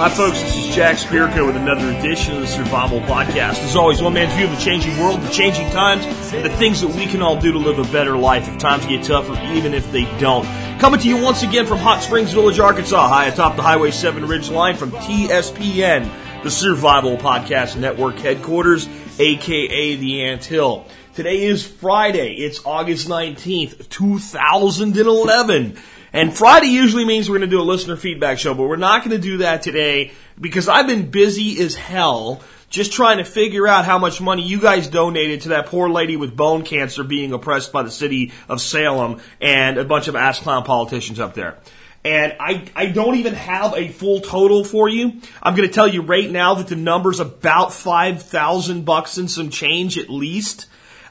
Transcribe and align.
Hi, 0.00 0.08
folks. 0.08 0.40
This 0.40 0.56
is 0.56 0.74
Jack 0.74 0.96
Spirko 0.96 1.44
with 1.44 1.56
another 1.56 1.90
edition 1.90 2.34
of 2.34 2.40
the 2.40 2.46
Survival 2.46 3.00
Podcast. 3.00 3.62
As 3.62 3.76
always, 3.76 4.00
one 4.00 4.14
man's 4.14 4.32
view 4.32 4.46
of 4.46 4.50
the 4.50 4.56
changing 4.56 4.98
world, 4.98 5.20
the 5.20 5.28
changing 5.28 5.68
times, 5.72 6.06
and 6.32 6.42
the 6.42 6.56
things 6.56 6.80
that 6.80 6.88
we 6.88 7.04
can 7.04 7.20
all 7.20 7.38
do 7.38 7.52
to 7.52 7.58
live 7.58 7.78
a 7.78 7.92
better 7.92 8.16
life 8.16 8.48
if 8.48 8.56
times 8.56 8.86
get 8.86 9.04
tougher, 9.04 9.38
even 9.52 9.74
if 9.74 9.92
they 9.92 10.04
don't. 10.18 10.46
Coming 10.80 11.00
to 11.00 11.06
you 11.06 11.18
once 11.18 11.42
again 11.42 11.66
from 11.66 11.80
Hot 11.80 12.02
Springs 12.02 12.32
Village, 12.32 12.58
Arkansas, 12.58 13.08
high 13.08 13.26
atop 13.26 13.56
the 13.56 13.62
Highway 13.62 13.90
7 13.90 14.26
Ridge 14.26 14.48
Line 14.48 14.74
from 14.74 14.90
TSPN, 14.90 16.10
the 16.42 16.50
Survival 16.50 17.18
Podcast 17.18 17.76
Network 17.76 18.16
headquarters, 18.16 18.88
aka 19.18 19.96
the 19.96 20.22
Ant 20.22 20.42
Hill. 20.46 20.86
Today 21.12 21.42
is 21.42 21.66
Friday. 21.66 22.34
It's 22.34 22.64
August 22.64 23.08
19th, 23.08 23.88
2011. 23.88 25.76
And 26.12 26.36
Friday 26.36 26.68
usually 26.68 27.04
means 27.04 27.28
we're 27.28 27.38
going 27.38 27.50
to 27.50 27.56
do 27.56 27.60
a 27.60 27.64
listener 27.64 27.96
feedback 27.96 28.38
show, 28.38 28.54
but 28.54 28.68
we're 28.68 28.76
not 28.76 29.00
going 29.00 29.10
to 29.10 29.18
do 29.18 29.38
that 29.38 29.62
today 29.62 30.12
because 30.40 30.68
I've 30.68 30.86
been 30.86 31.10
busy 31.10 31.60
as 31.62 31.74
hell 31.74 32.40
just 32.68 32.92
trying 32.92 33.18
to 33.18 33.24
figure 33.24 33.66
out 33.66 33.84
how 33.84 33.98
much 33.98 34.20
money 34.20 34.42
you 34.42 34.60
guys 34.60 34.86
donated 34.86 35.40
to 35.42 35.48
that 35.48 35.66
poor 35.66 35.90
lady 35.90 36.16
with 36.16 36.36
bone 36.36 36.62
cancer 36.62 37.02
being 37.02 37.32
oppressed 37.32 37.72
by 37.72 37.82
the 37.82 37.90
city 37.90 38.32
of 38.48 38.60
Salem 38.60 39.20
and 39.40 39.78
a 39.78 39.84
bunch 39.84 40.06
of 40.06 40.14
ass 40.14 40.38
clown 40.38 40.62
politicians 40.62 41.18
up 41.18 41.34
there. 41.34 41.58
And 42.04 42.36
I, 42.38 42.68
I 42.76 42.86
don't 42.86 43.16
even 43.16 43.34
have 43.34 43.74
a 43.74 43.88
full 43.88 44.20
total 44.20 44.62
for 44.62 44.88
you. 44.88 45.20
I'm 45.42 45.56
going 45.56 45.68
to 45.68 45.74
tell 45.74 45.88
you 45.88 46.02
right 46.02 46.30
now 46.30 46.54
that 46.54 46.68
the 46.68 46.76
number's 46.76 47.18
about 47.18 47.72
5,000 47.74 48.84
bucks 48.84 49.18
and 49.18 49.28
some 49.28 49.50
change 49.50 49.98
at 49.98 50.08
least. 50.08 50.68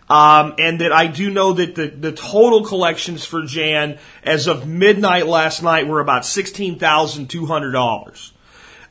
Um, 0.09 0.55
and 0.57 0.81
that 0.81 0.91
I 0.91 1.05
do 1.05 1.29
know 1.29 1.53
that 1.53 1.75
the, 1.75 1.87
the 1.87 2.11
total 2.11 2.65
collections 2.65 3.25
for 3.25 3.45
Jan 3.45 3.99
as 4.23 4.47
of 4.47 4.67
midnight 4.67 5.27
last 5.27 5.61
night 5.61 5.87
were 5.87 5.99
about 5.99 6.23
$16,200. 6.23 8.31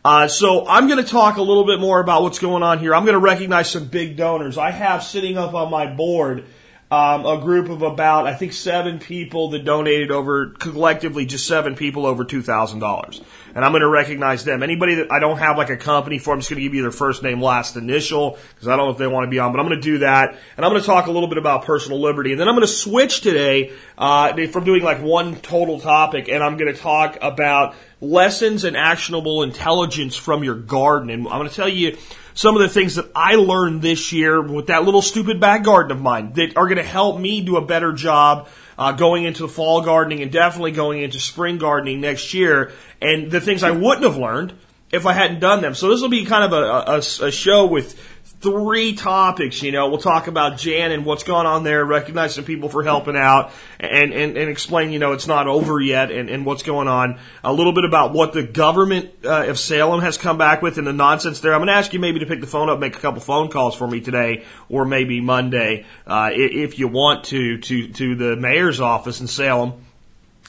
Uh, 0.04 0.28
so 0.28 0.66
I'm 0.68 0.86
going 0.86 1.04
to 1.04 1.10
talk 1.10 1.36
a 1.36 1.42
little 1.42 1.66
bit 1.66 1.80
more 1.80 2.00
about 2.00 2.22
what's 2.22 2.38
going 2.38 2.62
on 2.62 2.78
here. 2.78 2.94
I'm 2.94 3.04
going 3.04 3.14
to 3.14 3.20
recognize 3.20 3.68
some 3.68 3.86
big 3.86 4.16
donors. 4.16 4.56
I 4.56 4.70
have 4.70 5.02
sitting 5.02 5.36
up 5.36 5.54
on 5.54 5.70
my 5.70 5.86
board 5.86 6.44
um, 6.90 7.26
a 7.26 7.38
group 7.38 7.68
of 7.68 7.82
about 7.82 8.26
I 8.26 8.34
think 8.34 8.54
seven 8.54 8.98
people 8.98 9.50
that 9.50 9.64
donated 9.64 10.10
over 10.10 10.50
collectively 10.50 11.26
just 11.26 11.46
seven 11.46 11.74
people 11.74 12.06
over 12.06 12.24
two 12.24 12.40
thousand 12.40 12.78
dollars, 12.78 13.20
and 13.54 13.62
I'm 13.62 13.72
going 13.72 13.82
to 13.82 13.88
recognize 13.88 14.44
them. 14.44 14.62
Anybody 14.62 14.94
that 14.96 15.12
I 15.12 15.18
don't 15.18 15.36
have 15.38 15.58
like 15.58 15.68
a 15.68 15.76
company 15.76 16.18
for, 16.18 16.32
I'm 16.32 16.40
just 16.40 16.48
going 16.48 16.58
to 16.58 16.62
give 16.62 16.74
you 16.74 16.80
their 16.82 16.90
first 16.90 17.22
name, 17.22 17.42
last 17.42 17.76
initial 17.76 18.38
because 18.54 18.68
I 18.68 18.76
don't 18.76 18.86
know 18.86 18.92
if 18.92 18.98
they 18.98 19.06
want 19.06 19.24
to 19.24 19.30
be 19.30 19.38
on, 19.38 19.52
but 19.52 19.60
I'm 19.60 19.66
going 19.66 19.80
to 19.80 19.82
do 19.82 19.98
that, 19.98 20.38
and 20.56 20.64
I'm 20.64 20.72
going 20.72 20.80
to 20.80 20.86
talk 20.86 21.08
a 21.08 21.10
little 21.10 21.28
bit 21.28 21.38
about 21.38 21.64
personal 21.64 22.00
liberty, 22.00 22.32
and 22.32 22.40
then 22.40 22.48
I'm 22.48 22.54
going 22.54 22.66
to 22.66 22.72
switch 22.72 23.20
today 23.20 23.72
uh, 23.98 24.34
from 24.46 24.64
doing 24.64 24.82
like 24.82 25.02
one 25.02 25.36
total 25.36 25.80
topic, 25.80 26.30
and 26.30 26.42
I'm 26.42 26.56
going 26.56 26.72
to 26.72 26.80
talk 26.80 27.18
about 27.20 27.74
lessons 28.00 28.64
and 28.64 28.76
actionable 28.76 29.42
intelligence 29.42 30.16
from 30.16 30.42
your 30.42 30.54
garden, 30.54 31.10
and 31.10 31.26
I'm 31.28 31.38
going 31.38 31.50
to 31.50 31.54
tell 31.54 31.68
you 31.68 31.98
some 32.38 32.54
of 32.54 32.62
the 32.62 32.68
things 32.68 32.94
that 32.94 33.10
I 33.16 33.34
learned 33.34 33.82
this 33.82 34.12
year 34.12 34.40
with 34.40 34.68
that 34.68 34.84
little 34.84 35.02
stupid 35.02 35.40
back 35.40 35.64
garden 35.64 35.90
of 35.90 36.00
mine 36.00 36.34
that 36.34 36.56
are 36.56 36.66
going 36.66 36.76
to 36.76 36.84
help 36.84 37.18
me 37.18 37.40
do 37.40 37.56
a 37.56 37.60
better 37.60 37.92
job 37.92 38.46
uh, 38.78 38.92
going 38.92 39.24
into 39.24 39.42
the 39.42 39.48
fall 39.48 39.80
gardening 39.80 40.22
and 40.22 40.30
definitely 40.30 40.70
going 40.70 41.02
into 41.02 41.18
spring 41.18 41.58
gardening 41.58 42.00
next 42.00 42.34
year. 42.34 42.70
And 43.02 43.28
the 43.28 43.40
things 43.40 43.64
I 43.64 43.72
wouldn't 43.72 44.04
have 44.04 44.16
learned 44.16 44.52
if 44.92 45.04
I 45.04 45.14
hadn't 45.14 45.40
done 45.40 45.62
them. 45.62 45.74
So 45.74 45.88
this 45.88 46.00
will 46.00 46.10
be 46.10 46.26
kind 46.26 46.44
of 46.44 46.52
a, 46.52 47.24
a, 47.24 47.26
a 47.26 47.32
show 47.32 47.66
with 47.66 48.00
three 48.40 48.94
topics. 48.94 49.62
You 49.62 49.72
know, 49.72 49.88
we'll 49.88 49.98
talk 49.98 50.26
about 50.26 50.58
Jan 50.58 50.92
and 50.92 51.04
what's 51.04 51.24
going 51.24 51.46
on 51.46 51.64
there, 51.64 51.84
recognize 51.84 52.34
some 52.34 52.44
people 52.44 52.68
for 52.68 52.82
helping 52.82 53.16
out, 53.16 53.50
and, 53.80 54.12
and, 54.12 54.36
and 54.36 54.50
explain, 54.50 54.90
you 54.92 54.98
know, 54.98 55.12
it's 55.12 55.26
not 55.26 55.46
over 55.46 55.80
yet 55.80 56.10
and, 56.10 56.30
and 56.30 56.46
what's 56.46 56.62
going 56.62 56.88
on. 56.88 57.18
A 57.42 57.52
little 57.52 57.72
bit 57.72 57.84
about 57.84 58.12
what 58.12 58.32
the 58.32 58.42
government 58.42 59.10
uh, 59.24 59.46
of 59.46 59.58
Salem 59.58 60.00
has 60.00 60.16
come 60.16 60.38
back 60.38 60.62
with 60.62 60.78
and 60.78 60.86
the 60.86 60.92
nonsense 60.92 61.40
there. 61.40 61.52
I'm 61.52 61.60
going 61.60 61.68
to 61.68 61.74
ask 61.74 61.92
you 61.92 61.98
maybe 61.98 62.20
to 62.20 62.26
pick 62.26 62.40
the 62.40 62.46
phone 62.46 62.68
up, 62.68 62.78
make 62.78 62.96
a 62.96 63.00
couple 63.00 63.20
phone 63.20 63.50
calls 63.50 63.74
for 63.74 63.88
me 63.88 64.00
today, 64.00 64.44
or 64.68 64.84
maybe 64.84 65.20
Monday, 65.20 65.84
uh, 66.06 66.30
if 66.32 66.78
you 66.78 66.88
want 66.88 67.24
to, 67.24 67.58
to, 67.58 67.88
to 67.88 68.14
the 68.14 68.36
mayor's 68.36 68.80
office 68.80 69.20
in 69.20 69.26
Salem. 69.26 69.84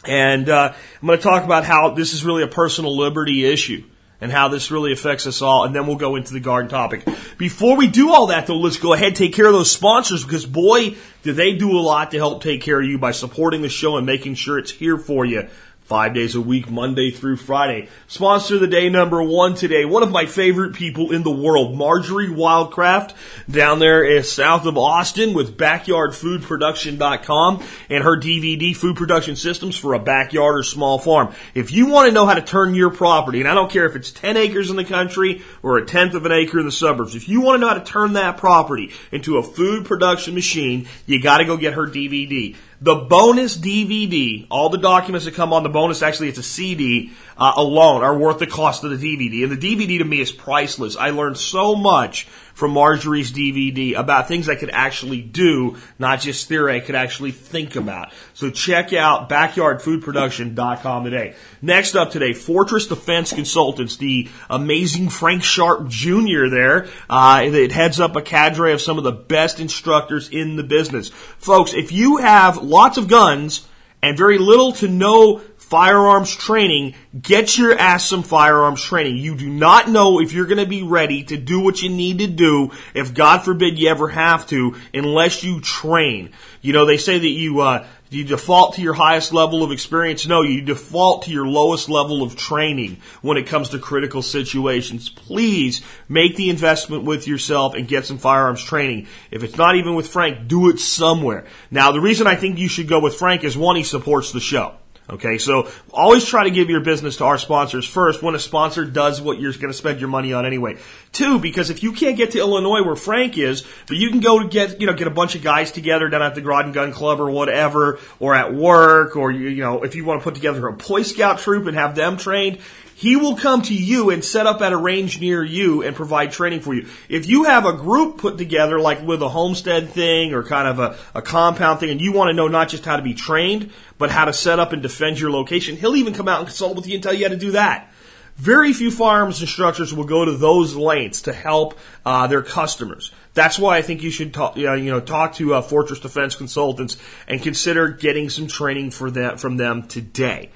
And 0.06 0.48
uh, 0.48 0.74
I'm 1.02 1.08
going 1.08 1.18
to 1.18 1.24
talk 1.24 1.44
about 1.44 1.66
how 1.66 1.90
this 1.90 2.14
is 2.14 2.24
really 2.24 2.44
a 2.44 2.48
personal 2.48 2.96
liberty 2.96 3.46
issue 3.46 3.84
and 4.22 4.32
how 4.32 4.48
this 4.50 4.72
really 4.72 4.92
affects 4.92 5.28
us 5.28 5.42
all, 5.42 5.64
and 5.64 5.74
then 5.74 5.88
we'll 5.88 5.96
go 5.96 6.16
into 6.16 6.34
the 6.34 6.40
garden 6.40 6.70
topic. 6.70 7.08
Before 7.38 7.78
we 7.78 7.88
do 7.88 8.12
all 8.12 8.28
that, 8.28 8.48
though, 8.48 8.58
let's 8.58 8.78
go 8.78 8.94
ahead 8.94 9.10
and 9.10 9.16
take 9.16 9.34
care 9.34 9.48
of 9.48 9.54
those 9.54 9.72
sponsors 9.72 10.24
because, 10.24 10.46
boy, 10.46 10.96
do 11.24 11.34
they 11.34 11.54
do 11.54 11.78
a 11.78 11.80
lot 11.80 12.12
to 12.12 12.18
help 12.18 12.44
take 12.44 12.62
care 12.62 12.82
of 12.82 12.88
you 12.88 12.98
by 12.98 13.12
supporting 13.12 13.62
the 13.62 13.70
show 13.70 13.98
and 13.98 14.06
making 14.06 14.36
sure 14.36 14.58
it's 14.58 14.72
here 14.72 14.98
for 14.98 15.26
you 15.26 15.48
five 15.90 16.14
days 16.14 16.36
a 16.36 16.42
week, 16.42 16.70
Monday 16.70 17.10
through 17.10 17.36
Friday. 17.36 17.90
Sponsor 18.08 18.54
of 18.56 18.62
the 18.62 18.68
day 18.68 18.90
number 18.90 19.22
one 19.24 19.56
today, 19.56 19.86
one 19.86 20.04
of 20.04 20.12
my 20.12 20.28
favorite 20.28 20.76
people 20.76 21.12
in 21.12 21.24
the 21.24 21.32
world, 21.32 21.76
Marjorie 21.76 22.28
Wildcraft, 22.28 23.16
down 23.50 23.80
there 23.80 24.04
is 24.04 24.32
south 24.32 24.68
of 24.68 24.78
Austin 24.78 25.34
with 25.34 25.58
backyardfoodproduction.com 25.58 27.64
and 27.90 28.04
her 28.04 28.16
DVD 28.16 28.76
food 28.76 28.98
production 28.98 29.36
systems 29.36 29.76
for 29.76 29.96
a 29.96 30.00
backyard 30.00 30.60
or 30.60 30.64
small 30.64 31.00
farm. 31.00 31.34
If 31.56 31.74
you 31.74 31.88
want 31.88 32.08
to 32.08 32.14
know 32.14 32.28
how 32.28 32.36
to 32.36 32.44
turn 32.44 32.76
your 32.76 32.92
property, 32.92 33.40
and 33.40 33.50
I 33.50 33.56
don't 33.56 33.72
care 33.72 33.88
if 33.88 33.96
it's 33.96 34.12
10 34.12 34.38
acres 34.38 34.70
in 34.70 34.76
the 34.76 34.86
country 34.86 35.42
or 35.64 35.80
a 35.80 35.86
tenth 35.88 36.14
of 36.14 36.28
an 36.28 36.32
acre 36.32 36.60
in 36.60 36.68
the 36.68 36.72
suburbs, 36.72 37.16
if 37.16 37.28
you 37.28 37.42
want 37.42 37.56
to 37.56 37.62
know 37.62 37.70
how 37.70 37.80
to 37.80 37.84
turn 37.84 38.14
that 38.14 38.38
property 38.38 38.92
into 39.12 39.40
a 39.40 39.44
food 39.44 39.86
production 39.86 40.36
machine, 40.36 40.88
you 41.08 41.20
got 41.20 41.40
to 41.40 41.46
go 41.46 41.58
get 41.58 41.74
her 41.74 41.88
DVD. 41.88 42.56
The 42.82 42.96
bonus 42.96 43.58
DVD, 43.58 44.48
all 44.50 44.70
the 44.70 44.78
documents 44.78 45.26
that 45.26 45.34
come 45.34 45.52
on 45.52 45.64
the 45.64 45.70
bonus, 45.70 46.02
actually 46.02 46.30
it's 46.30 46.38
a 46.38 46.44
CD 46.44 47.12
uh, 47.38 47.52
alone, 47.58 48.04
are 48.04 48.18
worth 48.18 48.40
the 48.40 48.48
cost 48.48 48.86
of 48.86 48.92
the 48.92 48.96
DVD. 48.96 49.44
And 49.44 49.52
the 49.52 49.58
DVD 49.58 49.98
to 49.98 50.06
me 50.06 50.22
is 50.22 50.32
priceless. 50.32 50.96
I 50.96 51.10
learned 51.10 51.38
so 51.38 51.76
much 51.76 52.28
from 52.60 52.72
Marjorie's 52.72 53.32
DVD 53.32 53.98
about 53.98 54.28
things 54.28 54.50
I 54.50 54.56
could 54.56 54.70
actually 54.70 55.22
do, 55.22 55.78
not 55.98 56.20
just 56.20 56.48
theory 56.48 56.76
I 56.76 56.82
could 56.82 56.94
actually 56.94 57.32
think 57.32 57.78
about. 57.78 58.12
So 58.34 58.52
check 58.52 58.92
out 58.92 59.30
backyardfoodproduction.com 59.30 61.04
today. 61.06 61.36
Next 61.62 61.96
up 61.96 62.12
today, 62.12 62.34
Fortress 62.34 62.88
Defense 62.88 63.32
Consultants, 63.32 63.96
the 63.96 64.28
amazing 64.50 65.10
Frank 65.10 65.42
Sharp 65.42 65.88
Jr. 65.88 66.48
there. 66.50 66.88
Uh, 67.10 67.44
it 67.46 67.72
heads 67.72 68.00
up 68.00 68.18
a 68.18 68.22
cadre 68.22 68.74
of 68.74 68.82
some 68.82 68.98
of 68.98 69.06
the 69.06 69.14
best 69.14 69.60
instructors 69.62 70.30
in 70.30 70.58
the 70.58 70.64
business. 70.64 71.08
Folks, 71.08 71.74
if 71.74 71.94
you 71.94 72.18
have 72.18 72.58
lots 72.58 72.98
of 72.98 73.08
guns 73.08 73.66
and 74.02 74.18
very 74.18 74.38
little 74.38 74.72
to 74.74 74.88
no 74.88 75.42
firearms 75.70 76.36
training, 76.36 76.96
get 77.22 77.56
your 77.56 77.78
ass 77.78 78.04
some 78.10 78.24
firearms 78.24 78.84
training. 78.84 79.18
You 79.18 79.36
do 79.36 79.48
not 79.48 79.88
know 79.88 80.20
if 80.20 80.34
you're 80.34 80.48
going 80.48 80.58
to 80.58 80.66
be 80.66 80.82
ready 80.82 81.24
to 81.26 81.38
do 81.38 81.60
what 81.60 81.84
you 81.84 81.90
need 81.90 82.18
to 82.20 82.28
do 82.28 82.72
if 82.96 83.14
God 83.14 83.44
forbid 83.44 83.78
you 83.78 83.88
ever 83.88 84.08
have 84.10 84.48
to 84.48 84.76
unless 84.96 85.44
you 85.44 85.62
train. 85.62 86.32
You 86.62 86.74
know, 86.74 86.88
they 86.88 86.98
say 86.98 87.20
that 87.20 87.28
you, 87.28 87.60
uh, 87.60 87.86
you 88.10 88.24
default 88.24 88.74
to 88.76 88.82
your 88.82 88.96
highest 88.96 89.32
level 89.32 89.64
of 89.64 89.72
experience? 89.72 90.26
No, 90.26 90.42
you 90.42 90.62
default 90.62 91.26
to 91.26 91.32
your 91.32 91.46
lowest 91.46 91.88
level 91.88 92.24
of 92.24 92.36
training 92.36 92.98
when 93.22 93.38
it 93.38 93.46
comes 93.46 93.70
to 93.70 93.78
critical 93.78 94.24
situations. 94.24 95.08
Please 95.08 95.84
make 96.08 96.36
the 96.36 96.50
investment 96.50 97.04
with 97.04 97.28
yourself 97.28 97.76
and 97.76 97.88
get 97.88 98.08
some 98.08 98.18
firearms 98.18 98.64
training. 98.64 99.08
If 99.30 99.44
it's 99.44 99.58
not 99.58 99.76
even 99.76 99.94
with 99.94 100.08
Frank, 100.08 100.48
do 100.48 100.70
it 100.70 100.80
somewhere. 100.80 101.46
Now, 101.70 101.92
the 101.92 102.02
reason 102.02 102.26
I 102.26 102.36
think 102.36 102.58
you 102.58 102.68
should 102.68 102.88
go 102.88 103.00
with 103.00 103.16
Frank 103.16 103.44
is 103.44 103.56
one, 103.56 103.76
he 103.76 103.84
supports 103.84 104.32
the 104.32 104.40
show. 104.40 104.74
Okay, 105.10 105.40
so 105.40 105.68
always 105.92 106.24
try 106.24 106.44
to 106.44 106.52
give 106.52 106.70
your 106.70 106.82
business 106.82 107.18
to 107.18 107.26
our 107.26 107.40
sponsors 107.40 107.84
first 107.84 108.22
when 108.22 108.36
a 108.36 108.40
sponsor 108.40 108.86
does 108.86 109.20
what 109.20 109.40
you're 109.40 109.54
going 109.54 109.72
to 109.72 109.74
spend 109.74 110.00
your 110.00 110.10
money 110.10 110.34
on 110.34 110.46
anyway. 110.46 110.78
Two, 111.14 111.40
because 111.40 111.72
if 111.72 111.82
you 111.82 111.94
can't 111.94 112.16
get 112.16 112.32
to 112.32 112.38
Illinois 112.38 112.84
where 112.84 112.96
Frank 112.96 113.36
is, 113.36 113.66
but 113.88 113.98
you 113.98 114.12
can 114.12 114.20
go 114.20 114.40
to 114.40 114.48
get, 114.48 114.80
you 114.80 114.86
know, 114.86 114.94
get 114.94 115.08
a 115.08 115.12
bunch 115.12 115.34
of 115.34 115.42
guys 115.42 115.72
together 115.72 116.10
down 116.10 116.22
at 116.22 116.36
the 116.36 116.42
Groton 116.42 116.74
Gun 116.74 116.92
Club 116.92 117.20
or 117.20 117.32
whatever, 117.32 118.00
or 118.20 118.36
at 118.36 118.54
work, 118.54 119.16
or, 119.16 119.32
you, 119.32 119.48
you 119.48 119.64
know, 119.64 119.82
if 119.84 119.96
you 119.96 120.06
want 120.06 120.22
to 120.22 120.24
put 120.24 120.36
together 120.36 120.68
a 120.68 120.74
Boy 120.74 121.02
Scout 121.02 121.40
troop 121.40 121.66
and 121.66 121.76
have 121.76 121.96
them 121.96 122.16
trained, 122.16 122.60
he 123.00 123.16
will 123.16 123.38
come 123.38 123.62
to 123.62 123.74
you 123.74 124.10
and 124.10 124.26
set 124.26 124.46
up 124.46 124.62
at 124.62 124.74
a 124.74 124.78
range 124.78 125.22
near 125.22 125.42
you 125.42 125.84
and 125.84 125.96
provide 125.96 126.34
training 126.34 126.60
for 126.60 126.74
you. 126.74 126.86
If 127.08 127.30
you 127.30 127.46
have 127.46 127.66
a 127.66 127.72
group 127.72 128.18
put 128.18 128.38
together, 128.38 128.78
like 128.78 129.02
with 129.02 129.22
a 129.22 129.30
homestead 129.30 129.92
thing 129.92 130.34
or 130.34 130.44
kind 130.44 130.68
of 130.68 130.80
a, 130.80 130.98
a 131.18 131.22
compound 131.22 131.80
thing, 131.80 131.92
and 131.92 132.02
you 132.02 132.12
want 132.12 132.28
to 132.28 132.34
know 132.34 132.50
not 132.50 132.68
just 132.68 132.84
how 132.84 132.98
to 132.98 133.02
be 133.02 133.14
trained, 133.14 133.72
but 133.98 134.12
how 134.12 134.26
to 134.26 134.34
set 134.34 134.60
up 134.60 134.74
and 134.74 134.82
defend 134.82 135.18
your 135.18 135.32
location, 135.32 135.78
he'll 135.78 135.96
even 135.96 136.14
come 136.14 136.28
out 136.28 136.40
and 136.40 136.48
consult 136.48 136.76
with 136.76 136.88
you 136.88 136.96
and 136.96 137.02
tell 137.02 137.14
you 137.14 137.24
how 137.24 137.30
to 137.30 137.38
do 137.38 137.52
that. 137.52 137.90
Very 138.36 138.74
few 138.74 138.92
firearms 138.92 139.40
instructors 139.40 139.94
will 139.94 140.04
go 140.04 140.26
to 140.26 140.34
those 140.34 140.76
lengths 140.76 141.22
to 141.22 141.32
help 141.32 141.80
uh, 142.06 142.28
their 142.28 142.42
customers. 142.42 143.14
That's 143.34 143.58
why 143.58 143.78
I 143.78 143.82
think 143.82 144.04
you 144.04 144.12
should 144.12 144.34
talk, 144.34 144.58
you 144.58 144.66
know, 144.66 144.74
you 144.74 144.92
know 144.92 145.00
talk 145.00 145.36
to 145.36 145.54
uh, 145.54 145.62
Fortress 145.62 146.02
Defense 146.02 146.36
Consultants 146.36 146.98
and 147.30 147.42
consider 147.42 147.88
getting 147.88 148.30
some 148.30 148.48
training 148.48 148.92
for 148.92 149.10
them 149.10 149.38
from 149.38 149.56
them 149.56 149.88
today. 149.88 150.50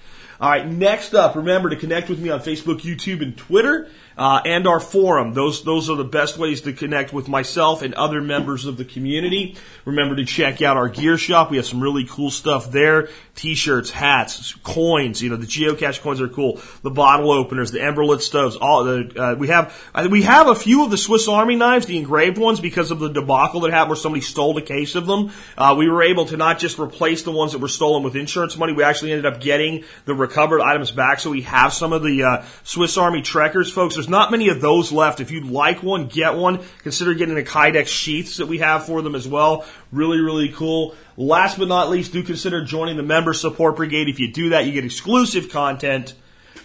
All 0.44 0.50
right, 0.50 0.68
next 0.68 1.13
up, 1.13 1.38
remember 1.38 1.69
to 1.69 1.78
connect 1.78 2.10
with 2.10 2.19
me 2.19 2.30
on 2.30 2.42
Facebook, 2.42 2.81
YouTube, 2.81 3.22
and 3.22 3.38
Twitter, 3.38 3.88
uh, 4.18 4.42
and 4.45 4.68
our 4.68 4.80
forum. 4.80 5.33
Those 5.33 5.63
those 5.63 5.89
are 5.89 5.95
the 5.95 6.04
best 6.04 6.38
ways 6.38 6.62
to 6.62 6.74
connect 6.74 7.13
with 7.13 7.27
myself 7.27 7.81
and 7.81 7.94
other 7.94 8.21
members 8.21 8.65
of 8.65 8.77
the 8.77 8.86
community. 8.86 9.57
Remember 9.86 10.15
to 10.15 10.25
check 10.25 10.62
out 10.62 10.77
our 10.77 10.89
gear 10.89 11.18
shop. 11.18 11.51
We 11.51 11.57
have 11.57 11.65
some 11.65 11.81
really 11.81 12.06
cool 12.06 12.31
stuff 12.31 12.71
there: 12.71 13.10
t-shirts, 13.36 13.89
hats, 13.89 14.54
coins. 14.63 15.21
You 15.21 15.30
know, 15.30 15.38
the 15.38 15.48
geocache 15.48 16.01
coins 16.01 16.21
are 16.21 16.27
cool. 16.27 16.60
The 16.81 16.92
bottle 16.92 17.31
openers, 17.31 17.71
the 17.71 17.80
emberlit 17.80 18.21
stoves. 18.21 18.56
All 18.56 18.83
the 18.83 19.21
uh, 19.21 19.36
we 19.36 19.48
have 19.48 19.74
uh, 19.94 20.07
we 20.10 20.24
have 20.24 20.48
a 20.48 20.56
few 20.56 20.83
of 20.83 20.92
the 20.92 20.98
Swiss 20.98 21.27
Army 21.27 21.56
knives, 21.56 21.86
the 21.86 21.98
engraved 21.98 22.38
ones, 22.38 22.60
because 22.60 22.92
of 22.92 23.00
the 23.00 23.10
debacle 23.10 23.62
that 23.62 23.71
happened 23.71 23.89
where 23.89 23.98
somebody 23.98 24.21
stole 24.21 24.57
a 24.57 24.62
case 24.62 24.95
of 24.95 25.07
them. 25.07 25.31
Uh, 25.57 25.75
we 25.77 25.89
were 25.89 26.04
able 26.04 26.25
to 26.25 26.38
not 26.38 26.60
just 26.60 26.80
replace 26.80 27.24
the 27.24 27.31
ones 27.31 27.54
that 27.54 27.60
were 27.60 27.68
stolen 27.68 28.04
with 28.04 28.15
insurance 28.15 28.57
money. 28.57 28.74
We 28.74 28.83
actually 28.83 29.12
ended 29.12 29.25
up 29.25 29.42
getting 29.42 29.83
the 30.06 30.13
recovered 30.13 30.62
items 30.62 30.92
back. 30.92 31.19
So 31.19 31.31
we 31.31 31.42
have 31.44 31.74
some 31.74 31.94
of 31.94 32.04
the 32.04 32.24
uh, 32.24 32.45
Swiss 32.63 32.98
Army 32.98 33.21
Trekkers, 33.21 33.71
folks. 33.71 33.98
There's 34.03 34.09
not 34.09 34.31
many 34.31 34.50
of 34.50 34.59
those 34.59 34.91
left. 34.91 35.21
If 35.21 35.31
you'd 35.31 35.45
like 35.45 35.81
one, 35.81 36.07
get 36.07 36.35
one. 36.35 36.59
Consider 36.79 37.13
getting 37.13 37.35
the 37.35 37.44
Kydex 37.44 37.88
sheaths 37.88 38.35
that 38.35 38.47
we 38.47 38.57
have 38.57 38.85
for 38.85 39.01
them 39.01 39.15
as 39.15 39.25
well. 39.25 39.65
Really, 39.94 40.19
really 40.19 40.50
cool. 40.50 40.94
Last 41.15 41.57
but 41.57 41.69
not 41.69 41.89
least, 41.89 42.11
do 42.11 42.21
consider 42.21 42.65
joining 42.65 42.97
the 42.97 43.03
Member 43.03 43.31
Support 43.33 43.77
Brigade. 43.77 44.09
If 44.09 44.19
you 44.19 44.33
do 44.33 44.50
that, 44.50 44.65
you 44.65 44.73
get 44.73 44.83
exclusive 44.83 45.50
content 45.50 46.15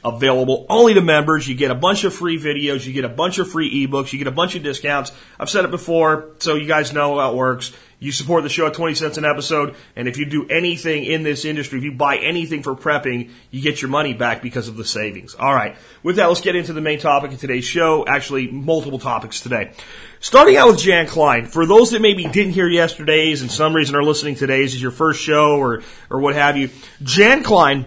available 0.04 0.66
only 0.68 0.94
to 0.94 1.00
members. 1.00 1.46
You 1.46 1.54
get 1.54 1.70
a 1.70 1.76
bunch 1.76 2.02
of 2.02 2.12
free 2.12 2.40
videos, 2.40 2.84
you 2.84 2.92
get 2.92 3.04
a 3.04 3.08
bunch 3.08 3.38
of 3.38 3.48
free 3.48 3.86
ebooks, 3.86 4.12
you 4.12 4.18
get 4.18 4.26
a 4.26 4.32
bunch 4.32 4.56
of 4.56 4.64
discounts. 4.64 5.12
I've 5.38 5.48
said 5.48 5.64
it 5.64 5.70
before, 5.70 6.30
so 6.40 6.56
you 6.56 6.66
guys 6.66 6.92
know 6.92 7.20
how 7.20 7.30
it 7.30 7.36
works. 7.36 7.72
You 8.00 8.12
support 8.12 8.44
the 8.44 8.48
show 8.48 8.68
at 8.68 8.74
20 8.74 8.94
cents 8.94 9.18
an 9.18 9.24
episode, 9.24 9.74
and 9.96 10.06
if 10.06 10.18
you 10.18 10.24
do 10.24 10.46
anything 10.48 11.04
in 11.04 11.24
this 11.24 11.44
industry, 11.44 11.78
if 11.78 11.84
you 11.84 11.90
buy 11.90 12.18
anything 12.18 12.62
for 12.62 12.76
prepping, 12.76 13.30
you 13.50 13.60
get 13.60 13.82
your 13.82 13.90
money 13.90 14.14
back 14.14 14.40
because 14.40 14.68
of 14.68 14.76
the 14.76 14.84
savings. 14.84 15.34
All 15.34 15.52
right. 15.52 15.76
With 16.04 16.16
that, 16.16 16.26
let's 16.26 16.40
get 16.40 16.54
into 16.54 16.72
the 16.72 16.80
main 16.80 17.00
topic 17.00 17.32
of 17.32 17.40
today's 17.40 17.64
show. 17.64 18.06
Actually, 18.06 18.46
multiple 18.52 19.00
topics 19.00 19.40
today. 19.40 19.72
Starting 20.20 20.56
out 20.56 20.68
with 20.68 20.78
Jan 20.78 21.08
Klein. 21.08 21.46
For 21.46 21.66
those 21.66 21.90
that 21.90 22.00
maybe 22.00 22.24
didn't 22.24 22.52
hear 22.52 22.68
yesterday's 22.68 23.42
and 23.42 23.50
some 23.50 23.74
reason 23.74 23.96
are 23.96 24.04
listening 24.04 24.36
today's 24.36 24.74
is 24.74 24.82
your 24.82 24.92
first 24.92 25.20
show 25.20 25.56
or, 25.56 25.82
or 26.08 26.20
what 26.20 26.36
have 26.36 26.56
you, 26.56 26.70
Jan 27.02 27.42
Klein 27.42 27.84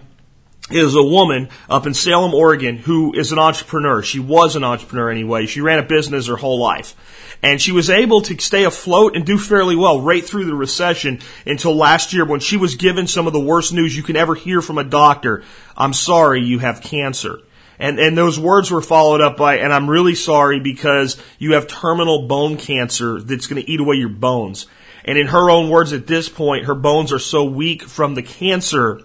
is 0.70 0.94
a 0.94 1.02
woman 1.02 1.48
up 1.68 1.86
in 1.86 1.94
Salem, 1.94 2.34
Oregon, 2.34 2.76
who 2.76 3.14
is 3.14 3.32
an 3.32 3.38
entrepreneur. 3.38 4.02
She 4.02 4.20
was 4.20 4.56
an 4.56 4.64
entrepreneur 4.64 5.10
anyway. 5.10 5.46
She 5.46 5.60
ran 5.60 5.78
a 5.78 5.82
business 5.82 6.26
her 6.26 6.36
whole 6.36 6.58
life. 6.58 6.94
And 7.42 7.60
she 7.60 7.72
was 7.72 7.90
able 7.90 8.22
to 8.22 8.38
stay 8.40 8.64
afloat 8.64 9.16
and 9.16 9.26
do 9.26 9.36
fairly 9.36 9.74
well 9.74 10.00
right 10.00 10.24
through 10.24 10.44
the 10.44 10.54
recession 10.54 11.20
until 11.44 11.74
last 11.74 12.12
year 12.12 12.24
when 12.24 12.40
she 12.40 12.56
was 12.56 12.76
given 12.76 13.08
some 13.08 13.26
of 13.26 13.32
the 13.32 13.40
worst 13.40 13.72
news 13.72 13.96
you 13.96 14.04
can 14.04 14.16
ever 14.16 14.34
hear 14.36 14.62
from 14.62 14.78
a 14.78 14.84
doctor. 14.84 15.42
I'm 15.76 15.92
sorry, 15.92 16.42
you 16.42 16.60
have 16.60 16.82
cancer. 16.82 17.40
And, 17.78 17.98
and 17.98 18.16
those 18.16 18.38
words 18.38 18.70
were 18.70 18.80
followed 18.80 19.20
up 19.20 19.36
by, 19.36 19.58
and 19.58 19.72
I'm 19.72 19.90
really 19.90 20.14
sorry 20.14 20.60
because 20.60 21.20
you 21.40 21.54
have 21.54 21.66
terminal 21.66 22.28
bone 22.28 22.56
cancer 22.56 23.20
that's 23.20 23.48
going 23.48 23.60
to 23.60 23.68
eat 23.68 23.80
away 23.80 23.96
your 23.96 24.08
bones. 24.08 24.66
And 25.04 25.18
in 25.18 25.26
her 25.26 25.50
own 25.50 25.68
words 25.68 25.92
at 25.92 26.06
this 26.06 26.28
point, 26.28 26.66
her 26.66 26.76
bones 26.76 27.12
are 27.12 27.18
so 27.18 27.44
weak 27.44 27.82
from 27.82 28.14
the 28.14 28.22
cancer 28.22 29.00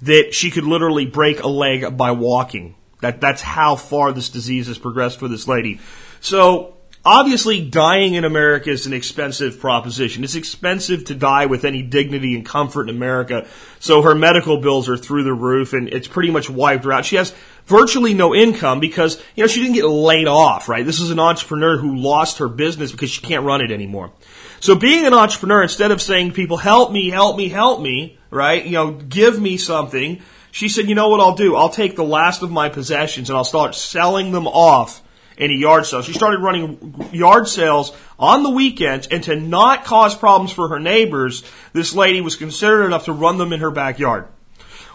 that 0.00 0.32
she 0.32 0.50
could 0.50 0.64
literally 0.64 1.04
break 1.04 1.42
a 1.42 1.48
leg 1.48 1.96
by 1.96 2.12
walking. 2.12 2.76
That, 3.00 3.20
that's 3.20 3.42
how 3.42 3.76
far 3.76 4.12
this 4.12 4.30
disease 4.30 4.68
has 4.68 4.78
progressed 4.78 5.18
for 5.18 5.28
this 5.28 5.46
lady. 5.46 5.80
So, 6.20 6.76
obviously, 7.04 7.60
dying 7.68 8.14
in 8.14 8.24
America 8.24 8.70
is 8.70 8.86
an 8.86 8.92
expensive 8.92 9.60
proposition. 9.60 10.24
It's 10.24 10.34
expensive 10.34 11.04
to 11.04 11.14
die 11.14 11.46
with 11.46 11.64
any 11.64 11.82
dignity 11.82 12.34
and 12.34 12.44
comfort 12.44 12.88
in 12.88 12.96
America. 12.96 13.46
So 13.78 14.02
her 14.02 14.14
medical 14.14 14.58
bills 14.58 14.88
are 14.88 14.96
through 14.96 15.24
the 15.24 15.34
roof 15.34 15.72
and 15.72 15.88
it's 15.88 16.08
pretty 16.08 16.30
much 16.30 16.48
wiped 16.48 16.84
her 16.84 16.92
out. 16.92 17.04
She 17.04 17.16
has 17.16 17.34
virtually 17.66 18.14
no 18.14 18.34
income 18.34 18.80
because, 18.80 19.22
you 19.34 19.42
know, 19.42 19.48
she 19.48 19.60
didn't 19.60 19.74
get 19.74 19.86
laid 19.86 20.28
off, 20.28 20.68
right? 20.68 20.84
This 20.84 21.00
is 21.00 21.10
an 21.10 21.20
entrepreneur 21.20 21.76
who 21.76 21.96
lost 21.96 22.38
her 22.38 22.48
business 22.48 22.92
because 22.92 23.10
she 23.10 23.20
can't 23.20 23.44
run 23.44 23.60
it 23.60 23.70
anymore. 23.70 24.12
So 24.60 24.74
being 24.74 25.06
an 25.06 25.14
entrepreneur, 25.14 25.62
instead 25.62 25.90
of 25.90 26.00
saying 26.00 26.30
to 26.30 26.34
people, 26.34 26.56
help 26.56 26.90
me, 26.90 27.10
help 27.10 27.36
me, 27.36 27.48
help 27.48 27.80
me, 27.80 28.18
right? 28.30 28.64
You 28.64 28.72
know, 28.72 28.92
give 28.92 29.40
me 29.40 29.58
something. 29.58 30.22
She 30.50 30.68
said, 30.68 30.88
you 30.88 30.94
know 30.94 31.08
what 31.08 31.20
I'll 31.20 31.34
do? 31.34 31.56
I'll 31.56 31.68
take 31.68 31.96
the 31.96 32.04
last 32.04 32.42
of 32.42 32.50
my 32.50 32.68
possessions 32.68 33.28
and 33.28 33.36
I'll 33.36 33.44
start 33.44 33.74
selling 33.74 34.32
them 34.32 34.46
off 34.46 35.02
in 35.36 35.50
a 35.50 35.54
yard 35.54 35.86
sales. 35.86 36.04
She 36.04 36.12
started 36.12 36.40
running 36.40 37.08
yard 37.12 37.48
sales 37.48 37.96
on 38.18 38.42
the 38.42 38.50
weekends 38.50 39.06
and 39.08 39.22
to 39.24 39.36
not 39.36 39.84
cause 39.84 40.14
problems 40.14 40.52
for 40.52 40.68
her 40.68 40.78
neighbors, 40.78 41.42
this 41.72 41.94
lady 41.94 42.20
was 42.20 42.36
considerate 42.36 42.86
enough 42.86 43.06
to 43.06 43.12
run 43.12 43.38
them 43.38 43.52
in 43.52 43.60
her 43.60 43.70
backyard. 43.70 44.28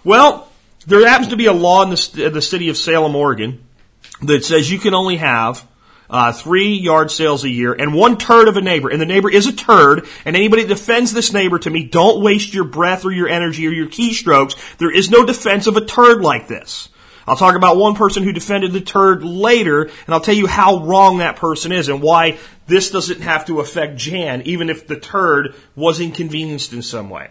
Well, 0.04 0.50
there 0.88 1.08
happens 1.08 1.30
to 1.30 1.38
be 1.38 1.46
a 1.46 1.54
law 1.54 1.84
in 1.84 1.90
the, 1.90 2.30
the 2.34 2.42
city 2.42 2.70
of 2.70 2.78
Salem, 2.78 3.16
Oregon 3.16 3.64
that 4.22 4.44
says 4.44 4.72
you 4.72 4.80
can 4.80 4.94
only 4.94 5.18
have 5.18 5.68
uh, 6.10 6.32
three 6.32 6.74
yard 6.74 7.12
sales 7.12 7.44
a 7.44 7.50
year, 7.50 7.74
and 7.74 7.94
one 7.94 8.18
turd 8.18 8.48
of 8.48 8.58
a 8.58 8.62
neighbor. 8.62 8.90
And 8.90 9.00
the 9.00 9.06
neighbor 9.06 9.30
is 9.30 9.46
a 9.46 9.54
turd, 9.54 10.08
and 10.26 10.36
anybody 10.36 10.64
that 10.64 10.70
defends 10.70 11.14
this 11.14 11.34
neighbor 11.34 11.60
to 11.60 11.70
me, 11.70 11.84
don't 11.84 12.24
waste 12.24 12.54
your 12.54 12.64
breath 12.64 13.06
or 13.06 13.12
your 13.12 13.30
energy 13.30 13.68
or 13.68 13.72
your 13.72 13.88
keystrokes. 13.88 14.78
There 14.78 14.92
is 14.92 15.12
no 15.12 15.26
defense 15.26 15.68
of 15.68 15.78
a 15.78 15.86
turd 15.86 16.22
like 16.22 16.48
this. 16.48 16.90
I'll 17.30 17.38
talk 17.38 17.56
about 17.56 17.78
one 17.78 17.94
person 17.94 18.24
who 18.24 18.34
defended 18.34 18.74
the 18.74 18.82
turd 18.82 19.24
later, 19.24 19.84
and 19.84 20.14
I'll 20.14 20.20
tell 20.20 20.36
you 20.36 20.48
how 20.48 20.84
wrong 20.84 21.20
that 21.20 21.36
person 21.36 21.72
is 21.72 21.88
and 21.88 22.02
why 22.02 22.40
this 22.66 22.90
doesn't 22.90 23.22
have 23.22 23.46
to 23.46 23.60
affect 23.60 23.98
Jan, 23.98 24.42
even 24.46 24.70
if 24.70 24.88
the 24.88 25.00
turd 25.00 25.54
was 25.76 26.00
inconvenienced 26.00 26.74
in 26.74 26.82
some 26.82 27.12
way. 27.12 27.30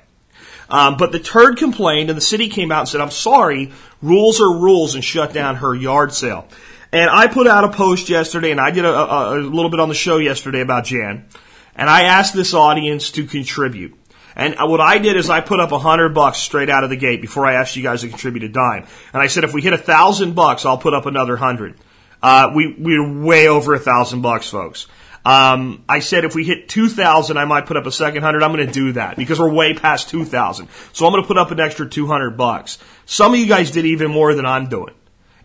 Um, 0.71 0.97
but 0.97 1.11
the 1.11 1.19
turd 1.19 1.57
complained, 1.57 2.11
and 2.11 2.17
the 2.17 2.23
city 2.23 2.49
came 2.49 2.71
out 2.71 2.81
and 2.81 2.89
said, 2.89 3.01
I'm 3.01 3.11
sorry, 3.11 3.73
rules 4.01 4.41
are 4.41 4.57
rules, 4.57 4.95
and 4.95 5.03
shut 5.03 5.33
down 5.33 5.57
her 5.57 5.75
yard 5.75 6.15
sale. 6.15 6.47
And 6.93 7.11
I 7.11 7.27
put 7.27 7.49
out 7.49 7.65
a 7.65 7.71
post 7.71 8.09
yesterday, 8.09 8.53
and 8.53 8.61
I 8.61 8.71
did 8.71 8.85
a, 8.85 8.95
a, 8.95 9.39
a 9.39 9.41
little 9.41 9.71
bit 9.71 9.81
on 9.81 9.89
the 9.89 9.97
show 9.97 10.19
yesterday 10.19 10.61
about 10.61 10.85
Jan. 10.85 11.27
And 11.75 11.91
I 11.91 12.03
asked 12.03 12.35
this 12.35 12.55
audience 12.55 13.11
to 13.13 13.25
contribute. 13.25 13.98
And 14.39 14.55
what 14.59 14.81
I 14.81 14.99
did 14.99 15.17
is 15.17 15.29
I 15.29 15.41
put 15.41 15.59
up 15.59 15.73
a 15.73 15.79
hundred 15.81 16.15
bucks 16.15 16.39
straight 16.39 16.71
out 16.71 16.85
of 16.85 16.91
the 16.91 16.97
gate 16.97 17.21
before 17.21 17.45
I 17.45 17.55
asked 17.55 17.75
you 17.75 17.83
guys 17.83 18.03
to 18.03 18.09
contribute 18.09 18.45
a 18.45 18.49
dime. 18.49 18.87
And 19.13 19.21
I 19.21 19.27
said, 19.27 19.43
if 19.43 19.53
we 19.53 19.61
hit 19.61 19.73
a 19.73 19.79
thousand 19.79 20.37
bucks, 20.37 20.65
I'll 20.65 20.79
put 20.79 20.95
up 20.95 21.07
another 21.07 21.37
hundred. 21.37 21.75
Uh, 22.23 22.53
we, 22.55 22.73
we're 22.79 23.21
way 23.25 23.49
over 23.49 23.75
a 23.75 23.81
thousand 23.81 24.23
bucks, 24.23 24.49
folks. 24.49 24.87
Um, 25.25 25.85
I 25.89 25.99
said 25.99 26.25
if 26.25 26.37
we 26.37 26.45
hit 26.45 26.69
2,000, 26.69 27.37
I 27.37 27.45
might 27.45 27.67
put 27.67 27.77
up 27.77 27.85
a 27.85 27.93
second 27.93 28.23
hundred. 28.23 28.45
I'm 28.45 28.53
going 28.55 28.67
to 28.67 28.73
do 28.73 28.93
that 28.93 29.17
because 29.17 29.41
we're 29.41 29.53
way 29.53 29.75
past 29.75 30.09
2,000. 30.09 30.69
So 30.93 31.05
I'm 31.05 31.13
going 31.13 31.23
to 31.23 31.27
put 31.27 31.37
up 31.37 31.51
an 31.51 31.59
extra 31.59 31.89
200 31.89 32.37
bucks. 32.37 32.79
Some 33.07 33.35
of 33.35 33.41
you 33.41 33.47
guys 33.47 33.73
did 33.73 33.87
even 33.87 34.11
more 34.11 34.35
than 34.35 34.47
I'm 34.47 34.69
doing. 34.69 34.95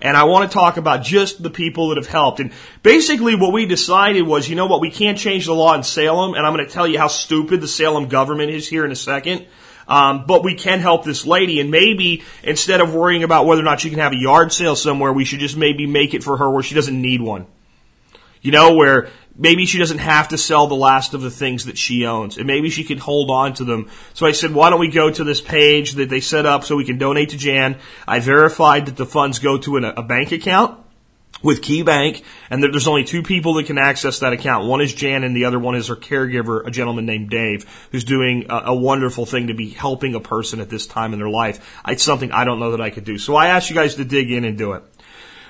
And 0.04 0.18
I 0.18 0.26
want 0.26 0.52
to 0.52 0.54
talk 0.54 0.76
about 0.76 1.02
just 1.02 1.42
the 1.42 1.50
people 1.50 1.88
that 1.88 1.98
have 1.98 2.08
helped. 2.08 2.42
And 2.42 2.52
basically 2.84 3.36
what 3.36 3.54
we 3.54 3.66
decided 3.66 4.24
was, 4.24 4.50
you 4.50 4.56
know 4.56 4.68
what, 4.68 4.82
we 4.82 4.92
can't 4.92 5.18
change 5.18 5.46
the 5.46 5.56
law 5.56 5.74
in 5.76 5.82
Salem, 5.82 6.34
and 6.34 6.46
I'm 6.46 6.54
going 6.54 6.68
to 6.68 6.72
tell 6.72 6.86
you 6.86 7.00
how 7.00 7.08
stupid 7.08 7.62
the 7.62 7.70
Salem 7.70 8.10
government 8.10 8.52
is 8.52 8.68
here 8.68 8.84
in 8.84 8.92
a 8.92 8.98
second. 8.98 9.48
Um, 9.88 10.26
but 10.28 10.44
we 10.44 10.56
can 10.56 10.80
help 10.80 11.06
this 11.06 11.26
lady, 11.26 11.60
and 11.60 11.72
maybe 11.72 12.24
instead 12.44 12.82
of 12.82 12.94
worrying 12.94 13.24
about 13.24 13.46
whether 13.46 13.62
or 13.62 13.66
not 13.66 13.80
she 13.80 13.90
can 13.90 14.00
have 14.00 14.12
a 14.12 14.18
yard 14.18 14.52
sale 14.52 14.76
somewhere, 14.76 15.12
we 15.12 15.26
should 15.26 15.40
just 15.40 15.58
maybe 15.58 15.88
make 15.88 16.14
it 16.14 16.24
for 16.24 16.38
her 16.38 16.50
where 16.50 16.64
she 16.64 16.76
doesn't 16.76 17.02
need 17.02 17.22
one. 17.22 17.48
You 18.42 18.52
know, 18.52 18.76
where 18.76 19.10
maybe 19.36 19.66
she 19.66 19.78
doesn't 19.78 20.00
have 20.00 20.30
to 20.30 20.38
sell 20.38 20.68
the 20.68 20.76
last 20.76 21.14
of 21.14 21.22
the 21.22 21.32
things 21.32 21.66
that 21.66 21.78
she 21.78 22.06
owns, 22.06 22.38
and 22.38 22.48
maybe 22.48 22.70
she 22.70 22.84
could 22.84 23.00
hold 23.00 23.30
on 23.30 23.54
to 23.56 23.64
them. 23.64 23.90
So 24.14 24.26
I 24.26 24.32
said, 24.32 24.54
why 24.54 24.70
don't 24.70 24.80
we 24.80 24.90
go 24.90 25.10
to 25.10 25.24
this 25.24 25.42
page 25.42 25.94
that 25.94 26.10
they 26.10 26.20
set 26.20 26.46
up 26.46 26.64
so 26.64 26.76
we 26.76 26.86
can 26.86 26.98
donate 26.98 27.30
to 27.30 27.38
Jan? 27.38 27.78
I 28.08 28.20
verified 28.20 28.86
that 28.86 28.98
the 28.98 29.06
funds 29.06 29.40
go 29.40 29.58
to 29.60 29.78
an, 29.78 29.86
a 29.86 30.04
bank 30.04 30.32
account 30.32 30.80
with 31.42 31.62
KeyBank, 31.62 32.24
and 32.50 32.64
there's 32.64 32.88
only 32.88 33.04
two 33.04 33.22
people 33.22 33.56
that 33.56 33.66
can 33.66 33.78
access 33.78 34.20
that 34.20 34.32
account. 34.32 34.66
One 34.66 34.82
is 34.82 34.94
Jan, 34.94 35.24
and 35.24 35.36
the 35.36 35.46
other 35.46 35.60
one 35.60 35.76
is 35.76 35.88
her 35.88 35.96
caregiver, 35.96 36.66
a 36.66 36.72
gentleman 36.72 37.06
named 37.06 37.30
Dave, 37.30 37.66
who's 37.92 38.06
doing 38.06 38.46
a, 38.50 38.56
a, 38.68 38.76
wonderful 38.76 39.26
thing 39.26 39.48
to 39.48 39.54
be 39.54 39.70
helping 39.70 40.16
a 40.16 40.22
person 40.22 40.62
at 40.62 40.70
this 40.70 40.88
time 40.88 41.12
in 41.12 41.20
their 41.20 41.30
life. 41.30 41.82
It's 41.86 42.04
something 42.04 42.32
I 42.32 42.46
don't 42.46 42.60
know 42.60 42.72
that 42.72 42.82
I 42.82 42.92
could 42.92 43.04
do. 43.04 43.18
So 43.18 43.36
I 43.36 43.48
asked 43.48 43.70
you 43.70 43.76
guys 43.76 43.96
to 43.96 44.06
dig 44.06 44.32
in 44.32 44.46
and 44.46 44.58
do 44.58 44.74
it. 44.74 44.84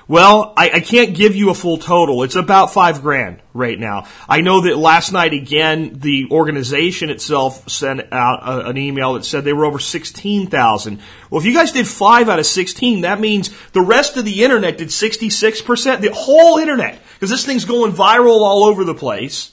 Well, 0.06 0.52
I, 0.54 0.70
I, 0.70 0.80
can't 0.80 1.14
give 1.14 1.34
you 1.34 1.48
a 1.48 1.54
full 1.54 1.78
total. 1.78 2.24
It's 2.24 2.36
about 2.36 2.74
five 2.74 3.00
grand 3.00 3.40
right 3.54 3.78
now. 3.78 4.06
I 4.28 4.42
know 4.42 4.60
that 4.62 4.76
last 4.76 5.12
night 5.12 5.32
again, 5.32 5.98
the 5.98 6.28
organization 6.30 7.08
itself 7.08 7.70
sent 7.70 8.12
out 8.12 8.40
a, 8.42 8.68
an 8.68 8.76
email 8.76 9.14
that 9.14 9.24
said 9.24 9.44
they 9.44 9.54
were 9.54 9.64
over 9.64 9.78
16,000. 9.78 11.00
Well, 11.30 11.40
if 11.40 11.46
you 11.46 11.54
guys 11.54 11.72
did 11.72 11.88
five 11.88 12.28
out 12.28 12.38
of 12.38 12.44
16, 12.44 13.00
that 13.00 13.18
means 13.18 13.48
the 13.72 13.80
rest 13.80 14.18
of 14.18 14.26
the 14.26 14.44
internet 14.44 14.76
did 14.76 14.88
66%. 14.88 16.00
The 16.02 16.12
whole 16.12 16.58
internet, 16.58 16.98
because 17.14 17.30
this 17.30 17.46
thing's 17.46 17.64
going 17.64 17.92
viral 17.92 18.42
all 18.42 18.64
over 18.64 18.84
the 18.84 18.94
place. 18.94 19.52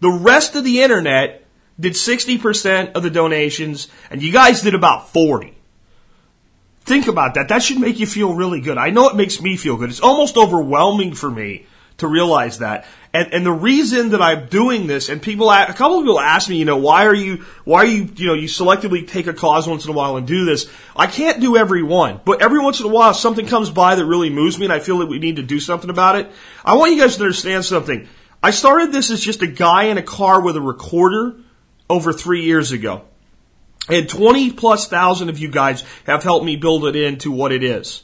The 0.00 0.10
rest 0.10 0.56
of 0.56 0.64
the 0.64 0.82
internet 0.82 1.46
did 1.80 1.94
60% 1.94 2.92
of 2.92 3.02
the 3.02 3.10
donations, 3.10 3.88
and 4.10 4.22
you 4.22 4.30
guys 4.30 4.60
did 4.60 4.74
about 4.74 5.10
40. 5.10 5.56
Think 6.86 7.08
about 7.08 7.34
that. 7.34 7.48
That 7.48 7.64
should 7.64 7.80
make 7.80 7.98
you 7.98 8.06
feel 8.06 8.32
really 8.32 8.60
good. 8.60 8.78
I 8.78 8.90
know 8.90 9.08
it 9.08 9.16
makes 9.16 9.40
me 9.40 9.56
feel 9.56 9.76
good. 9.76 9.90
It's 9.90 10.00
almost 10.00 10.36
overwhelming 10.36 11.14
for 11.14 11.28
me 11.28 11.66
to 11.98 12.06
realize 12.06 12.58
that. 12.58 12.86
And, 13.12 13.32
and 13.34 13.44
the 13.44 13.52
reason 13.52 14.10
that 14.10 14.22
I'm 14.22 14.46
doing 14.46 14.86
this, 14.86 15.08
and 15.08 15.20
people, 15.20 15.50
a 15.50 15.66
couple 15.72 15.98
of 15.98 16.04
people 16.04 16.20
ask 16.20 16.48
me, 16.48 16.58
you 16.58 16.64
know, 16.64 16.76
why 16.76 17.06
are 17.06 17.14
you, 17.14 17.44
why 17.64 17.78
are 17.78 17.86
you, 17.86 18.08
you 18.14 18.26
know, 18.28 18.34
you 18.34 18.46
selectively 18.46 19.06
take 19.06 19.26
a 19.26 19.32
cause 19.32 19.66
once 19.66 19.84
in 19.84 19.90
a 19.90 19.94
while 19.94 20.16
and 20.16 20.28
do 20.28 20.44
this? 20.44 20.70
I 20.94 21.08
can't 21.08 21.40
do 21.40 21.56
every 21.56 21.82
one, 21.82 22.20
but 22.24 22.40
every 22.40 22.60
once 22.60 22.78
in 22.78 22.86
a 22.86 22.90
while 22.90 23.14
something 23.14 23.46
comes 23.46 23.70
by 23.70 23.96
that 23.96 24.04
really 24.04 24.30
moves 24.30 24.56
me 24.56 24.66
and 24.66 24.72
I 24.72 24.78
feel 24.78 24.98
that 24.98 25.06
we 25.06 25.18
need 25.18 25.36
to 25.36 25.42
do 25.42 25.58
something 25.58 25.90
about 25.90 26.14
it. 26.16 26.30
I 26.64 26.76
want 26.76 26.92
you 26.92 27.00
guys 27.00 27.16
to 27.16 27.22
understand 27.22 27.64
something. 27.64 28.06
I 28.44 28.52
started 28.52 28.92
this 28.92 29.10
as 29.10 29.20
just 29.20 29.42
a 29.42 29.48
guy 29.48 29.84
in 29.84 29.98
a 29.98 30.02
car 30.02 30.40
with 30.40 30.56
a 30.56 30.60
recorder 30.60 31.36
over 31.90 32.12
three 32.12 32.44
years 32.44 32.70
ago. 32.70 33.06
And 33.88 34.08
20 34.08 34.52
plus 34.52 34.88
thousand 34.88 35.28
of 35.28 35.38
you 35.38 35.48
guys 35.48 35.84
have 36.04 36.22
helped 36.22 36.44
me 36.44 36.56
build 36.56 36.84
it 36.86 36.96
into 36.96 37.30
what 37.30 37.52
it 37.52 37.62
is. 37.62 38.02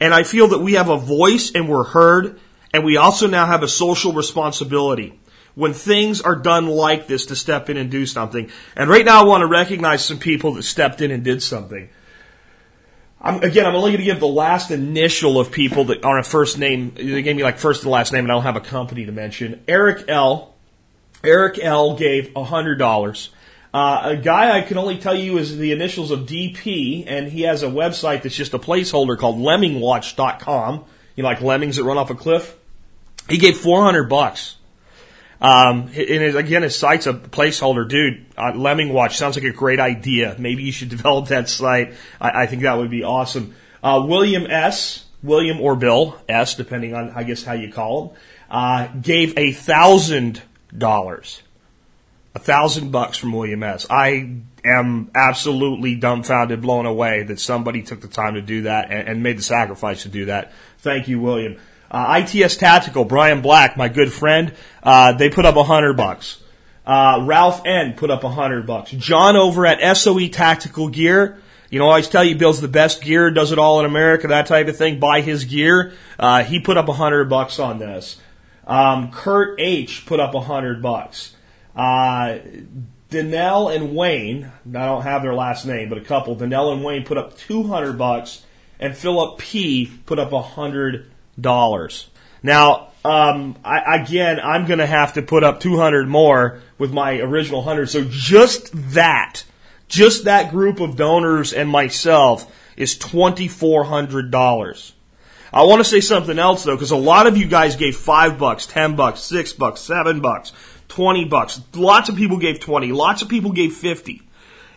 And 0.00 0.12
I 0.12 0.24
feel 0.24 0.48
that 0.48 0.58
we 0.58 0.72
have 0.72 0.88
a 0.88 0.96
voice 0.96 1.52
and 1.54 1.68
we're 1.68 1.84
heard, 1.84 2.40
and 2.74 2.84
we 2.84 2.96
also 2.96 3.28
now 3.28 3.46
have 3.46 3.62
a 3.62 3.68
social 3.68 4.12
responsibility 4.12 5.18
when 5.54 5.72
things 5.72 6.20
are 6.20 6.34
done 6.34 6.66
like 6.66 7.06
this 7.06 7.26
to 7.26 7.36
step 7.36 7.68
in 7.70 7.76
and 7.76 7.90
do 7.90 8.06
something. 8.06 8.50
And 8.76 8.88
right 8.88 9.04
now 9.04 9.22
I 9.22 9.24
want 9.24 9.42
to 9.42 9.46
recognize 9.46 10.04
some 10.04 10.18
people 10.18 10.54
that 10.54 10.62
stepped 10.62 11.00
in 11.00 11.10
and 11.10 11.22
did 11.22 11.42
something. 11.42 11.88
I'm, 13.20 13.42
again, 13.44 13.66
I'm 13.66 13.76
only 13.76 13.92
going 13.92 14.00
to 14.00 14.04
give 14.04 14.18
the 14.18 14.26
last 14.26 14.72
initial 14.72 15.38
of 15.38 15.52
people 15.52 15.84
that 15.84 16.04
are 16.04 16.18
a 16.18 16.24
first 16.24 16.58
name. 16.58 16.94
They 16.94 17.22
gave 17.22 17.36
me 17.36 17.44
like 17.44 17.58
first 17.58 17.82
and 17.82 17.92
last 17.92 18.12
name, 18.12 18.24
and 18.24 18.32
I 18.32 18.34
don't 18.34 18.42
have 18.42 18.56
a 18.56 18.60
company 18.60 19.06
to 19.06 19.12
mention. 19.12 19.62
Eric 19.68 20.06
L. 20.08 20.54
Eric 21.22 21.60
L. 21.62 21.96
gave 21.96 22.30
$100. 22.30 23.28
Uh, 23.72 24.02
a 24.04 24.16
guy 24.16 24.56
I 24.56 24.60
can 24.60 24.76
only 24.76 24.98
tell 24.98 25.14
you 25.14 25.38
is 25.38 25.56
the 25.56 25.72
initials 25.72 26.10
of 26.10 26.20
DP, 26.20 27.04
and 27.06 27.28
he 27.28 27.42
has 27.42 27.62
a 27.62 27.68
website 27.68 28.22
that's 28.22 28.34
just 28.34 28.52
a 28.52 28.58
placeholder 28.58 29.18
called 29.18 29.38
lemmingwatch.com. 29.38 30.84
You 31.16 31.22
know, 31.22 31.28
like 31.28 31.40
lemmings 31.40 31.76
that 31.76 31.84
run 31.84 31.96
off 31.96 32.10
a 32.10 32.14
cliff. 32.14 32.56
He 33.28 33.38
gave 33.38 33.56
400 33.56 34.08
bucks. 34.08 34.56
Um, 35.40 35.88
and 35.88 36.22
his, 36.22 36.34
again, 36.34 36.62
his 36.62 36.78
site's 36.78 37.06
a 37.06 37.14
placeholder. 37.14 37.88
Dude, 37.88 38.26
uh, 38.38 38.52
Lemming 38.54 38.92
Watch 38.92 39.16
sounds 39.16 39.36
like 39.36 39.44
a 39.44 39.50
great 39.50 39.80
idea. 39.80 40.36
Maybe 40.38 40.62
you 40.62 40.72
should 40.72 40.88
develop 40.90 41.28
that 41.28 41.48
site. 41.48 41.94
I, 42.20 42.42
I 42.42 42.46
think 42.46 42.62
that 42.62 42.78
would 42.78 42.90
be 42.90 43.02
awesome. 43.02 43.54
Uh, 43.82 44.04
William 44.06 44.46
S., 44.48 45.04
William 45.22 45.60
or 45.60 45.74
Bill 45.76 46.18
S., 46.28 46.54
depending 46.54 46.94
on, 46.94 47.10
I 47.10 47.24
guess, 47.24 47.42
how 47.42 47.54
you 47.54 47.72
call 47.72 48.10
him, 48.10 48.16
uh, 48.50 48.86
gave 49.00 49.36
a 49.36 49.52
thousand 49.52 50.42
dollars 50.76 51.42
a 52.34 52.38
thousand 52.38 52.90
bucks 52.90 53.18
from 53.18 53.32
William 53.32 53.62
S. 53.62 53.86
I 53.90 54.36
am 54.64 55.10
absolutely 55.14 55.96
dumbfounded, 55.96 56.60
blown 56.60 56.86
away 56.86 57.24
that 57.24 57.40
somebody 57.40 57.82
took 57.82 58.00
the 58.00 58.08
time 58.08 58.34
to 58.34 58.42
do 58.42 58.62
that 58.62 58.90
and, 58.90 59.08
and 59.08 59.22
made 59.22 59.38
the 59.38 59.42
sacrifice 59.42 60.02
to 60.02 60.08
do 60.08 60.26
that. 60.26 60.52
Thank 60.78 61.08
you, 61.08 61.20
William. 61.20 61.58
Uh, 61.90 62.22
ITS 62.24 62.56
Tactical, 62.56 63.04
Bryan 63.04 63.42
Black, 63.42 63.76
my 63.76 63.88
good 63.88 64.12
friend, 64.12 64.54
uh, 64.82 65.12
they 65.12 65.28
put 65.28 65.44
up 65.44 65.56
a 65.56 65.64
hundred 65.64 65.94
bucks. 65.94 66.42
Uh, 66.86 67.22
Ralph 67.26 67.62
N 67.66 67.92
put 67.94 68.10
up 68.10 68.24
a 68.24 68.30
hundred 68.30 68.66
bucks. 68.66 68.92
John 68.92 69.36
over 69.36 69.66
at 69.66 69.96
SOE 69.96 70.28
Tactical 70.28 70.88
Gear, 70.88 71.38
you 71.72 71.78
know, 71.78 71.86
I 71.86 71.92
always 71.92 72.08
tell 72.08 72.22
you, 72.22 72.36
builds 72.36 72.60
the 72.60 72.68
best 72.68 73.00
gear, 73.00 73.30
does 73.30 73.50
it 73.50 73.58
all 73.58 73.80
in 73.80 73.86
America, 73.86 74.28
that 74.28 74.46
type 74.46 74.68
of 74.68 74.76
thing. 74.76 75.00
Buy 75.00 75.22
his 75.22 75.46
gear. 75.46 75.94
Uh, 76.18 76.44
he 76.44 76.60
put 76.60 76.76
up 76.76 76.86
a 76.88 76.92
hundred 76.92 77.30
bucks 77.30 77.58
on 77.58 77.78
this. 77.78 78.20
Um, 78.66 79.10
Kurt 79.10 79.58
H 79.58 80.04
put 80.04 80.20
up 80.20 80.34
a 80.34 80.40
hundred 80.40 80.82
bucks. 80.82 81.34
Uh, 81.74 82.38
Danelle 83.10 83.74
and 83.74 83.94
Wayne, 83.94 84.50
I 84.68 84.86
don't 84.86 85.02
have 85.02 85.22
their 85.22 85.34
last 85.34 85.66
name, 85.66 85.88
but 85.88 85.98
a 85.98 86.02
couple, 86.02 86.34
Danelle 86.36 86.72
and 86.72 86.82
Wayne 86.82 87.04
put 87.04 87.18
up 87.18 87.36
200 87.36 87.98
bucks, 87.98 88.44
and 88.80 88.96
Philip 88.96 89.38
P 89.38 89.92
put 90.06 90.18
up 90.18 90.30
$100. 90.30 92.06
Now, 92.42 92.88
um, 93.04 93.56
I, 93.64 93.96
again, 93.96 94.40
I'm 94.40 94.66
going 94.66 94.78
to 94.78 94.86
have 94.86 95.14
to 95.14 95.22
put 95.22 95.44
up 95.44 95.60
200 95.60 96.08
more 96.08 96.60
with 96.78 96.92
my 96.92 97.18
original 97.18 97.60
100. 97.60 97.90
So 97.90 98.04
just 98.08 98.70
that, 98.92 99.44
just 99.88 100.24
that 100.24 100.50
group 100.50 100.80
of 100.80 100.96
donors 100.96 101.52
and 101.52 101.68
myself 101.68 102.50
is 102.76 102.96
$2,400. 102.98 104.92
I 105.54 105.64
want 105.64 105.80
to 105.80 105.84
say 105.84 106.00
something 106.00 106.38
else 106.38 106.64
though, 106.64 106.76
because 106.76 106.92
a 106.92 106.96
lot 106.96 107.26
of 107.26 107.36
you 107.36 107.46
guys 107.46 107.76
gave 107.76 107.94
five 107.94 108.38
bucks, 108.38 108.66
ten 108.66 108.96
bucks, 108.96 109.20
six 109.20 109.52
bucks, 109.52 109.82
seven 109.82 110.20
bucks. 110.20 110.52
20 110.92 111.24
bucks. 111.24 111.60
Lots 111.74 112.10
of 112.10 112.16
people 112.16 112.36
gave 112.36 112.60
20. 112.60 112.92
Lots 112.92 113.22
of 113.22 113.28
people 113.30 113.52
gave 113.52 113.72
50. 113.72 114.20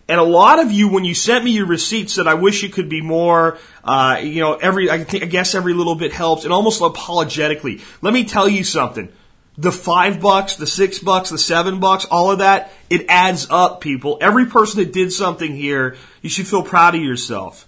And 0.08 0.18
a 0.20 0.24
lot 0.24 0.60
of 0.60 0.72
you, 0.72 0.88
when 0.88 1.04
you 1.04 1.14
sent 1.14 1.44
me 1.44 1.52
your 1.52 1.66
receipts, 1.66 2.14
said, 2.14 2.26
I 2.26 2.36
wish 2.36 2.64
it 2.64 2.72
could 2.72 2.88
be 2.88 3.02
more, 3.02 3.58
uh, 3.84 4.22
you 4.24 4.40
know, 4.40 4.54
every, 4.54 4.90
I, 4.90 5.04
think, 5.04 5.24
I 5.24 5.26
guess 5.26 5.56
every 5.56 5.74
little 5.74 5.96
bit 5.96 6.14
helps, 6.14 6.46
and 6.46 6.54
almost 6.54 6.80
apologetically. 6.82 7.82
Let 8.02 8.14
me 8.14 8.24
tell 8.24 8.48
you 8.48 8.64
something. 8.64 9.12
The 9.58 9.74
five 9.74 10.22
bucks, 10.22 10.56
the 10.56 10.68
six 10.68 11.00
bucks, 11.00 11.32
the 11.32 11.38
seven 11.38 11.82
bucks, 11.82 12.06
all 12.06 12.32
of 12.32 12.40
that, 12.40 12.72
it 12.90 13.06
adds 13.10 13.48
up, 13.50 13.82
people. 13.82 14.18
Every 14.22 14.46
person 14.46 14.80
that 14.80 14.94
did 14.94 15.12
something 15.12 15.54
here, 15.54 15.98
you 16.22 16.30
should 16.30 16.48
feel 16.48 16.64
proud 16.64 16.96
of 16.96 17.02
yourself. 17.02 17.68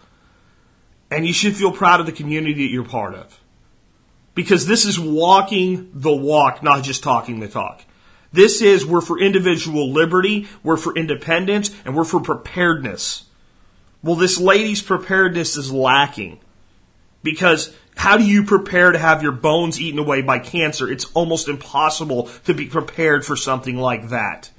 And 1.12 1.28
you 1.28 1.34
should 1.34 1.56
feel 1.56 1.74
proud 1.74 2.00
of 2.00 2.06
the 2.06 2.12
community 2.14 2.66
that 2.66 2.72
you're 2.72 2.86
part 2.86 3.14
of. 3.14 3.42
Because 4.36 4.68
this 4.68 4.86
is 4.86 4.98
walking 4.98 5.90
the 5.94 6.16
walk, 6.16 6.64
not 6.64 6.84
just 6.84 7.04
talking 7.04 7.40
the 7.42 7.48
talk. 7.48 7.84
This 8.32 8.62
is 8.62 8.86
we're 8.86 9.02
for 9.02 9.20
individual 9.20 9.92
liberty, 9.92 10.48
we're 10.64 10.78
for 10.78 10.96
independence, 10.96 11.72
and 11.86 11.96
we're 11.96 12.04
for 12.04 12.20
preparedness. 12.20 13.26
Well, 14.04 14.16
this 14.16 14.40
lady's 14.40 14.82
preparedness 14.82 15.58
is 15.58 15.72
lacking. 15.72 16.40
Because 17.24 17.74
how 17.96 18.18
do 18.18 18.24
you 18.24 18.44
prepare 18.44 18.92
to 18.92 18.98
have 18.98 19.24
your 19.24 19.32
bones 19.32 19.82
eaten 19.82 20.00
away 20.00 20.22
by 20.22 20.40
cancer? 20.40 20.90
It's 20.90 21.06
almost 21.14 21.48
impossible 21.48 22.30
to 22.46 22.54
be 22.54 22.68
prepared 22.68 23.26
for 23.26 23.36
something 23.36 23.76
like 23.76 24.10
that. 24.10 24.52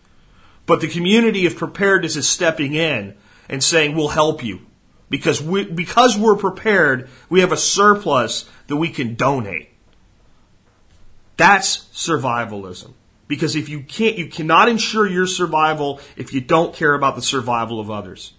But 0.66 0.80
the 0.80 0.88
community 0.88 1.46
of 1.46 1.56
preparedness 1.56 2.16
is 2.16 2.28
stepping 2.28 2.74
in 2.74 3.14
and 3.48 3.62
saying, 3.62 3.94
we'll 3.94 4.08
help 4.08 4.44
you. 4.44 4.60
Because 5.08 5.40
we, 5.40 5.64
because 5.64 6.18
we're 6.18 6.36
prepared, 6.36 7.08
we 7.30 7.40
have 7.40 7.52
a 7.52 7.56
surplus 7.56 8.44
that 8.66 8.76
we 8.76 8.90
can 8.90 9.14
donate. 9.14 9.70
That's 11.38 11.86
survivalism. 11.94 12.92
Because 13.28 13.54
if 13.54 13.68
you 13.68 13.80
can't, 13.80 14.16
you 14.16 14.26
cannot 14.26 14.68
ensure 14.68 15.06
your 15.06 15.26
survival 15.26 16.00
if 16.16 16.32
you 16.32 16.40
don't 16.40 16.74
care 16.74 16.94
about 16.94 17.14
the 17.14 17.22
survival 17.22 17.78
of 17.78 17.90
others. 17.90 18.32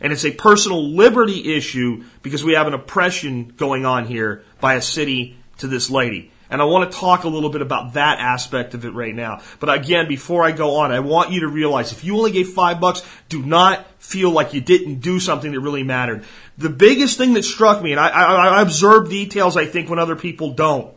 And 0.00 0.12
it's 0.12 0.24
a 0.24 0.32
personal 0.32 0.82
liberty 0.82 1.54
issue 1.54 2.04
because 2.22 2.44
we 2.44 2.54
have 2.54 2.66
an 2.66 2.74
oppression 2.74 3.54
going 3.56 3.86
on 3.86 4.04
here 4.04 4.44
by 4.60 4.74
a 4.74 4.82
city 4.82 5.38
to 5.58 5.68
this 5.68 5.88
lady. 5.88 6.32
And 6.50 6.60
I 6.60 6.64
want 6.64 6.90
to 6.90 6.98
talk 6.98 7.24
a 7.24 7.28
little 7.28 7.48
bit 7.48 7.62
about 7.62 7.94
that 7.94 8.18
aspect 8.18 8.74
of 8.74 8.84
it 8.84 8.90
right 8.90 9.14
now. 9.14 9.40
But 9.58 9.72
again, 9.72 10.08
before 10.08 10.44
I 10.44 10.50
go 10.50 10.76
on, 10.76 10.92
I 10.92 11.00
want 11.00 11.30
you 11.30 11.40
to 11.40 11.48
realize 11.48 11.92
if 11.92 12.04
you 12.04 12.16
only 12.18 12.32
gave 12.32 12.48
five 12.48 12.78
bucks, 12.78 13.02
do 13.30 13.42
not 13.42 13.86
feel 13.98 14.30
like 14.30 14.52
you 14.52 14.60
didn't 14.60 14.96
do 14.96 15.18
something 15.20 15.52
that 15.52 15.60
really 15.60 15.84
mattered. 15.84 16.24
The 16.58 16.68
biggest 16.68 17.16
thing 17.16 17.34
that 17.34 17.44
struck 17.44 17.80
me, 17.80 17.92
and 17.92 18.00
I, 18.00 18.08
I, 18.08 18.48
I 18.58 18.60
observe 18.60 19.08
details 19.08 19.56
I 19.56 19.64
think 19.64 19.88
when 19.88 19.98
other 19.98 20.16
people 20.16 20.52
don't. 20.52 20.94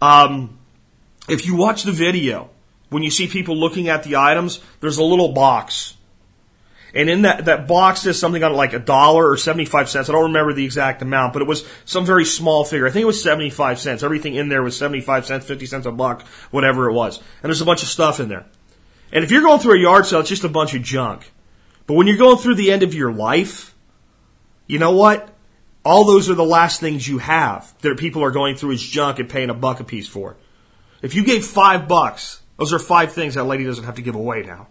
Um, 0.00 0.58
if 1.28 1.46
you 1.46 1.54
watch 1.54 1.82
the 1.82 1.92
video, 1.92 2.50
when 2.88 3.02
you 3.02 3.10
see 3.10 3.28
people 3.28 3.56
looking 3.56 3.88
at 3.88 4.02
the 4.02 4.16
items, 4.16 4.60
there's 4.80 4.98
a 4.98 5.04
little 5.04 5.32
box. 5.32 5.96
And 6.92 7.08
in 7.08 7.22
that, 7.22 7.44
that 7.44 7.68
box 7.68 8.04
is 8.04 8.18
something 8.18 8.42
on 8.42 8.52
like 8.52 8.72
a 8.72 8.78
dollar 8.78 9.30
or 9.30 9.36
75 9.36 9.88
cents. 9.88 10.08
I 10.08 10.12
don't 10.12 10.24
remember 10.24 10.52
the 10.52 10.64
exact 10.64 11.02
amount, 11.02 11.32
but 11.32 11.42
it 11.42 11.48
was 11.48 11.64
some 11.84 12.04
very 12.04 12.24
small 12.24 12.64
figure. 12.64 12.86
I 12.86 12.90
think 12.90 13.02
it 13.02 13.06
was 13.06 13.22
75 13.22 13.78
cents. 13.78 14.02
Everything 14.02 14.34
in 14.34 14.48
there 14.48 14.62
was 14.62 14.76
75 14.76 15.26
cents, 15.26 15.46
50 15.46 15.66
cents 15.66 15.86
a 15.86 15.92
buck, 15.92 16.26
whatever 16.50 16.90
it 16.90 16.92
was. 16.92 17.18
And 17.18 17.44
there's 17.44 17.60
a 17.60 17.66
bunch 17.66 17.82
of 17.82 17.88
stuff 17.88 18.18
in 18.18 18.28
there. 18.28 18.44
And 19.12 19.22
if 19.22 19.30
you're 19.30 19.42
going 19.42 19.60
through 19.60 19.78
a 19.78 19.82
yard 19.82 20.06
sale, 20.06 20.20
it's 20.20 20.28
just 20.28 20.44
a 20.44 20.48
bunch 20.48 20.74
of 20.74 20.82
junk. 20.82 21.30
But 21.86 21.94
when 21.94 22.06
you're 22.06 22.16
going 22.16 22.38
through 22.38 22.56
the 22.56 22.72
end 22.72 22.82
of 22.82 22.94
your 22.94 23.12
life, 23.12 23.74
you 24.66 24.78
know 24.78 24.92
what? 24.92 25.28
All 25.84 26.04
those 26.04 26.28
are 26.28 26.34
the 26.34 26.44
last 26.44 26.80
things 26.80 27.08
you 27.08 27.18
have 27.18 27.72
that 27.80 27.98
people 27.98 28.22
are 28.22 28.30
going 28.30 28.56
through 28.56 28.72
as 28.72 28.82
junk 28.82 29.18
and 29.18 29.28
paying 29.28 29.50
a 29.50 29.54
buck 29.54 29.80
a 29.80 29.84
piece 29.84 30.06
for. 30.06 30.36
If 31.02 31.14
you 31.14 31.24
gave 31.24 31.44
five 31.44 31.88
bucks, 31.88 32.40
those 32.58 32.72
are 32.72 32.78
five 32.78 33.12
things 33.12 33.34
that 33.34 33.44
lady 33.44 33.64
doesn't 33.64 33.84
have 33.84 33.96
to 33.96 34.02
give 34.02 34.14
away 34.14 34.42
now. 34.42 34.68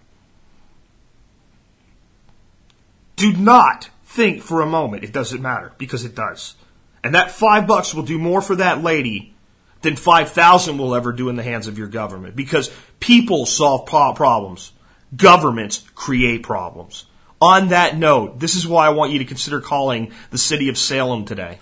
Do 3.15 3.33
not 3.33 3.89
think 4.05 4.41
for 4.41 4.61
a 4.61 4.65
moment 4.65 5.03
it 5.03 5.11
doesn't 5.11 5.41
matter, 5.41 5.73
because 5.77 6.05
it 6.05 6.15
does. 6.15 6.55
And 7.03 7.15
that 7.15 7.31
five 7.31 7.67
bucks 7.67 7.93
will 7.93 8.03
do 8.03 8.19
more 8.19 8.41
for 8.41 8.55
that 8.57 8.83
lady 8.83 9.33
than 9.81 9.95
5,000 9.95 10.77
will 10.77 10.93
ever 10.95 11.13
do 11.13 11.29
in 11.29 11.35
the 11.35 11.43
hands 11.43 11.67
of 11.67 11.77
your 11.77 11.87
government. 11.87 12.35
Because 12.35 12.71
people 12.99 13.45
solve 13.45 13.85
problems. 13.85 14.73
Governments 15.15 15.83
create 15.95 16.43
problems. 16.43 17.05
On 17.41 17.69
that 17.69 17.97
note, 17.97 18.39
this 18.39 18.55
is 18.55 18.67
why 18.67 18.85
I 18.85 18.89
want 18.89 19.13
you 19.13 19.19
to 19.19 19.25
consider 19.25 19.61
calling 19.61 20.11
the 20.29 20.37
city 20.37 20.67
of 20.67 20.77
Salem 20.77 21.23
today. 21.23 21.59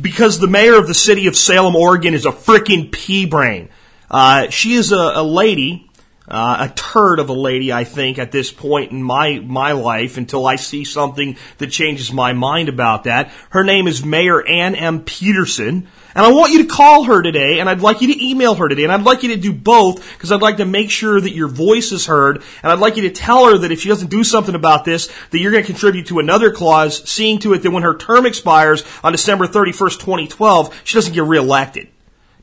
Because 0.00 0.38
the 0.38 0.46
mayor 0.46 0.76
of 0.76 0.86
the 0.86 0.94
city 0.94 1.26
of 1.26 1.36
Salem, 1.36 1.76
Oregon 1.76 2.14
is 2.14 2.24
a 2.24 2.32
freaking 2.32 2.90
pea 2.90 3.26
brain. 3.26 3.68
Uh, 4.10 4.48
she 4.50 4.74
is 4.74 4.92
a, 4.92 5.12
a 5.14 5.22
lady 5.22 5.88
uh, 6.30 6.68
a 6.68 6.74
turd 6.74 7.20
of 7.20 7.30
a 7.30 7.34
lady, 7.34 7.72
I 7.72 7.84
think, 7.84 8.18
at 8.18 8.32
this 8.32 8.52
point 8.52 8.92
in 8.92 9.02
my 9.02 9.40
my 9.40 9.72
life 9.72 10.18
until 10.18 10.46
I 10.46 10.56
see 10.56 10.84
something 10.84 11.36
that 11.56 11.68
changes 11.68 12.12
my 12.12 12.34
mind 12.34 12.68
about 12.68 13.04
that. 13.04 13.32
Her 13.50 13.64
name 13.64 13.88
is 13.88 14.04
Mayor 14.04 14.46
Ann 14.46 14.74
M. 14.74 15.04
Peterson. 15.04 15.88
And 16.14 16.26
I 16.26 16.32
want 16.32 16.52
you 16.52 16.64
to 16.64 16.68
call 16.68 17.04
her 17.04 17.22
today, 17.22 17.60
and 17.60 17.68
I'd 17.68 17.80
like 17.80 18.00
you 18.00 18.12
to 18.12 18.26
email 18.26 18.56
her 18.56 18.68
today, 18.68 18.82
and 18.82 18.90
I'd 18.90 19.04
like 19.04 19.22
you 19.22 19.28
to 19.28 19.36
do 19.36 19.52
both, 19.52 20.14
because 20.14 20.32
I'd 20.32 20.42
like 20.42 20.56
to 20.56 20.64
make 20.64 20.90
sure 20.90 21.20
that 21.20 21.30
your 21.30 21.46
voice 21.46 21.92
is 21.92 22.06
heard, 22.06 22.42
and 22.62 22.72
I'd 22.72 22.80
like 22.80 22.96
you 22.96 23.02
to 23.02 23.10
tell 23.10 23.46
her 23.46 23.58
that 23.58 23.70
if 23.70 23.82
she 23.82 23.88
doesn't 23.88 24.10
do 24.10 24.24
something 24.24 24.56
about 24.56 24.84
this, 24.84 25.06
that 25.30 25.38
you're 25.38 25.52
going 25.52 25.62
to 25.62 25.70
contribute 25.70 26.06
to 26.08 26.18
another 26.18 26.50
clause, 26.50 27.08
seeing 27.08 27.38
to 27.40 27.52
it 27.52 27.62
that 27.62 27.70
when 27.70 27.84
her 27.84 27.96
term 27.96 28.26
expires 28.26 28.82
on 29.04 29.12
December 29.12 29.46
31st, 29.46 30.00
2012, 30.00 30.80
she 30.82 30.94
doesn't 30.96 31.14
get 31.14 31.22
reelected. 31.22 31.88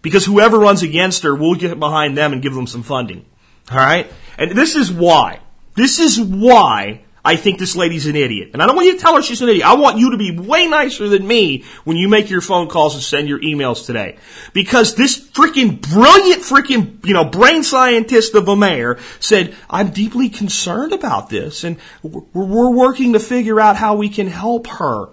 Because 0.05 0.23
whoever 0.23 0.59
runs 0.59 0.83
against 0.83 1.23
her, 1.23 1.33
we'll 1.33 1.55
get 1.55 1.79
behind 1.79 2.15
them 2.15 2.31
and 2.31 2.39
give 2.39 2.53
them 2.53 2.67
some 2.67 2.83
funding. 2.83 3.25
Alright? 3.71 4.13
And 4.37 4.51
this 4.51 4.75
is 4.75 4.91
why. 4.91 5.39
This 5.73 5.99
is 5.99 6.21
why 6.21 7.01
I 7.25 7.37
think 7.37 7.57
this 7.57 7.75
lady's 7.75 8.05
an 8.05 8.15
idiot. 8.15 8.51
And 8.53 8.61
I 8.61 8.67
don't 8.67 8.75
want 8.75 8.85
you 8.85 8.93
to 8.93 8.99
tell 8.99 9.15
her 9.15 9.23
she's 9.23 9.41
an 9.41 9.49
idiot. 9.49 9.65
I 9.65 9.73
want 9.73 9.97
you 9.97 10.11
to 10.11 10.17
be 10.17 10.37
way 10.37 10.67
nicer 10.67 11.09
than 11.09 11.25
me 11.25 11.63
when 11.85 11.97
you 11.97 12.07
make 12.07 12.29
your 12.29 12.41
phone 12.41 12.67
calls 12.67 12.93
and 12.93 13.01
send 13.01 13.27
your 13.27 13.39
emails 13.39 13.87
today. 13.87 14.19
Because 14.53 14.93
this 14.93 15.27
freaking 15.31 15.81
brilliant 15.81 16.43
freaking, 16.43 17.03
you 17.03 17.15
know, 17.15 17.25
brain 17.25 17.63
scientist 17.63 18.35
of 18.35 18.47
a 18.47 18.55
mayor 18.55 18.99
said, 19.19 19.55
I'm 19.71 19.89
deeply 19.89 20.29
concerned 20.29 20.93
about 20.93 21.31
this 21.31 21.63
and 21.63 21.77
we're 22.03 22.69
working 22.69 23.13
to 23.13 23.19
figure 23.19 23.59
out 23.59 23.75
how 23.75 23.95
we 23.95 24.09
can 24.09 24.27
help 24.27 24.67
her. 24.67 25.07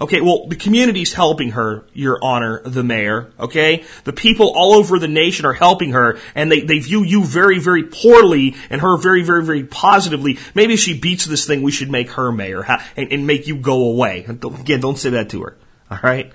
Okay, 0.00 0.22
well, 0.22 0.46
the 0.46 0.56
community's 0.56 1.12
helping 1.12 1.50
her, 1.50 1.84
Your 1.92 2.18
Honor, 2.22 2.62
the 2.64 2.82
mayor. 2.82 3.32
Okay? 3.38 3.84
The 4.04 4.14
people 4.14 4.50
all 4.56 4.74
over 4.74 4.98
the 4.98 5.08
nation 5.08 5.44
are 5.44 5.52
helping 5.52 5.92
her, 5.92 6.18
and 6.34 6.50
they, 6.50 6.60
they 6.60 6.78
view 6.78 7.04
you 7.04 7.22
very, 7.22 7.58
very 7.58 7.82
poorly 7.82 8.56
and 8.70 8.80
her 8.80 8.96
very, 8.96 9.22
very, 9.22 9.44
very 9.44 9.64
positively. 9.64 10.38
Maybe 10.54 10.74
if 10.74 10.80
she 10.80 10.98
beats 10.98 11.26
this 11.26 11.46
thing, 11.46 11.60
we 11.60 11.70
should 11.70 11.90
make 11.90 12.12
her 12.12 12.32
mayor 12.32 12.64
and, 12.96 13.12
and 13.12 13.26
make 13.26 13.46
you 13.46 13.56
go 13.56 13.90
away. 13.90 14.24
Again, 14.24 14.80
don't 14.80 14.96
say 14.96 15.10
that 15.10 15.28
to 15.30 15.42
her. 15.42 15.56
Alright? 15.92 16.32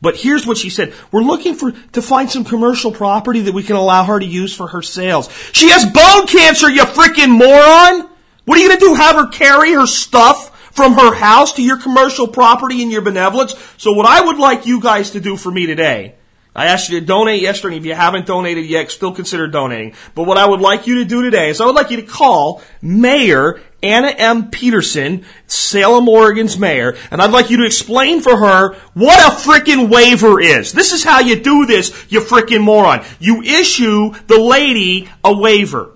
But 0.00 0.16
here's 0.16 0.44
what 0.44 0.56
she 0.56 0.68
said. 0.68 0.92
We're 1.12 1.22
looking 1.22 1.54
for, 1.54 1.72
to 1.92 2.02
find 2.02 2.28
some 2.28 2.44
commercial 2.44 2.90
property 2.90 3.40
that 3.42 3.54
we 3.54 3.62
can 3.62 3.76
allow 3.76 4.04
her 4.04 4.18
to 4.18 4.26
use 4.26 4.54
for 4.54 4.66
her 4.68 4.82
sales. 4.82 5.30
She 5.52 5.70
has 5.70 5.84
bone 5.84 6.26
cancer, 6.26 6.68
you 6.68 6.82
freaking 6.82 7.30
moron! 7.30 8.10
What 8.44 8.58
are 8.58 8.60
you 8.60 8.68
gonna 8.68 8.80
do? 8.80 8.94
Have 8.94 9.16
her 9.16 9.28
carry 9.28 9.72
her 9.72 9.86
stuff 9.86 10.50
from 10.74 10.94
her 10.94 11.14
house 11.14 11.52
to 11.54 11.62
your 11.62 11.78
commercial 11.78 12.28
property 12.28 12.82
and 12.82 12.92
your 12.92 13.02
benevolence. 13.02 13.54
So 13.78 13.92
what 13.92 14.06
I 14.06 14.20
would 14.20 14.38
like 14.38 14.66
you 14.66 14.80
guys 14.80 15.10
to 15.12 15.20
do 15.20 15.36
for 15.36 15.50
me 15.50 15.66
today, 15.66 16.16
I 16.56 16.66
asked 16.66 16.88
you 16.88 17.00
to 17.00 17.06
donate 17.06 17.42
yesterday. 17.42 17.78
If 17.78 17.84
you 17.84 17.94
haven't 17.94 18.26
donated 18.26 18.66
yet, 18.66 18.90
still 18.90 19.12
consider 19.12 19.48
donating. 19.48 19.94
But 20.14 20.24
what 20.24 20.38
I 20.38 20.46
would 20.46 20.60
like 20.60 20.86
you 20.86 20.96
to 20.96 21.04
do 21.04 21.22
today 21.22 21.48
is 21.48 21.60
I 21.60 21.66
would 21.66 21.74
like 21.74 21.90
you 21.90 21.96
to 21.96 22.06
call 22.06 22.62
Mayor 22.80 23.60
Anna 23.84 24.08
M. 24.08 24.50
Peterson, 24.50 25.24
Salem, 25.46 26.08
Oregon's 26.08 26.58
mayor, 26.58 26.96
and 27.10 27.20
I'd 27.20 27.32
like 27.32 27.50
you 27.50 27.58
to 27.58 27.66
explain 27.66 28.22
for 28.22 28.36
her 28.36 28.74
what 28.94 29.20
a 29.20 29.36
freaking 29.36 29.90
waiver 29.90 30.40
is. 30.40 30.72
This 30.72 30.92
is 30.92 31.04
how 31.04 31.20
you 31.20 31.38
do 31.38 31.66
this, 31.66 32.06
you 32.08 32.20
freaking 32.20 32.62
moron. 32.62 33.04
You 33.18 33.42
issue 33.42 34.14
the 34.26 34.38
lady 34.38 35.10
a 35.22 35.36
waiver. 35.36 35.90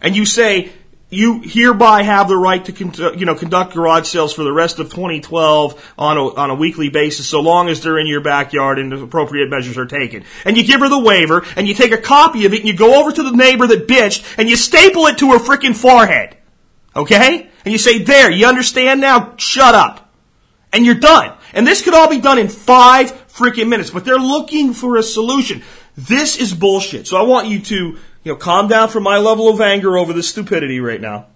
And 0.00 0.14
you 0.14 0.24
say, 0.24 0.72
you 1.08 1.40
hereby 1.40 2.02
have 2.02 2.28
the 2.28 2.36
right 2.36 2.64
to 2.64 2.72
con- 2.72 3.18
you 3.18 3.26
know 3.26 3.36
conduct 3.36 3.74
garage 3.74 4.08
sales 4.08 4.34
for 4.34 4.42
the 4.42 4.52
rest 4.52 4.78
of 4.80 4.90
2012 4.90 5.94
on 5.96 6.16
a, 6.16 6.34
on 6.34 6.50
a 6.50 6.54
weekly 6.54 6.88
basis, 6.88 7.28
so 7.28 7.40
long 7.40 7.68
as 7.68 7.82
they're 7.82 7.98
in 7.98 8.08
your 8.08 8.20
backyard 8.20 8.78
and 8.78 8.92
appropriate 8.92 9.48
measures 9.48 9.78
are 9.78 9.86
taken. 9.86 10.24
And 10.44 10.56
you 10.56 10.64
give 10.64 10.80
her 10.80 10.88
the 10.88 10.98
waiver, 10.98 11.44
and 11.54 11.68
you 11.68 11.74
take 11.74 11.92
a 11.92 11.98
copy 11.98 12.44
of 12.44 12.52
it, 12.52 12.60
and 12.60 12.68
you 12.68 12.76
go 12.76 13.00
over 13.00 13.12
to 13.12 13.22
the 13.22 13.30
neighbor 13.30 13.66
that 13.68 13.86
bitched, 13.86 14.34
and 14.36 14.48
you 14.48 14.56
staple 14.56 15.06
it 15.06 15.18
to 15.18 15.30
her 15.32 15.38
freaking 15.38 15.76
forehead. 15.76 16.36
Okay? 16.96 17.48
And 17.64 17.72
you 17.72 17.78
say, 17.78 17.98
"There, 17.98 18.30
you 18.30 18.46
understand 18.46 19.00
now? 19.00 19.34
Shut 19.36 19.74
up." 19.74 20.12
And 20.72 20.84
you're 20.84 20.96
done. 20.96 21.32
And 21.52 21.66
this 21.66 21.82
could 21.82 21.94
all 21.94 22.10
be 22.10 22.20
done 22.20 22.38
in 22.38 22.48
five 22.48 23.12
freaking 23.28 23.68
minutes, 23.68 23.90
but 23.90 24.04
they're 24.04 24.18
looking 24.18 24.72
for 24.72 24.96
a 24.96 25.02
solution. 25.02 25.62
This 25.96 26.36
is 26.36 26.52
bullshit. 26.52 27.06
So 27.06 27.16
I 27.16 27.22
want 27.22 27.46
you 27.46 27.60
to 27.60 27.98
you 28.26 28.32
know, 28.32 28.36
calm 28.36 28.66
down 28.66 28.88
from 28.88 29.04
my 29.04 29.18
level 29.18 29.48
of 29.48 29.60
anger 29.60 29.96
over 29.96 30.12
this 30.12 30.28
stupidity 30.28 30.80
right 30.80 31.00
now. 31.00 31.26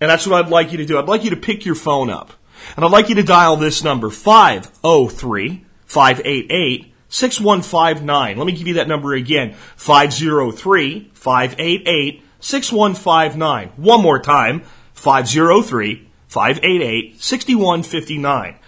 And 0.00 0.08
that's 0.08 0.24
what 0.28 0.44
I'd 0.44 0.48
like 0.48 0.70
you 0.70 0.78
to 0.78 0.86
do. 0.86 0.96
I'd 0.96 1.08
like 1.08 1.24
you 1.24 1.30
to 1.30 1.36
pick 1.36 1.66
your 1.66 1.74
phone 1.74 2.08
up. 2.08 2.32
And 2.76 2.84
I'd 2.84 2.92
like 2.92 3.08
you 3.08 3.16
to 3.16 3.24
dial 3.24 3.56
this 3.56 3.82
number, 3.82 4.10
503 4.10 5.64
588 5.86 6.94
6159. 7.08 8.36
Let 8.36 8.46
me 8.46 8.52
give 8.52 8.68
you 8.68 8.74
that 8.74 8.86
number 8.86 9.12
again, 9.12 9.54
503 9.74 11.10
588 11.12 12.22
6159. 12.38 13.68
One 13.70 14.00
more 14.00 14.20
time, 14.20 14.62
503 14.92 16.08
588 16.28 17.20
6159. 17.20 18.58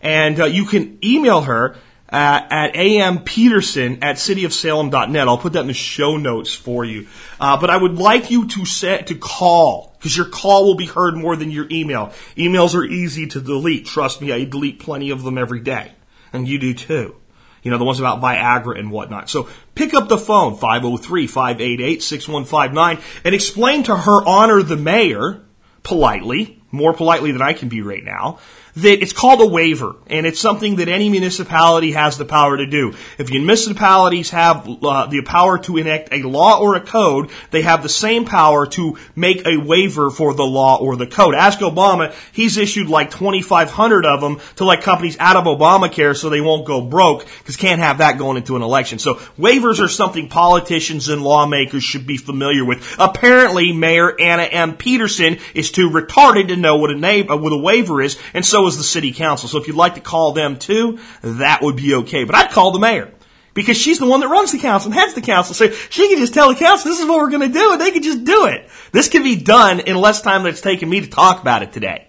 And 0.00 0.40
uh, 0.40 0.46
you 0.46 0.64
can 0.64 0.98
email 1.04 1.42
her 1.42 1.76
uh, 2.10 2.46
at 2.50 2.74
ampeterson 2.74 3.98
at 4.02 4.16
cityofsalem.net. 4.16 5.28
I'll 5.28 5.38
put 5.38 5.54
that 5.54 5.60
in 5.60 5.66
the 5.66 5.74
show 5.74 6.16
notes 6.16 6.54
for 6.54 6.84
you. 6.84 7.06
Uh, 7.40 7.60
but 7.60 7.70
I 7.70 7.76
would 7.76 7.98
like 7.98 8.30
you 8.30 8.46
to 8.48 8.64
set 8.64 9.08
to 9.08 9.14
call 9.14 9.94
because 9.98 10.16
your 10.16 10.26
call 10.26 10.64
will 10.64 10.76
be 10.76 10.86
heard 10.86 11.16
more 11.16 11.36
than 11.36 11.50
your 11.50 11.66
email. 11.70 12.12
Emails 12.36 12.74
are 12.74 12.84
easy 12.84 13.26
to 13.28 13.40
delete. 13.40 13.86
Trust 13.86 14.20
me, 14.20 14.32
I 14.32 14.44
delete 14.44 14.78
plenty 14.78 15.10
of 15.10 15.24
them 15.24 15.36
every 15.36 15.60
day, 15.60 15.92
and 16.32 16.46
you 16.46 16.58
do 16.58 16.74
too. 16.74 17.16
You 17.62 17.70
know, 17.72 17.78
the 17.78 17.84
ones 17.84 17.98
about 17.98 18.20
Viagra 18.20 18.78
and 18.78 18.92
whatnot. 18.92 19.28
So 19.28 19.48
pick 19.74 19.92
up 19.92 20.08
the 20.08 20.18
phone, 20.18 20.56
503-588-6159, 20.58 23.02
and 23.24 23.34
explain 23.34 23.82
to 23.82 23.96
her 23.96 24.24
honor 24.24 24.62
the 24.62 24.76
mayor, 24.76 25.42
politely, 25.82 26.62
more 26.70 26.94
politely 26.94 27.32
than 27.32 27.42
I 27.42 27.54
can 27.54 27.68
be 27.68 27.82
right 27.82 28.04
now, 28.04 28.38
that 28.76 29.02
it's 29.02 29.14
called 29.14 29.40
a 29.40 29.46
waiver, 29.46 29.96
and 30.06 30.26
it's 30.26 30.38
something 30.38 30.76
that 30.76 30.88
any 30.88 31.08
municipality 31.08 31.92
has 31.92 32.18
the 32.18 32.26
power 32.26 32.58
to 32.58 32.66
do. 32.66 32.94
If 33.16 33.30
municipalities 33.30 34.30
have 34.30 34.68
uh, 34.82 35.06
the 35.06 35.22
power 35.22 35.58
to 35.60 35.78
enact 35.78 36.12
a 36.12 36.22
law 36.22 36.60
or 36.60 36.76
a 36.76 36.80
code, 36.80 37.30
they 37.52 37.62
have 37.62 37.82
the 37.82 37.88
same 37.88 38.26
power 38.26 38.66
to 38.66 38.98
make 39.14 39.46
a 39.46 39.56
waiver 39.56 40.10
for 40.10 40.34
the 40.34 40.44
law 40.44 40.76
or 40.78 40.94
the 40.96 41.06
code. 41.06 41.34
Ask 41.34 41.60
Obama, 41.60 42.14
he's 42.32 42.58
issued 42.58 42.88
like 42.88 43.10
2,500 43.10 44.04
of 44.04 44.20
them 44.20 44.40
to 44.56 44.64
let 44.66 44.82
companies 44.82 45.16
out 45.18 45.36
of 45.36 45.44
Obamacare 45.44 46.14
so 46.14 46.28
they 46.28 46.42
won't 46.42 46.66
go 46.66 46.82
broke, 46.82 47.24
because 47.38 47.56
can't 47.56 47.80
have 47.80 47.98
that 47.98 48.18
going 48.18 48.36
into 48.36 48.56
an 48.56 48.62
election. 48.62 48.98
So 48.98 49.14
waivers 49.38 49.80
are 49.80 49.88
something 49.88 50.28
politicians 50.28 51.08
and 51.08 51.22
lawmakers 51.22 51.82
should 51.82 52.06
be 52.06 52.18
familiar 52.18 52.64
with. 52.64 52.94
Apparently, 52.98 53.72
Mayor 53.72 54.20
Anna 54.20 54.42
M. 54.42 54.76
Peterson 54.76 55.38
is 55.54 55.70
too 55.70 55.88
retarded 55.88 56.48
to 56.48 56.56
know 56.56 56.76
what 56.76 56.90
a, 56.90 57.36
what 57.36 57.52
a 57.54 57.56
waiver 57.56 58.02
is, 58.02 58.18
and 58.34 58.44
so 58.44 58.65
is 58.66 58.76
the 58.76 58.82
city 58.82 59.12
council. 59.12 59.48
So 59.48 59.58
if 59.58 59.66
you'd 59.66 59.76
like 59.76 59.94
to 59.94 60.00
call 60.00 60.32
them 60.32 60.58
too, 60.58 60.98
that 61.22 61.62
would 61.62 61.76
be 61.76 61.94
okay. 61.94 62.24
But 62.24 62.34
I'd 62.34 62.50
call 62.50 62.72
the 62.72 62.78
mayor. 62.78 63.12
Because 63.54 63.78
she's 63.78 63.98
the 63.98 64.06
one 64.06 64.20
that 64.20 64.28
runs 64.28 64.52
the 64.52 64.58
council 64.58 64.90
and 64.90 65.00
heads 65.00 65.14
the 65.14 65.22
council. 65.22 65.54
So 65.54 65.70
she 65.70 66.08
can 66.08 66.18
just 66.18 66.34
tell 66.34 66.50
the 66.50 66.54
council, 66.54 66.90
this 66.90 67.00
is 67.00 67.06
what 67.06 67.16
we're 67.18 67.30
going 67.30 67.50
to 67.50 67.58
do, 67.58 67.72
and 67.72 67.80
they 67.80 67.90
can 67.90 68.02
just 68.02 68.22
do 68.22 68.44
it. 68.46 68.68
This 68.92 69.08
can 69.08 69.22
be 69.22 69.36
done 69.36 69.80
in 69.80 69.96
less 69.96 70.20
time 70.20 70.42
than 70.42 70.52
it's 70.52 70.60
taken 70.60 70.90
me 70.90 71.00
to 71.00 71.06
talk 71.06 71.40
about 71.40 71.62
it 71.62 71.72
today. 71.72 72.08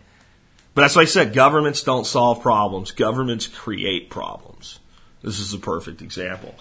But 0.74 0.82
that's 0.82 0.98
I 0.98 1.06
said. 1.06 1.34
Governments 1.34 1.84
don't 1.84 2.06
solve 2.06 2.42
problems. 2.42 2.92
Governments 2.92 3.48
create 3.48 4.10
problems. 4.10 4.80
This 5.24 5.40
is 5.40 5.54
a 5.54 5.58
perfect 5.58 6.02
example. 6.02 6.54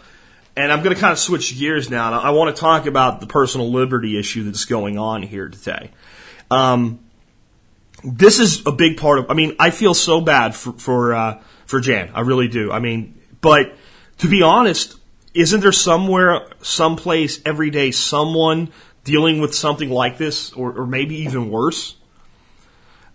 And 0.56 0.72
I'm 0.72 0.82
going 0.82 0.94
to 0.94 1.00
kind 1.00 1.12
of 1.12 1.18
switch 1.18 1.58
gears 1.58 1.90
now. 1.90 2.18
I 2.18 2.30
want 2.30 2.54
to 2.54 2.58
talk 2.58 2.86
about 2.86 3.20
the 3.20 3.26
personal 3.26 3.70
liberty 3.70 4.18
issue 4.18 4.44
that's 4.44 4.64
going 4.64 4.98
on 4.98 5.22
here 5.22 5.48
today. 5.48 5.90
Um, 6.50 7.00
this 8.02 8.38
is 8.38 8.66
a 8.66 8.72
big 8.72 8.98
part 8.98 9.18
of. 9.18 9.30
I 9.30 9.34
mean, 9.34 9.56
I 9.58 9.70
feel 9.70 9.94
so 9.94 10.20
bad 10.20 10.54
for 10.54 10.72
for 10.72 11.14
uh, 11.14 11.42
for 11.66 11.80
Jan. 11.80 12.10
I 12.14 12.20
really 12.20 12.48
do. 12.48 12.70
I 12.70 12.78
mean, 12.78 13.20
but 13.40 13.74
to 14.18 14.28
be 14.28 14.42
honest, 14.42 14.98
isn't 15.34 15.60
there 15.60 15.72
somewhere, 15.72 16.46
someplace, 16.62 17.40
every 17.44 17.70
day, 17.70 17.90
someone 17.90 18.70
dealing 19.04 19.40
with 19.40 19.54
something 19.54 19.90
like 19.90 20.18
this, 20.18 20.52
or, 20.52 20.72
or 20.72 20.86
maybe 20.86 21.16
even 21.22 21.50
worse? 21.50 21.96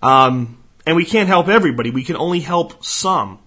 Um, 0.02 0.64
and 0.86 0.96
we 0.96 1.06
can't 1.06 1.28
help 1.28 1.48
everybody. 1.48 1.92
We 1.92 2.04
can 2.04 2.16
only 2.16 2.40
help 2.40 2.84
some, 2.84 3.40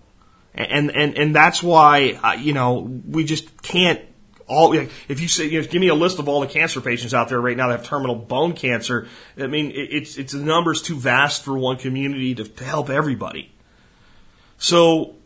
and 0.55 0.90
and 0.90 1.16
and 1.16 1.35
that's 1.35 1.62
why 1.62 2.18
uh, 2.23 2.33
you 2.33 2.53
know 2.53 3.01
we 3.07 3.25
just 3.25 3.62
can't 3.62 4.01
all 4.46 4.72
if 4.72 5.20
you 5.20 5.28
say 5.28 5.46
you 5.46 5.61
know, 5.61 5.66
give 5.66 5.80
me 5.80 5.88
a 5.88 5.94
list 5.94 6.18
of 6.18 6.28
all 6.28 6.40
the 6.40 6.46
cancer 6.46 6.80
patients 6.80 7.14
out 7.14 7.28
there 7.28 7.40
right 7.40 7.57
now 7.57 7.68
that 7.68 7.78
have 7.78 7.87
terminal 7.87 8.14
bone 8.14 8.52
cancer 8.52 9.09
i 9.38 9.46
mean 9.46 9.72
it's 9.74 10.16
it's 10.18 10.33
the 10.33 10.38
numbers 10.40 10.83
too 10.83 10.96
vast 10.96 11.44
for 11.44 11.57
one 11.57 11.76
community 11.76 12.35
to, 12.35 12.44
to 12.44 12.64
help 12.64 12.90
everybody. 12.90 13.50
So 14.59 15.16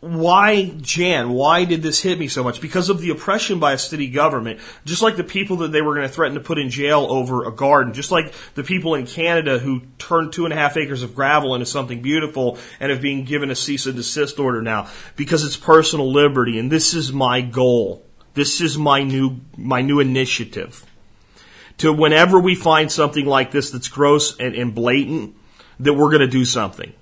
why 0.00 0.64
jan 0.80 1.30
why 1.30 1.64
did 1.64 1.82
this 1.82 2.00
hit 2.00 2.18
me 2.18 2.28
so 2.28 2.42
much? 2.42 2.60
Because 2.60 2.88
of 2.88 3.00
the 3.00 3.10
oppression 3.10 3.60
by 3.60 3.72
a 3.72 3.78
city 3.78 4.08
government. 4.08 4.60
Just 4.84 5.00
like 5.00 5.16
the 5.16 5.24
people 5.24 5.58
that 5.58 5.72
they 5.72 5.80
were 5.80 5.94
going 5.94 6.06
to 6.06 6.12
threaten 6.12 6.34
to 6.34 6.42
put 6.42 6.58
in 6.58 6.70
jail 6.70 7.06
over 7.08 7.44
a 7.44 7.52
garden. 7.52 7.94
Just 7.94 8.10
like 8.10 8.34
the 8.54 8.64
people 8.64 8.94
in 8.94 9.06
canada 9.06 9.58
who 9.58 9.82
turned 9.98 10.32
two 10.32 10.44
and 10.44 10.52
a 10.52 10.56
half 10.56 10.76
acres 10.76 11.02
of 11.02 11.14
gravel 11.14 11.54
into 11.54 11.66
something 11.66 12.02
beautiful 12.02 12.58
and 12.80 12.90
have 12.90 13.00
been 13.00 13.24
given 13.24 13.50
a 13.50 13.54
cease 13.54 13.86
and 13.86 13.94
desist 13.94 14.38
order 14.40 14.60
now. 14.60 14.88
Because 15.16 15.44
it's 15.44 15.56
personal 15.56 16.10
liberty 16.12 16.58
and 16.58 16.70
this 16.70 16.94
is 16.94 17.12
my 17.12 17.40
goal 17.40 18.04
this 18.34 18.60
is 18.60 18.78
my 18.78 19.02
new, 19.02 19.40
my 19.56 19.82
new 19.82 20.00
initiative. 20.00 20.84
to 21.78 21.92
whenever 21.92 22.38
we 22.38 22.54
find 22.54 22.92
something 22.92 23.26
like 23.26 23.50
this 23.50 23.70
that's 23.70 23.88
gross 23.88 24.38
and, 24.38 24.54
and 24.54 24.74
blatant, 24.74 25.34
that 25.80 25.94
we're 25.94 26.10
going 26.10 26.20
to 26.20 26.28
do 26.28 26.44
something. 26.44 26.92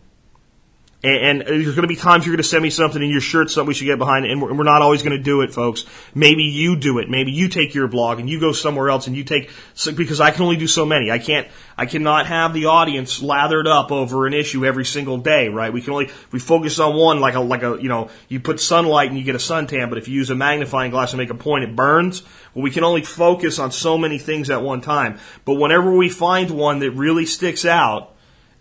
And, 1.02 1.40
and 1.40 1.48
there's 1.48 1.74
going 1.74 1.82
to 1.82 1.88
be 1.88 1.96
times 1.96 2.26
you're 2.26 2.34
going 2.34 2.42
to 2.42 2.48
send 2.48 2.62
me 2.62 2.68
something 2.68 3.02
in 3.02 3.08
your 3.08 3.22
shirt, 3.22 3.50
something 3.50 3.68
we 3.68 3.74
should 3.74 3.86
get 3.86 3.98
behind, 3.98 4.26
and 4.26 4.42
we're, 4.42 4.52
we're 4.52 4.64
not 4.64 4.82
always 4.82 5.02
going 5.02 5.16
to 5.16 5.22
do 5.22 5.40
it, 5.40 5.54
folks. 5.54 5.86
Maybe 6.14 6.42
you 6.42 6.76
do 6.76 6.98
it. 6.98 7.08
Maybe 7.08 7.32
you 7.32 7.48
take 7.48 7.74
your 7.74 7.88
blog 7.88 8.20
and 8.20 8.28
you 8.28 8.38
go 8.38 8.52
somewhere 8.52 8.90
else 8.90 9.06
and 9.06 9.16
you 9.16 9.24
take 9.24 9.50
because 9.96 10.20
I 10.20 10.30
can 10.30 10.42
only 10.42 10.56
do 10.56 10.66
so 10.66 10.84
many. 10.84 11.10
I 11.10 11.18
can't. 11.18 11.48
I 11.78 11.86
cannot 11.86 12.26
have 12.26 12.52
the 12.52 12.66
audience 12.66 13.22
lathered 13.22 13.66
up 13.66 13.90
over 13.90 14.26
an 14.26 14.34
issue 14.34 14.66
every 14.66 14.84
single 14.84 15.16
day, 15.16 15.48
right? 15.48 15.72
We 15.72 15.80
can 15.80 15.94
only 15.94 16.10
we 16.30 16.38
focus 16.38 16.78
on 16.78 16.94
one 16.94 17.20
like 17.20 17.34
a 17.34 17.40
like 17.40 17.62
a 17.62 17.78
you 17.80 17.88
know 17.88 18.10
you 18.28 18.38
put 18.38 18.60
sunlight 18.60 19.08
and 19.08 19.18
you 19.18 19.24
get 19.24 19.34
a 19.34 19.38
suntan, 19.38 19.88
but 19.88 19.96
if 19.96 20.06
you 20.06 20.14
use 20.14 20.28
a 20.28 20.34
magnifying 20.34 20.90
glass 20.90 21.12
and 21.12 21.18
make 21.18 21.30
a 21.30 21.34
point, 21.34 21.64
it 21.64 21.74
burns. 21.74 22.22
Well, 22.52 22.62
we 22.62 22.70
can 22.70 22.84
only 22.84 23.02
focus 23.02 23.58
on 23.58 23.72
so 23.72 23.96
many 23.96 24.18
things 24.18 24.50
at 24.50 24.60
one 24.60 24.82
time. 24.82 25.18
But 25.46 25.54
whenever 25.54 25.96
we 25.96 26.10
find 26.10 26.50
one 26.50 26.80
that 26.80 26.90
really 26.90 27.24
sticks 27.24 27.64
out 27.64 28.14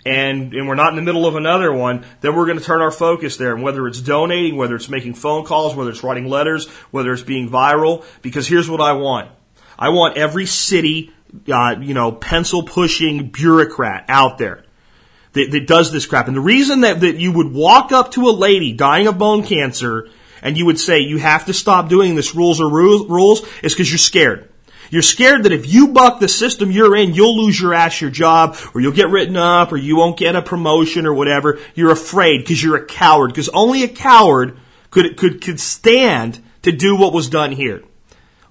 and, 0.06 0.54
and 0.54 0.68
we're 0.68 0.76
not 0.76 0.90
in 0.90 0.96
the 0.96 1.02
middle 1.02 1.26
of 1.26 1.36
another 1.36 1.74
one, 1.74 2.06
then 2.22 2.36
we're 2.36 2.46
going 2.46 2.58
to 2.58 2.64
turn 2.64 2.82
our 2.82 2.92
focus 2.92 3.38
there. 3.38 3.54
And 3.54 3.64
whether 3.64 3.88
it's 3.88 4.02
donating, 4.02 4.56
whether 4.56 4.76
it's 4.76 4.90
making 4.90 5.16
phone 5.16 5.46
calls, 5.46 5.76
whether 5.76 5.90
it's 5.90 6.04
writing 6.04 6.28
letters, 6.28 6.68
whether 6.92 7.12
it's 7.12 7.22
being 7.22 7.50
viral, 7.50 8.06
because 8.22 8.48
here's 8.48 8.70
what 8.70 8.82
I 8.82 8.94
want. 8.94 9.32
I 9.78 9.90
want 9.90 10.18
every 10.18 10.46
city, 10.46 11.12
uh, 11.52 11.76
you 11.80 11.94
know, 11.94 12.12
pencil 12.12 12.64
pushing 12.64 13.30
bureaucrat 13.30 14.06
out 14.08 14.38
there 14.38 14.64
that, 15.34 15.52
that 15.52 15.68
does 15.68 15.92
this 15.92 16.06
crap. 16.06 16.28
And 16.28 16.36
the 16.36 16.42
reason 16.42 16.82
that, 16.82 17.02
that 17.02 17.18
you 17.18 17.32
would 17.32 17.52
walk 17.52 17.92
up 17.92 18.12
to 18.12 18.30
a 18.30 18.32
lady 18.32 18.74
dying 18.74 19.08
of 19.08 19.18
bone 19.18 19.44
cancer 19.44 20.10
and 20.42 20.58
you 20.58 20.66
would 20.66 20.80
say, 20.80 21.00
you 21.00 21.18
have 21.18 21.46
to 21.46 21.54
stop 21.54 21.90
doing 21.90 22.16
this 22.16 22.34
rules 22.36 22.62
or 22.62 22.72
rules, 22.72 23.10
rules 23.10 23.42
is 23.62 23.74
because 23.74 23.92
you're 23.92 23.98
scared. 23.98 24.50
You're 24.90 25.02
scared 25.02 25.44
that 25.44 25.52
if 25.52 25.72
you 25.72 25.90
buck 25.90 26.20
the 26.20 26.28
system 26.28 26.72
you're 26.72 26.96
in, 26.96 27.14
you'll 27.14 27.44
lose 27.44 27.60
your 27.60 27.74
ass 27.74 28.02
your 28.02 28.10
job, 28.10 28.58
or 28.74 28.82
you'll 28.82 28.92
get 28.92 29.10
written 29.10 29.38
up, 29.38 29.72
or 29.72 29.78
you 29.78 29.96
won't 29.96 30.18
get 30.18 30.36
a 30.36 30.42
promotion 30.42 31.06
or 31.06 31.14
whatever. 31.14 31.60
You're 31.76 31.92
afraid 31.92 32.40
because 32.40 32.62
you're 32.62 32.78
a 32.78 32.86
coward. 32.86 33.30
Because 33.30 33.50
only 33.50 33.84
a 33.84 33.88
coward 33.88 34.58
could, 34.90 35.18
could, 35.18 35.42
could 35.42 35.60
stand 35.60 36.42
to 36.64 36.72
do 36.72 36.96
what 36.96 37.14
was 37.14 37.30
done 37.30 37.52
here. 37.52 37.84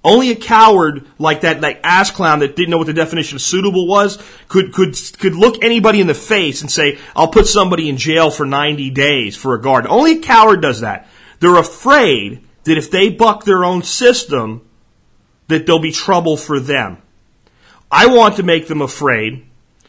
Only 0.05 0.31
a 0.31 0.37
coward 0.37 1.07
like 1.19 1.41
that, 1.41 1.61
like 1.61 1.81
ass 1.83 2.13
clown 2.13 2.39
that 2.39 2.55
didn't 2.55 2.71
know 2.71 2.79
what 2.79 2.87
the 2.87 2.93
definition 2.93 3.37
of 3.37 3.43
suitable 3.43 3.89
was, 3.89 4.23
could, 4.49 4.73
could, 4.73 4.95
could 5.19 5.35
look 5.35 5.63
anybody 5.63 6.01
in 6.01 6.07
the 6.07 6.15
face 6.15 6.61
and 6.61 6.71
say, 6.71 6.99
I'll 7.17 7.29
put 7.29 7.49
somebody 7.49 7.89
in 7.89 7.97
jail 7.97 8.31
for 8.31 8.47
90 8.47 8.91
days 8.91 9.37
for 9.37 9.55
a 9.55 9.61
guard. 9.61 9.87
Only 9.87 10.19
a 10.19 10.21
coward 10.21 10.63
does 10.63 10.81
that. 10.81 11.09
They're 11.41 11.57
afraid 11.57 12.45
that 12.65 12.79
if 12.79 12.91
they 12.91 13.09
buck 13.11 13.45
their 13.45 13.65
own 13.65 13.83
system, 13.83 14.68
that 15.49 15.67
there'll 15.67 15.81
be 15.81 15.93
trouble 15.93 16.37
for 16.37 16.61
them. 16.61 16.99
I 17.91 18.07
want 18.07 18.37
to 18.37 18.43
make 18.43 18.69
them 18.69 18.83
afraid, 18.83 19.47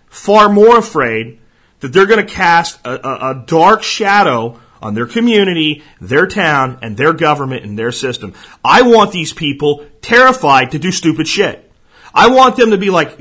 far 0.07 0.49
more 0.49 0.77
afraid, 0.77 1.39
that 1.81 1.93
they're 1.93 2.05
going 2.05 2.25
to 2.25 2.33
cast 2.33 2.85
a, 2.85 3.07
a, 3.07 3.31
a, 3.31 3.43
dark 3.45 3.83
shadow 3.83 4.59
on 4.81 4.93
their 4.93 5.05
community, 5.05 5.83
their 5.99 6.27
town, 6.27 6.79
and 6.81 6.95
their 6.97 7.13
government 7.13 7.63
and 7.63 7.77
their 7.77 7.91
system. 7.91 8.33
I 8.63 8.81
want 8.81 9.11
these 9.11 9.33
people 9.33 9.85
terrified 10.01 10.71
to 10.71 10.79
do 10.79 10.91
stupid 10.91 11.27
shit. 11.27 11.69
I 12.13 12.29
want 12.29 12.55
them 12.55 12.71
to 12.71 12.77
be 12.77 12.89
like, 12.89 13.19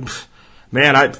man, 0.72 0.96
I, 0.96 1.12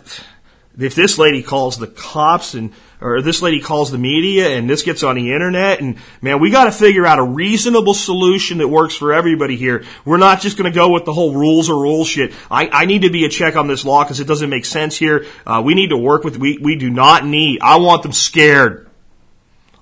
if 0.78 0.94
this 0.94 1.18
lady 1.18 1.42
calls 1.42 1.76
the 1.76 1.86
cops 1.86 2.54
and 2.54 2.72
or 3.00 3.22
this 3.22 3.42
lady 3.42 3.60
calls 3.60 3.90
the 3.90 3.98
media 3.98 4.48
and 4.56 4.68
this 4.68 4.82
gets 4.82 5.02
on 5.02 5.16
the 5.16 5.32
internet 5.32 5.80
and 5.80 5.96
man, 6.20 6.40
we 6.40 6.50
got 6.50 6.64
to 6.64 6.72
figure 6.72 7.06
out 7.06 7.18
a 7.18 7.22
reasonable 7.22 7.94
solution 7.94 8.58
that 8.58 8.68
works 8.68 8.96
for 8.96 9.12
everybody 9.12 9.56
here. 9.56 9.84
We're 10.04 10.16
not 10.18 10.40
just 10.40 10.56
going 10.56 10.70
to 10.70 10.74
go 10.74 10.90
with 10.90 11.04
the 11.04 11.12
whole 11.12 11.34
rules 11.34 11.70
or 11.70 11.80
rules 11.80 12.08
shit. 12.08 12.32
I, 12.50 12.68
I 12.68 12.84
need 12.86 13.02
to 13.02 13.10
be 13.10 13.24
a 13.24 13.28
check 13.28 13.56
on 13.56 13.68
this 13.68 13.84
law 13.84 14.04
because 14.04 14.20
it 14.20 14.26
doesn't 14.26 14.50
make 14.50 14.64
sense 14.64 14.96
here. 14.96 15.26
Uh, 15.46 15.62
we 15.64 15.74
need 15.74 15.90
to 15.90 15.96
work 15.96 16.24
with, 16.24 16.38
we, 16.38 16.58
we 16.58 16.76
do 16.76 16.90
not 16.90 17.24
need, 17.24 17.60
I 17.62 17.76
want 17.76 18.02
them 18.02 18.12
scared. 18.12 18.88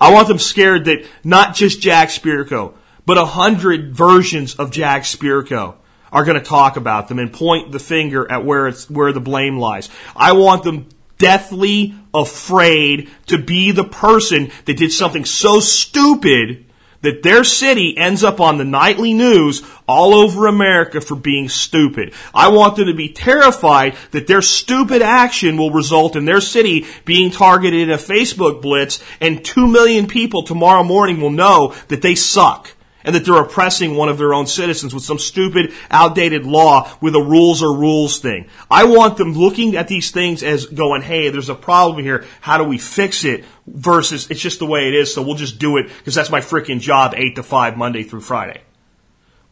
I 0.00 0.12
want 0.12 0.28
them 0.28 0.38
scared 0.38 0.84
that 0.86 1.06
not 1.24 1.54
just 1.54 1.80
Jack 1.80 2.10
Spirko, 2.10 2.74
but 3.06 3.16
a 3.16 3.24
hundred 3.24 3.94
versions 3.94 4.56
of 4.56 4.70
Jack 4.70 5.04
Spirko 5.04 5.76
are 6.12 6.24
going 6.24 6.38
to 6.38 6.44
talk 6.44 6.76
about 6.76 7.08
them 7.08 7.18
and 7.18 7.32
point 7.32 7.72
the 7.72 7.78
finger 7.78 8.30
at 8.30 8.44
where 8.44 8.68
it's 8.68 8.88
where 8.90 9.12
the 9.12 9.20
blame 9.20 9.58
lies. 9.58 9.88
I 10.14 10.32
want 10.32 10.64
them 10.64 10.88
deathly 11.18 11.94
afraid 12.14 13.10
to 13.26 13.38
be 13.38 13.70
the 13.70 13.84
person 13.84 14.50
that 14.64 14.76
did 14.76 14.92
something 14.92 15.24
so 15.24 15.60
stupid 15.60 16.66
that 17.02 17.22
their 17.22 17.44
city 17.44 17.96
ends 17.96 18.24
up 18.24 18.40
on 18.40 18.58
the 18.58 18.64
nightly 18.64 19.14
news 19.14 19.62
all 19.86 20.14
over 20.14 20.46
America 20.46 21.00
for 21.00 21.14
being 21.14 21.48
stupid. 21.48 22.12
I 22.34 22.48
want 22.48 22.76
them 22.76 22.86
to 22.86 22.94
be 22.94 23.10
terrified 23.10 23.94
that 24.10 24.26
their 24.26 24.42
stupid 24.42 25.02
action 25.02 25.56
will 25.56 25.70
result 25.70 26.16
in 26.16 26.24
their 26.24 26.40
city 26.40 26.86
being 27.04 27.30
targeted 27.30 27.80
in 27.80 27.90
a 27.90 27.96
Facebook 27.96 28.60
blitz 28.60 29.02
and 29.20 29.44
two 29.44 29.68
million 29.68 30.06
people 30.06 30.42
tomorrow 30.42 30.82
morning 30.82 31.20
will 31.20 31.30
know 31.30 31.74
that 31.88 32.02
they 32.02 32.14
suck 32.14 32.75
and 33.06 33.14
that 33.14 33.24
they're 33.24 33.40
oppressing 33.40 33.94
one 33.94 34.08
of 34.08 34.18
their 34.18 34.34
own 34.34 34.46
citizens 34.46 34.92
with 34.92 35.04
some 35.04 35.18
stupid, 35.18 35.72
outdated 35.90 36.44
law 36.44 36.90
with 37.00 37.14
a 37.14 37.22
rules 37.22 37.62
or 37.62 37.74
rules 37.78 38.18
thing. 38.18 38.48
I 38.68 38.84
want 38.84 39.16
them 39.16 39.32
looking 39.32 39.76
at 39.76 39.86
these 39.86 40.10
things 40.10 40.42
as 40.42 40.66
going, 40.66 41.02
hey, 41.02 41.30
there's 41.30 41.48
a 41.48 41.54
problem 41.54 42.04
here. 42.04 42.26
How 42.40 42.58
do 42.58 42.64
we 42.64 42.78
fix 42.78 43.24
it? 43.24 43.44
Versus, 43.68 44.30
it's 44.30 44.40
just 44.40 44.58
the 44.58 44.66
way 44.66 44.88
it 44.88 44.94
is, 44.94 45.14
so 45.14 45.22
we'll 45.22 45.36
just 45.36 45.58
do 45.58 45.76
it 45.76 45.88
because 45.98 46.14
that's 46.14 46.30
my 46.30 46.40
freaking 46.40 46.80
job, 46.80 47.14
8 47.16 47.36
to 47.36 47.42
5, 47.42 47.76
Monday 47.76 48.02
through 48.02 48.20
Friday. 48.20 48.60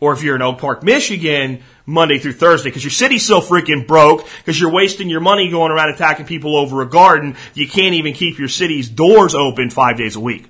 Or 0.01 0.13
if 0.13 0.23
you're 0.23 0.37
in 0.37 0.43
Oak 0.43 0.59
Park, 0.59 0.83
Michigan, 0.83 1.63
Monday 1.87 2.19
through 2.19 2.35
Thursday, 2.35 2.71
because 2.71 2.85
your 2.85 2.91
city's 2.91 3.25
so 3.25 3.41
freaking 3.41 3.87
broke, 3.87 4.27
because 4.39 4.61
you're 4.61 4.73
wasting 4.73 5.09
your 5.09 5.21
money 5.21 5.49
going 5.49 5.73
around 5.73 5.91
attacking 5.91 6.27
people 6.27 6.57
over 6.57 6.83
a 6.83 6.89
garden, 6.89 7.37
you 7.55 7.69
can't 7.69 7.95
even 7.95 8.15
keep 8.15 8.39
your 8.39 8.49
city's 8.49 8.89
doors 8.89 9.35
open 9.35 9.71
five 9.71 9.97
days 9.97 10.17
a 10.17 10.21
week. 10.21 10.49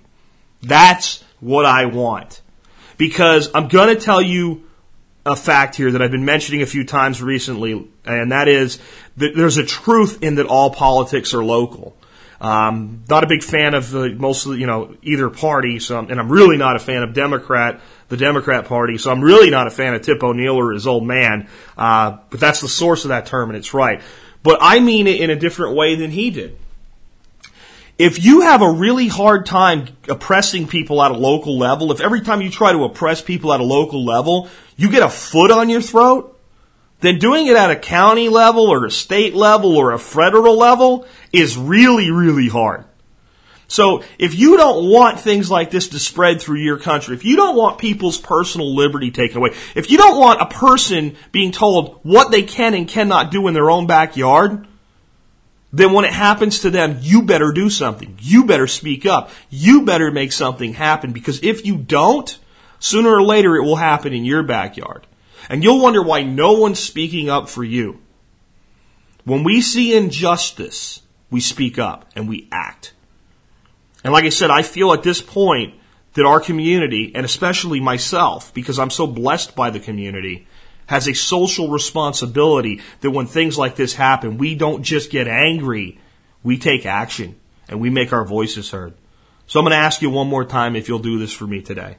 That's 0.62 1.22
what 1.40 1.66
I 1.66 1.86
want 1.86 2.40
because 2.96 3.50
I'm 3.54 3.68
going 3.68 3.94
to 3.94 4.00
tell 4.00 4.22
you 4.22 4.64
a 5.26 5.36
fact 5.36 5.74
here 5.76 5.90
that 5.90 6.02
I've 6.02 6.10
been 6.10 6.24
mentioning 6.24 6.62
a 6.62 6.66
few 6.66 6.84
times 6.84 7.22
recently, 7.22 7.88
and 8.04 8.32
that 8.32 8.48
is 8.48 8.78
that 9.16 9.34
there's 9.34 9.56
a 9.56 9.64
truth 9.64 10.22
in 10.22 10.34
that 10.36 10.46
all 10.46 10.70
politics 10.70 11.32
are 11.34 11.44
local. 11.44 11.96
Um, 12.40 13.04
not 13.08 13.24
a 13.24 13.26
big 13.26 13.42
fan 13.42 13.72
of 13.72 13.94
uh, 13.94 14.08
mostly, 14.08 14.58
you 14.58 14.66
know, 14.66 14.94
either 15.02 15.30
party, 15.30 15.78
so 15.78 15.98
I'm, 15.98 16.10
and 16.10 16.20
I'm 16.20 16.30
really 16.30 16.58
not 16.58 16.76
a 16.76 16.78
fan 16.78 17.02
of 17.02 17.14
Democrat, 17.14 17.80
the 18.08 18.18
Democrat 18.18 18.66
Party, 18.66 18.98
so 18.98 19.10
I'm 19.10 19.22
really 19.22 19.48
not 19.48 19.66
a 19.66 19.70
fan 19.70 19.94
of 19.94 20.02
Tip 20.02 20.22
O'Neill 20.22 20.56
or 20.56 20.72
his 20.72 20.86
old 20.86 21.06
man. 21.06 21.48
Uh, 21.78 22.18
but 22.28 22.40
that's 22.40 22.60
the 22.60 22.68
source 22.68 23.04
of 23.04 23.08
that 23.08 23.24
term, 23.24 23.48
and 23.48 23.56
it's 23.56 23.72
right. 23.72 24.02
But 24.42 24.58
I 24.60 24.80
mean 24.80 25.06
it 25.06 25.22
in 25.22 25.30
a 25.30 25.36
different 25.36 25.74
way 25.74 25.94
than 25.94 26.10
he 26.10 26.30
did. 26.30 26.58
If 27.96 28.24
you 28.24 28.40
have 28.40 28.60
a 28.60 28.70
really 28.72 29.06
hard 29.06 29.46
time 29.46 29.88
oppressing 30.08 30.66
people 30.66 31.02
at 31.02 31.12
a 31.12 31.16
local 31.16 31.56
level, 31.56 31.92
if 31.92 32.00
every 32.00 32.22
time 32.22 32.40
you 32.40 32.50
try 32.50 32.72
to 32.72 32.84
oppress 32.84 33.22
people 33.22 33.52
at 33.52 33.60
a 33.60 33.64
local 33.64 34.04
level, 34.04 34.48
you 34.76 34.90
get 34.90 35.02
a 35.02 35.08
foot 35.08 35.52
on 35.52 35.68
your 35.68 35.80
throat, 35.80 36.36
then 37.00 37.18
doing 37.18 37.46
it 37.46 37.56
at 37.56 37.70
a 37.70 37.76
county 37.76 38.28
level 38.28 38.66
or 38.66 38.84
a 38.84 38.90
state 38.90 39.34
level 39.34 39.76
or 39.76 39.92
a 39.92 39.98
federal 39.98 40.56
level 40.56 41.06
is 41.32 41.56
really, 41.56 42.10
really 42.10 42.48
hard. 42.48 42.84
So 43.68 44.02
if 44.18 44.34
you 44.34 44.56
don't 44.56 44.90
want 44.90 45.20
things 45.20 45.50
like 45.50 45.70
this 45.70 45.88
to 45.88 45.98
spread 45.98 46.40
through 46.40 46.60
your 46.60 46.78
country, 46.78 47.14
if 47.14 47.24
you 47.24 47.36
don't 47.36 47.56
want 47.56 47.78
people's 47.78 48.18
personal 48.18 48.74
liberty 48.74 49.10
taken 49.10 49.38
away, 49.38 49.50
if 49.74 49.90
you 49.90 49.98
don't 49.98 50.18
want 50.18 50.40
a 50.40 50.46
person 50.46 51.16
being 51.32 51.52
told 51.52 52.00
what 52.02 52.30
they 52.30 52.42
can 52.42 52.74
and 52.74 52.88
cannot 52.88 53.30
do 53.30 53.46
in 53.48 53.54
their 53.54 53.70
own 53.70 53.86
backyard, 53.86 54.66
then 55.74 55.92
when 55.92 56.04
it 56.04 56.12
happens 56.12 56.60
to 56.60 56.70
them, 56.70 56.98
you 57.00 57.22
better 57.22 57.50
do 57.50 57.68
something. 57.68 58.16
You 58.20 58.44
better 58.44 58.68
speak 58.68 59.04
up. 59.04 59.30
You 59.50 59.82
better 59.82 60.12
make 60.12 60.30
something 60.30 60.72
happen 60.74 61.12
because 61.12 61.42
if 61.42 61.66
you 61.66 61.76
don't, 61.76 62.38
sooner 62.78 63.10
or 63.10 63.22
later 63.22 63.56
it 63.56 63.64
will 63.64 63.74
happen 63.74 64.12
in 64.12 64.24
your 64.24 64.44
backyard. 64.44 65.04
And 65.48 65.64
you'll 65.64 65.82
wonder 65.82 66.00
why 66.00 66.22
no 66.22 66.52
one's 66.52 66.78
speaking 66.78 67.28
up 67.28 67.48
for 67.48 67.64
you. 67.64 68.00
When 69.24 69.42
we 69.42 69.60
see 69.60 69.96
injustice, 69.96 71.02
we 71.28 71.40
speak 71.40 71.76
up 71.76 72.08
and 72.14 72.28
we 72.28 72.48
act. 72.52 72.94
And 74.04 74.12
like 74.12 74.24
I 74.24 74.28
said, 74.28 74.50
I 74.50 74.62
feel 74.62 74.92
at 74.92 75.02
this 75.02 75.20
point 75.20 75.74
that 76.12 76.24
our 76.24 76.38
community, 76.38 77.10
and 77.16 77.24
especially 77.24 77.80
myself, 77.80 78.54
because 78.54 78.78
I'm 78.78 78.90
so 78.90 79.08
blessed 79.08 79.56
by 79.56 79.70
the 79.70 79.80
community, 79.80 80.46
has 80.86 81.08
a 81.08 81.14
social 81.14 81.68
responsibility 81.68 82.80
that 83.00 83.10
when 83.10 83.26
things 83.26 83.56
like 83.56 83.76
this 83.76 83.94
happen, 83.94 84.38
we 84.38 84.54
don't 84.54 84.82
just 84.82 85.10
get 85.10 85.28
angry, 85.28 85.98
we 86.42 86.58
take 86.58 86.86
action 86.86 87.36
and 87.68 87.80
we 87.80 87.90
make 87.90 88.12
our 88.12 88.24
voices 88.24 88.70
heard. 88.70 88.94
So 89.46 89.60
I'm 89.60 89.64
going 89.64 89.72
to 89.72 89.76
ask 89.76 90.02
you 90.02 90.10
one 90.10 90.28
more 90.28 90.44
time 90.44 90.76
if 90.76 90.88
you'll 90.88 90.98
do 90.98 91.18
this 91.18 91.32
for 91.32 91.46
me 91.46 91.62
today. 91.62 91.96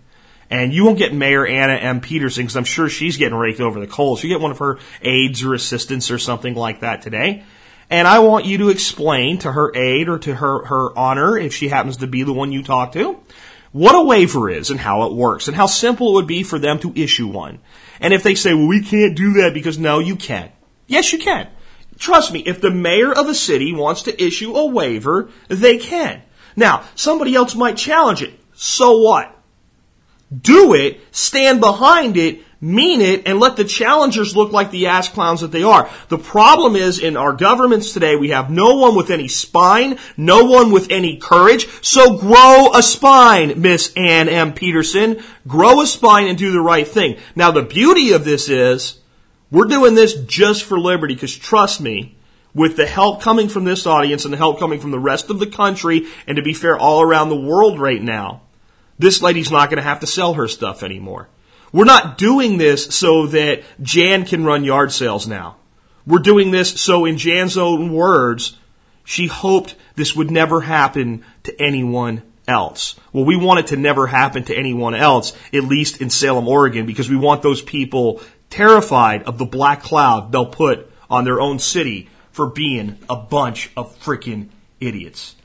And 0.49 0.73
you 0.73 0.85
won't 0.85 0.99
get 0.99 1.13
Mayor 1.13 1.45
Anna 1.45 1.73
M. 1.73 2.01
Peterson 2.01 2.45
because 2.45 2.57
I'm 2.57 2.65
sure 2.65 2.89
she's 2.89 3.17
getting 3.17 3.37
raked 3.37 3.61
over 3.61 3.81
the 3.81 3.89
coals. 3.89 4.23
You 4.23 4.29
get 4.29 4.41
one 4.41 4.53
of 4.53 4.59
her 4.59 4.79
aides 5.03 5.43
or 5.43 5.55
assistants 5.55 6.09
or 6.11 6.19
something 6.19 6.55
like 6.55 6.81
that 6.81 7.03
today. 7.03 7.43
And 7.89 8.09
I 8.09 8.19
want 8.19 8.47
you 8.47 8.59
to 8.59 8.69
explain 8.71 9.39
to 9.39 9.53
her 9.53 9.75
aide 9.77 10.09
or 10.09 10.19
to 10.19 10.35
her, 10.35 10.65
her 10.67 10.99
honor, 10.99 11.39
if 11.39 11.55
she 11.55 11.69
happens 11.69 11.99
to 11.99 12.07
be 12.07 12.25
the 12.25 12.33
one 12.33 12.53
you 12.53 12.63
talk 12.63 12.93
to, 12.93 13.21
what 13.73 13.95
a 13.95 14.03
waiver 14.03 14.51
is 14.51 14.71
and 14.71 14.81
how 14.81 15.05
it 15.05 15.13
works 15.13 15.47
and 15.47 15.57
how 15.57 15.67
simple 15.67 16.11
it 16.11 16.15
would 16.15 16.27
be 16.27 16.43
for 16.43 16.59
them 16.59 16.79
to 16.81 16.93
issue 16.97 17.29
one. 17.29 17.61
And 18.01 18.13
if 18.13 18.23
they 18.23 18.35
say, 18.35 18.55
well, 18.55 18.67
we 18.67 18.83
can't 18.83 19.17
do 19.17 19.35
that 19.35 19.55
because 19.55 19.79
no, 19.79 19.99
you 19.99 20.17
can. 20.17 20.51
Yes, 20.87 21.13
you 21.13 21.19
can. 21.19 21.49
Trust 21.99 22.33
me, 22.33 22.41
if 22.41 22.61
the 22.61 22.71
mayor 22.71 23.13
of 23.13 23.29
a 23.29 23.35
city 23.35 23.73
wants 23.73 24.03
to 24.03 24.23
issue 24.23 24.55
a 24.55 24.67
waiver, 24.67 25.31
they 25.49 25.79
can. 25.79 26.23
Now, 26.57 26.85
somebody 26.95 27.35
else 27.35 27.55
might 27.55 27.77
challenge 27.77 28.23
it. 28.23 28.39
So 28.55 28.99
what? 28.99 29.33
Do 30.43 30.75
it, 30.75 31.01
stand 31.15 31.61
behind 31.61 32.17
it, 32.17 32.43
mean 32.61 33.01
it, 33.01 33.27
and 33.27 33.39
let 33.39 33.57
the 33.57 33.65
challengers 33.65 34.35
look 34.35 34.53
like 34.53 34.71
the 34.71 34.87
ass 34.87 35.09
clowns 35.09 35.43
that 35.43 35.53
they 35.53 35.63
are. 35.63 35.91
The 36.09 36.19
problem 36.19 36.77
is 36.77 36.99
in 36.99 37.17
our 37.17 37.33
governments 37.33 37.93
today, 37.93 38.17
we 38.17 38.31
have 38.31 38.51
no 38.51 38.77
one 38.77 38.95
with 38.95 39.11
any 39.11 39.29
spine, 39.29 39.99
no 40.17 40.45
one 40.45 40.73
with 40.73 40.91
any 40.91 41.19
courage. 41.19 41.69
So 41.83 42.17
grow 42.17 42.73
a 42.75 42.83
spine, 42.83 43.61
Miss 43.61 43.93
Ann 43.97 44.29
M. 44.29 44.53
Peterson. 44.55 45.23
Grow 45.47 45.81
a 45.83 45.87
spine 45.87 46.29
and 46.29 46.39
do 46.39 46.51
the 46.51 46.61
right 46.61 46.89
thing. 46.89 47.19
Now 47.35 47.51
the 47.51 47.63
beauty 47.63 48.13
of 48.13 48.25
this 48.25 48.49
is, 48.49 49.01
we're 49.51 49.67
doing 49.67 49.95
this 49.95 50.15
just 50.25 50.65
for 50.65 50.79
liberty, 50.79 51.15
because 51.15 51.37
trust 51.37 51.81
me, 51.81 52.17
with 52.55 52.77
the 52.77 52.87
help 52.87 53.21
coming 53.21 53.49
from 53.49 53.65
this 53.65 53.87
audience 53.87 54.25
and 54.25 54.33
the 54.33 54.39
help 54.39 54.59
coming 54.59 54.81
from 54.81 54.91
the 54.91 54.99
rest 54.99 55.29
of 55.29 55.39
the 55.39 55.47
country, 55.47 56.07
and 56.27 56.37
to 56.37 56.43
be 56.43 56.55
fair, 56.55 56.79
all 56.79 57.03
around 57.03 57.29
the 57.29 57.37
world 57.37 57.79
right 57.79 58.03
now, 58.03 58.41
this 58.99 59.21
lady's 59.21 59.51
not 59.51 59.69
going 59.69 59.77
to 59.77 59.83
have 59.83 60.01
to 60.01 60.07
sell 60.07 60.35
her 60.35 60.49
stuff 60.49 60.83
anymore. 60.83 61.29
We're 61.77 61.85
not 61.85 62.17
doing 62.17 62.57
this 62.57 62.87
so 62.87 63.27
that 63.27 63.63
Jan 63.83 64.25
can 64.25 64.47
run 64.47 64.65
yard 64.65 64.93
sales 64.93 65.27
now. 65.27 65.57
We're 66.07 66.21
doing 66.21 66.51
this 66.51 66.81
so, 66.81 67.05
in 67.05 67.19
Jan's 67.19 67.59
own 67.59 67.93
words, 67.93 68.57
she 69.05 69.27
hoped 69.27 69.75
this 69.95 70.17
would 70.17 70.31
never 70.31 70.63
happen 70.63 71.23
to 71.43 71.61
anyone 71.61 72.23
else. 72.49 72.99
Well, 73.13 73.27
we 73.27 73.37
want 73.37 73.61
it 73.61 73.67
to 73.67 73.77
never 73.77 74.07
happen 74.07 74.45
to 74.45 74.57
anyone 74.57 74.95
else, 74.95 75.37
at 75.53 75.65
least 75.65 76.01
in 76.01 76.09
Salem, 76.09 76.49
Oregon, 76.49 76.87
because 76.87 77.11
we 77.11 77.17
want 77.17 77.43
those 77.43 77.61
people 77.61 78.23
terrified 78.49 79.25
of 79.25 79.37
the 79.37 79.45
black 79.45 79.83
cloud 79.83 80.33
they'll 80.33 80.47
put 80.47 80.91
on 81.11 81.25
their 81.25 81.43
own 81.43 81.59
city 81.59 82.09
for 82.33 82.47
being 82.47 82.97
a 83.11 83.17
bunch 83.17 83.71
of 83.77 83.95
freaking 83.99 84.49
idiots. 84.81 85.37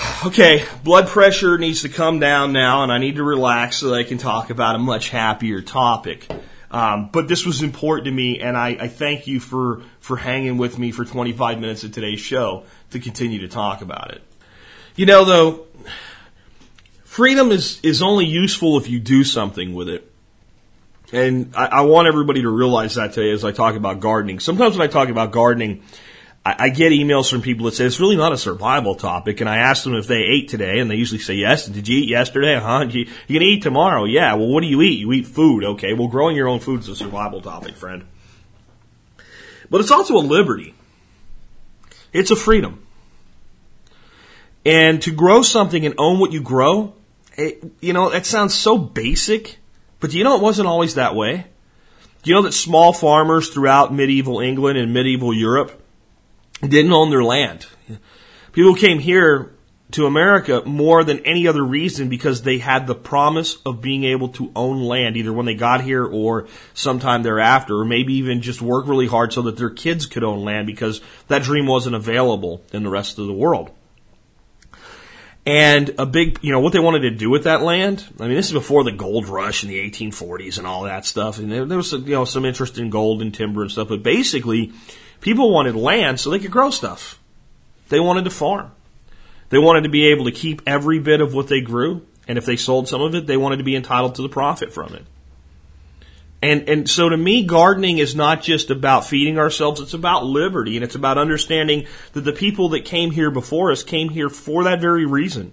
Okay, 0.26 0.64
blood 0.84 1.08
pressure 1.08 1.56
needs 1.56 1.82
to 1.82 1.88
come 1.88 2.20
down 2.20 2.52
now, 2.52 2.82
and 2.82 2.92
I 2.92 2.98
need 2.98 3.16
to 3.16 3.22
relax 3.22 3.78
so 3.78 3.88
that 3.88 3.94
I 3.94 4.04
can 4.04 4.18
talk 4.18 4.50
about 4.50 4.74
a 4.74 4.78
much 4.78 5.08
happier 5.08 5.62
topic. 5.62 6.30
Um, 6.70 7.08
but 7.10 7.26
this 7.26 7.46
was 7.46 7.62
important 7.62 8.04
to 8.04 8.10
me, 8.10 8.38
and 8.40 8.56
I, 8.56 8.76
I 8.80 8.88
thank 8.88 9.26
you 9.26 9.40
for, 9.40 9.82
for 9.98 10.16
hanging 10.16 10.58
with 10.58 10.78
me 10.78 10.92
for 10.92 11.06
25 11.06 11.58
minutes 11.58 11.84
of 11.84 11.92
today's 11.92 12.20
show 12.20 12.64
to 12.90 13.00
continue 13.00 13.40
to 13.40 13.48
talk 13.48 13.80
about 13.80 14.12
it. 14.12 14.22
You 14.94 15.06
know, 15.06 15.24
though, 15.24 15.66
freedom 17.04 17.50
is, 17.50 17.80
is 17.82 18.02
only 18.02 18.26
useful 18.26 18.76
if 18.76 18.88
you 18.90 19.00
do 19.00 19.24
something 19.24 19.74
with 19.74 19.88
it. 19.88 20.12
And 21.12 21.54
I, 21.56 21.66
I 21.66 21.80
want 21.80 22.08
everybody 22.08 22.42
to 22.42 22.50
realize 22.50 22.94
that 22.96 23.14
today 23.14 23.32
as 23.32 23.44
I 23.44 23.52
talk 23.52 23.74
about 23.74 24.00
gardening. 24.00 24.38
Sometimes 24.38 24.76
when 24.76 24.86
I 24.86 24.90
talk 24.90 25.08
about 25.08 25.32
gardening, 25.32 25.82
I, 26.44 26.56
I 26.58 26.68
get 26.70 26.92
emails 26.92 27.30
from 27.30 27.42
people 27.42 27.66
that 27.66 27.74
say 27.74 27.84
it's 27.84 28.00
really 28.00 28.16
not 28.16 28.32
a 28.32 28.38
survival 28.38 28.94
topic, 28.94 29.40
and 29.40 29.50
I 29.50 29.58
ask 29.58 29.84
them 29.84 29.94
if 29.94 30.06
they 30.06 30.22
ate 30.22 30.48
today, 30.48 30.78
and 30.78 30.90
they 30.90 30.96
usually 30.96 31.20
say 31.20 31.34
yes. 31.34 31.66
Did 31.66 31.86
you 31.86 32.00
eat 32.00 32.08
yesterday? 32.08 32.58
Huh? 32.58 32.86
You, 32.88 33.06
you 33.28 33.38
gonna 33.38 33.50
eat 33.50 33.62
tomorrow? 33.62 34.04
Yeah. 34.04 34.34
Well, 34.34 34.48
what 34.48 34.62
do 34.62 34.66
you 34.66 34.80
eat? 34.82 34.98
You 34.98 35.12
eat 35.12 35.26
food. 35.26 35.64
Okay. 35.64 35.92
Well, 35.92 36.08
growing 36.08 36.36
your 36.36 36.48
own 36.48 36.60
food 36.60 36.80
is 36.80 36.88
a 36.88 36.96
survival 36.96 37.40
topic, 37.40 37.76
friend. 37.76 38.06
But 39.68 39.80
it's 39.80 39.90
also 39.90 40.16
a 40.16 40.18
liberty. 40.18 40.74
It's 42.12 42.30
a 42.30 42.36
freedom. 42.36 42.86
And 44.64 45.00
to 45.02 45.12
grow 45.12 45.42
something 45.42 45.86
and 45.86 45.94
own 45.96 46.18
what 46.18 46.32
you 46.32 46.42
grow, 46.42 46.94
it, 47.36 47.62
you 47.80 47.92
know, 47.92 48.10
that 48.10 48.26
sounds 48.26 48.54
so 48.54 48.76
basic, 48.76 49.58
but 50.00 50.12
you 50.12 50.24
know 50.24 50.36
it 50.36 50.42
wasn't 50.42 50.68
always 50.68 50.96
that 50.96 51.14
way? 51.14 51.46
Do 52.22 52.30
you 52.30 52.36
know 52.36 52.42
that 52.42 52.52
small 52.52 52.92
farmers 52.92 53.48
throughout 53.48 53.94
medieval 53.94 54.40
England 54.40 54.76
and 54.76 54.92
medieval 54.92 55.32
Europe 55.32 55.79
didn't 56.68 56.92
own 56.92 57.10
their 57.10 57.24
land. 57.24 57.66
People 58.52 58.74
came 58.74 58.98
here 58.98 59.52
to 59.92 60.06
America 60.06 60.62
more 60.64 61.02
than 61.02 61.20
any 61.20 61.48
other 61.48 61.64
reason 61.64 62.08
because 62.08 62.42
they 62.42 62.58
had 62.58 62.86
the 62.86 62.94
promise 62.94 63.56
of 63.66 63.80
being 63.80 64.04
able 64.04 64.28
to 64.28 64.52
own 64.54 64.82
land 64.82 65.16
either 65.16 65.32
when 65.32 65.46
they 65.46 65.54
got 65.54 65.82
here 65.82 66.04
or 66.04 66.46
sometime 66.74 67.22
thereafter, 67.22 67.76
or 67.76 67.84
maybe 67.84 68.14
even 68.14 68.40
just 68.40 68.62
work 68.62 68.86
really 68.86 69.06
hard 69.06 69.32
so 69.32 69.42
that 69.42 69.56
their 69.56 69.70
kids 69.70 70.06
could 70.06 70.22
own 70.22 70.44
land 70.44 70.66
because 70.66 71.00
that 71.28 71.42
dream 71.42 71.66
wasn't 71.66 71.94
available 71.94 72.62
in 72.72 72.82
the 72.82 72.90
rest 72.90 73.18
of 73.18 73.26
the 73.26 73.32
world. 73.32 73.70
And 75.46 75.94
a 75.98 76.04
big, 76.04 76.38
you 76.42 76.52
know, 76.52 76.60
what 76.60 76.72
they 76.72 76.78
wanted 76.78 77.00
to 77.00 77.10
do 77.10 77.30
with 77.30 77.44
that 77.44 77.62
land. 77.62 78.06
I 78.20 78.24
mean, 78.24 78.36
this 78.36 78.48
is 78.48 78.52
before 78.52 78.84
the 78.84 78.92
gold 78.92 79.26
rush 79.26 79.64
in 79.64 79.70
the 79.70 79.90
1840s 79.90 80.58
and 80.58 80.66
all 80.66 80.82
that 80.82 81.06
stuff. 81.06 81.38
And 81.38 81.50
there, 81.50 81.64
was, 81.64 81.92
you 81.92 82.14
know, 82.14 82.26
some 82.26 82.44
interest 82.44 82.78
in 82.78 82.90
gold 82.90 83.22
and 83.22 83.34
timber 83.34 83.62
and 83.62 83.70
stuff. 83.70 83.88
But 83.88 84.02
basically, 84.02 84.72
People 85.20 85.52
wanted 85.52 85.76
land 85.76 86.18
so 86.18 86.30
they 86.30 86.38
could 86.38 86.50
grow 86.50 86.70
stuff. 86.70 87.18
They 87.88 88.00
wanted 88.00 88.24
to 88.24 88.30
farm. 88.30 88.72
They 89.50 89.58
wanted 89.58 89.82
to 89.82 89.88
be 89.88 90.06
able 90.06 90.24
to 90.26 90.32
keep 90.32 90.62
every 90.66 90.98
bit 90.98 91.20
of 91.20 91.34
what 91.34 91.48
they 91.48 91.60
grew, 91.60 92.06
and 92.28 92.38
if 92.38 92.46
they 92.46 92.56
sold 92.56 92.88
some 92.88 93.02
of 93.02 93.14
it, 93.14 93.26
they 93.26 93.36
wanted 93.36 93.56
to 93.58 93.64
be 93.64 93.76
entitled 93.76 94.14
to 94.14 94.22
the 94.22 94.28
profit 94.28 94.72
from 94.72 94.94
it. 94.94 95.04
And 96.42 96.68
and 96.68 96.88
so 96.88 97.08
to 97.08 97.16
me, 97.16 97.44
gardening 97.44 97.98
is 97.98 98.14
not 98.14 98.42
just 98.42 98.70
about 98.70 99.04
feeding 99.04 99.38
ourselves; 99.38 99.80
it's 99.80 99.92
about 99.92 100.24
liberty, 100.24 100.76
and 100.76 100.84
it's 100.84 100.94
about 100.94 101.18
understanding 101.18 101.86
that 102.12 102.22
the 102.22 102.32
people 102.32 102.70
that 102.70 102.84
came 102.84 103.10
here 103.10 103.30
before 103.30 103.70
us 103.70 103.82
came 103.82 104.08
here 104.08 104.30
for 104.30 104.64
that 104.64 104.80
very 104.80 105.04
reason. 105.04 105.52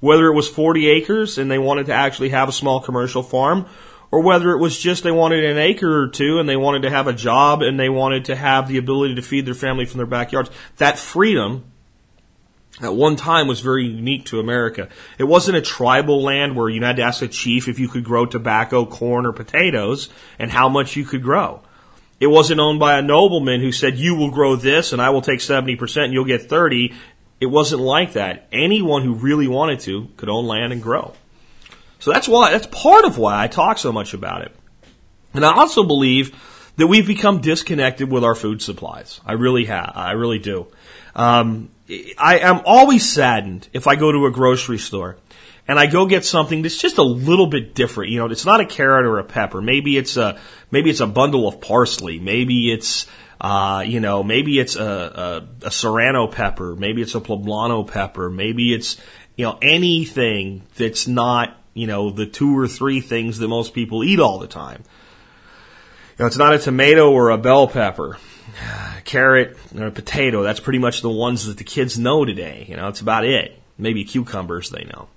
Whether 0.00 0.26
it 0.26 0.34
was 0.34 0.48
40 0.48 0.88
acres 0.88 1.38
and 1.38 1.50
they 1.50 1.58
wanted 1.58 1.86
to 1.86 1.92
actually 1.92 2.28
have 2.28 2.48
a 2.48 2.52
small 2.52 2.80
commercial 2.80 3.22
farm, 3.22 3.66
or 4.10 4.20
whether 4.20 4.50
it 4.52 4.58
was 4.58 4.78
just 4.78 5.02
they 5.02 5.10
wanted 5.10 5.44
an 5.44 5.58
acre 5.58 6.02
or 6.02 6.08
two 6.08 6.38
and 6.38 6.48
they 6.48 6.56
wanted 6.56 6.82
to 6.82 6.90
have 6.90 7.06
a 7.06 7.12
job 7.12 7.62
and 7.62 7.78
they 7.78 7.88
wanted 7.88 8.26
to 8.26 8.36
have 8.36 8.68
the 8.68 8.78
ability 8.78 9.14
to 9.14 9.22
feed 9.22 9.46
their 9.46 9.54
family 9.54 9.84
from 9.84 9.98
their 9.98 10.06
backyards. 10.06 10.50
That 10.78 10.98
freedom 10.98 11.64
at 12.80 12.94
one 12.94 13.16
time 13.16 13.48
was 13.48 13.60
very 13.60 13.86
unique 13.86 14.26
to 14.26 14.40
America. 14.40 14.88
It 15.18 15.24
wasn't 15.24 15.56
a 15.56 15.62
tribal 15.62 16.22
land 16.22 16.56
where 16.56 16.68
you 16.68 16.82
had 16.82 16.96
to 16.96 17.02
ask 17.02 17.22
a 17.22 17.28
chief 17.28 17.68
if 17.68 17.78
you 17.78 17.88
could 17.88 18.04
grow 18.04 18.24
tobacco, 18.24 18.86
corn, 18.86 19.26
or 19.26 19.32
potatoes 19.32 20.08
and 20.38 20.50
how 20.50 20.68
much 20.68 20.96
you 20.96 21.04
could 21.04 21.22
grow. 21.22 21.60
It 22.20 22.28
wasn't 22.28 22.60
owned 22.60 22.80
by 22.80 22.98
a 22.98 23.02
nobleman 23.02 23.60
who 23.60 23.72
said, 23.72 23.96
you 23.96 24.14
will 24.14 24.30
grow 24.30 24.56
this 24.56 24.92
and 24.92 25.02
I 25.02 25.10
will 25.10 25.22
take 25.22 25.40
70% 25.40 26.04
and 26.04 26.12
you'll 26.12 26.24
get 26.24 26.48
30. 26.48 26.94
It 27.40 27.46
wasn't 27.46 27.82
like 27.82 28.14
that. 28.14 28.48
Anyone 28.52 29.02
who 29.02 29.14
really 29.14 29.46
wanted 29.46 29.80
to 29.80 30.08
could 30.16 30.28
own 30.28 30.46
land 30.46 30.72
and 30.72 30.82
grow. 30.82 31.14
So 31.98 32.12
that's 32.12 32.28
why, 32.28 32.52
that's 32.52 32.66
part 32.66 33.04
of 33.04 33.18
why 33.18 33.42
I 33.42 33.48
talk 33.48 33.78
so 33.78 33.92
much 33.92 34.14
about 34.14 34.42
it. 34.42 34.54
And 35.34 35.44
I 35.44 35.52
also 35.52 35.82
believe 35.82 36.34
that 36.76 36.86
we've 36.86 37.06
become 37.06 37.40
disconnected 37.40 38.10
with 38.10 38.24
our 38.24 38.34
food 38.34 38.62
supplies. 38.62 39.20
I 39.26 39.32
really 39.32 39.64
have. 39.64 39.92
I 39.94 40.12
really 40.12 40.38
do. 40.38 40.68
Um, 41.14 41.70
I 42.16 42.38
am 42.38 42.60
always 42.64 43.10
saddened 43.10 43.68
if 43.72 43.86
I 43.86 43.96
go 43.96 44.12
to 44.12 44.26
a 44.26 44.30
grocery 44.30 44.78
store 44.78 45.16
and 45.66 45.78
I 45.78 45.86
go 45.86 46.06
get 46.06 46.24
something 46.24 46.62
that's 46.62 46.78
just 46.78 46.98
a 46.98 47.02
little 47.02 47.46
bit 47.46 47.74
different. 47.74 48.10
You 48.10 48.20
know, 48.20 48.26
it's 48.30 48.46
not 48.46 48.60
a 48.60 48.66
carrot 48.66 49.04
or 49.04 49.18
a 49.18 49.24
pepper. 49.24 49.60
Maybe 49.60 49.96
it's 49.96 50.16
a 50.16 50.40
maybe 50.70 50.88
it's 50.90 51.00
a 51.00 51.06
bundle 51.06 51.48
of 51.48 51.60
parsley. 51.60 52.20
Maybe 52.20 52.72
it's 52.72 53.06
uh, 53.40 53.84
you 53.86 54.00
know, 54.00 54.24
maybe 54.24 54.58
it's 54.58 54.74
a, 54.74 55.46
a, 55.62 55.66
a 55.66 55.70
serrano 55.70 56.26
pepper. 56.26 56.74
Maybe 56.74 57.02
it's 57.02 57.14
a 57.14 57.20
poblano 57.20 57.86
pepper. 57.86 58.30
Maybe 58.30 58.72
it's 58.72 58.96
you 59.36 59.44
know 59.44 59.58
anything 59.60 60.62
that's 60.76 61.06
not 61.06 61.57
you 61.78 61.86
know, 61.86 62.10
the 62.10 62.26
two 62.26 62.58
or 62.58 62.66
three 62.66 63.00
things 63.00 63.38
that 63.38 63.46
most 63.46 63.72
people 63.72 64.02
eat 64.02 64.18
all 64.18 64.40
the 64.40 64.48
time. 64.48 64.82
You 66.18 66.24
know, 66.24 66.26
it's 66.26 66.36
not 66.36 66.52
a 66.52 66.58
tomato 66.58 67.12
or 67.12 67.30
a 67.30 67.38
bell 67.38 67.68
pepper, 67.68 68.18
carrot 69.04 69.56
or 69.76 69.86
a 69.86 69.92
potato. 69.92 70.42
That's 70.42 70.58
pretty 70.58 70.80
much 70.80 71.02
the 71.02 71.10
ones 71.10 71.46
that 71.46 71.56
the 71.56 71.64
kids 71.64 71.96
know 71.96 72.24
today. 72.24 72.66
You 72.68 72.76
know, 72.76 72.88
it's 72.88 73.00
about 73.00 73.24
it. 73.24 73.62
Maybe 73.78 74.04
cucumbers 74.04 74.70
they 74.70 74.84
know. 74.84 75.08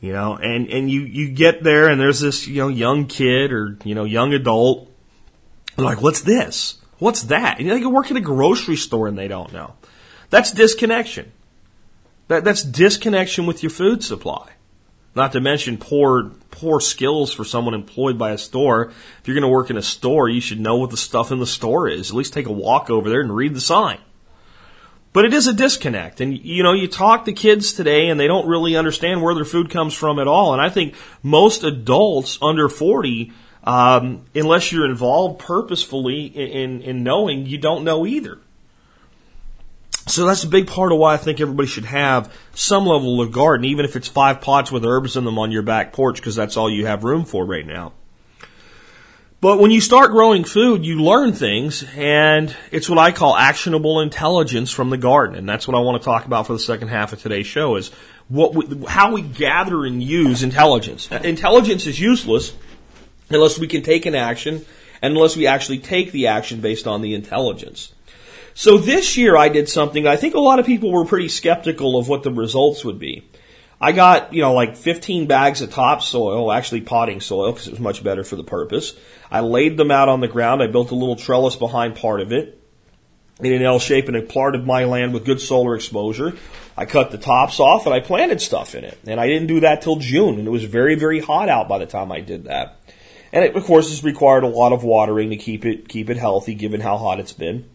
You 0.00 0.14
know, 0.14 0.36
and, 0.36 0.68
and 0.68 0.90
you, 0.90 1.02
you 1.02 1.30
get 1.30 1.62
there 1.62 1.88
and 1.88 2.00
there's 2.00 2.20
this, 2.20 2.46
you 2.46 2.62
know, 2.62 2.68
young 2.68 3.06
kid 3.06 3.52
or, 3.52 3.78
you 3.84 3.94
know, 3.94 4.04
young 4.04 4.32
adult. 4.32 4.90
like, 5.76 6.00
what's 6.00 6.22
this? 6.22 6.78
What's 6.98 7.24
that? 7.24 7.58
And 7.60 7.70
they 7.70 7.80
can 7.80 7.92
work 7.92 8.10
at 8.10 8.16
a 8.16 8.20
grocery 8.20 8.76
store 8.76 9.08
and 9.08 9.18
they 9.18 9.28
don't 9.28 9.52
know. 9.52 9.74
That's 10.30 10.52
disconnection. 10.52 11.32
That, 12.28 12.44
that's 12.44 12.62
disconnection 12.62 13.44
with 13.44 13.62
your 13.62 13.70
food 13.70 14.02
supply. 14.02 14.53
Not 15.14 15.32
to 15.32 15.40
mention 15.40 15.78
poor 15.78 16.32
poor 16.50 16.80
skills 16.80 17.32
for 17.32 17.44
someone 17.44 17.74
employed 17.74 18.18
by 18.18 18.30
a 18.30 18.38
store. 18.38 18.86
If 19.20 19.22
you're 19.26 19.34
going 19.34 19.42
to 19.42 19.48
work 19.48 19.70
in 19.70 19.76
a 19.76 19.82
store, 19.82 20.28
you 20.28 20.40
should 20.40 20.60
know 20.60 20.76
what 20.76 20.90
the 20.90 20.96
stuff 20.96 21.30
in 21.30 21.40
the 21.40 21.46
store 21.46 21.88
is. 21.88 22.10
At 22.10 22.16
least 22.16 22.32
take 22.32 22.46
a 22.46 22.52
walk 22.52 22.90
over 22.90 23.08
there 23.08 23.20
and 23.20 23.34
read 23.34 23.54
the 23.54 23.60
sign. 23.60 23.98
But 25.12 25.24
it 25.24 25.32
is 25.32 25.46
a 25.46 25.52
disconnect. 25.52 26.20
And, 26.20 26.36
you 26.36 26.64
know, 26.64 26.72
you 26.72 26.88
talk 26.88 27.24
to 27.24 27.32
kids 27.32 27.72
today 27.72 28.08
and 28.08 28.18
they 28.18 28.26
don't 28.26 28.48
really 28.48 28.76
understand 28.76 29.22
where 29.22 29.34
their 29.34 29.44
food 29.44 29.70
comes 29.70 29.94
from 29.94 30.18
at 30.18 30.26
all. 30.26 30.52
And 30.52 30.60
I 30.60 30.68
think 30.70 30.94
most 31.22 31.62
adults 31.62 32.36
under 32.42 32.68
40, 32.68 33.32
um, 33.62 34.24
unless 34.34 34.72
you're 34.72 34.90
involved 34.90 35.38
purposefully 35.38 36.24
in, 36.24 36.48
in, 36.48 36.82
in 36.82 37.02
knowing, 37.04 37.46
you 37.46 37.58
don't 37.58 37.84
know 37.84 38.04
either. 38.04 38.38
So 40.06 40.26
that's 40.26 40.44
a 40.44 40.48
big 40.48 40.66
part 40.66 40.92
of 40.92 40.98
why 40.98 41.14
I 41.14 41.16
think 41.16 41.40
everybody 41.40 41.66
should 41.66 41.86
have 41.86 42.32
some 42.54 42.84
level 42.84 43.20
of 43.22 43.32
garden, 43.32 43.64
even 43.64 43.86
if 43.86 43.96
it's 43.96 44.06
five 44.06 44.42
pots 44.42 44.70
with 44.70 44.84
herbs 44.84 45.16
in 45.16 45.24
them 45.24 45.38
on 45.38 45.50
your 45.50 45.62
back 45.62 45.94
porch, 45.94 46.16
because 46.16 46.36
that's 46.36 46.56
all 46.58 46.70
you 46.70 46.86
have 46.86 47.04
room 47.04 47.24
for 47.24 47.44
right 47.46 47.66
now. 47.66 47.92
But 49.40 49.58
when 49.58 49.70
you 49.70 49.80
start 49.80 50.10
growing 50.10 50.44
food, 50.44 50.84
you 50.84 51.02
learn 51.02 51.32
things, 51.32 51.84
and 51.96 52.54
it's 52.70 52.88
what 52.88 52.98
I 52.98 53.12
call 53.12 53.36
actionable 53.36 54.00
intelligence 54.00 54.70
from 54.70 54.90
the 54.90 54.96
garden, 54.96 55.36
and 55.36 55.48
that's 55.48 55.66
what 55.66 55.76
I 55.76 55.80
want 55.80 56.00
to 56.00 56.04
talk 56.04 56.26
about 56.26 56.46
for 56.46 56.52
the 56.52 56.58
second 56.58 56.88
half 56.88 57.12
of 57.12 57.20
today's 57.20 57.46
show: 57.46 57.76
is 57.76 57.90
what 58.28 58.54
we, 58.54 58.86
how 58.86 59.12
we 59.12 59.22
gather 59.22 59.84
and 59.84 60.02
use 60.02 60.42
intelligence. 60.42 61.10
Intelligence 61.10 61.86
is 61.86 62.00
useless 62.00 62.54
unless 63.30 63.58
we 63.58 63.66
can 63.66 63.82
take 63.82 64.04
an 64.06 64.14
action, 64.14 64.64
and 65.00 65.14
unless 65.14 65.36
we 65.36 65.46
actually 65.46 65.78
take 65.78 66.12
the 66.12 66.26
action 66.26 66.60
based 66.60 66.86
on 66.86 67.00
the 67.00 67.14
intelligence. 67.14 67.93
So 68.54 68.78
this 68.78 69.16
year 69.16 69.36
I 69.36 69.48
did 69.48 69.68
something 69.68 70.06
I 70.06 70.16
think 70.16 70.34
a 70.34 70.40
lot 70.40 70.60
of 70.60 70.66
people 70.66 70.92
were 70.92 71.04
pretty 71.04 71.28
skeptical 71.28 71.98
of 71.98 72.08
what 72.08 72.22
the 72.22 72.32
results 72.32 72.84
would 72.84 72.98
be. 72.98 73.28
I 73.80 73.92
got, 73.92 74.32
you 74.32 74.40
know, 74.40 74.54
like 74.54 74.76
15 74.76 75.26
bags 75.26 75.60
of 75.60 75.70
topsoil, 75.70 76.50
actually 76.52 76.80
potting 76.80 77.20
soil 77.20 77.52
because 77.52 77.66
it 77.66 77.72
was 77.72 77.80
much 77.80 78.02
better 78.04 78.22
for 78.24 78.36
the 78.36 78.44
purpose. 78.44 78.94
I 79.30 79.40
laid 79.40 79.76
them 79.76 79.90
out 79.90 80.08
on 80.08 80.20
the 80.20 80.28
ground. 80.28 80.62
I 80.62 80.68
built 80.68 80.92
a 80.92 80.94
little 80.94 81.16
trellis 81.16 81.56
behind 81.56 81.96
part 81.96 82.20
of 82.20 82.32
it 82.32 82.60
in 83.40 83.52
an 83.52 83.62
L 83.62 83.80
shape 83.80 84.06
and 84.06 84.16
a 84.16 84.22
part 84.22 84.54
of 84.54 84.64
my 84.64 84.84
land 84.84 85.12
with 85.12 85.24
good 85.24 85.40
solar 85.40 85.74
exposure. 85.74 86.34
I 86.76 86.86
cut 86.86 87.10
the 87.10 87.18
tops 87.18 87.58
off 87.58 87.86
and 87.86 87.94
I 87.94 88.00
planted 88.00 88.40
stuff 88.40 88.76
in 88.76 88.84
it. 88.84 88.98
And 89.06 89.20
I 89.20 89.26
didn't 89.26 89.48
do 89.48 89.60
that 89.60 89.82
till 89.82 89.96
June 89.96 90.38
and 90.38 90.46
it 90.46 90.50
was 90.50 90.64
very, 90.64 90.94
very 90.94 91.18
hot 91.18 91.48
out 91.48 91.68
by 91.68 91.78
the 91.78 91.86
time 91.86 92.12
I 92.12 92.20
did 92.20 92.44
that. 92.44 92.80
And 93.32 93.44
it, 93.44 93.56
of 93.56 93.64
course, 93.64 93.90
has 93.90 94.04
required 94.04 94.44
a 94.44 94.48
lot 94.48 94.72
of 94.72 94.84
watering 94.84 95.30
to 95.30 95.36
keep 95.36 95.66
it, 95.66 95.88
keep 95.88 96.08
it 96.08 96.16
healthy 96.16 96.54
given 96.54 96.80
how 96.80 96.96
hot 96.96 97.18
it's 97.18 97.32
been. 97.32 97.68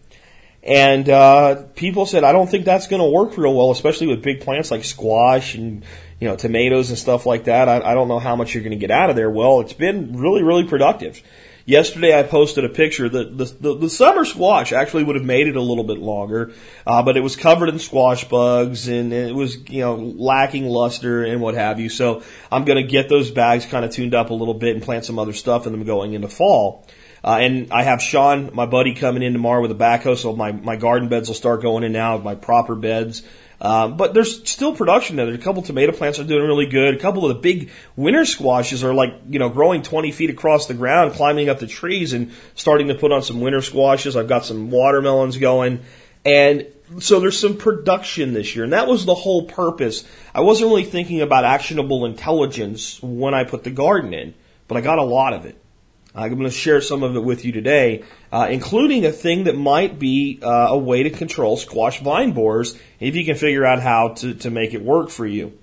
And 0.64 1.08
uh, 1.08 1.64
people 1.76 2.06
said, 2.06 2.24
I 2.24 2.32
don't 2.34 2.50
think 2.50 2.66
that's 2.66 2.88
going 2.88 3.02
to 3.02 3.10
work 3.10 3.38
real 3.38 3.54
well, 3.54 3.72
especially 3.72 4.08
with 4.08 4.22
big 4.22 4.42
plants 4.42 4.72
like 4.72 4.84
squash 4.84 5.56
and 5.56 5.86
you 6.20 6.28
know 6.28 6.36
tomatoes 6.36 6.90
and 6.90 6.98
stuff 6.98 7.26
like 7.26 7.46
that. 7.46 7.70
I, 7.70 7.78
I 7.80 7.94
don't 7.94 8.08
know 8.08 8.20
how 8.20 8.36
much 8.36 8.54
you're 8.54 8.64
going 8.64 8.72
to 8.72 8.78
get 8.78 8.92
out 8.92 9.10
of 9.10 9.16
there. 9.16 9.30
Well, 9.30 9.62
it's 9.62 9.74
been 9.74 10.18
really, 10.18 10.44
really 10.44 10.66
productive. 10.66 11.22
Yesterday, 11.66 12.18
I 12.18 12.24
posted 12.24 12.66
a 12.66 12.70
picture 12.70 13.08
that 13.08 13.38
the, 13.38 13.46
the, 13.46 13.78
the 13.78 13.90
summer 13.92 14.26
squash 14.26 14.74
actually 14.74 15.04
would 15.04 15.16
have 15.16 15.24
made 15.24 15.48
it 15.48 15.56
a 15.56 15.62
little 15.62 15.84
bit 15.84 16.00
longer, 16.00 16.52
uh, 16.88 17.04
but 17.04 17.16
it 17.16 17.22
was 17.22 17.36
covered 17.36 17.70
in 17.70 17.78
squash 17.78 18.28
bugs 18.28 18.88
and 18.88 19.14
it 19.14 19.36
was 19.36 19.70
you 19.70 19.82
know 19.82 19.94
lacking 19.96 20.66
luster 20.66 21.24
and 21.24 21.42
what 21.42 21.54
have 21.54 21.80
you. 21.80 21.88
So 21.88 22.24
I'm 22.52 22.66
going 22.66 22.84
to 22.84 22.92
get 22.92 23.08
those 23.08 23.30
bags 23.30 23.66
kind 23.66 23.86
of 23.86 23.92
tuned 23.92 24.16
up 24.16 24.32
a 24.32 24.34
little 24.34 24.56
bit 24.56 24.76
and 24.76 24.84
plant 24.84 25.06
some 25.06 25.20
other 25.20 25.34
stuff 25.34 25.68
in 25.68 25.72
them 25.72 25.84
going 25.86 26.14
into 26.14 26.28
fall. 26.28 26.86
Uh, 27.24 27.38
and 27.42 27.72
I 27.72 27.84
have 27.84 28.02
Sean, 28.02 28.52
my 28.54 28.66
buddy, 28.66 28.94
coming 28.94 29.24
in 29.24 29.34
tomorrow 29.34 29.62
with 29.62 29.72
a 29.72 29.76
backhoe, 29.76 30.18
so 30.18 30.36
my, 30.36 30.52
my 30.52 30.76
garden 30.76 31.10
beds 31.10 31.28
will 31.28 31.36
start 31.36 31.62
going 31.62 31.84
in 31.84 31.92
now, 31.92 32.18
my 32.18 32.36
proper 32.36 32.76
beds. 32.76 33.24
Um, 33.62 33.98
but 33.98 34.14
there's 34.14 34.50
still 34.50 34.74
production 34.74 35.18
there. 35.18 35.26
There's 35.26 35.40
a 35.40 35.42
couple 35.42 35.62
tomato 35.62 35.92
plants 35.92 36.18
are 36.20 36.24
doing 36.24 36.46
really 36.46 36.66
good. 36.66 36.96
A 36.96 37.00
couple 37.00 37.26
of 37.26 37.36
the 37.36 37.42
big 37.42 37.72
winter 37.96 38.24
squashes 38.24 38.84
are 38.84 38.94
like, 38.94 39.14
you 39.30 39.40
know, 39.40 39.50
growing 39.50 39.82
20 39.82 40.12
feet 40.12 40.30
across 40.30 40.68
the 40.68 40.74
ground, 40.74 41.14
climbing 41.14 41.50
up 41.50 41.60
the 41.60 41.68
trees 41.68 42.14
and 42.14 42.32
starting 42.56 42.88
to 42.88 42.96
put 42.96 43.12
on 43.12 43.22
some 43.22 43.42
winter 43.42 43.62
squashes. 43.62 44.16
I've 44.16 44.30
got 44.30 44.46
some 44.46 44.72
watermelons 44.72 45.38
going. 45.38 45.82
And 46.24 46.68
so 47.00 47.20
there's 47.20 47.40
some 47.40 47.58
production 47.58 48.34
this 48.34 48.56
year. 48.56 48.64
And 48.64 48.74
that 48.74 48.88
was 48.88 49.06
the 49.06 49.16
whole 49.16 49.44
purpose. 49.44 50.06
I 50.34 50.42
wasn't 50.42 50.70
really 50.70 50.86
thinking 50.86 51.20
about 51.20 51.44
actionable 51.44 52.06
intelligence 52.06 53.02
when 53.02 53.34
I 53.34 53.44
put 53.44 53.66
the 53.66 53.72
garden 53.72 54.14
in, 54.14 54.36
but 54.70 54.78
I 54.78 54.82
got 54.82 55.00
a 55.00 55.04
lot 55.04 55.34
of 55.34 55.46
it. 55.46 55.58
I'm 56.16 56.30
going 56.32 56.44
to 56.44 56.52
share 56.52 56.82
some 56.82 57.04
of 57.04 57.16
it 57.16 57.24
with 57.24 57.46
you 57.46 57.52
today, 57.52 58.04
uh, 58.32 58.48
including 58.50 59.06
a 59.06 59.12
thing 59.12 59.44
that 59.44 59.56
might 59.56 60.00
be 60.00 60.40
uh, 60.42 60.68
a 60.70 60.78
way 60.78 61.04
to 61.04 61.10
control 61.10 61.56
squash 61.56 62.02
vine 62.02 62.32
borers 62.32 62.78
if 63.00 63.16
you 63.16 63.24
can 63.26 63.36
figure 63.36 63.66
out 63.66 63.80
how 63.80 64.10
to, 64.16 64.34
to 64.36 64.50
make 64.50 64.74
it 64.74 64.82
work 64.82 65.10
for 65.10 65.26
you. 65.26 65.58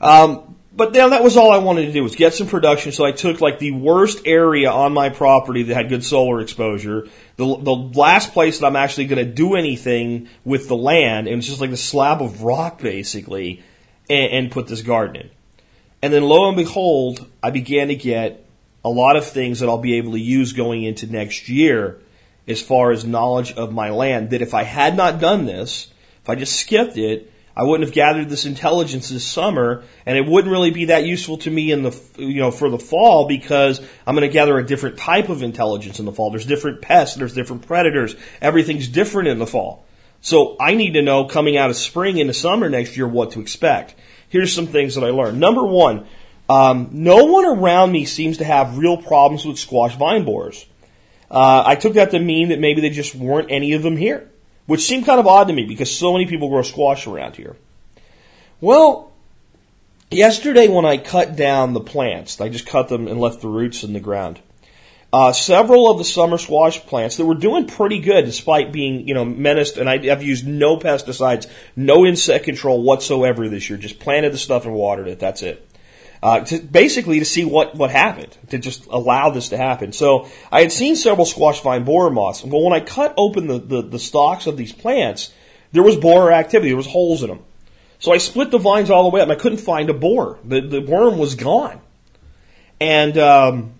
Um, 0.00 0.56
but 0.76 0.92
now 0.92 1.10
that 1.10 1.22
was 1.22 1.36
all 1.36 1.52
I 1.52 1.58
wanted 1.58 1.86
to 1.86 1.92
do 1.92 2.02
was 2.02 2.16
get 2.16 2.34
some 2.34 2.46
production. 2.46 2.92
So 2.92 3.04
I 3.04 3.12
took 3.12 3.40
like 3.40 3.58
the 3.58 3.70
worst 3.70 4.22
area 4.26 4.70
on 4.70 4.92
my 4.92 5.08
property 5.08 5.62
that 5.62 5.74
had 5.74 5.88
good 5.88 6.04
solar 6.04 6.40
exposure, 6.40 7.08
the, 7.36 7.46
the 7.46 7.70
last 7.70 8.32
place 8.32 8.58
that 8.58 8.66
I'm 8.66 8.76
actually 8.76 9.06
going 9.06 9.24
to 9.24 9.32
do 9.32 9.54
anything 9.54 10.28
with 10.44 10.68
the 10.68 10.76
land, 10.76 11.28
and 11.28 11.38
it's 11.38 11.46
just 11.46 11.60
like 11.60 11.70
a 11.70 11.76
slab 11.76 12.20
of 12.20 12.42
rock 12.42 12.80
basically, 12.80 13.62
and, 14.10 14.32
and 14.32 14.50
put 14.50 14.66
this 14.66 14.82
garden 14.82 15.16
in. 15.16 15.30
And 16.02 16.12
then 16.12 16.24
lo 16.24 16.48
and 16.48 16.56
behold, 16.56 17.30
I 17.42 17.50
began 17.50 17.88
to 17.88 17.94
get 17.94 18.43
a 18.84 18.90
lot 18.90 19.16
of 19.16 19.26
things 19.26 19.60
that 19.60 19.68
I'll 19.68 19.78
be 19.78 19.96
able 19.96 20.12
to 20.12 20.20
use 20.20 20.52
going 20.52 20.82
into 20.82 21.06
next 21.06 21.48
year 21.48 22.00
as 22.46 22.60
far 22.60 22.90
as 22.90 23.04
knowledge 23.04 23.52
of 23.52 23.72
my 23.72 23.90
land 23.90 24.30
that 24.30 24.42
if 24.42 24.52
I 24.52 24.64
had 24.64 24.96
not 24.96 25.18
done 25.18 25.46
this, 25.46 25.90
if 26.22 26.28
I 26.28 26.34
just 26.34 26.60
skipped 26.60 26.98
it, 26.98 27.32
I 27.56 27.62
wouldn't 27.62 27.86
have 27.86 27.94
gathered 27.94 28.28
this 28.28 28.46
intelligence 28.46 29.10
this 29.10 29.24
summer, 29.24 29.84
and 30.04 30.18
it 30.18 30.26
wouldn't 30.26 30.50
really 30.50 30.72
be 30.72 30.86
that 30.86 31.04
useful 31.04 31.38
to 31.38 31.50
me 31.50 31.70
in 31.70 31.82
the 31.82 31.96
you 32.18 32.40
know 32.40 32.50
for 32.50 32.68
the 32.68 32.78
fall 32.78 33.28
because 33.28 33.80
I'm 34.06 34.16
going 34.16 34.28
to 34.28 34.32
gather 34.32 34.58
a 34.58 34.66
different 34.66 34.98
type 34.98 35.28
of 35.28 35.42
intelligence 35.42 36.00
in 36.00 36.04
the 36.04 36.12
fall. 36.12 36.30
There's 36.30 36.46
different 36.46 36.82
pests, 36.82 37.16
there's 37.16 37.34
different 37.34 37.66
predators, 37.66 38.16
everything's 38.40 38.88
different 38.88 39.28
in 39.28 39.38
the 39.38 39.46
fall. 39.46 39.86
So 40.20 40.56
I 40.58 40.74
need 40.74 40.94
to 40.94 41.02
know 41.02 41.26
coming 41.26 41.56
out 41.56 41.70
of 41.70 41.76
spring 41.76 42.18
into 42.18 42.34
summer 42.34 42.68
next 42.68 42.96
year 42.96 43.06
what 43.06 43.32
to 43.32 43.40
expect. 43.40 43.94
Here's 44.28 44.52
some 44.52 44.66
things 44.66 44.96
that 44.96 45.04
I 45.04 45.10
learned. 45.10 45.38
Number 45.38 45.64
one, 45.64 46.06
um, 46.48 46.90
no 46.92 47.24
one 47.24 47.46
around 47.46 47.92
me 47.92 48.04
seems 48.04 48.38
to 48.38 48.44
have 48.44 48.78
real 48.78 48.96
problems 48.96 49.44
with 49.44 49.58
squash 49.58 49.96
vine 49.96 50.24
borers. 50.24 50.66
Uh, 51.30 51.62
I 51.64 51.74
took 51.74 51.94
that 51.94 52.10
to 52.10 52.18
mean 52.18 52.50
that 52.50 52.60
maybe 52.60 52.80
they 52.80 52.90
just 52.90 53.14
weren't 53.14 53.50
any 53.50 53.72
of 53.72 53.82
them 53.82 53.96
here, 53.96 54.30
which 54.66 54.82
seemed 54.82 55.06
kind 55.06 55.18
of 55.18 55.26
odd 55.26 55.48
to 55.48 55.54
me 55.54 55.64
because 55.64 55.94
so 55.94 56.12
many 56.12 56.26
people 56.26 56.48
grow 56.48 56.62
squash 56.62 57.06
around 57.06 57.36
here. 57.36 57.56
Well, 58.60 59.12
yesterday 60.10 60.68
when 60.68 60.84
I 60.84 60.98
cut 60.98 61.34
down 61.34 61.72
the 61.72 61.80
plants, 61.80 62.40
I 62.40 62.50
just 62.50 62.66
cut 62.66 62.88
them 62.88 63.08
and 63.08 63.18
left 63.18 63.40
the 63.40 63.48
roots 63.48 63.82
in 63.82 63.94
the 63.94 64.00
ground. 64.00 64.40
Uh, 65.12 65.32
several 65.32 65.90
of 65.90 65.96
the 65.96 66.04
summer 66.04 66.36
squash 66.38 66.80
plants 66.80 67.16
that 67.16 67.24
were 67.24 67.34
doing 67.34 67.66
pretty 67.66 68.00
good 68.00 68.24
despite 68.24 68.72
being, 68.72 69.06
you 69.06 69.14
know, 69.14 69.24
menaced, 69.24 69.76
and 69.78 69.88
I, 69.88 70.04
have 70.06 70.24
used 70.24 70.46
no 70.46 70.76
pesticides, 70.76 71.46
no 71.76 72.04
insect 72.04 72.44
control 72.44 72.82
whatsoever 72.82 73.48
this 73.48 73.70
year. 73.70 73.78
Just 73.78 74.00
planted 74.00 74.32
the 74.32 74.38
stuff 74.38 74.66
and 74.66 74.74
watered 74.74 75.08
it. 75.08 75.20
That's 75.20 75.42
it 75.42 75.66
uh, 76.24 76.40
to 76.40 76.58
basically 76.58 77.18
to 77.18 77.24
see 77.26 77.44
what, 77.44 77.74
what 77.74 77.90
happened, 77.90 78.34
to 78.48 78.56
just 78.56 78.86
allow 78.86 79.28
this 79.28 79.50
to 79.50 79.58
happen. 79.58 79.92
So 79.92 80.26
I 80.50 80.62
had 80.62 80.72
seen 80.72 80.96
several 80.96 81.26
squash 81.26 81.60
vine 81.60 81.84
borer 81.84 82.08
moths. 82.08 82.42
Well, 82.42 82.62
when 82.62 82.72
I 82.72 82.80
cut 82.80 83.12
open 83.18 83.46
the, 83.46 83.58
the, 83.58 83.82
the 83.82 83.98
stalks 83.98 84.46
of 84.46 84.56
these 84.56 84.72
plants, 84.72 85.34
there 85.72 85.82
was 85.82 85.96
borer 85.96 86.32
activity. 86.32 86.70
There 86.70 86.78
was 86.78 86.86
holes 86.86 87.22
in 87.22 87.28
them. 87.28 87.44
So 87.98 88.10
I 88.10 88.16
split 88.16 88.50
the 88.50 88.56
vines 88.56 88.88
all 88.88 89.02
the 89.02 89.10
way 89.10 89.20
up. 89.20 89.28
and 89.28 89.38
I 89.38 89.40
couldn't 89.40 89.58
find 89.58 89.90
a 89.90 89.92
borer. 89.92 90.38
The, 90.42 90.62
the 90.62 90.80
worm 90.80 91.18
was 91.18 91.34
gone. 91.34 91.78
And 92.80 93.18
um, 93.18 93.74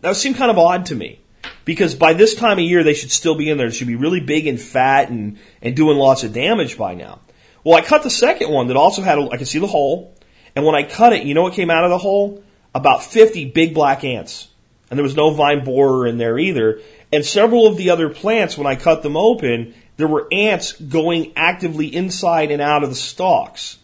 that 0.00 0.16
seemed 0.16 0.36
kind 0.36 0.50
of 0.50 0.56
odd 0.56 0.86
to 0.86 0.94
me 0.94 1.20
because 1.66 1.94
by 1.94 2.14
this 2.14 2.34
time 2.34 2.58
of 2.58 2.64
year 2.64 2.82
they 2.82 2.94
should 2.94 3.10
still 3.10 3.34
be 3.34 3.50
in 3.50 3.58
there. 3.58 3.66
It 3.66 3.74
should 3.74 3.88
be 3.88 3.96
really 3.96 4.20
big 4.20 4.46
and 4.46 4.58
fat 4.58 5.10
and, 5.10 5.38
and 5.60 5.76
doing 5.76 5.98
lots 5.98 6.24
of 6.24 6.32
damage 6.32 6.78
by 6.78 6.94
now. 6.94 7.20
Well, 7.62 7.76
I 7.76 7.82
cut 7.82 8.04
the 8.04 8.10
second 8.10 8.50
one 8.50 8.68
that 8.68 8.78
also 8.78 9.02
had, 9.02 9.18
a, 9.18 9.28
I 9.30 9.36
could 9.36 9.48
see 9.48 9.58
the 9.58 9.66
hole. 9.66 10.16
And 10.54 10.64
when 10.64 10.74
I 10.74 10.82
cut 10.82 11.12
it, 11.12 11.24
you 11.24 11.34
know 11.34 11.42
what 11.42 11.54
came 11.54 11.70
out 11.70 11.84
of 11.84 11.90
the 11.90 11.98
hole? 11.98 12.42
About 12.74 13.02
50 13.02 13.46
big 13.46 13.74
black 13.74 14.04
ants. 14.04 14.48
And 14.90 14.98
there 14.98 15.04
was 15.04 15.16
no 15.16 15.30
vine 15.30 15.64
borer 15.64 16.06
in 16.06 16.18
there 16.18 16.38
either. 16.38 16.80
And 17.12 17.24
several 17.24 17.66
of 17.66 17.76
the 17.76 17.90
other 17.90 18.08
plants, 18.08 18.58
when 18.58 18.66
I 18.66 18.76
cut 18.76 19.02
them 19.02 19.16
open, 19.16 19.74
there 19.96 20.08
were 20.08 20.28
ants 20.32 20.72
going 20.72 21.32
actively 21.36 21.94
inside 21.94 22.50
and 22.50 22.62
out 22.62 22.82
of 22.82 22.88
the 22.88 22.96
stalks. 22.96 23.78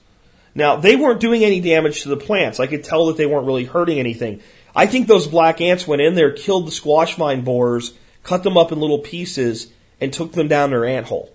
Now, 0.54 0.76
they 0.76 0.96
weren't 0.96 1.20
doing 1.20 1.44
any 1.44 1.60
damage 1.60 2.02
to 2.02 2.08
the 2.08 2.16
plants. 2.16 2.58
I 2.58 2.66
could 2.66 2.82
tell 2.82 3.06
that 3.06 3.16
they 3.16 3.26
weren't 3.26 3.46
really 3.46 3.66
hurting 3.66 3.98
anything. 3.98 4.40
I 4.74 4.86
think 4.86 5.06
those 5.06 5.26
black 5.26 5.60
ants 5.60 5.86
went 5.86 6.02
in 6.02 6.14
there, 6.14 6.32
killed 6.32 6.66
the 6.66 6.72
squash 6.72 7.14
vine 7.16 7.42
borers, 7.42 7.92
cut 8.22 8.42
them 8.42 8.56
up 8.56 8.72
in 8.72 8.80
little 8.80 8.98
pieces, 8.98 9.70
and 10.00 10.12
took 10.12 10.32
them 10.32 10.48
down 10.48 10.70
their 10.70 10.84
ant 10.84 11.06
hole. 11.06 11.32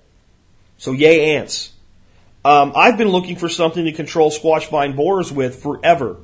So 0.78 0.92
yay 0.92 1.36
ants. 1.36 1.72
Um, 2.44 2.74
I've 2.76 2.98
been 2.98 3.10
looking 3.10 3.36
for 3.36 3.50
something 3.50 3.86
to 3.86 3.92
control 3.92 4.32
squash 4.32 4.68
vine 4.70 4.96
borers 4.96 5.32
with 5.32 5.62
forever. 5.62 6.18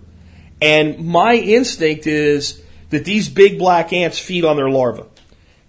And 0.62 1.06
my 1.06 1.36
instinct 1.36 2.08
is 2.08 2.62
that 2.90 3.06
these 3.06 3.30
big 3.30 3.60
black 3.60 3.94
ants 3.94 4.18
feed 4.18 4.44
on 4.44 4.56
their 4.56 4.70
larvae. 4.70 5.04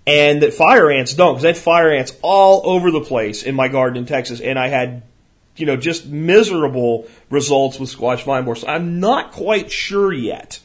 And 0.07 0.43
that 0.43 0.55
fire 0.55 0.91
ants 0.91 1.13
don't, 1.13 1.35
because 1.35 1.45
I 1.45 1.49
had 1.49 1.59
fire 1.59 1.93
ants 1.93 2.17
all 2.23 2.63
over 2.65 2.91
the 2.91 3.03
place 3.03 3.43
in 3.43 3.55
my 3.55 3.69
garden 3.69 3.99
in 3.99 4.07
Texas, 4.07 4.41
and 4.41 4.59
I 4.59 4.69
had, 4.69 5.03
you 5.57 5.67
know, 5.67 5.77
just 5.77 6.07
miserable 6.07 7.07
results 7.29 7.79
with 7.79 7.91
squash 7.91 8.25
vine 8.25 8.47
borers. 8.47 8.63
So 8.63 8.69
I'm 8.69 9.01
not 9.01 9.33
quite 9.33 9.71
sure 9.71 10.11
yet 10.11 10.61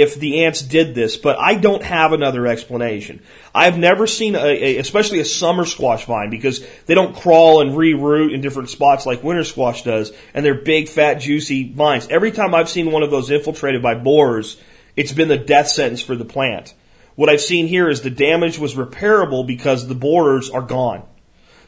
if 0.00 0.14
the 0.14 0.44
ants 0.44 0.62
did 0.62 0.94
this, 0.94 1.16
but 1.16 1.38
I 1.38 1.54
don't 1.54 1.82
have 1.82 2.12
another 2.12 2.46
explanation. 2.46 3.20
I've 3.54 3.78
never 3.78 4.06
seen 4.06 4.34
a, 4.34 4.38
a, 4.38 4.76
especially 4.78 5.20
a 5.20 5.24
summer 5.24 5.64
squash 5.64 6.04
vine 6.06 6.30
because 6.30 6.66
they 6.86 6.94
don't 6.94 7.16
crawl 7.16 7.60
and 7.60 7.76
re-root 7.76 8.32
in 8.32 8.40
different 8.40 8.70
spots 8.70 9.06
like 9.06 9.22
winter 9.22 9.44
squash 9.44 9.82
does, 9.82 10.12
and 10.34 10.44
they're 10.44 10.54
big, 10.54 10.88
fat, 10.88 11.14
juicy 11.14 11.72
vines. 11.72 12.08
Every 12.08 12.32
time 12.32 12.54
I've 12.54 12.68
seen 12.68 12.90
one 12.90 13.02
of 13.02 13.10
those 13.10 13.30
infiltrated 13.30 13.82
by 13.82 13.94
borers, 13.94 14.60
it's 14.96 15.12
been 15.12 15.28
the 15.28 15.38
death 15.38 15.68
sentence 15.68 16.00
for 16.00 16.16
the 16.16 16.24
plant. 16.24 16.74
What 17.14 17.28
I've 17.28 17.40
seen 17.40 17.66
here 17.66 17.88
is 17.88 18.02
the 18.02 18.10
damage 18.10 18.58
was 18.58 18.74
repairable 18.74 19.46
because 19.46 19.88
the 19.88 19.94
borers 19.94 20.50
are 20.50 20.62
gone. 20.62 21.02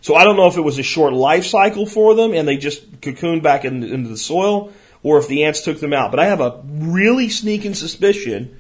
So 0.00 0.14
I 0.14 0.24
don't 0.24 0.36
know 0.36 0.46
if 0.46 0.56
it 0.56 0.62
was 0.62 0.78
a 0.78 0.82
short 0.82 1.12
life 1.12 1.44
cycle 1.44 1.86
for 1.86 2.14
them 2.14 2.32
and 2.32 2.48
they 2.48 2.56
just 2.56 3.00
cocooned 3.00 3.42
back 3.42 3.64
in, 3.64 3.82
into 3.82 4.08
the 4.08 4.16
soil 4.16 4.72
or 5.02 5.18
if 5.18 5.28
the 5.28 5.44
ants 5.44 5.62
took 5.62 5.80
them 5.80 5.92
out. 5.92 6.10
But 6.10 6.20
I 6.20 6.26
have 6.26 6.40
a 6.40 6.60
really 6.64 7.28
sneaking 7.28 7.74
suspicion 7.74 8.56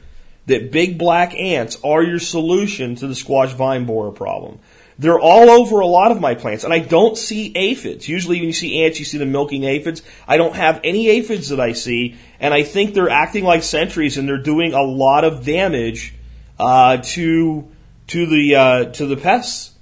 that 0.46 0.72
big 0.72 0.98
black 0.98 1.34
ants 1.34 1.78
are 1.84 2.02
your 2.02 2.18
solution 2.18 2.94
to 2.96 3.06
the 3.06 3.14
squash 3.14 3.52
vine 3.52 3.84
borer 3.84 4.10
problem. 4.10 4.58
They're 4.98 5.18
all 5.18 5.48
over 5.48 5.80
a 5.80 5.86
lot 5.86 6.12
of 6.12 6.20
my 6.20 6.34
plants, 6.34 6.62
and 6.62 6.74
I 6.74 6.78
don't 6.78 7.16
see 7.16 7.52
aphids. 7.54 8.06
Usually, 8.06 8.38
when 8.38 8.48
you 8.48 8.52
see 8.52 8.84
ants, 8.84 8.98
you 8.98 9.06
see 9.06 9.16
them 9.16 9.32
milking 9.32 9.62
aphids. 9.62 10.02
I 10.28 10.36
don't 10.36 10.54
have 10.54 10.78
any 10.84 11.08
aphids 11.08 11.48
that 11.48 11.58
I 11.60 11.72
see, 11.72 12.16
and 12.38 12.52
I 12.52 12.64
think 12.64 12.92
they're 12.92 13.08
acting 13.08 13.44
like 13.44 13.62
sentries, 13.62 14.18
and 14.18 14.28
they're 14.28 14.36
doing 14.36 14.74
a 14.74 14.82
lot 14.82 15.24
of 15.24 15.42
damage 15.42 16.14
uh, 16.58 16.98
to 16.98 17.66
to 18.08 18.26
the 18.26 18.54
uh, 18.54 18.84
to 18.92 19.06
the 19.06 19.16
pests. 19.16 19.72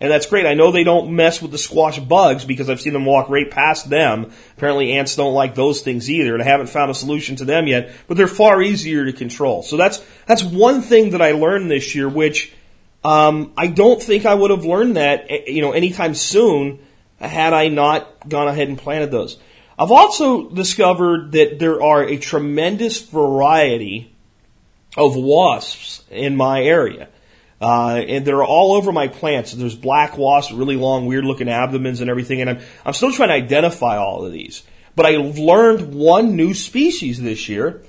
And 0.00 0.12
that's 0.12 0.26
great. 0.26 0.46
I 0.46 0.54
know 0.54 0.70
they 0.70 0.84
don't 0.84 1.16
mess 1.16 1.42
with 1.42 1.50
the 1.50 1.58
squash 1.58 1.98
bugs 1.98 2.44
because 2.44 2.70
I've 2.70 2.80
seen 2.80 2.92
them 2.92 3.04
walk 3.04 3.28
right 3.28 3.50
past 3.50 3.90
them. 3.90 4.30
Apparently 4.56 4.92
ants 4.92 5.16
don't 5.16 5.34
like 5.34 5.56
those 5.56 5.80
things 5.80 6.08
either, 6.08 6.34
and 6.34 6.42
I 6.42 6.46
haven't 6.46 6.68
found 6.68 6.90
a 6.90 6.94
solution 6.94 7.34
to 7.36 7.44
them 7.44 7.66
yet, 7.66 7.90
but 8.06 8.16
they're 8.16 8.28
far 8.28 8.62
easier 8.62 9.04
to 9.04 9.12
control. 9.12 9.62
So 9.64 9.76
that's, 9.76 10.04
that's 10.26 10.44
one 10.44 10.82
thing 10.82 11.10
that 11.10 11.22
I 11.22 11.32
learned 11.32 11.68
this 11.68 11.96
year, 11.96 12.08
which, 12.08 12.52
um, 13.02 13.52
I 13.56 13.66
don't 13.66 14.00
think 14.00 14.24
I 14.24 14.34
would 14.34 14.52
have 14.52 14.64
learned 14.64 14.96
that, 14.96 15.26
eh, 15.28 15.42
you 15.48 15.62
know, 15.62 15.72
anytime 15.72 16.14
soon 16.14 16.78
had 17.20 17.52
I 17.52 17.66
not 17.66 18.28
gone 18.28 18.46
ahead 18.46 18.68
and 18.68 18.78
planted 18.78 19.10
those. 19.10 19.36
I've 19.76 19.90
also 19.90 20.48
discovered 20.48 21.32
that 21.32 21.58
there 21.58 21.82
are 21.82 22.04
a 22.04 22.18
tremendous 22.18 23.00
variety 23.00 24.14
of 24.96 25.16
wasps 25.16 26.02
in 26.10 26.36
my 26.36 26.62
area. 26.62 27.08
Uh, 27.60 27.96
and 28.06 28.24
they're 28.24 28.44
all 28.44 28.74
over 28.74 28.92
my 28.92 29.08
plants. 29.08 29.52
There's 29.52 29.74
black 29.74 30.16
wasps, 30.16 30.52
really 30.52 30.76
long, 30.76 31.06
weird 31.06 31.24
looking 31.24 31.48
abdomens 31.48 32.00
and 32.00 32.08
everything. 32.08 32.40
And 32.40 32.50
I'm, 32.50 32.60
I'm 32.84 32.92
still 32.92 33.12
trying 33.12 33.30
to 33.30 33.34
identify 33.34 33.96
all 33.96 34.24
of 34.24 34.32
these. 34.32 34.62
But 34.94 35.06
I 35.06 35.16
learned 35.16 35.94
one 35.94 36.36
new 36.36 36.54
species 36.54 37.20
this 37.20 37.48
year. 37.48 37.82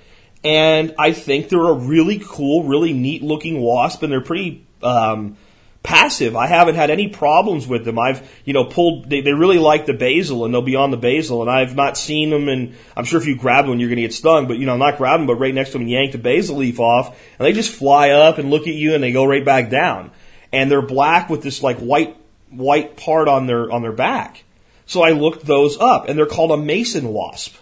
And 0.44 0.96
I 0.98 1.12
think 1.12 1.50
they're 1.50 1.60
a 1.60 1.74
really 1.74 2.22
cool, 2.24 2.64
really 2.64 2.94
neat 2.94 3.22
looking 3.22 3.62
wasp. 3.62 4.02
And 4.04 4.12
they're 4.12 4.22
pretty, 4.22 4.66
um, 4.82 5.38
passive. 5.84 6.36
I 6.36 6.48
haven't 6.48 6.76
had 6.76 6.90
any 6.90 7.08
problems 7.08 7.68
with 7.68 7.86
them. 7.86 7.98
I've, 7.98 8.30
you 8.44 8.54
know, 8.54 8.66
pulled, 8.66 9.10
they, 9.10 9.22
they 9.22 9.34
really 9.34 9.58
like 9.58 9.86
the 9.86 9.94
basil 9.94 10.44
and 10.44 10.54
they'll 10.54 10.62
be 10.62 10.76
on 10.76 10.92
the 10.92 10.98
basil 10.98 11.42
and 11.42 11.50
I've 11.50 11.76
not 11.76 11.98
seen 11.98 12.30
them 12.30 12.50
and 12.50 12.76
I'm 12.98 13.06
sure 13.06 13.20
if 13.20 13.28
you 13.28 13.38
grab 13.38 13.68
one 13.68 13.80
you're 13.80 13.90
going 13.90 13.98
to 13.98 14.04
get 14.04 14.14
stung, 14.14 14.48
but 14.48 14.58
you 14.58 14.66
know, 14.66 14.78
not 14.78 14.98
grab 14.98 15.20
them, 15.20 15.28
but 15.28 15.36
right 15.36 15.54
next 15.54 15.72
to 15.72 15.78
them 15.78 15.88
yank 15.88 16.12
the 16.12 16.18
basil 16.18 16.58
leaf 16.58 16.80
off 16.80 17.18
and 17.38 17.46
they 17.46 17.54
just 17.54 17.74
fly 17.74 18.10
up 18.10 18.38
and 18.38 18.50
look 18.50 18.64
at 18.64 18.74
you 18.74 18.94
and 18.94 19.04
they 19.04 19.12
go 19.12 19.26
right 19.26 19.46
back 19.46 19.70
down. 19.70 20.12
And 20.52 20.70
they're 20.70 20.82
black 20.82 21.30
with 21.30 21.44
this 21.44 21.64
like 21.64 21.78
white, 21.78 22.18
white 22.50 22.98
part 22.98 23.28
on 23.28 23.48
their, 23.48 23.72
on 23.72 23.82
their 23.82 23.94
back. 23.94 24.44
So 24.86 25.02
I 25.02 25.12
looked 25.12 25.46
those 25.46 25.78
up 25.80 26.10
and 26.10 26.18
they're 26.18 26.26
called 26.26 26.52
a 26.52 26.58
mason 26.58 27.10
wasp. 27.10 27.56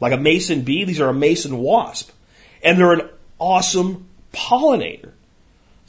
Like 0.00 0.12
a 0.12 0.16
mason 0.16 0.62
bee, 0.62 0.84
these 0.84 1.00
are 1.00 1.10
a 1.10 1.14
mason 1.14 1.58
wasp. 1.58 2.10
And 2.64 2.76
they're 2.76 2.92
an 2.92 3.08
awesome 3.38 4.08
pollinator. 4.32 5.11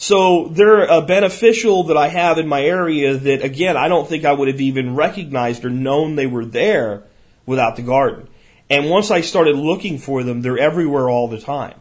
So 0.04 0.50
they're 0.50 0.84
a 0.84 1.02
beneficial 1.02 1.86
that 1.86 1.96
I 1.96 2.10
have 2.10 2.38
in 2.38 2.46
my 2.46 2.62
area 2.62 3.16
that 3.16 3.42
again, 3.42 3.78
I 3.78 3.88
don't 3.88 4.06
think 4.06 4.26
I 4.26 4.34
would 4.34 4.50
have 4.50 4.60
even 4.60 4.96
recognized 4.96 5.64
or 5.64 5.70
known 5.70 6.18
they 6.18 6.28
were 6.28 6.44
there 6.44 7.04
without 7.46 7.78
the 7.78 7.84
garden. 7.84 8.28
And 8.70 8.90
once 8.90 9.12
I 9.12 9.22
started 9.22 9.56
looking 9.56 9.98
for 9.98 10.22
them, 10.24 10.42
they're 10.42 10.60
everywhere 10.60 11.10
all 11.10 11.30
the 11.30 11.40
time. 11.40 11.80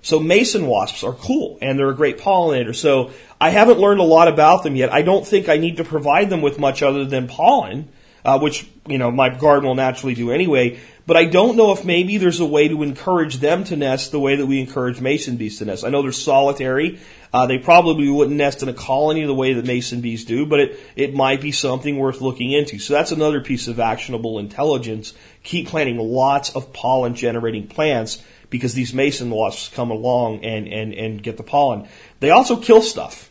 So 0.00 0.18
mason 0.18 0.66
wasps 0.66 1.04
are 1.04 1.12
cool 1.12 1.58
and 1.62 1.78
they're 1.78 1.90
a 1.90 1.94
great 1.94 2.18
pollinator. 2.18 2.74
So 2.74 3.12
I 3.40 3.50
haven't 3.50 3.78
learned 3.78 4.00
a 4.00 4.14
lot 4.16 4.26
about 4.26 4.64
them 4.64 4.74
yet. 4.74 4.92
I 4.92 5.02
don't 5.02 5.24
think 5.24 5.48
I 5.48 5.56
need 5.56 5.76
to 5.76 5.84
provide 5.84 6.30
them 6.30 6.42
with 6.42 6.58
much 6.58 6.82
other 6.82 7.04
than 7.04 7.28
pollen, 7.28 7.90
uh, 8.24 8.40
which, 8.40 8.66
you 8.88 8.98
know, 8.98 9.12
my 9.12 9.28
garden 9.28 9.68
will 9.68 9.76
naturally 9.76 10.16
do 10.16 10.32
anyway. 10.32 10.80
But 11.06 11.16
I 11.16 11.26
don't 11.26 11.56
know 11.56 11.72
if 11.72 11.84
maybe 11.84 12.16
there's 12.18 12.40
a 12.40 12.46
way 12.46 12.66
to 12.66 12.82
encourage 12.82 13.36
them 13.36 13.62
to 13.64 13.76
nest 13.76 14.10
the 14.10 14.20
way 14.20 14.36
that 14.36 14.46
we 14.46 14.60
encourage 14.60 15.00
mason 15.00 15.36
bees 15.36 15.58
to 15.58 15.64
nest. 15.64 15.84
I 15.84 15.90
know 15.90 16.02
they're 16.02 16.12
solitary. 16.12 17.00
Uh, 17.32 17.46
they 17.46 17.58
probably 17.58 18.10
wouldn't 18.10 18.36
nest 18.36 18.62
in 18.62 18.68
a 18.68 18.74
colony 18.74 19.24
the 19.24 19.34
way 19.34 19.54
that 19.54 19.64
mason 19.64 20.02
bees 20.02 20.24
do, 20.24 20.44
but 20.44 20.60
it, 20.60 20.78
it 20.96 21.14
might 21.14 21.40
be 21.40 21.50
something 21.50 21.98
worth 21.98 22.20
looking 22.20 22.52
into. 22.52 22.78
So 22.78 22.92
that's 22.92 23.10
another 23.10 23.40
piece 23.40 23.68
of 23.68 23.80
actionable 23.80 24.38
intelligence. 24.38 25.14
Keep 25.42 25.68
planting 25.68 25.98
lots 25.98 26.54
of 26.54 26.74
pollen 26.74 27.14
generating 27.14 27.66
plants 27.66 28.22
because 28.50 28.74
these 28.74 28.92
mason 28.92 29.30
wasps 29.30 29.70
come 29.70 29.90
along 29.90 30.44
and, 30.44 30.68
and, 30.68 30.92
and 30.92 31.22
get 31.22 31.38
the 31.38 31.42
pollen. 31.42 31.88
They 32.20 32.28
also 32.28 32.56
kill 32.56 32.82
stuff. 32.82 33.30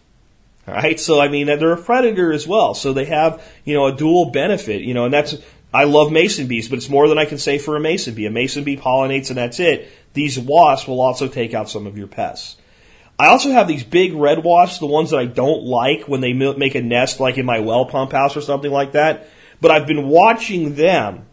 All 0.68 0.74
right. 0.74 0.99
So, 0.99 1.22
I 1.22 1.28
mean, 1.28 1.45
they're 1.45 1.72
a 1.72 1.82
predator 1.82 2.32
as 2.32 2.47
well. 2.47 2.74
So 2.74 2.93
they 2.93 3.06
have, 3.06 3.43
you 3.66 3.76
know, 3.76 3.86
a 3.86 3.95
dual 3.95 4.32
benefit, 4.32 4.82
you 4.82 4.95
know, 4.95 5.06
and 5.06 5.14
that's, 5.14 5.36
I 5.72 5.84
love 5.84 6.12
mason 6.12 6.47
bees, 6.47 6.68
but 6.68 6.78
it's 6.78 6.89
more 6.89 7.08
than 7.08 7.20
I 7.20 7.26
can 7.26 7.38
say 7.38 7.60
for 7.60 7.76
a 7.76 7.80
mason 7.80 8.16
bee. 8.16 8.26
A 8.26 8.32
mason 8.32 8.64
bee 8.64 8.78
pollinates 8.78 9.30
and 9.30 9.38
that's 9.38 9.60
it. 9.60 9.91
These 10.14 10.39
wasps 10.39 10.88
will 10.88 11.02
also 11.02 11.28
take 11.28 11.54
out 11.54 11.70
some 11.70 11.86
of 11.86 11.97
your 11.97 12.08
pests. 12.08 12.58
I 13.22 13.28
also 13.28 13.51
have 13.51 13.67
these 13.67 13.84
big 13.84 14.13
red 14.13 14.43
wasps, 14.43 14.80
the 14.80 14.88
ones 14.88 15.11
that 15.11 15.19
I 15.19 15.28
don't 15.28 15.63
like 15.63 16.07
when 16.07 16.22
they 16.22 16.34
make 16.34 16.74
a 16.74 16.82
nest 16.82 17.19
like 17.19 17.38
in 17.38 17.45
my 17.45 17.59
well 17.59 17.86
pump 17.86 18.13
house 18.13 18.36
or 18.36 18.41
something 18.41 18.72
like 18.72 18.93
that. 18.93 19.28
But 19.61 19.69
I've 19.69 19.86
been 19.86 20.07
watching 20.07 20.74
them 20.74 21.28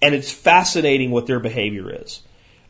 and 0.00 0.14
it's 0.14 0.32
fascinating 0.32 1.10
what 1.10 1.26
their 1.26 1.38
behavior 1.38 2.02
is. 2.02 2.22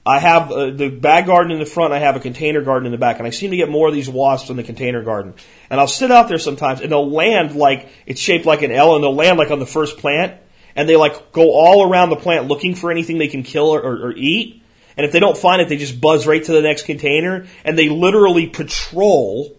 I 0.05 0.19
have 0.19 0.51
uh, 0.51 0.71
the 0.71 0.89
bag 0.89 1.27
garden 1.27 1.53
in 1.53 1.61
the 1.61 1.67
front, 1.67 1.93
I 1.93 2.01
have 2.01 2.17
a 2.17 2.21
container 2.21 2.61
garden 2.61 2.87
in 2.87 2.91
the 2.91 2.99
back, 2.99 3.19
and 3.19 3.29
I 3.29 3.31
seem 3.31 3.53
to 3.53 3.57
get 3.57 3.71
more 3.71 3.87
of 3.87 3.95
these 3.95 4.09
wasps 4.09 4.51
in 4.51 4.57
the 4.57 4.65
container 4.65 5.05
garden. 5.05 5.35
And 5.71 5.79
I'll 5.79 5.87
sit 5.87 6.11
out 6.11 6.27
there 6.27 6.41
sometimes 6.41 6.81
and 6.81 6.91
they'll 6.91 7.09
land 7.09 7.55
like 7.55 7.89
it's 8.07 8.21
shaped 8.21 8.45
like 8.45 8.63
an 8.63 8.73
L 8.73 8.97
and 8.97 9.05
they'll 9.05 9.15
land 9.15 9.39
like 9.39 9.53
on 9.53 9.61
the 9.61 9.67
first 9.67 9.99
plant 9.99 10.35
and 10.75 10.89
they 10.89 10.97
like 10.97 11.31
go 11.31 11.53
all 11.53 11.89
around 11.89 12.11
the 12.11 12.17
plant 12.17 12.49
looking 12.49 12.75
for 12.75 12.91
anything 12.91 13.19
they 13.19 13.29
can 13.29 13.45
kill 13.45 13.69
or, 13.69 13.81
or, 13.81 14.07
or 14.09 14.13
eat. 14.17 14.58
And 14.99 15.07
if 15.07 15.13
they 15.13 15.21
don't 15.21 15.39
find 15.39 15.63
it, 15.63 15.69
they 15.69 15.77
just 15.77 16.01
buzz 16.01 16.27
right 16.27 16.43
to 16.43 16.53
the 16.53 16.61
next 16.61 16.85
container 16.85 17.47
and 17.65 17.79
they 17.79 17.89
literally 17.89 18.49
patrol 18.49 19.57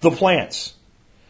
the 0.00 0.10
plants. 0.10 0.74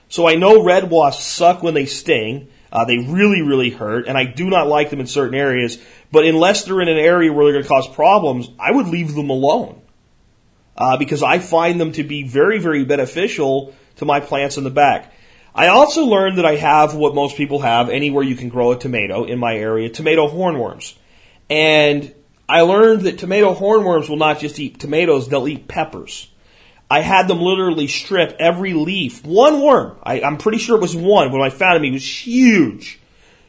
So 0.08 0.28
I 0.28 0.34
know 0.34 0.64
red 0.64 0.90
wasps 0.90 1.24
suck 1.24 1.62
when 1.62 1.72
they 1.72 1.86
sting. 1.86 2.48
Uh, 2.72 2.84
they 2.84 2.98
really, 2.98 3.40
really 3.40 3.70
hurt, 3.70 4.08
and 4.08 4.18
I 4.18 4.24
do 4.24 4.50
not 4.50 4.66
like 4.66 4.90
them 4.90 4.98
in 4.98 5.06
certain 5.06 5.36
areas. 5.36 5.80
But 6.10 6.24
unless 6.24 6.64
they're 6.64 6.80
in 6.80 6.88
an 6.88 6.98
area 6.98 7.32
where 7.32 7.44
they're 7.44 7.52
going 7.52 7.62
to 7.62 7.68
cause 7.68 7.88
problems, 7.88 8.48
I 8.58 8.72
would 8.72 8.88
leave 8.88 9.14
them 9.14 9.30
alone 9.30 9.80
uh, 10.76 10.96
because 10.96 11.22
I 11.22 11.38
find 11.38 11.80
them 11.80 11.92
to 11.92 12.02
be 12.02 12.24
very, 12.24 12.58
very 12.58 12.84
beneficial 12.84 13.72
to 13.96 14.04
my 14.04 14.18
plants 14.18 14.56
in 14.56 14.64
the 14.64 14.70
back. 14.70 15.12
I 15.54 15.68
also 15.68 16.04
learned 16.04 16.38
that 16.38 16.44
I 16.44 16.56
have 16.56 16.96
what 16.96 17.14
most 17.14 17.36
people 17.36 17.60
have 17.60 17.88
anywhere 17.88 18.24
you 18.24 18.34
can 18.34 18.48
grow 18.48 18.72
a 18.72 18.78
tomato 18.78 19.22
in 19.22 19.38
my 19.38 19.54
area, 19.54 19.88
tomato 19.88 20.28
hornworms. 20.28 20.94
And 21.48 22.12
I 22.48 22.60
learned 22.62 23.02
that 23.02 23.18
tomato 23.18 23.54
hornworms 23.54 24.08
will 24.08 24.16
not 24.16 24.38
just 24.38 24.58
eat 24.58 24.78
tomatoes, 24.78 25.28
they'll 25.28 25.48
eat 25.48 25.68
peppers. 25.68 26.28
I 26.90 27.00
had 27.00 27.28
them 27.28 27.40
literally 27.40 27.86
strip 27.86 28.36
every 28.38 28.74
leaf. 28.74 29.24
One 29.24 29.62
worm, 29.62 29.96
I, 30.02 30.20
am 30.20 30.36
pretty 30.36 30.58
sure 30.58 30.76
it 30.76 30.82
was 30.82 30.94
one 30.94 31.32
when 31.32 31.42
I 31.42 31.50
found 31.50 31.78
him, 31.78 31.82
he 31.84 31.90
was 31.90 32.26
huge. 32.26 33.00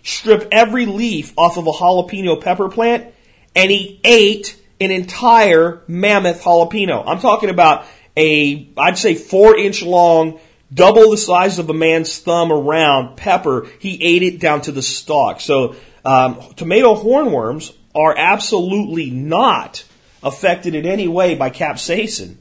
Strip 0.04 0.48
every 0.52 0.86
leaf 0.86 1.34
off 1.38 1.58
of 1.58 1.68
a 1.68 1.72
jalapeno 1.72 2.42
pepper 2.42 2.70
plant, 2.70 3.14
and 3.56 3.70
he 3.70 4.00
ate 4.04 4.60
an 4.80 4.92
entire 4.92 5.82
mammoth 5.88 6.42
jalapeno. 6.42 7.04
I'm 7.06 7.20
talking 7.20 7.50
about 7.50 7.86
a, 8.16 8.70
I'd 8.78 8.98
say 8.98 9.16
four 9.16 9.58
inch 9.58 9.82
long, 9.82 10.40
double 10.74 11.12
the 11.12 11.18
size 11.18 11.60
of 11.60 11.70
a 11.70 11.74
man's 11.74 12.18
thumb 12.20 12.52
around 12.52 13.18
pepper. 13.18 13.68
He 13.80 14.02
ate 14.02 14.24
it 14.24 14.40
down 14.40 14.62
to 14.62 14.72
the 14.72 14.82
stalk. 14.82 15.42
So 15.42 15.76
um, 16.06 16.40
tomato 16.56 16.96
hornworms 16.96 17.74
are 17.96 18.16
absolutely 18.18 19.10
not 19.10 19.86
affected 20.22 20.76
in 20.76 20.86
any 20.86 21.08
way 21.08 21.36
by 21.36 21.50
capsaicin. 21.50 22.36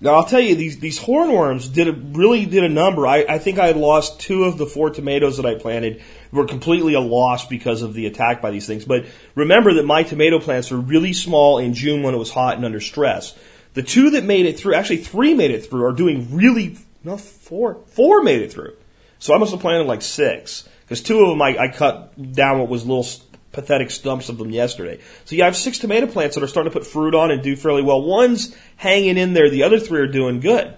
Now 0.00 0.14
I'll 0.14 0.24
tell 0.24 0.40
you 0.40 0.54
these 0.54 0.80
these 0.80 0.98
hornworms 0.98 1.72
did 1.72 1.88
a, 1.88 1.92
really 1.92 2.44
did 2.44 2.64
a 2.64 2.68
number. 2.68 3.06
I, 3.06 3.24
I 3.28 3.38
think 3.38 3.58
I 3.58 3.70
lost 3.70 4.20
two 4.20 4.44
of 4.44 4.58
the 4.58 4.66
four 4.66 4.90
tomatoes 4.90 5.36
that 5.36 5.46
I 5.46 5.54
planted 5.54 6.02
were 6.32 6.46
completely 6.46 6.94
a 6.94 7.00
loss 7.00 7.46
because 7.46 7.80
of 7.80 7.94
the 7.94 8.06
attack 8.06 8.42
by 8.42 8.50
these 8.50 8.66
things. 8.66 8.84
But 8.84 9.06
remember 9.34 9.74
that 9.74 9.86
my 9.86 10.02
tomato 10.02 10.40
plants 10.40 10.70
were 10.70 10.78
really 10.78 11.12
small 11.12 11.58
in 11.58 11.72
June 11.74 12.02
when 12.02 12.14
it 12.14 12.18
was 12.18 12.30
hot 12.30 12.56
and 12.56 12.64
under 12.64 12.80
stress. 12.80 13.34
The 13.74 13.82
two 13.82 14.10
that 14.10 14.24
made 14.24 14.46
it 14.46 14.58
through, 14.58 14.74
actually 14.74 14.98
three 14.98 15.34
made 15.34 15.50
it 15.50 15.70
through, 15.70 15.84
are 15.84 15.92
doing 15.92 16.34
really 16.34 16.76
no, 17.04 17.18
four. 17.18 17.82
Four 17.88 18.22
made 18.22 18.40
it 18.40 18.52
through. 18.52 18.74
So 19.18 19.34
I 19.34 19.38
must 19.38 19.52
have 19.52 19.60
planted 19.60 19.86
like 19.86 20.02
six. 20.02 20.68
Because 20.82 21.02
two 21.02 21.22
of 21.22 21.28
them 21.28 21.40
I, 21.40 21.56
I 21.58 21.68
cut 21.68 22.32
down 22.32 22.58
what 22.58 22.68
was 22.68 22.84
little 22.84 23.06
pathetic 23.54 23.90
stumps 23.90 24.28
of 24.28 24.38
them 24.38 24.50
yesterday. 24.50 25.00
So 25.24 25.36
yeah, 25.36 25.44
I 25.44 25.46
have 25.46 25.56
six 25.56 25.78
tomato 25.78 26.06
plants 26.06 26.34
that 26.34 26.44
are 26.44 26.48
starting 26.48 26.72
to 26.72 26.78
put 26.78 26.86
fruit 26.86 27.14
on 27.14 27.30
and 27.30 27.42
do 27.42 27.56
fairly 27.56 27.82
well. 27.82 28.02
One's 28.02 28.54
hanging 28.76 29.16
in 29.16 29.32
there. 29.32 29.48
The 29.48 29.62
other 29.62 29.78
three 29.78 30.00
are 30.00 30.06
doing 30.06 30.40
good. 30.40 30.74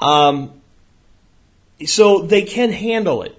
Um, 0.00 0.60
so 1.84 2.22
they 2.22 2.42
can 2.42 2.70
handle 2.70 3.22
it. 3.22 3.36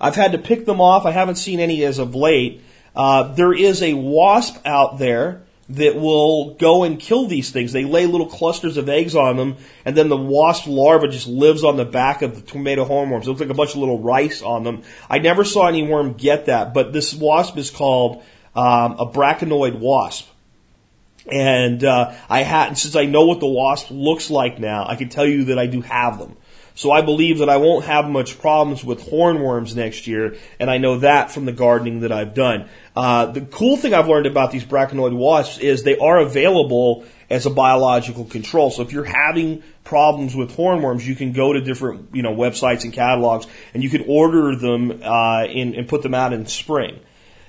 I've 0.00 0.16
had 0.16 0.32
to 0.32 0.38
pick 0.38 0.64
them 0.64 0.80
off. 0.80 1.04
I 1.04 1.10
haven't 1.10 1.36
seen 1.36 1.60
any 1.60 1.84
as 1.84 1.98
of 1.98 2.14
late. 2.14 2.62
Uh, 2.96 3.34
there 3.34 3.52
is 3.52 3.82
a 3.82 3.94
wasp 3.94 4.58
out 4.64 4.98
there 4.98 5.42
that 5.74 5.96
will 5.96 6.54
go 6.54 6.82
and 6.82 6.98
kill 6.98 7.26
these 7.26 7.50
things. 7.50 7.72
They 7.72 7.84
lay 7.84 8.06
little 8.06 8.26
clusters 8.26 8.76
of 8.76 8.88
eggs 8.88 9.14
on 9.14 9.36
them, 9.36 9.56
and 9.84 9.96
then 9.96 10.08
the 10.08 10.16
wasp 10.16 10.66
larva 10.66 11.08
just 11.08 11.26
lives 11.26 11.62
on 11.62 11.76
the 11.76 11.84
back 11.84 12.22
of 12.22 12.34
the 12.34 12.42
tomato 12.42 12.84
hornworms. 12.84 13.22
It 13.22 13.28
looks 13.28 13.40
like 13.40 13.50
a 13.50 13.54
bunch 13.54 13.70
of 13.70 13.76
little 13.76 14.00
rice 14.00 14.42
on 14.42 14.64
them. 14.64 14.82
I 15.08 15.18
never 15.18 15.44
saw 15.44 15.68
any 15.68 15.82
worm 15.86 16.14
get 16.14 16.46
that, 16.46 16.74
but 16.74 16.92
this 16.92 17.14
wasp 17.14 17.56
is 17.56 17.70
called 17.70 18.22
um, 18.54 18.96
a 18.98 19.06
braconid 19.06 19.78
wasp. 19.78 20.28
And 21.30 21.84
uh, 21.84 22.14
I 22.28 22.42
had, 22.42 22.76
since 22.76 22.96
I 22.96 23.04
know 23.04 23.26
what 23.26 23.40
the 23.40 23.46
wasp 23.46 23.88
looks 23.90 24.30
like 24.30 24.58
now, 24.58 24.86
I 24.88 24.96
can 24.96 25.08
tell 25.08 25.26
you 25.26 25.44
that 25.44 25.58
I 25.58 25.66
do 25.66 25.82
have 25.82 26.18
them. 26.18 26.36
So 26.80 26.90
I 26.90 27.02
believe 27.02 27.40
that 27.40 27.50
I 27.50 27.58
won't 27.58 27.84
have 27.84 28.08
much 28.08 28.38
problems 28.38 28.82
with 28.82 29.02
hornworms 29.10 29.76
next 29.76 30.06
year, 30.06 30.36
and 30.58 30.70
I 30.70 30.78
know 30.78 31.00
that 31.00 31.30
from 31.30 31.44
the 31.44 31.52
gardening 31.52 32.00
that 32.00 32.10
I've 32.10 32.32
done. 32.32 32.70
Uh, 32.96 33.26
the 33.26 33.42
cool 33.42 33.76
thing 33.76 33.92
I've 33.92 34.08
learned 34.08 34.24
about 34.24 34.50
these 34.50 34.64
braconid 34.64 35.14
wasps 35.14 35.58
is 35.58 35.82
they 35.82 35.98
are 35.98 36.20
available 36.20 37.04
as 37.28 37.44
a 37.44 37.50
biological 37.50 38.24
control. 38.24 38.70
So 38.70 38.80
if 38.80 38.94
you're 38.94 39.04
having 39.04 39.62
problems 39.84 40.34
with 40.34 40.56
hornworms, 40.56 41.04
you 41.04 41.14
can 41.14 41.32
go 41.32 41.52
to 41.52 41.60
different 41.60 42.14
you 42.14 42.22
know 42.22 42.34
websites 42.34 42.84
and 42.84 42.94
catalogs, 42.94 43.46
and 43.74 43.82
you 43.82 43.90
can 43.90 44.06
order 44.08 44.56
them 44.56 45.02
uh, 45.04 45.44
in, 45.44 45.74
and 45.74 45.86
put 45.86 46.00
them 46.00 46.14
out 46.14 46.32
in 46.32 46.46
spring. 46.46 46.98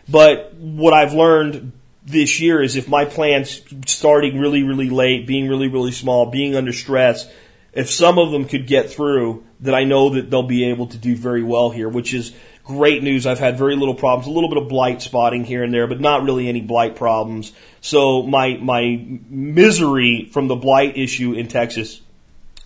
But 0.09 0.55
what 0.55 0.93
I've 0.93 1.13
learned 1.13 1.71
this 2.03 2.41
year 2.41 2.61
is 2.61 2.75
if 2.75 2.89
my 2.89 3.05
plants 3.05 3.61
starting 3.85 4.41
really, 4.41 4.63
really 4.63 4.89
late, 4.89 5.25
being 5.25 5.47
really, 5.47 5.69
really 5.69 5.93
small, 5.93 6.25
being 6.25 6.53
under 6.53 6.73
stress, 6.73 7.31
if 7.73 7.89
some 7.89 8.17
of 8.17 8.31
them 8.31 8.45
could 8.45 8.67
get 8.67 8.89
through, 8.89 9.45
then 9.59 9.73
I 9.73 9.83
know 9.83 10.09
that 10.11 10.29
they'll 10.29 10.43
be 10.43 10.69
able 10.69 10.87
to 10.87 10.97
do 10.97 11.15
very 11.15 11.43
well 11.43 11.69
here, 11.69 11.87
which 11.87 12.13
is 12.13 12.33
great 12.63 13.03
news. 13.03 13.25
I've 13.25 13.39
had 13.39 13.57
very 13.57 13.75
little 13.75 13.95
problems, 13.95 14.27
a 14.27 14.31
little 14.31 14.49
bit 14.49 14.57
of 14.57 14.69
blight 14.69 15.01
spotting 15.01 15.43
here 15.45 15.63
and 15.63 15.73
there, 15.73 15.87
but 15.87 15.99
not 15.99 16.23
really 16.23 16.47
any 16.47 16.61
blight 16.61 16.95
problems. 16.95 17.53
So 17.79 18.23
my, 18.23 18.57
my 18.57 19.03
misery 19.29 20.29
from 20.31 20.47
the 20.47 20.55
blight 20.55 20.97
issue 20.97 21.33
in 21.33 21.47
Texas 21.47 22.01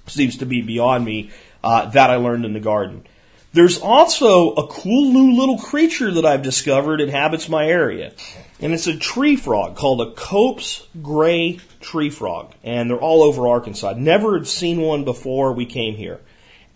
seems 0.07 0.37
to 0.37 0.45
be 0.45 0.61
beyond 0.61 1.05
me. 1.05 1.31
Uh, 1.63 1.89
that 1.89 2.11
I 2.11 2.17
learned 2.17 2.45
in 2.45 2.53
the 2.53 2.59
garden. 2.59 3.07
There's 3.51 3.79
also 3.79 4.53
a 4.53 4.67
cool 4.67 5.11
new 5.11 5.35
little 5.35 5.57
creature 5.57 6.11
that 6.11 6.25
I've 6.25 6.43
discovered 6.43 7.01
inhabits 7.01 7.49
my 7.49 7.65
area. 7.65 8.13
And 8.59 8.71
it's 8.71 8.85
a 8.85 8.95
tree 8.95 9.35
frog 9.35 9.75
called 9.75 9.99
a 10.01 10.11
Cope's 10.11 10.87
gray 11.01 11.59
tree 11.85 12.09
frog. 12.09 12.53
And 12.63 12.89
they're 12.89 12.97
all 12.97 13.23
over 13.23 13.47
Arkansas. 13.47 13.93
Never 13.97 14.37
had 14.37 14.47
seen 14.47 14.81
one 14.81 15.05
before 15.05 15.53
we 15.53 15.65
came 15.65 15.95
here. 15.95 16.19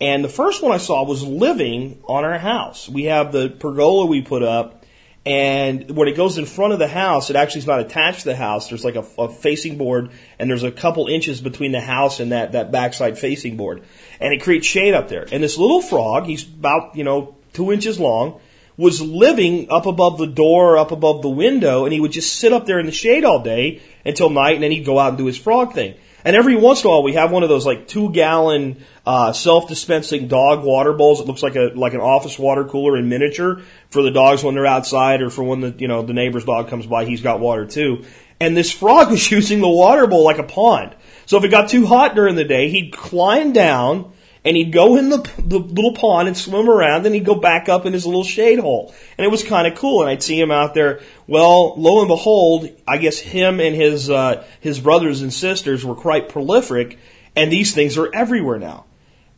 And 0.00 0.24
the 0.24 0.30
first 0.30 0.62
one 0.62 0.72
I 0.72 0.78
saw 0.78 1.04
was 1.04 1.22
living 1.22 2.02
on 2.06 2.24
our 2.24 2.38
house. 2.38 2.88
We 2.88 3.04
have 3.04 3.32
the 3.32 3.50
pergola 3.50 4.06
we 4.06 4.22
put 4.22 4.42
up, 4.42 4.80
and 5.26 5.90
when 5.90 6.08
it 6.08 6.16
goes 6.16 6.38
in 6.38 6.46
front 6.46 6.72
of 6.72 6.78
the 6.78 6.88
house, 6.88 7.28
it 7.28 7.36
actually 7.36 7.60
is 7.60 7.66
not 7.66 7.80
attached 7.80 8.20
to 8.20 8.30
the 8.30 8.36
house. 8.36 8.68
There's 8.68 8.84
like 8.84 8.96
a, 8.96 9.04
a 9.18 9.28
facing 9.28 9.76
board, 9.76 10.10
and 10.38 10.48
there's 10.48 10.62
a 10.62 10.72
couple 10.72 11.08
inches 11.08 11.42
between 11.42 11.72
the 11.72 11.80
house 11.80 12.20
and 12.20 12.32
that, 12.32 12.52
that 12.52 12.72
backside 12.72 13.18
facing 13.18 13.58
board. 13.58 13.82
And 14.18 14.32
it 14.32 14.42
creates 14.42 14.66
shade 14.66 14.94
up 14.94 15.08
there. 15.08 15.26
And 15.30 15.42
this 15.42 15.58
little 15.58 15.82
frog, 15.82 16.24
he's 16.24 16.44
about, 16.44 16.96
you 16.96 17.04
know, 17.04 17.36
two 17.52 17.70
inches 17.70 18.00
long, 18.00 18.40
was 18.78 19.02
living 19.02 19.70
up 19.70 19.84
above 19.84 20.16
the 20.16 20.26
door, 20.26 20.78
up 20.78 20.90
above 20.90 21.20
the 21.20 21.28
window, 21.28 21.84
and 21.84 21.92
he 21.92 22.00
would 22.00 22.12
just 22.12 22.36
sit 22.36 22.54
up 22.54 22.64
there 22.64 22.80
in 22.80 22.86
the 22.86 22.92
shade 22.92 23.26
all 23.26 23.42
day 23.42 23.82
until 24.04 24.30
night, 24.30 24.54
and 24.54 24.62
then 24.62 24.70
he'd 24.70 24.84
go 24.84 24.98
out 24.98 25.10
and 25.10 25.18
do 25.18 25.26
his 25.26 25.38
frog 25.38 25.74
thing. 25.74 25.94
And 26.24 26.36
every 26.36 26.56
once 26.56 26.82
in 26.82 26.88
a 26.88 26.90
while, 26.90 27.02
we 27.02 27.14
have 27.14 27.30
one 27.30 27.42
of 27.42 27.48
those 27.48 27.64
like 27.64 27.88
two 27.88 28.10
gallon 28.10 28.84
uh, 29.06 29.32
self 29.32 29.68
dispensing 29.68 30.28
dog 30.28 30.64
water 30.64 30.92
bowls. 30.92 31.20
It 31.20 31.26
looks 31.26 31.42
like 31.42 31.56
a 31.56 31.72
like 31.74 31.94
an 31.94 32.00
office 32.00 32.38
water 32.38 32.64
cooler 32.64 32.96
in 32.96 33.08
miniature 33.08 33.62
for 33.90 34.02
the 34.02 34.10
dogs 34.10 34.44
when 34.44 34.54
they're 34.54 34.66
outside, 34.66 35.22
or 35.22 35.30
for 35.30 35.42
when 35.42 35.60
the 35.60 35.74
you 35.78 35.88
know 35.88 36.02
the 36.02 36.12
neighbor's 36.12 36.44
dog 36.44 36.68
comes 36.68 36.86
by, 36.86 37.04
he's 37.04 37.22
got 37.22 37.40
water 37.40 37.64
too. 37.64 38.04
And 38.38 38.56
this 38.56 38.70
frog 38.70 39.10
was 39.10 39.30
using 39.30 39.60
the 39.60 39.68
water 39.68 40.06
bowl 40.06 40.24
like 40.24 40.38
a 40.38 40.44
pond. 40.44 40.94
So 41.26 41.38
if 41.38 41.44
it 41.44 41.48
got 41.48 41.70
too 41.70 41.86
hot 41.86 42.14
during 42.14 42.34
the 42.34 42.44
day, 42.44 42.68
he'd 42.68 42.92
climb 42.92 43.52
down 43.52 44.12
and 44.44 44.56
he'd 44.56 44.72
go 44.72 44.96
in 44.96 45.10
the, 45.10 45.18
the 45.38 45.58
little 45.58 45.92
pond 45.92 46.28
and 46.28 46.36
swim 46.36 46.68
around, 46.68 47.04
and 47.04 47.14
he'd 47.14 47.24
go 47.24 47.34
back 47.34 47.68
up 47.68 47.84
in 47.84 47.92
his 47.92 48.06
little 48.06 48.24
shade 48.24 48.58
hole. 48.58 48.94
And 49.18 49.24
it 49.24 49.30
was 49.30 49.44
kind 49.44 49.66
of 49.66 49.78
cool, 49.78 50.00
and 50.00 50.10
I'd 50.10 50.22
see 50.22 50.40
him 50.40 50.50
out 50.50 50.74
there. 50.74 51.00
Well, 51.26 51.74
lo 51.76 52.00
and 52.00 52.08
behold, 52.08 52.68
I 52.88 52.96
guess 52.98 53.18
him 53.18 53.60
and 53.60 53.74
his, 53.74 54.08
uh, 54.08 54.44
his 54.60 54.80
brothers 54.80 55.20
and 55.20 55.32
sisters 55.32 55.84
were 55.84 55.94
quite 55.94 56.28
prolific, 56.28 56.98
and 57.36 57.52
these 57.52 57.74
things 57.74 57.98
are 57.98 58.12
everywhere 58.14 58.58
now. 58.58 58.86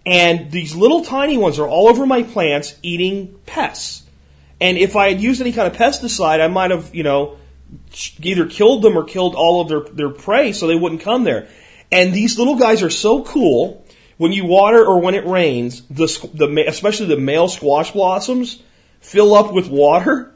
And 0.07 0.51
these 0.51 0.75
little 0.75 1.05
tiny 1.05 1.37
ones 1.37 1.59
are 1.59 1.69
all 1.69 1.89
over 1.89 2.07
my 2.07 2.23
plants 2.23 2.75
eating 2.83 3.39
pests. 3.47 4.05
And 4.61 4.79
if 4.79 4.95
I 4.95 5.09
had 5.09 5.21
used 5.21 5.41
any 5.41 5.53
kind 5.53 5.67
of 5.67 5.77
pesticide, 5.77 6.41
I 6.41 6.49
might 6.49 6.71
have, 6.71 6.95
you 6.95 7.03
know, 7.03 7.39
either 8.21 8.47
killed 8.47 8.83
them 8.83 8.97
or 8.97 9.05
killed 9.05 9.35
all 9.35 9.61
of 9.61 9.69
their, 9.69 9.81
their 9.93 10.11
prey 10.11 10.53
so 10.53 10.67
they 10.67 10.77
wouldn't 10.77 11.01
come 11.01 11.25
there. 11.25 11.49
And 11.91 12.13
these 12.13 12.39
little 12.39 12.57
guys 12.57 12.83
are 12.83 12.91
so 12.91 13.23
cool 13.23 13.82
when 14.23 14.31
you 14.31 14.45
water 14.45 14.87
or 14.87 15.01
when 15.01 15.17
it 15.17 15.27
rains, 15.27 15.83
the, 15.91 16.07
the 16.33 16.65
especially 16.69 17.07
the 17.07 17.17
male 17.17 17.49
squash 17.49 17.91
blossoms 17.91 18.63
fill 19.01 19.35
up 19.35 19.53
with 19.53 19.67
water. 19.67 20.33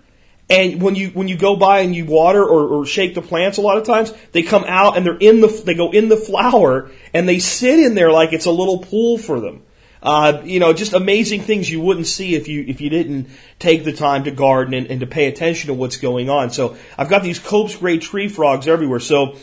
And 0.50 0.82
when 0.82 0.96
you 0.96 1.10
when 1.10 1.28
you 1.28 1.36
go 1.36 1.54
by 1.54 1.80
and 1.80 1.94
you 1.94 2.04
water 2.04 2.42
or, 2.42 2.66
or 2.66 2.84
shake 2.84 3.14
the 3.14 3.22
plants, 3.22 3.58
a 3.58 3.60
lot 3.60 3.78
of 3.78 3.84
times 3.84 4.12
they 4.32 4.42
come 4.42 4.64
out 4.66 4.96
and 4.96 5.06
they're 5.06 5.16
in 5.16 5.40
the 5.40 5.46
they 5.64 5.74
go 5.74 5.92
in 5.92 6.08
the 6.08 6.16
flower 6.16 6.90
and 7.14 7.28
they 7.28 7.38
sit 7.38 7.78
in 7.78 7.94
there 7.94 8.10
like 8.10 8.32
it's 8.32 8.46
a 8.46 8.50
little 8.50 8.78
pool 8.78 9.18
for 9.18 9.38
them. 9.38 9.62
Uh, 10.02 10.42
you 10.44 10.58
know, 10.58 10.72
just 10.72 10.92
amazing 10.92 11.42
things 11.42 11.70
you 11.70 11.80
wouldn't 11.80 12.08
see 12.08 12.34
if 12.34 12.48
you 12.48 12.64
if 12.66 12.80
you 12.80 12.90
didn't 12.90 13.28
take 13.60 13.84
the 13.84 13.92
time 13.92 14.24
to 14.24 14.32
garden 14.32 14.74
and, 14.74 14.88
and 14.88 14.98
to 14.98 15.06
pay 15.06 15.26
attention 15.26 15.68
to 15.68 15.74
what's 15.74 15.96
going 15.96 16.28
on. 16.28 16.50
So 16.50 16.76
I've 16.98 17.08
got 17.08 17.22
these 17.22 17.38
Cope's 17.38 17.76
gray 17.76 17.98
tree 17.98 18.26
frogs 18.26 18.66
everywhere. 18.66 19.00
So 19.00 19.36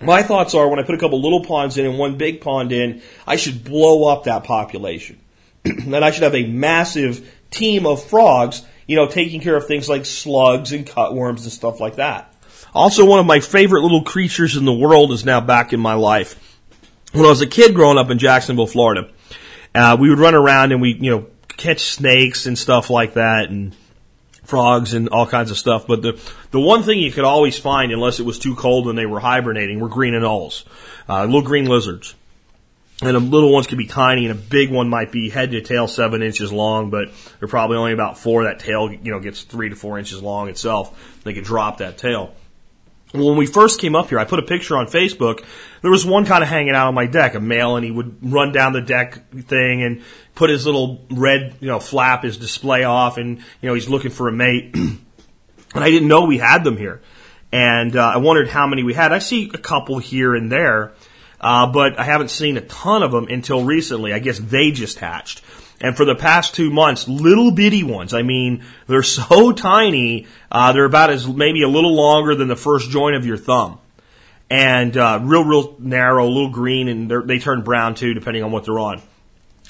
my 0.00 0.22
thoughts 0.22 0.54
are 0.54 0.68
when 0.68 0.78
I 0.78 0.82
put 0.82 0.94
a 0.94 0.98
couple 0.98 1.20
little 1.20 1.44
ponds 1.44 1.76
in 1.78 1.86
and 1.86 1.98
one 1.98 2.16
big 2.16 2.40
pond 2.40 2.72
in, 2.72 3.02
I 3.26 3.36
should 3.36 3.64
blow 3.64 4.08
up 4.08 4.24
that 4.24 4.44
population. 4.44 5.18
and 5.64 5.96
I 5.96 6.10
should 6.10 6.22
have 6.22 6.34
a 6.34 6.46
massive 6.46 7.32
team 7.50 7.86
of 7.86 8.04
frogs, 8.04 8.62
you 8.86 8.96
know, 8.96 9.08
taking 9.08 9.40
care 9.40 9.56
of 9.56 9.66
things 9.66 9.88
like 9.88 10.06
slugs 10.06 10.72
and 10.72 10.86
cutworms 10.86 11.42
and 11.42 11.52
stuff 11.52 11.80
like 11.80 11.96
that. 11.96 12.32
Also, 12.74 13.04
one 13.04 13.18
of 13.18 13.26
my 13.26 13.40
favorite 13.40 13.82
little 13.82 14.04
creatures 14.04 14.56
in 14.56 14.64
the 14.64 14.72
world 14.72 15.10
is 15.10 15.24
now 15.24 15.40
back 15.40 15.72
in 15.72 15.80
my 15.80 15.94
life. 15.94 16.58
When 17.12 17.24
I 17.24 17.28
was 17.28 17.40
a 17.40 17.46
kid 17.46 17.74
growing 17.74 17.98
up 17.98 18.10
in 18.10 18.18
Jacksonville, 18.18 18.66
Florida, 18.66 19.10
uh, 19.74 19.96
we 19.98 20.10
would 20.10 20.18
run 20.18 20.34
around 20.34 20.72
and 20.72 20.82
we, 20.82 20.94
you 20.94 21.10
know, 21.10 21.26
catch 21.48 21.80
snakes 21.80 22.46
and 22.46 22.58
stuff 22.58 22.90
like 22.90 23.14
that 23.14 23.48
and 23.48 23.74
frogs 24.48 24.94
and 24.94 25.10
all 25.10 25.26
kinds 25.26 25.50
of 25.50 25.58
stuff. 25.58 25.86
But 25.86 26.02
the 26.02 26.20
the 26.50 26.60
one 26.60 26.82
thing 26.82 26.98
you 26.98 27.12
could 27.12 27.24
always 27.24 27.58
find, 27.58 27.92
unless 27.92 28.18
it 28.18 28.24
was 28.24 28.38
too 28.38 28.56
cold 28.56 28.88
and 28.88 28.98
they 28.98 29.06
were 29.06 29.20
hibernating, 29.20 29.78
were 29.78 29.88
green 29.88 30.14
anoles, 30.14 30.64
uh, 31.08 31.24
little 31.24 31.42
green 31.42 31.66
lizards. 31.66 32.14
And 33.00 33.14
the 33.14 33.20
little 33.20 33.52
ones 33.52 33.68
could 33.68 33.78
be 33.78 33.86
tiny, 33.86 34.26
and 34.26 34.32
a 34.32 34.40
big 34.40 34.72
one 34.72 34.88
might 34.88 35.12
be 35.12 35.30
head 35.30 35.52
to 35.52 35.60
tail 35.60 35.86
seven 35.86 36.20
inches 36.20 36.52
long, 36.52 36.90
but 36.90 37.10
they're 37.38 37.46
probably 37.46 37.76
only 37.76 37.92
about 37.92 38.18
four. 38.18 38.42
That 38.42 38.58
tail, 38.58 38.90
you 38.90 39.12
know, 39.12 39.20
gets 39.20 39.42
three 39.42 39.68
to 39.68 39.76
four 39.76 40.00
inches 40.00 40.20
long 40.20 40.48
itself. 40.48 41.22
They 41.22 41.32
could 41.32 41.44
drop 41.44 41.78
that 41.78 41.96
tail. 41.96 42.34
When 43.12 43.36
we 43.36 43.46
first 43.46 43.80
came 43.80 43.94
up 43.94 44.08
here, 44.08 44.18
I 44.18 44.24
put 44.24 44.40
a 44.40 44.42
picture 44.42 44.76
on 44.76 44.86
Facebook. 44.86 45.44
There 45.80 45.90
was 45.90 46.04
one 46.04 46.26
kind 46.26 46.42
of 46.42 46.48
hanging 46.48 46.74
out 46.74 46.88
on 46.88 46.94
my 46.94 47.06
deck, 47.06 47.34
a 47.34 47.40
male, 47.40 47.76
and 47.76 47.84
he 47.84 47.90
would 47.90 48.18
run 48.20 48.52
down 48.52 48.72
the 48.72 48.82
deck 48.82 49.30
thing 49.30 49.82
and 49.82 50.02
put 50.38 50.50
his 50.50 50.64
little 50.64 51.04
red, 51.10 51.56
you 51.58 51.66
know, 51.66 51.80
flap, 51.80 52.22
his 52.22 52.36
display 52.36 52.84
off, 52.84 53.18
and 53.18 53.38
you 53.60 53.68
know 53.68 53.74
he's 53.74 53.88
looking 53.88 54.12
for 54.12 54.28
a 54.28 54.32
mate. 54.32 54.72
and 54.74 54.98
I 55.74 55.90
didn't 55.90 56.06
know 56.06 56.24
we 56.24 56.38
had 56.38 56.62
them 56.62 56.76
here, 56.76 57.02
and 57.50 57.96
uh, 57.96 58.12
I 58.14 58.18
wondered 58.18 58.48
how 58.48 58.68
many 58.68 58.84
we 58.84 58.94
had. 58.94 59.12
I 59.12 59.18
see 59.18 59.50
a 59.52 59.58
couple 59.58 59.98
here 59.98 60.36
and 60.36 60.50
there, 60.50 60.92
uh, 61.40 61.66
but 61.66 61.98
I 61.98 62.04
haven't 62.04 62.30
seen 62.30 62.56
a 62.56 62.60
ton 62.60 63.02
of 63.02 63.10
them 63.10 63.26
until 63.26 63.64
recently. 63.64 64.12
I 64.12 64.20
guess 64.20 64.38
they 64.38 64.70
just 64.70 65.00
hatched. 65.00 65.42
And 65.80 65.96
for 65.96 66.04
the 66.04 66.14
past 66.14 66.54
two 66.54 66.70
months, 66.70 67.08
little 67.08 67.50
bitty 67.50 67.82
ones. 67.82 68.14
I 68.14 68.22
mean, 68.22 68.64
they're 68.86 69.02
so 69.02 69.50
tiny. 69.50 70.28
Uh, 70.52 70.72
they're 70.72 70.84
about 70.84 71.10
as 71.10 71.26
maybe 71.26 71.62
a 71.62 71.68
little 71.68 71.96
longer 71.96 72.36
than 72.36 72.46
the 72.46 72.56
first 72.56 72.90
joint 72.90 73.16
of 73.16 73.26
your 73.26 73.38
thumb, 73.38 73.80
and 74.48 74.96
uh, 74.96 75.18
real, 75.20 75.42
real 75.42 75.74
narrow, 75.80 76.24
a 76.24 76.30
little 76.30 76.50
green, 76.50 76.86
and 76.86 77.10
they 77.28 77.40
turn 77.40 77.62
brown 77.62 77.96
too, 77.96 78.14
depending 78.14 78.44
on 78.44 78.52
what 78.52 78.64
they're 78.64 78.78
on. 78.78 79.02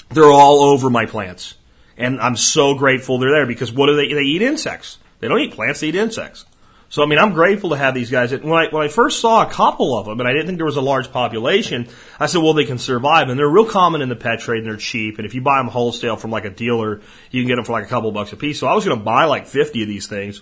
They're 0.09 0.31
all 0.31 0.61
over 0.61 0.89
my 0.89 1.05
plants, 1.05 1.55
and 1.97 2.19
I'm 2.19 2.35
so 2.35 2.75
grateful 2.75 3.19
they're 3.19 3.31
there 3.31 3.45
because 3.45 3.71
what 3.71 3.87
do 3.87 3.95
they? 3.95 4.11
They 4.11 4.21
eat 4.21 4.41
insects. 4.41 4.97
They 5.19 5.27
don't 5.27 5.39
eat 5.39 5.53
plants; 5.53 5.81
they 5.81 5.89
eat 5.89 5.95
insects. 5.95 6.45
So 6.89 7.03
I 7.03 7.05
mean, 7.05 7.19
I'm 7.19 7.33
grateful 7.33 7.69
to 7.69 7.77
have 7.77 7.93
these 7.93 8.09
guys. 8.09 8.31
When 8.31 8.51
I, 8.51 8.67
when 8.69 8.83
I 8.83 8.87
first 8.87 9.19
saw 9.19 9.47
a 9.47 9.51
couple 9.51 9.95
of 9.95 10.07
them, 10.07 10.19
and 10.19 10.27
I 10.27 10.31
didn't 10.31 10.47
think 10.47 10.57
there 10.57 10.65
was 10.65 10.77
a 10.77 10.81
large 10.81 11.11
population, 11.11 11.87
I 12.19 12.25
said, 12.25 12.41
well, 12.41 12.53
they 12.53 12.65
can 12.65 12.79
survive, 12.79 13.29
and 13.29 13.39
they're 13.39 13.47
real 13.47 13.65
common 13.65 14.01
in 14.01 14.09
the 14.09 14.15
pet 14.15 14.39
trade, 14.39 14.59
and 14.59 14.67
they're 14.67 14.77
cheap. 14.77 15.19
And 15.19 15.25
if 15.27 15.35
you 15.35 15.41
buy 15.41 15.59
them 15.59 15.67
wholesale 15.67 16.17
from 16.17 16.31
like 16.31 16.45
a 16.45 16.49
dealer, 16.49 17.01
you 17.29 17.41
can 17.41 17.47
get 17.47 17.57
them 17.57 17.65
for 17.65 17.73
like 17.73 17.85
a 17.85 17.87
couple 17.87 18.11
bucks 18.11 18.33
a 18.33 18.37
piece. 18.37 18.59
So 18.59 18.65
I 18.65 18.73
was 18.73 18.85
going 18.85 18.97
to 18.97 19.03
buy 19.03 19.25
like 19.25 19.45
50 19.45 19.83
of 19.83 19.87
these 19.87 20.07
things, 20.07 20.41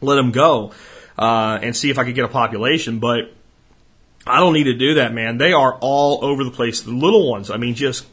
let 0.00 0.14
them 0.14 0.30
go, 0.30 0.72
uh, 1.18 1.58
and 1.60 1.76
see 1.76 1.90
if 1.90 1.98
I 1.98 2.04
could 2.04 2.14
get 2.14 2.24
a 2.24 2.28
population. 2.28 3.00
But 3.00 3.32
I 4.26 4.40
don't 4.40 4.54
need 4.54 4.64
to 4.64 4.74
do 4.74 4.94
that, 4.94 5.12
man. 5.12 5.38
They 5.38 5.52
are 5.52 5.74
all 5.80 6.24
over 6.24 6.44
the 6.44 6.50
place. 6.50 6.80
The 6.80 6.90
little 6.90 7.30
ones, 7.30 7.50
I 7.50 7.56
mean, 7.58 7.74
just 7.74 8.06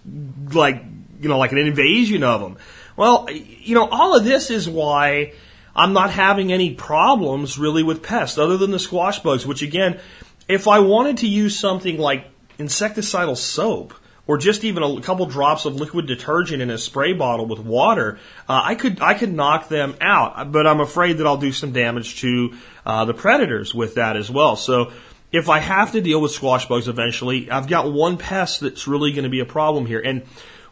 like 0.51 0.83
you 1.21 1.29
know, 1.29 1.37
like 1.37 1.51
an 1.51 1.59
invasion 1.59 2.23
of 2.23 2.41
them. 2.41 2.57
Well, 2.97 3.27
you 3.31 3.75
know, 3.75 3.87
all 3.87 4.17
of 4.17 4.25
this 4.25 4.49
is 4.49 4.67
why 4.67 5.33
I'm 5.75 5.93
not 5.93 6.11
having 6.11 6.51
any 6.51 6.73
problems 6.73 7.57
really 7.57 7.83
with 7.83 8.03
pests 8.03 8.37
other 8.37 8.57
than 8.57 8.71
the 8.71 8.79
squash 8.79 9.19
bugs, 9.19 9.45
which 9.45 9.61
again, 9.61 9.99
if 10.47 10.67
I 10.67 10.79
wanted 10.79 11.17
to 11.17 11.27
use 11.27 11.57
something 11.57 11.97
like 11.97 12.25
insecticidal 12.57 13.37
soap, 13.37 13.93
or 14.27 14.37
just 14.37 14.63
even 14.63 14.83
a 14.83 15.01
couple 15.01 15.25
drops 15.25 15.65
of 15.65 15.75
liquid 15.75 16.07
detergent 16.07 16.61
in 16.61 16.69
a 16.69 16.77
spray 16.77 17.13
bottle 17.13 17.45
with 17.47 17.59
water, 17.59 18.19
uh, 18.47 18.61
I 18.63 18.75
could 18.75 19.01
I 19.01 19.13
could 19.13 19.33
knock 19.33 19.67
them 19.67 19.95
out. 19.99 20.51
But 20.51 20.67
I'm 20.67 20.79
afraid 20.79 21.17
that 21.17 21.27
I'll 21.27 21.37
do 21.37 21.51
some 21.51 21.71
damage 21.71 22.21
to 22.21 22.53
uh, 22.85 23.05
the 23.05 23.13
predators 23.13 23.73
with 23.73 23.95
that 23.95 24.15
as 24.15 24.29
well. 24.29 24.55
So 24.55 24.91
if 25.31 25.49
I 25.49 25.59
have 25.59 25.93
to 25.93 26.01
deal 26.01 26.21
with 26.21 26.31
squash 26.31 26.67
bugs 26.67 26.87
eventually, 26.87 27.49
I've 27.49 27.67
got 27.67 27.91
one 27.91 28.17
pest 28.17 28.59
that's 28.59 28.87
really 28.87 29.11
going 29.11 29.23
to 29.23 29.29
be 29.29 29.39
a 29.39 29.45
problem 29.45 29.85
here. 29.85 29.99
And 29.99 30.23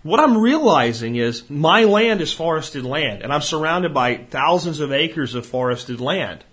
what 0.04 0.20
I'm 0.20 0.38
realizing 0.38 1.16
is 1.16 1.50
my 1.50 1.84
land 1.84 2.22
is 2.22 2.34
forested 2.34 2.86
land, 2.86 3.22
and 3.22 3.34
I'm 3.34 3.42
surrounded 3.42 3.94
by 3.94 4.16
thousands 4.16 4.80
of 4.80 4.92
acres 4.92 5.36
of 5.36 5.46
forested 5.46 6.00
land. 6.00 6.44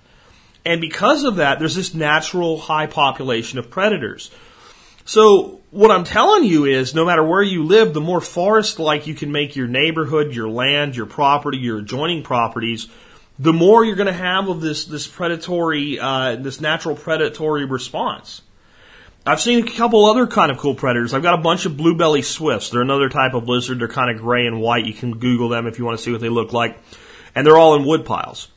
And 0.64 0.80
because 0.80 1.22
of 1.22 1.36
that, 1.36 1.58
there's 1.58 1.76
this 1.76 1.94
natural 1.94 2.58
high 2.58 2.86
population 2.86 3.58
of 3.58 3.70
predators. 3.70 4.32
So 5.04 5.60
what 5.70 5.92
I'm 5.92 6.02
telling 6.02 6.42
you 6.42 6.64
is 6.64 6.92
no 6.92 7.04
matter 7.04 7.24
where 7.24 7.42
you 7.42 7.62
live, 7.62 7.94
the 7.94 8.00
more 8.00 8.20
forest 8.20 8.80
like 8.80 9.06
you 9.06 9.14
can 9.14 9.30
make 9.30 9.54
your 9.54 9.68
neighborhood, 9.68 10.34
your 10.34 10.48
land, 10.48 10.96
your 10.96 11.06
property, 11.06 11.58
your 11.58 11.78
adjoining 11.78 12.24
properties, 12.24 12.88
the 13.38 13.52
more 13.52 13.84
you're 13.84 13.96
going 13.96 14.06
to 14.06 14.12
have 14.12 14.48
of 14.48 14.60
this, 14.60 14.84
this 14.84 15.06
predatory, 15.06 15.98
uh, 15.98 16.36
this 16.36 16.60
natural 16.60 16.96
predatory 16.96 17.64
response. 17.64 18.42
I've 19.26 19.40
seen 19.40 19.66
a 19.66 19.70
couple 19.70 20.06
other 20.06 20.26
kind 20.26 20.52
of 20.52 20.58
cool 20.58 20.76
predators. 20.76 21.12
I've 21.12 21.22
got 21.22 21.38
a 21.38 21.42
bunch 21.42 21.66
of 21.66 21.76
blue 21.76 21.96
belly 21.96 22.22
swifts. 22.22 22.70
They're 22.70 22.80
another 22.80 23.08
type 23.08 23.34
of 23.34 23.48
lizard. 23.48 23.80
They're 23.80 23.88
kind 23.88 24.10
of 24.10 24.22
gray 24.22 24.46
and 24.46 24.60
white. 24.60 24.86
You 24.86 24.94
can 24.94 25.18
Google 25.18 25.48
them 25.48 25.66
if 25.66 25.78
you 25.78 25.84
want 25.84 25.98
to 25.98 26.04
see 26.04 26.12
what 26.12 26.20
they 26.20 26.28
look 26.28 26.52
like. 26.52 26.78
And 27.34 27.44
they're 27.44 27.56
all 27.56 27.74
in 27.74 27.84
wood 27.84 28.04
piles. 28.04 28.48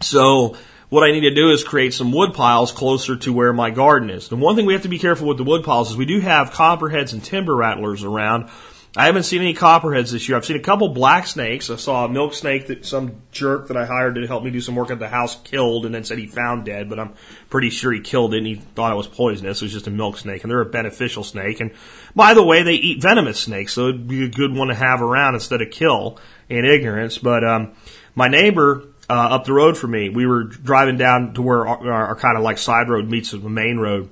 So 0.00 0.56
what 0.88 1.04
I 1.04 1.12
need 1.12 1.20
to 1.20 1.34
do 1.34 1.50
is 1.50 1.62
create 1.62 1.94
some 1.94 2.12
wood 2.12 2.34
piles 2.34 2.72
closer 2.72 3.16
to 3.16 3.32
where 3.32 3.52
my 3.52 3.70
garden 3.70 4.10
is. 4.10 4.28
The 4.28 4.36
one 4.36 4.56
thing 4.56 4.66
we 4.66 4.72
have 4.72 4.82
to 4.82 4.88
be 4.88 4.98
careful 4.98 5.28
with 5.28 5.38
the 5.38 5.44
wood 5.44 5.64
piles 5.64 5.90
is 5.90 5.96
we 5.96 6.04
do 6.04 6.18
have 6.18 6.50
copperheads 6.50 7.12
and 7.12 7.22
timber 7.22 7.54
rattlers 7.54 8.02
around. 8.02 8.50
I 8.94 9.06
haven't 9.06 9.22
seen 9.22 9.40
any 9.40 9.54
copperheads 9.54 10.12
this 10.12 10.28
year. 10.28 10.36
I've 10.36 10.44
seen 10.44 10.56
a 10.56 10.60
couple 10.60 10.90
black 10.90 11.26
snakes. 11.26 11.70
I 11.70 11.76
saw 11.76 12.04
a 12.04 12.08
milk 12.10 12.34
snake 12.34 12.66
that 12.66 12.84
some 12.84 13.22
jerk 13.30 13.68
that 13.68 13.76
I 13.76 13.86
hired 13.86 14.16
to 14.16 14.26
help 14.26 14.44
me 14.44 14.50
do 14.50 14.60
some 14.60 14.74
work 14.74 14.90
at 14.90 14.98
the 14.98 15.08
house 15.08 15.34
killed 15.44 15.86
and 15.86 15.94
then 15.94 16.04
said 16.04 16.18
he 16.18 16.26
found 16.26 16.66
dead, 16.66 16.90
but 16.90 17.00
I'm 17.00 17.14
pretty 17.48 17.70
sure 17.70 17.90
he 17.90 18.00
killed 18.00 18.34
it 18.34 18.38
and 18.38 18.46
he 18.46 18.56
thought 18.56 18.92
it 18.92 18.96
was 18.96 19.06
poisonous. 19.06 19.62
It 19.62 19.64
was 19.64 19.72
just 19.72 19.86
a 19.86 19.90
milk 19.90 20.18
snake 20.18 20.42
and 20.42 20.50
they're 20.50 20.60
a 20.60 20.66
beneficial 20.66 21.24
snake. 21.24 21.60
And 21.60 21.70
by 22.14 22.34
the 22.34 22.42
way, 22.42 22.62
they 22.62 22.74
eat 22.74 23.00
venomous 23.00 23.40
snakes, 23.40 23.72
so 23.72 23.88
it'd 23.88 24.08
be 24.08 24.24
a 24.24 24.28
good 24.28 24.54
one 24.54 24.68
to 24.68 24.74
have 24.74 25.00
around 25.00 25.34
instead 25.34 25.62
of 25.62 25.70
kill 25.70 26.18
in 26.50 26.66
ignorance. 26.66 27.16
But, 27.16 27.44
um, 27.44 27.72
my 28.14 28.28
neighbor, 28.28 28.88
uh, 29.08 29.28
up 29.30 29.44
the 29.44 29.52
road 29.52 29.76
from 29.76 29.92
me. 29.92 30.08
We 30.08 30.26
were 30.26 30.44
driving 30.44 30.96
down 30.96 31.34
to 31.34 31.42
where 31.42 31.66
our, 31.66 31.78
our, 31.78 32.06
our 32.08 32.16
kind 32.16 32.36
of 32.36 32.42
like 32.42 32.58
side 32.58 32.88
road 32.88 33.08
meets 33.08 33.30
the 33.30 33.38
main 33.38 33.78
road, 33.78 34.08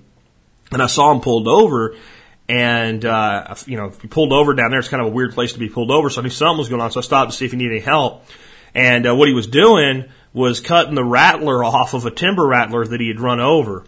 and 0.72 0.82
I 0.82 0.86
saw 0.86 1.12
him 1.12 1.20
pulled 1.20 1.48
over. 1.48 1.96
And 2.50 3.04
uh, 3.04 3.54
you 3.66 3.76
know, 3.76 3.86
if 3.86 4.02
he 4.02 4.08
pulled 4.08 4.32
over 4.32 4.54
down 4.54 4.72
there, 4.72 4.80
it's 4.80 4.88
kind 4.88 5.00
of 5.00 5.06
a 5.06 5.14
weird 5.14 5.34
place 5.34 5.52
to 5.52 5.60
be 5.60 5.68
pulled 5.68 5.92
over. 5.92 6.10
So 6.10 6.20
I 6.20 6.24
knew 6.24 6.30
something 6.30 6.58
was 6.58 6.68
going 6.68 6.82
on. 6.82 6.90
So 6.90 6.98
I 6.98 7.02
stopped 7.04 7.30
to 7.30 7.36
see 7.36 7.44
if 7.44 7.52
he 7.52 7.56
needed 7.56 7.74
any 7.74 7.80
help. 7.80 8.24
And 8.74 9.06
uh, 9.06 9.14
what 9.14 9.28
he 9.28 9.34
was 9.34 9.46
doing 9.46 10.06
was 10.32 10.60
cutting 10.60 10.96
the 10.96 11.04
rattler 11.04 11.62
off 11.62 11.94
of 11.94 12.06
a 12.06 12.10
timber 12.10 12.44
rattler 12.44 12.84
that 12.84 13.00
he 13.00 13.06
had 13.06 13.20
run 13.20 13.38
over. 13.38 13.84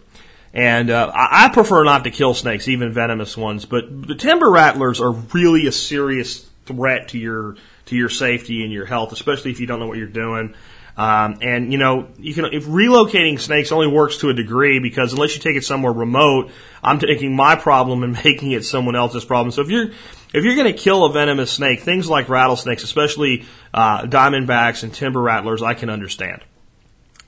And 0.53 0.89
uh, 0.89 1.11
I, 1.13 1.45
I 1.45 1.49
prefer 1.49 1.83
not 1.83 2.05
to 2.05 2.11
kill 2.11 2.33
snakes, 2.33 2.69
even 2.69 2.93
venomous 2.93 3.35
ones. 3.35 3.65
But 3.65 4.07
the 4.07 4.15
timber 4.15 4.49
rattlers 4.49 5.01
are 5.01 5.11
really 5.11 5.67
a 5.67 5.73
serious 5.73 6.49
threat 6.65 7.09
to 7.09 7.19
your 7.19 7.57
to 7.87 7.97
your 7.97 8.07
safety 8.07 8.63
and 8.63 8.71
your 8.71 8.85
health, 8.85 9.11
especially 9.11 9.51
if 9.51 9.59
you 9.59 9.67
don't 9.67 9.81
know 9.81 9.87
what 9.87 9.97
you're 9.97 10.07
doing. 10.07 10.55
Um, 10.95 11.39
and 11.41 11.71
you 11.71 11.79
know, 11.79 12.09
you 12.19 12.33
can 12.33 12.45
if 12.45 12.65
relocating 12.65 13.39
snakes 13.39 13.71
only 13.71 13.87
works 13.87 14.17
to 14.17 14.29
a 14.29 14.33
degree 14.33 14.79
because 14.79 15.13
unless 15.13 15.35
you 15.35 15.41
take 15.41 15.55
it 15.55 15.63
somewhere 15.63 15.91
remote, 15.91 16.51
I'm 16.83 16.99
taking 16.99 17.35
my 17.35 17.55
problem 17.55 18.03
and 18.03 18.13
making 18.23 18.51
it 18.51 18.63
someone 18.63 18.95
else's 18.95 19.25
problem. 19.25 19.51
So 19.51 19.61
if 19.61 19.69
you're 19.69 19.87
if 20.33 20.43
you're 20.43 20.55
going 20.55 20.71
to 20.71 20.77
kill 20.77 21.05
a 21.05 21.11
venomous 21.11 21.51
snake, 21.51 21.81
things 21.81 22.09
like 22.09 22.29
rattlesnakes, 22.29 22.83
especially 22.83 23.45
uh, 23.73 24.03
diamondbacks 24.03 24.83
and 24.83 24.93
timber 24.93 25.21
rattlers, 25.21 25.61
I 25.61 25.73
can 25.73 25.89
understand. 25.89 26.43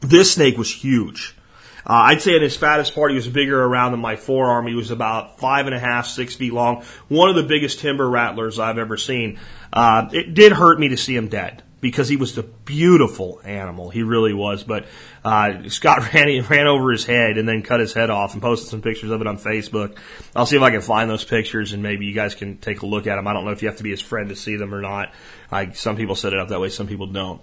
This 0.02 0.34
snake 0.34 0.58
was 0.58 0.72
huge. 0.72 1.36
Uh, 1.88 2.10
I'd 2.10 2.22
say 2.22 2.36
in 2.36 2.42
his 2.42 2.58
fattest 2.58 2.96
part, 2.96 3.12
he 3.12 3.16
was 3.16 3.28
bigger 3.28 3.64
around 3.64 3.92
than 3.92 4.00
my 4.00 4.16
forearm. 4.16 4.66
He 4.66 4.74
was 4.74 4.90
about 4.90 5.40
five 5.40 5.68
and 5.68 5.76
a 5.76 5.80
half, 5.80 6.08
six 6.08 6.36
feet 6.36 6.52
long. 6.52 6.84
One 7.10 7.30
of 7.30 7.36
the 7.36 7.44
biggest 7.44 7.80
timber 7.80 8.10
rattlers 8.10 8.58
I've 8.58 8.80
ever 8.80 8.98
seen. 8.98 9.40
Uh, 9.72 10.10
it 10.12 10.34
did 10.34 10.52
hurt 10.52 10.80
me 10.80 10.90
to 10.90 10.98
see 10.98 11.16
him 11.16 11.28
dead 11.28 11.62
because 11.86 12.10
he 12.10 12.16
was 12.16 12.36
a 12.36 12.42
beautiful 12.42 13.40
animal. 13.44 13.92
He 13.92 14.02
really 14.02 14.34
was. 14.34 14.64
But 14.64 14.88
uh, 15.24 15.70
Scott 15.70 16.12
ran 16.16 16.42
ran 16.46 16.66
over 16.66 16.92
his 16.92 17.06
head 17.06 17.38
and 17.38 17.48
then 17.48 17.62
cut 17.62 17.80
his 17.80 17.94
head 17.94 18.10
off 18.10 18.34
and 18.34 18.42
posted 18.42 18.70
some 18.70 18.82
pictures 18.82 19.12
of 19.12 19.22
it 19.22 19.28
on 19.28 19.38
Facebook. 19.38 19.96
I'll 20.36 20.48
see 20.48 20.56
if 20.56 20.64
I 20.64 20.72
can 20.72 20.82
find 20.82 21.08
those 21.08 21.24
pictures 21.24 21.74
and 21.74 21.84
maybe 21.84 22.08
you 22.08 22.16
guys 22.16 22.34
can 22.34 22.58
take 22.58 22.82
a 22.82 22.88
look 22.88 23.06
at 23.06 23.18
them. 23.18 23.28
I 23.28 23.34
don't 23.34 23.46
know 23.46 23.52
if 23.52 23.62
you 23.62 23.68
have 23.68 23.78
to 23.78 23.84
be 23.84 23.92
his 23.92 24.02
friend 24.02 24.30
to 24.30 24.36
see 24.36 24.56
them 24.56 24.74
or 24.74 24.82
not. 24.82 25.14
I, 25.52 25.74
some 25.74 25.96
people 25.96 26.16
set 26.16 26.34
it 26.34 26.40
up 26.40 26.48
that 26.48 26.60
way, 26.60 26.70
some 26.70 26.88
people 26.88 27.06
don't. 27.06 27.40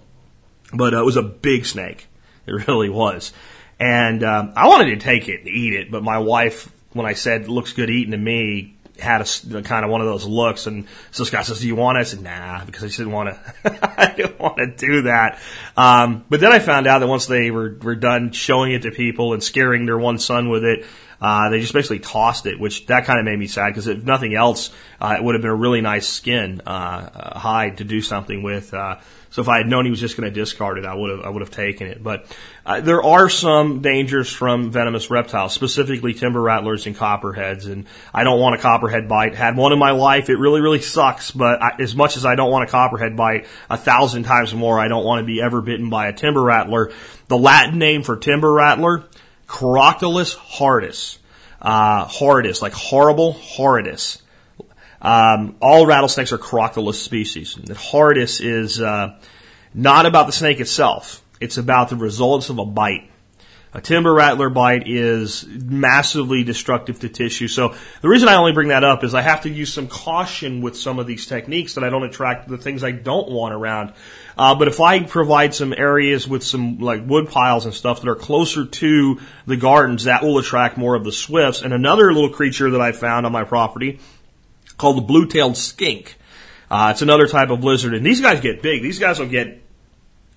But 0.73 0.93
uh, 0.93 0.99
it 0.99 1.05
was 1.05 1.15
a 1.15 1.23
big 1.23 1.65
snake. 1.65 2.07
It 2.45 2.51
really 2.67 2.89
was. 2.89 3.31
And 3.79 4.25
um, 4.25 4.51
I 4.57 4.67
wanted 4.67 4.89
to 4.89 4.97
take 4.97 5.29
it 5.29 5.39
and 5.39 5.47
eat 5.47 5.73
it, 5.73 5.89
but 5.89 6.03
my 6.03 6.17
wife, 6.17 6.69
when 6.91 7.05
I 7.05 7.13
said 7.13 7.47
looks 7.47 7.71
good 7.71 7.89
eating 7.89 8.11
to 8.11 8.17
me, 8.17 8.72
had 8.99 9.21
a 9.21 9.61
kind 9.63 9.83
of 9.83 9.91
one 9.91 10.01
of 10.01 10.07
those 10.07 10.25
looks. 10.25 10.67
And 10.67 10.87
so 11.11 11.23
Scott 11.23 11.45
says, 11.45 11.59
"Do 11.59 11.67
you 11.67 11.75
want 11.75 11.97
it?" 11.97 12.01
I 12.01 12.03
said, 12.03 12.21
"Nah," 12.21 12.63
because 12.65 12.83
I 12.83 12.87
just 12.87 12.97
didn't 12.97 13.13
want 13.13 13.29
to. 13.29 13.99
I 14.01 14.13
didn't 14.13 14.39
want 14.39 14.57
to 14.57 14.67
do 14.67 15.03
that. 15.03 15.39
Um, 15.75 16.25
but 16.29 16.39
then 16.39 16.51
I 16.51 16.59
found 16.59 16.87
out 16.87 16.99
that 16.99 17.07
once 17.07 17.25
they 17.25 17.51
were 17.51 17.75
were 17.81 17.95
done 17.95 18.31
showing 18.31 18.71
it 18.71 18.83
to 18.83 18.91
people 18.91 19.33
and 19.33 19.43
scaring 19.43 19.85
their 19.85 19.97
one 19.97 20.19
son 20.19 20.49
with 20.49 20.63
it, 20.63 20.85
uh, 21.21 21.49
they 21.49 21.59
just 21.59 21.73
basically 21.73 21.99
tossed 21.99 22.45
it, 22.45 22.59
which 22.59 22.85
that 22.87 23.05
kind 23.05 23.17
of 23.17 23.25
made 23.25 23.39
me 23.39 23.47
sad 23.47 23.69
because 23.69 23.87
if 23.87 24.03
nothing 24.03 24.35
else, 24.35 24.71
uh, 24.99 25.15
it 25.17 25.23
would 25.23 25.35
have 25.35 25.41
been 25.41 25.51
a 25.51 25.55
really 25.55 25.81
nice 25.81 26.07
skin 26.07 26.61
uh, 26.67 26.69
uh 26.69 27.39
hide 27.39 27.77
to 27.77 27.83
do 27.83 28.01
something 28.01 28.43
with. 28.43 28.73
Uh, 28.73 28.97
so 29.29 29.41
if 29.41 29.49
I 29.49 29.57
had 29.57 29.67
known 29.67 29.85
he 29.85 29.91
was 29.91 29.99
just 29.99 30.15
going 30.15 30.31
to 30.31 30.39
discard 30.39 30.77
it, 30.77 30.85
I 30.85 30.93
would 30.93 31.09
have 31.09 31.21
I 31.21 31.29
would 31.29 31.41
have 31.41 31.49
taken 31.49 31.87
it. 31.87 32.03
But 32.03 32.25
uh, 32.65 32.79
there 32.79 33.03
are 33.03 33.27
some 33.27 33.81
dangers 33.81 34.31
from 34.31 34.71
venomous 34.71 35.09
reptiles, 35.09 35.53
specifically 35.53 36.13
timber 36.13 36.41
rattlers 36.41 36.85
and 36.85 36.95
copperheads. 36.95 37.65
And 37.65 37.85
I 38.13 38.23
don't 38.23 38.39
want 38.39 38.55
a 38.55 38.57
copperhead 38.57 39.09
bite. 39.09 39.35
Had 39.35 39.57
one 39.57 39.73
in 39.73 39.79
my 39.79 39.91
life. 39.91 40.29
It 40.29 40.37
really 40.37 40.61
really 40.61 40.79
sucks. 40.79 41.31
But 41.31 41.61
I, 41.61 41.71
as 41.79 41.93
much 41.95 42.15
as 42.15 42.25
I 42.25 42.35
don't 42.35 42.51
want 42.51 42.67
a 42.67 42.71
copperhead 42.71 43.17
bite, 43.17 43.47
a 43.69 43.77
thousand 43.77 44.23
times 44.23 44.53
more, 44.53 44.79
I 44.79 44.87
don't 44.87 45.03
want 45.03 45.19
to 45.19 45.25
be 45.25 45.41
ever 45.41 45.61
bitten 45.61 45.89
by 45.89 46.07
a 46.07 46.13
timber 46.13 46.41
rattler. 46.41 46.93
The 47.27 47.37
Latin 47.37 47.79
name 47.79 48.03
for 48.03 48.15
timber 48.15 48.53
rattler, 48.53 49.03
Crotalus 49.47 50.33
horridus. 50.35 51.19
Uh, 51.61 52.05
horridus, 52.05 52.61
like 52.61 52.73
horrible, 52.73 53.33
horridus. 53.33 54.21
Um, 55.01 55.57
all 55.61 55.85
rattlesnakes 55.85 56.31
are 56.31 56.37
Crotalus 56.37 56.95
species. 56.95 57.55
The 57.61 57.73
horridus 57.75 58.39
is 58.39 58.81
uh, 58.81 59.19
not 59.73 60.05
about 60.05 60.27
the 60.27 60.33
snake 60.33 60.61
itself. 60.61 61.22
It's 61.43 61.57
about 61.57 61.89
the 61.89 61.95
results 61.95 62.49
of 62.49 62.57
a 62.57 62.65
bite. 62.65 63.09
A 63.75 63.81
timber 63.81 64.13
rattler 64.13 64.51
bite 64.51 64.87
is 64.87 65.47
massively 65.47 66.43
destructive 66.43 66.99
to 66.99 67.09
tissue. 67.09 67.47
So 67.47 67.73
the 68.01 68.07
reason 68.07 68.29
I 68.29 68.35
only 68.35 68.51
bring 68.51 68.67
that 68.67 68.83
up 68.83 69.03
is 69.03 69.15
I 69.15 69.21
have 69.21 69.41
to 69.41 69.49
use 69.49 69.73
some 69.73 69.87
caution 69.87 70.61
with 70.61 70.77
some 70.77 70.99
of 70.99 71.07
these 71.07 71.25
techniques 71.25 71.73
that 71.73 71.83
I 71.83 71.89
don't 71.89 72.03
attract 72.03 72.47
the 72.47 72.59
things 72.59 72.83
I 72.83 72.91
don't 72.91 73.31
want 73.31 73.51
around. 73.51 73.93
Uh, 74.37 74.53
but 74.53 74.67
if 74.67 74.79
I 74.79 75.01
provide 75.01 75.55
some 75.55 75.73
areas 75.73 76.27
with 76.27 76.43
some 76.43 76.77
like 76.77 77.01
wood 77.07 77.29
piles 77.29 77.65
and 77.65 77.73
stuff 77.73 78.01
that 78.01 78.09
are 78.09 78.15
closer 78.15 78.65
to 78.65 79.19
the 79.47 79.57
gardens, 79.57 80.03
that 80.03 80.21
will 80.21 80.37
attract 80.37 80.77
more 80.77 80.93
of 80.93 81.03
the 81.03 81.11
swifts. 81.11 81.63
And 81.63 81.73
another 81.73 82.13
little 82.13 82.29
creature 82.29 82.69
that 82.69 82.81
I 82.81 82.91
found 82.91 83.25
on 83.25 83.31
my 83.31 83.43
property 83.43 83.99
called 84.77 84.97
the 84.97 85.01
blue-tailed 85.01 85.57
skink. 85.57 86.15
Uh, 86.69 86.89
it's 86.91 87.01
another 87.01 87.27
type 87.27 87.49
of 87.49 87.63
lizard, 87.63 87.95
and 87.95 88.05
these 88.05 88.21
guys 88.21 88.39
get 88.39 88.61
big. 88.61 88.83
These 88.83 88.99
guys 88.99 89.19
will 89.19 89.27
get 89.27 89.62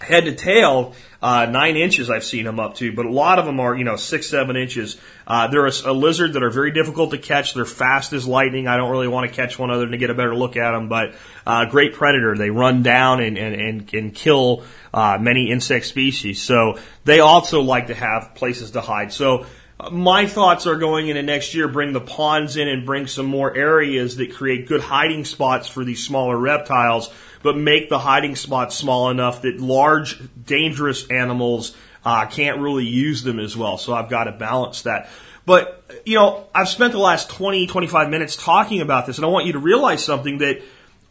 head 0.00 0.24
to 0.26 0.34
tail, 0.34 0.94
uh, 1.22 1.46
nine 1.46 1.76
inches 1.76 2.10
I've 2.10 2.24
seen 2.24 2.44
them 2.44 2.60
up 2.60 2.76
to, 2.76 2.92
but 2.92 3.06
a 3.06 3.10
lot 3.10 3.38
of 3.38 3.46
them 3.46 3.60
are, 3.60 3.74
you 3.74 3.84
know, 3.84 3.96
six, 3.96 4.28
seven 4.28 4.56
inches. 4.56 4.98
Uh, 5.26 5.48
they're 5.48 5.66
a, 5.66 5.72
a, 5.86 5.92
lizard 5.92 6.34
that 6.34 6.42
are 6.42 6.50
very 6.50 6.70
difficult 6.70 7.12
to 7.12 7.18
catch. 7.18 7.54
They're 7.54 7.64
fast 7.64 8.12
as 8.12 8.26
lightning. 8.26 8.68
I 8.68 8.76
don't 8.76 8.90
really 8.90 9.08
want 9.08 9.28
to 9.30 9.34
catch 9.34 9.58
one 9.58 9.70
other 9.70 9.80
than 9.80 9.92
to 9.92 9.98
get 9.98 10.10
a 10.10 10.14
better 10.14 10.36
look 10.36 10.56
at 10.56 10.72
them, 10.72 10.88
but, 10.88 11.14
uh, 11.46 11.64
great 11.66 11.94
predator. 11.94 12.36
They 12.36 12.50
run 12.50 12.82
down 12.82 13.20
and, 13.20 13.38
and, 13.38 13.54
and, 13.54 13.94
and 13.94 14.14
kill, 14.14 14.64
uh, 14.92 15.18
many 15.20 15.50
insect 15.50 15.86
species. 15.86 16.42
So 16.42 16.78
they 17.04 17.20
also 17.20 17.62
like 17.62 17.86
to 17.86 17.94
have 17.94 18.34
places 18.34 18.72
to 18.72 18.80
hide. 18.82 19.12
So, 19.12 19.46
uh, 19.78 19.90
my 19.90 20.26
thoughts 20.26 20.66
are 20.66 20.76
going 20.76 21.08
into 21.08 21.22
next 21.22 21.54
year, 21.54 21.68
bring 21.68 21.92
the 21.92 22.00
ponds 22.00 22.56
in 22.56 22.66
and 22.66 22.86
bring 22.86 23.06
some 23.06 23.26
more 23.26 23.54
areas 23.54 24.16
that 24.16 24.34
create 24.34 24.68
good 24.68 24.80
hiding 24.80 25.24
spots 25.24 25.68
for 25.68 25.84
these 25.84 26.02
smaller 26.02 26.36
reptiles 26.36 27.10
but 27.42 27.56
make 27.56 27.88
the 27.88 27.98
hiding 27.98 28.36
spots 28.36 28.76
small 28.76 29.10
enough 29.10 29.42
that 29.42 29.60
large, 29.60 30.20
dangerous 30.44 31.08
animals 31.10 31.76
uh, 32.04 32.26
can't 32.26 32.60
really 32.60 32.86
use 32.86 33.22
them 33.22 33.38
as 33.38 33.56
well. 33.56 33.78
So 33.78 33.92
I've 33.92 34.08
got 34.08 34.24
to 34.24 34.32
balance 34.32 34.82
that. 34.82 35.08
But, 35.44 35.84
you 36.04 36.16
know, 36.16 36.46
I've 36.54 36.68
spent 36.68 36.92
the 36.92 36.98
last 36.98 37.30
20, 37.30 37.66
25 37.66 38.10
minutes 38.10 38.36
talking 38.36 38.80
about 38.80 39.06
this, 39.06 39.18
and 39.18 39.24
I 39.24 39.28
want 39.28 39.46
you 39.46 39.52
to 39.52 39.58
realize 39.58 40.04
something 40.04 40.38
that 40.38 40.62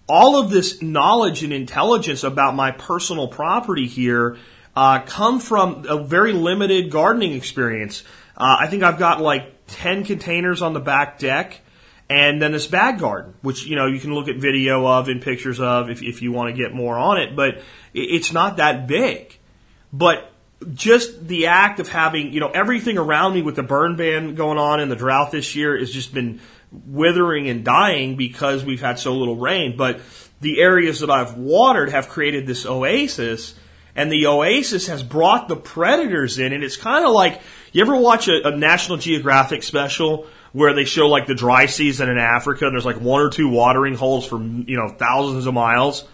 all 0.08 0.40
of 0.40 0.50
this 0.50 0.82
knowledge 0.82 1.44
and 1.44 1.54
intelligence 1.54 2.24
about 2.24 2.56
my 2.56 2.72
personal 2.72 3.28
property 3.28 3.88
here 3.88 4.38
uh, 4.76 5.00
come 5.00 5.40
from 5.40 5.86
a 5.88 6.04
very 6.04 6.34
limited 6.34 6.92
gardening 6.92 7.34
experience. 7.34 8.04
Uh, 8.38 8.58
I 8.60 8.68
think 8.68 8.84
I've 8.84 9.00
got 9.00 9.22
like 9.22 9.54
10 9.68 10.04
containers 10.04 10.62
on 10.62 10.74
the 10.74 10.80
back 10.80 11.18
deck 11.18 11.62
and 12.10 12.42
then 12.42 12.52
this 12.52 12.68
bag 12.68 13.00
garden, 13.00 13.34
which, 13.42 13.66
you 13.66 13.76
know, 13.76 13.88
you 13.88 14.00
can 14.00 14.14
look 14.14 14.28
at 14.28 14.36
video 14.38 14.86
of 14.86 15.10
and 15.10 15.22
pictures 15.22 15.60
of 15.60 15.90
if, 15.90 16.04
if 16.04 16.22
you 16.22 16.32
want 16.32 16.56
to 16.56 16.62
get 16.62 16.74
more 16.74 16.98
on 16.98 17.20
it, 17.20 17.36
but 17.36 17.62
it's 17.94 18.32
not 18.32 18.58
that 18.58 18.86
big. 18.88 19.38
But 19.92 20.32
just 20.74 21.28
the 21.28 21.48
act 21.48 21.80
of 21.80 21.90
having, 21.90 22.32
you 22.32 22.40
know, 22.40 22.50
everything 22.50 22.98
around 22.98 23.34
me 23.34 23.42
with 23.42 23.56
the 23.56 23.64
burn 23.64 23.96
ban 23.96 24.36
going 24.36 24.60
on 24.60 24.80
and 24.80 24.92
the 24.92 24.96
drought 24.96 25.32
this 25.32 25.56
year 25.56 25.78
has 25.78 25.92
just 25.92 26.14
been 26.14 26.42
withering 26.72 27.50
and 27.50 27.64
dying 27.64 28.16
because 28.16 28.64
we've 28.64 28.82
had 28.82 29.00
so 29.00 29.16
little 29.16 29.36
rain. 29.36 29.76
But 29.76 30.00
the 30.42 30.62
areas 30.62 31.00
that 31.00 31.10
I've 31.10 31.36
watered 31.38 31.90
have 31.90 32.10
created 32.10 32.46
this 32.46 32.66
oasis 32.66 33.56
and 33.96 34.12
the 34.12 34.28
oasis 34.28 34.88
has 34.88 35.02
brought 35.02 35.48
the 35.48 35.56
predators 35.56 36.38
in 36.38 36.54
and 36.54 36.64
it's 36.64 36.78
kind 36.78 37.06
of 37.06 37.14
like 37.14 37.42
you 37.72 37.82
ever 37.82 37.96
watch 37.96 38.28
a, 38.28 38.48
a 38.48 38.56
National 38.56 38.98
Geographic 38.98 39.64
special 39.64 40.28
where 40.56 40.74
they 40.74 40.86
show 40.86 41.10
like 41.10 41.28
the 41.28 41.36
dry 41.36 41.66
season 41.66 42.08
in 42.08 42.18
Africa 42.18 42.66
and 42.66 42.74
there's 42.74 42.86
like 42.86 43.02
one 43.02 43.22
or 43.22 43.30
two 43.30 43.50
watering 43.50 43.94
holes 43.94 44.26
for 44.26 44.42
you 44.42 44.78
know 44.78 44.88
thousands 44.88 45.48
of 45.48 45.54
miles 45.54 46.06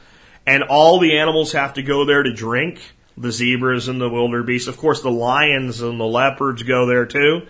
and 0.47 0.63
all 0.63 0.97
the 0.99 1.19
animals 1.19 1.51
have 1.51 1.75
to 1.75 1.83
go 1.83 2.05
there 2.05 2.23
to 2.23 2.33
drink. 2.33 2.81
The 3.15 3.31
zebras 3.31 3.87
and 3.87 4.01
the 4.01 4.09
wildebeest. 4.09 4.67
Of 4.67 4.77
course 4.77 5.03
the 5.03 5.11
lions 5.11 5.81
and 5.81 5.99
the 5.99 6.05
leopards 6.05 6.63
go 6.63 6.87
there 6.87 7.05
too. 7.05 7.45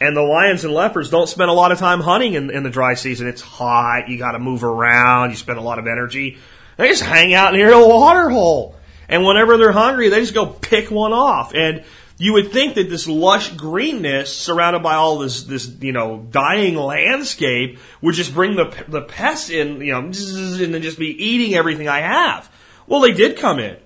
And 0.00 0.16
the 0.16 0.22
lions 0.22 0.64
and 0.64 0.74
leopards 0.74 1.10
don't 1.10 1.28
spend 1.28 1.48
a 1.48 1.54
lot 1.54 1.70
of 1.70 1.78
time 1.78 2.00
hunting 2.00 2.34
in, 2.34 2.50
in 2.50 2.64
the 2.64 2.70
dry 2.70 2.94
season. 2.94 3.28
It's 3.28 3.40
hot. 3.40 4.08
You 4.08 4.18
got 4.18 4.32
to 4.32 4.40
move 4.40 4.64
around. 4.64 5.30
You 5.30 5.36
spend 5.36 5.58
a 5.58 5.62
lot 5.62 5.78
of 5.78 5.86
energy. 5.86 6.38
They 6.76 6.88
just 6.88 7.04
hang 7.04 7.34
out 7.34 7.52
near 7.52 7.70
the 7.70 7.86
water 7.86 8.30
hole. 8.30 8.74
And 9.08 9.24
whenever 9.24 9.58
they're 9.58 9.70
hungry 9.70 10.08
they 10.08 10.18
just 10.18 10.34
go 10.34 10.46
pick 10.46 10.90
one 10.90 11.12
off. 11.12 11.54
And 11.54 11.84
you 12.18 12.34
would 12.34 12.52
think 12.52 12.74
that 12.74 12.90
this 12.90 13.08
lush 13.08 13.50
greenness 13.54 14.36
surrounded 14.36 14.82
by 14.82 14.94
all 14.94 15.18
this, 15.18 15.44
this, 15.44 15.68
you 15.80 15.92
know, 15.92 16.26
dying 16.30 16.76
landscape 16.76 17.78
would 18.00 18.14
just 18.14 18.34
bring 18.34 18.56
the, 18.56 18.84
the 18.88 19.02
pests 19.02 19.50
in, 19.50 19.80
you 19.80 19.92
know, 19.92 20.00
and 20.00 20.14
then 20.14 20.82
just 20.82 20.98
be 20.98 21.08
eating 21.08 21.54
everything 21.54 21.88
I 21.88 22.00
have. 22.00 22.50
Well, 22.86 23.00
they 23.00 23.12
did 23.12 23.36
come 23.36 23.58
in. 23.58 23.76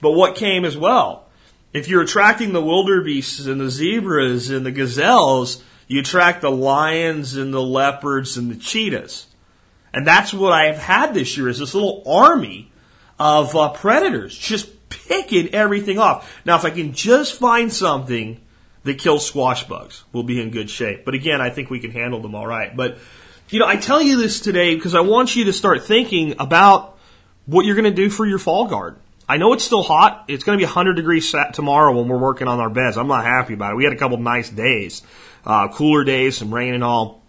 But 0.00 0.12
what 0.12 0.36
came 0.36 0.64
as 0.64 0.76
well? 0.76 1.26
If 1.72 1.88
you're 1.88 2.02
attracting 2.02 2.52
the 2.52 2.62
wildebeests 2.62 3.46
and 3.46 3.60
the 3.60 3.70
zebras 3.70 4.50
and 4.50 4.66
the 4.66 4.72
gazelles, 4.72 5.62
you 5.86 6.00
attract 6.00 6.40
the 6.40 6.50
lions 6.50 7.36
and 7.36 7.52
the 7.52 7.62
leopards 7.62 8.36
and 8.36 8.50
the 8.50 8.56
cheetahs. 8.56 9.26
And 9.92 10.06
that's 10.06 10.32
what 10.32 10.52
I 10.52 10.66
have 10.66 10.78
had 10.78 11.14
this 11.14 11.36
year 11.36 11.48
is 11.48 11.58
this 11.58 11.74
little 11.74 12.02
army 12.06 12.72
of 13.18 13.54
uh, 13.54 13.70
predators 13.70 14.36
just 14.36 14.68
picking 14.90 15.54
everything 15.54 15.98
off. 15.98 16.40
Now, 16.44 16.56
if 16.56 16.64
I 16.64 16.70
can 16.70 16.92
just 16.92 17.38
find 17.38 17.72
something 17.72 18.40
that 18.84 18.98
kills 18.98 19.26
squash 19.26 19.64
bugs, 19.64 20.04
we'll 20.12 20.22
be 20.22 20.40
in 20.40 20.50
good 20.50 20.68
shape. 20.68 21.04
But 21.04 21.14
again, 21.14 21.40
I 21.40 21.48
think 21.48 21.70
we 21.70 21.80
can 21.80 21.90
handle 21.90 22.20
them 22.20 22.34
all 22.34 22.46
right. 22.46 22.76
But, 22.76 22.98
you 23.48 23.58
know, 23.58 23.66
I 23.66 23.76
tell 23.76 24.02
you 24.02 24.18
this 24.18 24.40
today 24.40 24.74
because 24.74 24.94
I 24.94 25.00
want 25.00 25.34
you 25.34 25.46
to 25.46 25.52
start 25.52 25.84
thinking 25.84 26.34
about 26.38 26.98
what 27.46 27.64
you're 27.64 27.76
going 27.76 27.84
to 27.84 27.90
do 27.90 28.10
for 28.10 28.26
your 28.26 28.38
fall 28.38 28.66
garden. 28.66 29.00
I 29.28 29.36
know 29.36 29.52
it's 29.52 29.64
still 29.64 29.84
hot. 29.84 30.24
It's 30.26 30.42
going 30.42 30.58
to 30.58 30.60
be 30.60 30.66
100 30.66 30.94
degrees 30.94 31.32
tomorrow 31.52 31.96
when 31.96 32.08
we're 32.08 32.18
working 32.18 32.48
on 32.48 32.58
our 32.58 32.68
beds. 32.68 32.96
I'm 32.96 33.06
not 33.06 33.24
happy 33.24 33.54
about 33.54 33.72
it. 33.72 33.76
We 33.76 33.84
had 33.84 33.92
a 33.92 33.96
couple 33.96 34.18
nice 34.18 34.50
days, 34.50 35.02
uh, 35.46 35.68
cooler 35.68 36.02
days, 36.02 36.36
some 36.36 36.52
rain 36.52 36.74
and 36.74 36.82
all. 36.82 37.22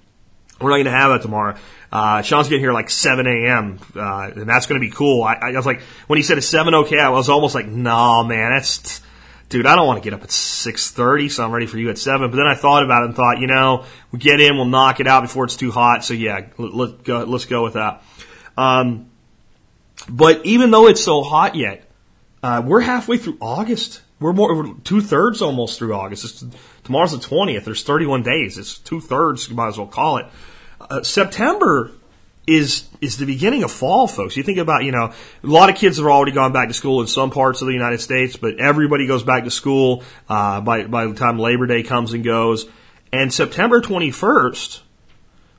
We're 0.59 0.71
not 0.71 0.77
going 0.77 0.85
to 0.85 0.91
have 0.91 1.11
that 1.11 1.21
tomorrow. 1.21 1.57
Uh, 1.91 2.21
Sean's 2.21 2.47
getting 2.47 2.63
here 2.63 2.71
like 2.71 2.89
7 2.89 3.27
a.m. 3.27 3.79
Uh, 3.95 4.31
and 4.33 4.47
that's 4.47 4.65
going 4.65 4.79
to 4.79 4.85
be 4.85 4.91
cool. 4.91 5.23
I, 5.23 5.33
I 5.33 5.51
was 5.51 5.65
like, 5.65 5.81
when 6.07 6.17
he 6.17 6.23
said 6.23 6.37
it's 6.37 6.47
7 6.47 6.73
okay, 6.73 6.99
I 6.99 7.09
was 7.09 7.27
almost 7.27 7.53
like, 7.53 7.67
no, 7.67 8.23
man, 8.23 8.53
that's, 8.53 9.01
dude, 9.49 9.65
I 9.65 9.75
don't 9.75 9.87
want 9.87 10.01
to 10.01 10.09
get 10.09 10.13
up 10.13 10.23
at 10.23 10.29
6.30, 10.29 11.29
so 11.29 11.43
I'm 11.43 11.51
ready 11.51 11.65
for 11.65 11.77
you 11.77 11.89
at 11.89 11.97
7. 11.97 12.31
But 12.31 12.37
then 12.37 12.47
I 12.47 12.55
thought 12.55 12.83
about 12.83 13.03
it 13.03 13.07
and 13.07 13.15
thought, 13.15 13.39
you 13.39 13.47
know, 13.47 13.83
we 14.11 14.19
get 14.19 14.39
in, 14.39 14.55
we'll 14.55 14.65
knock 14.65 15.01
it 15.01 15.07
out 15.07 15.21
before 15.21 15.43
it's 15.43 15.57
too 15.57 15.71
hot. 15.71 16.05
So 16.05 16.13
yeah, 16.13 16.47
let, 16.57 16.73
let 16.73 17.03
go, 17.03 17.23
let's 17.25 17.45
go 17.45 17.63
with 17.63 17.73
that. 17.73 18.01
Um, 18.57 19.09
but 20.07 20.45
even 20.45 20.71
though 20.71 20.87
it's 20.87 21.03
so 21.03 21.23
hot 21.23 21.55
yet, 21.55 21.89
uh, 22.41 22.63
we're 22.65 22.79
halfway 22.79 23.17
through 23.17 23.37
August. 23.41 24.01
We're 24.19 24.33
more 24.33 24.75
two 24.83 25.01
thirds 25.01 25.41
almost 25.41 25.77
through 25.77 25.93
August. 25.93 26.23
It's, 26.23 26.45
tomorrow's 26.83 27.11
the 27.11 27.19
twentieth. 27.19 27.65
There's 27.65 27.83
31 27.83 28.23
days. 28.23 28.57
It's 28.57 28.77
two 28.77 29.01
thirds. 29.01 29.49
You 29.49 29.55
might 29.55 29.69
as 29.69 29.77
well 29.77 29.87
call 29.87 30.17
it 30.17 30.27
uh, 30.91 31.03
September 31.03 31.91
is 32.45 32.89
is 32.99 33.17
the 33.17 33.25
beginning 33.25 33.63
of 33.63 33.71
fall, 33.71 34.07
folks. 34.07 34.35
You 34.35 34.43
think 34.43 34.57
about, 34.57 34.83
you 34.83 34.91
know, 34.91 35.13
a 35.43 35.47
lot 35.47 35.69
of 35.69 35.75
kids 35.75 35.97
have 35.97 36.05
already 36.05 36.33
gone 36.33 36.51
back 36.51 36.67
to 36.67 36.73
school 36.73 37.01
in 37.01 37.07
some 37.07 37.31
parts 37.31 37.61
of 37.61 37.67
the 37.67 37.73
United 37.73 38.01
States, 38.01 38.35
but 38.35 38.59
everybody 38.59 39.07
goes 39.07 39.23
back 39.23 39.45
to 39.45 39.51
school 39.51 40.03
uh, 40.27 40.59
by 40.59 40.85
by 40.85 41.05
the 41.05 41.15
time 41.15 41.39
Labor 41.39 41.65
Day 41.65 41.81
comes 41.81 42.13
and 42.13 42.23
goes. 42.23 42.67
And 43.13 43.33
September 43.33 43.81
21st, 43.81 44.81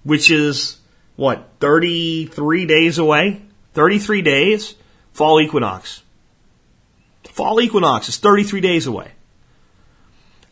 which 0.05 0.31
is 0.31 0.79
what 1.17 1.49
33 1.61 2.67
days 2.67 2.99
away, 2.99 3.43
33 3.75 4.23
days, 4.23 4.75
fall 5.13 5.41
equinox. 5.41 6.03
Fall 7.25 7.61
equinox 7.61 8.09
is 8.09 8.19
33 8.19 8.61
days 8.61 8.87
away. 8.87 9.13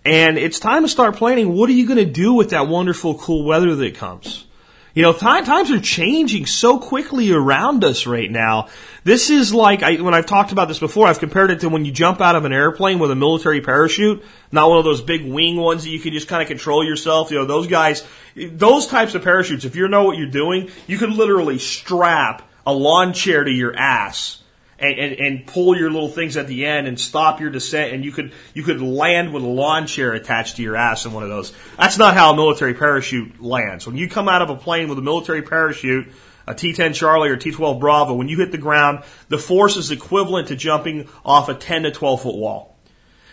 And 0.04 0.38
it's 0.38 0.58
time 0.58 0.82
to 0.82 0.88
start 0.88 1.16
planning 1.16 1.54
what 1.54 1.68
are 1.68 1.74
you 1.74 1.86
going 1.86 1.98
to 1.98 2.10
do 2.10 2.32
with 2.32 2.50
that 2.50 2.66
wonderful 2.68 3.18
cool 3.18 3.44
weather 3.44 3.74
that 3.76 3.94
comes? 3.94 4.46
You 4.94 5.02
know, 5.02 5.12
th- 5.12 5.44
times 5.44 5.70
are 5.70 5.80
changing 5.80 6.46
so 6.46 6.78
quickly 6.78 7.32
around 7.32 7.84
us 7.84 8.06
right 8.06 8.30
now. 8.30 8.68
This 9.04 9.30
is 9.30 9.54
like, 9.54 9.82
I, 9.82 10.00
when 10.00 10.14
I've 10.14 10.26
talked 10.26 10.52
about 10.52 10.68
this 10.68 10.78
before, 10.78 11.06
I've 11.06 11.20
compared 11.20 11.50
it 11.50 11.60
to 11.60 11.68
when 11.68 11.84
you 11.84 11.92
jump 11.92 12.20
out 12.20 12.36
of 12.36 12.44
an 12.44 12.52
airplane 12.52 12.98
with 12.98 13.10
a 13.10 13.14
military 13.14 13.60
parachute, 13.60 14.24
not 14.52 14.68
one 14.68 14.78
of 14.78 14.84
those 14.84 15.00
big 15.00 15.24
wing 15.24 15.56
ones 15.56 15.84
that 15.84 15.90
you 15.90 16.00
can 16.00 16.12
just 16.12 16.28
kind 16.28 16.42
of 16.42 16.48
control 16.48 16.84
yourself. 16.84 17.30
You 17.30 17.38
know, 17.38 17.46
those 17.46 17.66
guys, 17.66 18.06
those 18.34 18.88
types 18.88 19.14
of 19.14 19.22
parachutes, 19.22 19.64
if 19.64 19.76
you 19.76 19.86
know 19.88 20.04
what 20.04 20.18
you're 20.18 20.26
doing, 20.26 20.70
you 20.86 20.98
could 20.98 21.10
literally 21.10 21.58
strap 21.58 22.42
a 22.66 22.72
lawn 22.72 23.12
chair 23.12 23.44
to 23.44 23.50
your 23.50 23.74
ass 23.76 24.39
and, 24.80 24.98
and, 24.98 25.12
and, 25.20 25.46
pull 25.46 25.76
your 25.76 25.90
little 25.90 26.08
things 26.08 26.36
at 26.36 26.46
the 26.46 26.64
end 26.64 26.86
and 26.86 26.98
stop 26.98 27.40
your 27.40 27.50
descent 27.50 27.92
and 27.92 28.04
you 28.04 28.12
could 28.12 28.32
you 28.54 28.62
could 28.62 28.80
land 28.80 29.32
with 29.32 29.42
a 29.42 29.46
lawn 29.46 29.86
chair 29.86 30.12
attached 30.12 30.56
to 30.56 30.62
your 30.62 30.74
ass 30.76 31.04
in 31.04 31.12
one 31.12 31.22
of 31.22 31.28
those. 31.28 31.52
That's 31.76 31.98
not 31.98 32.14
how 32.14 32.32
a 32.32 32.36
military 32.36 32.74
parachute 32.74 33.42
lands. 33.42 33.86
When 33.86 33.96
you 33.96 34.08
come 34.08 34.28
out 34.28 34.42
of 34.42 34.50
a 34.50 34.56
plane 34.56 34.88
with 34.88 34.98
a 34.98 35.02
military 35.02 35.42
parachute, 35.42 36.08
a 36.46 36.54
T-10 36.54 36.94
Charlie 36.94 37.28
or 37.28 37.36
T-12 37.36 37.78
Bravo, 37.78 38.14
when 38.14 38.28
you 38.28 38.38
hit 38.38 38.52
the 38.52 38.58
ground, 38.58 39.04
the 39.28 39.38
force 39.38 39.76
is 39.76 39.90
equivalent 39.90 40.48
to 40.48 40.56
jumping 40.56 41.08
off 41.24 41.48
a 41.48 41.54
10 41.54 41.84
to 41.84 41.90
12 41.90 42.22
foot 42.22 42.36
wall. 42.36 42.76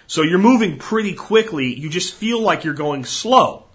So 0.07 0.21
you're 0.21 0.39
moving 0.39 0.77
pretty 0.77 1.13
quickly. 1.13 1.73
You 1.73 1.89
just 1.89 2.13
feel 2.13 2.41
like 2.41 2.63
you're 2.63 2.73
going 2.73 3.05
slow 3.05 3.65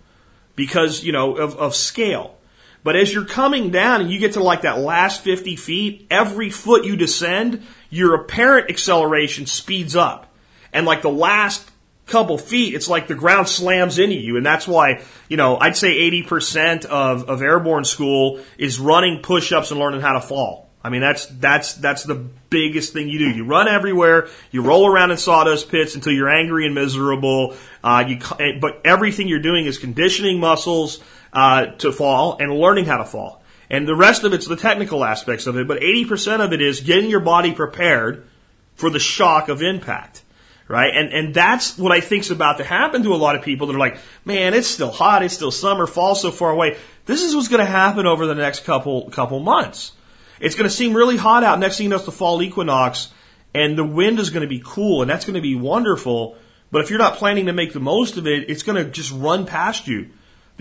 because, 0.56 1.04
you 1.04 1.12
know, 1.12 1.36
of, 1.36 1.56
of 1.56 1.74
scale. 1.74 2.36
But 2.84 2.96
as 2.96 3.12
you're 3.12 3.24
coming 3.24 3.70
down 3.70 4.00
and 4.00 4.10
you 4.10 4.18
get 4.18 4.32
to 4.32 4.42
like 4.42 4.62
that 4.62 4.78
last 4.78 5.22
50 5.22 5.56
feet, 5.56 6.06
every 6.10 6.50
foot 6.50 6.84
you 6.84 6.96
descend, 6.96 7.62
your 7.90 8.14
apparent 8.14 8.70
acceleration 8.70 9.46
speeds 9.46 9.94
up. 9.94 10.32
And 10.72 10.86
like 10.86 11.02
the 11.02 11.10
last 11.10 11.70
couple 12.06 12.38
feet, 12.38 12.74
it's 12.74 12.88
like 12.88 13.06
the 13.06 13.14
ground 13.14 13.48
slams 13.48 13.98
into 13.98 14.16
you. 14.16 14.36
And 14.36 14.44
that's 14.44 14.66
why, 14.66 15.02
you 15.28 15.36
know, 15.36 15.58
I'd 15.58 15.76
say 15.76 16.10
80% 16.10 16.86
of, 16.86 17.28
of 17.28 17.42
airborne 17.42 17.84
school 17.84 18.40
is 18.58 18.80
running 18.80 19.22
push-ups 19.22 19.70
and 19.70 19.78
learning 19.78 20.00
how 20.00 20.14
to 20.14 20.20
fall. 20.20 20.68
I 20.84 20.88
mean, 20.88 21.00
that's, 21.00 21.26
that's, 21.26 21.74
that's 21.74 22.02
the 22.02 22.16
biggest 22.16 22.92
thing 22.92 23.08
you 23.08 23.20
do. 23.20 23.30
You 23.30 23.44
run 23.44 23.68
everywhere, 23.68 24.28
you 24.50 24.62
roll 24.62 24.86
around 24.86 25.12
in 25.12 25.16
sawdust 25.16 25.68
pits 25.68 25.94
until 25.94 26.12
you're 26.12 26.28
angry 26.28 26.66
and 26.66 26.74
miserable. 26.74 27.56
Uh, 27.84 28.04
you, 28.08 28.18
but 28.60 28.80
everything 28.84 29.28
you're 29.28 29.38
doing 29.38 29.66
is 29.66 29.78
conditioning 29.78 30.40
muscles, 30.40 30.98
uh, 31.32 31.66
to 31.66 31.92
fall 31.92 32.36
and 32.38 32.52
learning 32.52 32.84
how 32.84 32.98
to 32.98 33.04
fall. 33.04 33.42
And 33.70 33.88
the 33.88 33.96
rest 33.96 34.22
of 34.22 34.34
it's 34.34 34.46
the 34.46 34.56
technical 34.56 35.04
aspects 35.04 35.46
of 35.46 35.56
it, 35.56 35.66
but 35.66 35.80
80% 35.80 36.44
of 36.44 36.52
it 36.52 36.60
is 36.60 36.80
getting 36.80 37.08
your 37.08 37.20
body 37.20 37.52
prepared 37.52 38.26
for 38.74 38.90
the 38.90 38.98
shock 38.98 39.48
of 39.48 39.62
impact. 39.62 40.22
Right? 40.68 40.94
And, 40.94 41.12
and 41.12 41.34
that's 41.34 41.76
what 41.76 41.92
I 41.92 42.00
think's 42.00 42.30
about 42.30 42.58
to 42.58 42.64
happen 42.64 43.02
to 43.02 43.14
a 43.14 43.16
lot 43.16 43.34
of 43.36 43.42
people 43.42 43.66
that 43.66 43.74
are 43.76 43.78
like, 43.78 43.98
man, 44.24 44.54
it's 44.54 44.68
still 44.68 44.90
hot, 44.90 45.22
it's 45.22 45.34
still 45.34 45.50
summer, 45.50 45.86
fall 45.86 46.14
so 46.14 46.30
far 46.30 46.50
away. 46.50 46.78
This 47.04 47.22
is 47.22 47.34
what's 47.34 47.48
going 47.48 47.64
to 47.64 47.70
happen 47.70 48.06
over 48.06 48.26
the 48.26 48.34
next 48.34 48.64
couple, 48.64 49.10
couple 49.10 49.40
months. 49.40 49.92
It's 50.40 50.54
going 50.54 50.68
to 50.68 50.74
seem 50.74 50.94
really 50.94 51.16
hot 51.16 51.44
out. 51.44 51.58
Next 51.58 51.76
thing 51.76 51.84
you 51.84 51.90
know, 51.90 51.96
it's 51.96 52.04
the 52.04 52.12
fall 52.12 52.42
equinox 52.42 53.10
and 53.54 53.76
the 53.76 53.84
wind 53.84 54.18
is 54.18 54.30
going 54.30 54.42
to 54.42 54.48
be 54.48 54.62
cool 54.64 55.02
and 55.02 55.10
that's 55.10 55.24
going 55.24 55.34
to 55.34 55.40
be 55.40 55.54
wonderful. 55.54 56.36
But 56.70 56.82
if 56.82 56.90
you're 56.90 56.98
not 56.98 57.16
planning 57.16 57.46
to 57.46 57.52
make 57.52 57.72
the 57.72 57.80
most 57.80 58.16
of 58.16 58.26
it, 58.26 58.48
it's 58.48 58.62
going 58.62 58.82
to 58.82 58.90
just 58.90 59.12
run 59.12 59.46
past 59.46 59.86
you. 59.86 60.10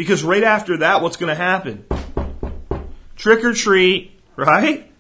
Because 0.02 0.24
right 0.24 0.44
after 0.44 0.78
that, 0.78 1.04
what's 1.04 1.16
going 1.16 1.30
to 1.30 1.36
happen? 1.36 1.86
Trick 3.16 3.46
or 3.46 3.54
treat, 3.54 4.20
right? 4.36 4.92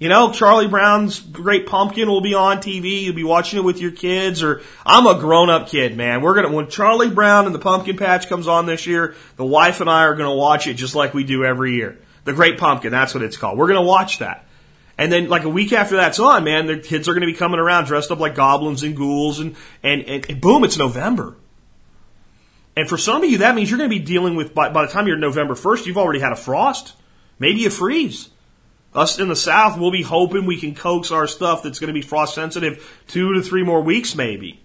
You 0.00 0.08
know, 0.08 0.32
Charlie 0.32 0.66
Brown's 0.66 1.20
Great 1.20 1.68
Pumpkin 1.68 2.08
will 2.08 2.20
be 2.20 2.34
on 2.34 2.56
TV. 2.56 3.02
You'll 3.02 3.14
be 3.14 3.22
watching 3.22 3.60
it 3.60 3.62
with 3.62 3.80
your 3.80 3.92
kids, 3.92 4.42
or 4.42 4.62
I'm 4.84 5.06
a 5.06 5.20
grown-up 5.20 5.68
kid, 5.68 5.96
man. 5.96 6.20
We're 6.20 6.34
gonna 6.34 6.50
when 6.50 6.68
Charlie 6.68 7.10
Brown 7.10 7.46
and 7.46 7.54
the 7.54 7.60
Pumpkin 7.60 7.96
Patch 7.96 8.28
comes 8.28 8.48
on 8.48 8.66
this 8.66 8.88
year, 8.88 9.14
the 9.36 9.44
wife 9.44 9.80
and 9.80 9.88
I 9.88 10.02
are 10.02 10.16
gonna 10.16 10.34
watch 10.34 10.66
it 10.66 10.74
just 10.74 10.96
like 10.96 11.14
we 11.14 11.22
do 11.22 11.44
every 11.44 11.76
year. 11.76 11.96
The 12.24 12.32
Great 12.32 12.58
Pumpkin, 12.58 12.90
that's 12.90 13.14
what 13.14 13.22
it's 13.22 13.36
called. 13.36 13.56
We're 13.56 13.68
gonna 13.68 13.82
watch 13.82 14.18
that. 14.18 14.46
And 14.98 15.12
then 15.12 15.28
like 15.28 15.44
a 15.44 15.48
week 15.48 15.72
after 15.72 15.94
that's 15.94 16.18
on, 16.18 16.42
man, 16.42 16.66
the 16.66 16.78
kids 16.78 17.08
are 17.08 17.14
to 17.14 17.20
be 17.20 17.34
coming 17.34 17.60
around 17.60 17.84
dressed 17.84 18.10
up 18.10 18.18
like 18.18 18.34
goblins 18.34 18.82
and 18.82 18.96
ghouls 18.96 19.38
and, 19.38 19.54
and, 19.84 20.02
and, 20.02 20.28
and 20.28 20.40
boom, 20.40 20.64
it's 20.64 20.76
November. 20.76 21.36
And 22.76 22.88
for 22.88 22.96
some 22.96 23.22
of 23.24 23.30
you, 23.30 23.38
that 23.38 23.54
means 23.54 23.70
you're 23.70 23.78
going 23.78 23.90
to 23.90 23.98
be 23.98 24.04
dealing 24.04 24.36
with, 24.36 24.54
by, 24.54 24.70
by 24.70 24.86
the 24.86 24.92
time 24.92 25.06
you're 25.06 25.16
November 25.16 25.54
1st, 25.54 25.86
you've 25.86 25.98
already 25.98 26.20
had 26.20 26.32
a 26.32 26.36
frost, 26.36 26.94
maybe 27.38 27.66
a 27.66 27.70
freeze. 27.70 28.30
Us 28.94 29.18
in 29.18 29.28
the 29.28 29.36
South, 29.36 29.78
we'll 29.78 29.92
be 29.92 30.02
hoping 30.02 30.46
we 30.46 30.58
can 30.58 30.74
coax 30.74 31.12
our 31.12 31.26
stuff 31.26 31.62
that's 31.62 31.78
going 31.78 31.88
to 31.88 31.94
be 31.94 32.02
frost 32.02 32.34
sensitive 32.34 33.02
two 33.06 33.34
to 33.34 33.42
three 33.42 33.62
more 33.62 33.82
weeks, 33.82 34.16
maybe. 34.16 34.60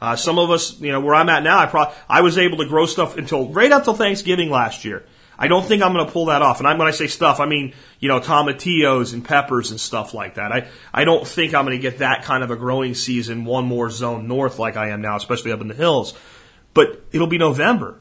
Uh, 0.00 0.16
some 0.16 0.38
of 0.38 0.50
us, 0.50 0.80
you 0.80 0.90
know, 0.92 1.00
where 1.00 1.14
I'm 1.14 1.28
at 1.28 1.42
now, 1.42 1.58
I 1.58 1.66
pro- 1.66 1.92
I 2.08 2.22
was 2.22 2.36
able 2.36 2.58
to 2.58 2.66
grow 2.66 2.86
stuff 2.86 3.16
until 3.16 3.48
right 3.48 3.70
up 3.70 3.84
till 3.84 3.94
Thanksgiving 3.94 4.50
last 4.50 4.84
year. 4.84 5.04
I 5.38 5.48
don't 5.48 5.64
think 5.64 5.82
I'm 5.82 5.92
going 5.92 6.04
to 6.04 6.12
pull 6.12 6.26
that 6.26 6.42
off. 6.42 6.58
And 6.58 6.68
I'm, 6.68 6.76
when 6.76 6.88
I 6.88 6.90
say 6.90 7.06
stuff, 7.06 7.40
I 7.40 7.46
mean, 7.46 7.72
you 7.98 8.08
know, 8.08 8.20
tomatillos 8.20 9.14
and 9.14 9.24
peppers 9.24 9.70
and 9.70 9.80
stuff 9.80 10.12
like 10.12 10.34
that. 10.34 10.52
I, 10.52 10.68
I 10.92 11.04
don't 11.04 11.26
think 11.26 11.54
I'm 11.54 11.64
going 11.64 11.76
to 11.76 11.82
get 11.82 11.98
that 11.98 12.24
kind 12.24 12.44
of 12.44 12.50
a 12.50 12.56
growing 12.56 12.94
season 12.94 13.44
one 13.44 13.64
more 13.64 13.90
zone 13.90 14.28
north 14.28 14.58
like 14.58 14.76
I 14.76 14.90
am 14.90 15.00
now, 15.00 15.16
especially 15.16 15.52
up 15.52 15.60
in 15.60 15.68
the 15.68 15.74
hills. 15.74 16.14
But 16.74 17.04
it'll 17.12 17.26
be 17.26 17.38
November 17.38 18.00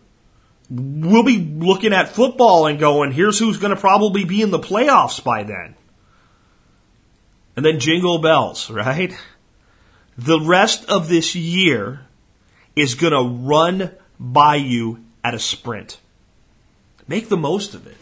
we'll 0.71 1.23
be 1.23 1.37
looking 1.37 1.93
at 1.93 2.09
football 2.09 2.65
and 2.65 2.79
going, 2.79 3.11
here's 3.11 3.37
who's 3.37 3.57
going 3.57 3.75
to 3.75 3.79
probably 3.79 4.23
be 4.23 4.41
in 4.41 4.51
the 4.51 4.59
playoffs 4.59 5.21
by 5.21 5.43
then. 5.43 5.75
And 7.55 7.65
then 7.65 7.79
jingle 7.79 8.19
bells, 8.19 8.71
right? 8.71 9.13
The 10.17 10.39
rest 10.39 10.89
of 10.89 11.09
this 11.09 11.35
year 11.35 12.05
is 12.75 12.95
going 12.95 13.11
to 13.11 13.45
run 13.45 13.91
by 14.17 14.55
you 14.55 15.03
at 15.23 15.33
a 15.33 15.39
sprint. 15.39 15.99
Make 17.07 17.27
the 17.27 17.37
most 17.37 17.73
of 17.73 17.85
it. 17.85 17.97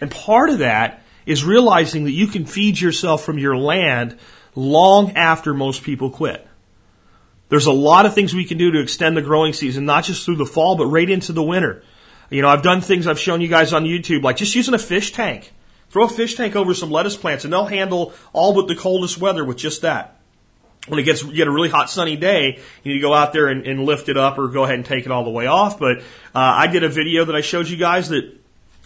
And 0.00 0.10
part 0.10 0.48
of 0.48 0.60
that 0.60 1.02
is 1.26 1.44
realizing 1.44 2.04
that 2.04 2.12
you 2.12 2.26
can 2.26 2.46
feed 2.46 2.80
yourself 2.80 3.22
from 3.22 3.38
your 3.38 3.56
land 3.56 4.18
long 4.54 5.12
after 5.12 5.52
most 5.52 5.82
people 5.82 6.10
quit. 6.10 6.46
There's 7.52 7.66
a 7.66 7.72
lot 7.72 8.06
of 8.06 8.14
things 8.14 8.32
we 8.32 8.46
can 8.46 8.56
do 8.56 8.70
to 8.70 8.80
extend 8.80 9.14
the 9.14 9.20
growing 9.20 9.52
season, 9.52 9.84
not 9.84 10.04
just 10.04 10.24
through 10.24 10.36
the 10.36 10.46
fall, 10.46 10.74
but 10.74 10.86
right 10.86 11.10
into 11.10 11.34
the 11.34 11.42
winter. 11.42 11.84
You 12.30 12.40
know, 12.40 12.48
I've 12.48 12.62
done 12.62 12.80
things 12.80 13.06
I've 13.06 13.18
shown 13.18 13.42
you 13.42 13.48
guys 13.48 13.74
on 13.74 13.84
YouTube, 13.84 14.22
like 14.22 14.36
just 14.36 14.54
using 14.54 14.72
a 14.72 14.78
fish 14.78 15.12
tank. 15.12 15.52
Throw 15.90 16.06
a 16.06 16.08
fish 16.08 16.34
tank 16.34 16.56
over 16.56 16.72
some 16.72 16.90
lettuce 16.90 17.14
plants 17.14 17.44
and 17.44 17.52
they'll 17.52 17.66
handle 17.66 18.14
all 18.32 18.54
but 18.54 18.68
the 18.68 18.74
coldest 18.74 19.18
weather 19.18 19.44
with 19.44 19.58
just 19.58 19.82
that. 19.82 20.18
When 20.88 20.98
it 20.98 21.02
gets, 21.02 21.22
you 21.22 21.34
get 21.34 21.46
a 21.46 21.50
really 21.50 21.68
hot 21.68 21.90
sunny 21.90 22.16
day, 22.16 22.58
you 22.84 22.92
need 22.92 23.00
to 23.00 23.06
go 23.06 23.12
out 23.12 23.34
there 23.34 23.48
and, 23.48 23.66
and 23.66 23.84
lift 23.84 24.08
it 24.08 24.16
up 24.16 24.38
or 24.38 24.48
go 24.48 24.64
ahead 24.64 24.76
and 24.76 24.86
take 24.86 25.04
it 25.04 25.12
all 25.12 25.24
the 25.24 25.30
way 25.30 25.46
off. 25.46 25.78
But, 25.78 25.98
uh, 25.98 26.02
I 26.34 26.68
did 26.68 26.84
a 26.84 26.88
video 26.88 27.26
that 27.26 27.36
I 27.36 27.42
showed 27.42 27.68
you 27.68 27.76
guys 27.76 28.08
that 28.08 28.34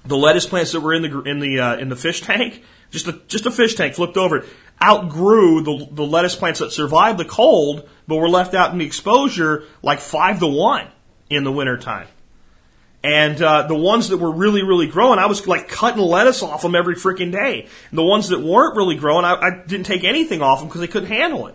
the 0.04 0.16
lettuce 0.16 0.44
plants 0.44 0.72
that 0.72 0.80
were 0.80 0.92
in 0.92 1.02
the, 1.02 1.22
in 1.22 1.38
the, 1.38 1.60
uh, 1.60 1.76
in 1.76 1.88
the 1.88 1.94
fish 1.94 2.20
tank, 2.20 2.64
just 2.90 3.06
a, 3.06 3.12
just 3.28 3.46
a 3.46 3.52
fish 3.52 3.76
tank 3.76 3.94
flipped 3.94 4.16
over 4.16 4.44
outgrew 4.82 5.62
the, 5.62 5.88
the 5.90 6.04
lettuce 6.04 6.36
plants 6.36 6.60
that 6.60 6.72
survived 6.72 7.18
the 7.18 7.24
cold, 7.24 7.88
but 8.06 8.16
were 8.16 8.28
left 8.28 8.54
out 8.54 8.72
in 8.72 8.78
the 8.78 8.86
exposure 8.86 9.64
like 9.82 10.00
five 10.00 10.38
to 10.40 10.46
one 10.46 10.88
in 11.30 11.44
the 11.44 11.52
wintertime. 11.52 12.08
And 13.02 13.40
uh, 13.40 13.68
the 13.68 13.74
ones 13.76 14.08
that 14.08 14.18
were 14.18 14.32
really, 14.32 14.64
really 14.64 14.88
growing, 14.88 15.18
I 15.18 15.26
was 15.26 15.46
like 15.46 15.68
cutting 15.68 16.02
lettuce 16.02 16.42
off 16.42 16.62
them 16.62 16.74
every 16.74 16.96
freaking 16.96 17.30
day. 17.30 17.68
And 17.90 17.98
the 17.98 18.02
ones 18.02 18.30
that 18.30 18.40
weren't 18.40 18.76
really 18.76 18.96
growing, 18.96 19.24
I, 19.24 19.34
I 19.34 19.50
didn't 19.64 19.86
take 19.86 20.02
anything 20.02 20.42
off 20.42 20.58
them 20.58 20.68
because 20.68 20.80
they 20.80 20.88
couldn't 20.88 21.08
handle 21.08 21.46
it. 21.46 21.54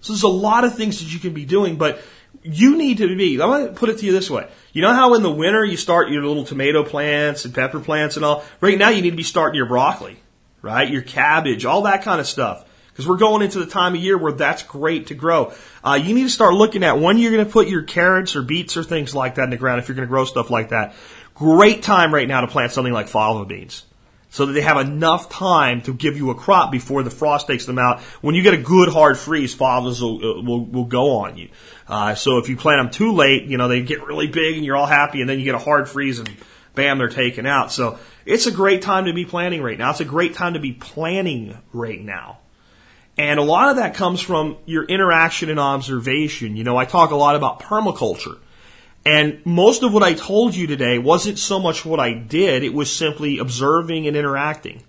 So 0.00 0.12
there's 0.12 0.24
a 0.24 0.28
lot 0.28 0.64
of 0.64 0.74
things 0.74 0.98
that 0.98 1.12
you 1.12 1.20
can 1.20 1.32
be 1.32 1.44
doing, 1.44 1.76
but 1.76 2.02
you 2.42 2.76
need 2.76 2.98
to 2.98 3.16
be. 3.16 3.40
I'm 3.40 3.48
going 3.48 3.66
to 3.68 3.72
put 3.72 3.88
it 3.88 3.98
to 3.98 4.06
you 4.06 4.12
this 4.12 4.28
way. 4.28 4.48
You 4.72 4.82
know 4.82 4.92
how 4.92 5.14
in 5.14 5.22
the 5.22 5.30
winter 5.30 5.64
you 5.64 5.76
start 5.76 6.10
your 6.10 6.24
little 6.24 6.44
tomato 6.44 6.82
plants 6.82 7.44
and 7.44 7.54
pepper 7.54 7.78
plants 7.78 8.16
and 8.16 8.24
all? 8.24 8.44
Right 8.60 8.76
now 8.76 8.88
you 8.88 9.02
need 9.02 9.10
to 9.10 9.16
be 9.16 9.22
starting 9.22 9.56
your 9.56 9.66
broccoli, 9.66 10.20
right? 10.62 10.88
Your 10.88 11.02
cabbage, 11.02 11.64
all 11.66 11.82
that 11.82 12.02
kind 12.02 12.20
of 12.20 12.26
stuff 12.26 12.64
because 12.92 13.08
we're 13.08 13.16
going 13.16 13.42
into 13.42 13.58
the 13.58 13.66
time 13.66 13.94
of 13.94 14.00
year 14.00 14.18
where 14.18 14.32
that's 14.32 14.62
great 14.62 15.08
to 15.08 15.14
grow. 15.14 15.52
Uh, 15.82 15.94
you 15.94 16.14
need 16.14 16.24
to 16.24 16.30
start 16.30 16.54
looking 16.54 16.84
at 16.84 16.98
when 16.98 17.18
you're 17.18 17.32
going 17.32 17.44
to 17.44 17.50
put 17.50 17.68
your 17.68 17.82
carrots 17.82 18.36
or 18.36 18.42
beets 18.42 18.76
or 18.76 18.84
things 18.84 19.14
like 19.14 19.36
that 19.36 19.44
in 19.44 19.50
the 19.50 19.56
ground 19.56 19.80
if 19.80 19.88
you're 19.88 19.94
going 19.94 20.06
to 20.06 20.10
grow 20.10 20.24
stuff 20.24 20.50
like 20.50 20.68
that. 20.68 20.94
Great 21.34 21.82
time 21.82 22.12
right 22.12 22.28
now 22.28 22.42
to 22.42 22.46
plant 22.46 22.72
something 22.72 22.92
like 22.92 23.08
fava 23.08 23.44
beans. 23.44 23.84
So 24.28 24.46
that 24.46 24.54
they 24.54 24.62
have 24.62 24.78
enough 24.78 25.28
time 25.28 25.82
to 25.82 25.92
give 25.92 26.16
you 26.16 26.30
a 26.30 26.34
crop 26.34 26.72
before 26.72 27.02
the 27.02 27.10
frost 27.10 27.46
takes 27.46 27.66
them 27.66 27.78
out. 27.78 28.00
When 28.22 28.34
you 28.34 28.42
get 28.42 28.54
a 28.54 28.58
good 28.58 28.88
hard 28.88 29.18
freeze, 29.18 29.54
favas 29.54 30.00
will, 30.00 30.16
uh, 30.16 30.42
will, 30.42 30.64
will 30.64 30.84
go 30.86 31.16
on 31.16 31.36
you. 31.36 31.50
Uh, 31.86 32.14
so 32.14 32.38
if 32.38 32.48
you 32.48 32.56
plant 32.56 32.82
them 32.82 32.90
too 32.90 33.12
late, 33.12 33.44
you 33.44 33.58
know, 33.58 33.68
they 33.68 33.82
get 33.82 34.06
really 34.06 34.28
big 34.28 34.56
and 34.56 34.64
you're 34.64 34.76
all 34.76 34.86
happy 34.86 35.20
and 35.20 35.28
then 35.28 35.38
you 35.38 35.44
get 35.44 35.54
a 35.54 35.58
hard 35.58 35.86
freeze 35.86 36.18
and 36.18 36.30
bam, 36.74 36.96
they're 36.96 37.08
taken 37.08 37.44
out. 37.44 37.72
So 37.72 37.98
it's 38.24 38.46
a 38.46 38.52
great 38.52 38.82
time 38.82 39.06
to 39.06 39.12
be 39.12 39.24
planning 39.24 39.62
right 39.62 39.78
now. 39.78 39.90
It's 39.90 40.00
a 40.00 40.04
great 40.04 40.34
time 40.34 40.54
to 40.54 40.60
be 40.60 40.72
planning 40.72 41.58
right 41.72 42.00
now. 42.00 42.38
And 43.18 43.38
a 43.38 43.42
lot 43.42 43.68
of 43.68 43.76
that 43.76 43.94
comes 43.94 44.20
from 44.20 44.56
your 44.64 44.84
interaction 44.84 45.50
and 45.50 45.60
observation. 45.60 46.56
You 46.56 46.64
know, 46.64 46.76
I 46.76 46.84
talk 46.84 47.10
a 47.10 47.16
lot 47.16 47.36
about 47.36 47.60
permaculture. 47.60 48.38
And 49.04 49.44
most 49.44 49.82
of 49.82 49.92
what 49.92 50.02
I 50.02 50.14
told 50.14 50.54
you 50.54 50.66
today 50.66 50.98
wasn't 50.98 51.38
so 51.38 51.58
much 51.58 51.84
what 51.84 52.00
I 52.00 52.14
did, 52.14 52.62
it 52.62 52.72
was 52.72 52.94
simply 52.94 53.38
observing 53.38 54.06
and 54.06 54.16
interacting. 54.16 54.82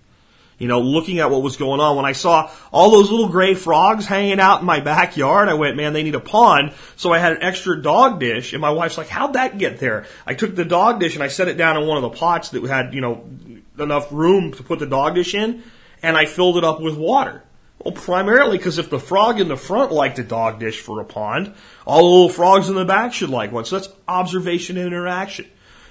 You 0.58 0.68
know, 0.68 0.80
looking 0.80 1.18
at 1.18 1.30
what 1.30 1.42
was 1.42 1.56
going 1.56 1.80
on. 1.80 1.96
When 1.96 2.04
I 2.04 2.12
saw 2.12 2.50
all 2.72 2.90
those 2.90 3.10
little 3.10 3.28
gray 3.28 3.54
frogs 3.54 4.06
hanging 4.06 4.40
out 4.40 4.60
in 4.60 4.66
my 4.66 4.80
backyard, 4.94 5.48
I 5.48 5.54
went, 5.54 5.76
man, 5.76 5.92
they 5.92 6.02
need 6.02 6.14
a 6.14 6.20
pond. 6.20 6.72
So 6.96 7.12
I 7.12 7.18
had 7.18 7.32
an 7.32 7.42
extra 7.42 7.80
dog 7.80 8.20
dish, 8.20 8.52
and 8.52 8.60
my 8.60 8.70
wife's 8.70 8.96
like, 8.98 9.08
how'd 9.08 9.32
that 9.32 9.58
get 9.58 9.78
there? 9.78 10.06
I 10.26 10.34
took 10.34 10.54
the 10.54 10.64
dog 10.64 11.00
dish 11.00 11.14
and 11.14 11.22
I 11.24 11.28
set 11.28 11.48
it 11.48 11.56
down 11.56 11.76
in 11.76 11.86
one 11.86 11.96
of 11.96 12.02
the 12.02 12.16
pots 12.16 12.50
that 12.50 12.64
had, 12.64 12.94
you 12.94 13.00
know, 13.00 13.24
enough 13.78 14.12
room 14.12 14.52
to 14.52 14.62
put 14.62 14.78
the 14.78 14.86
dog 14.86 15.14
dish 15.14 15.34
in, 15.34 15.62
and 16.02 16.16
I 16.16 16.26
filled 16.26 16.56
it 16.56 16.64
up 16.64 16.80
with 16.80 16.96
water. 16.96 17.42
Well, 17.84 17.92
primarily 17.92 18.56
because 18.56 18.78
if 18.78 18.88
the 18.88 18.98
frog 18.98 19.40
in 19.40 19.48
the 19.48 19.56
front 19.56 19.92
liked 19.92 20.18
a 20.18 20.24
dog 20.24 20.58
dish 20.58 20.80
for 20.80 21.00
a 21.00 21.04
pond, 21.04 21.54
all 21.84 21.98
the 21.98 22.04
little 22.04 22.28
frogs 22.28 22.68
in 22.68 22.76
the 22.76 22.84
back 22.84 23.12
should 23.12 23.28
like 23.28 23.52
one. 23.52 23.64
So 23.64 23.78
that's 23.78 23.92
observation 24.08 24.78
and 24.78 24.86
interaction. 24.86 25.46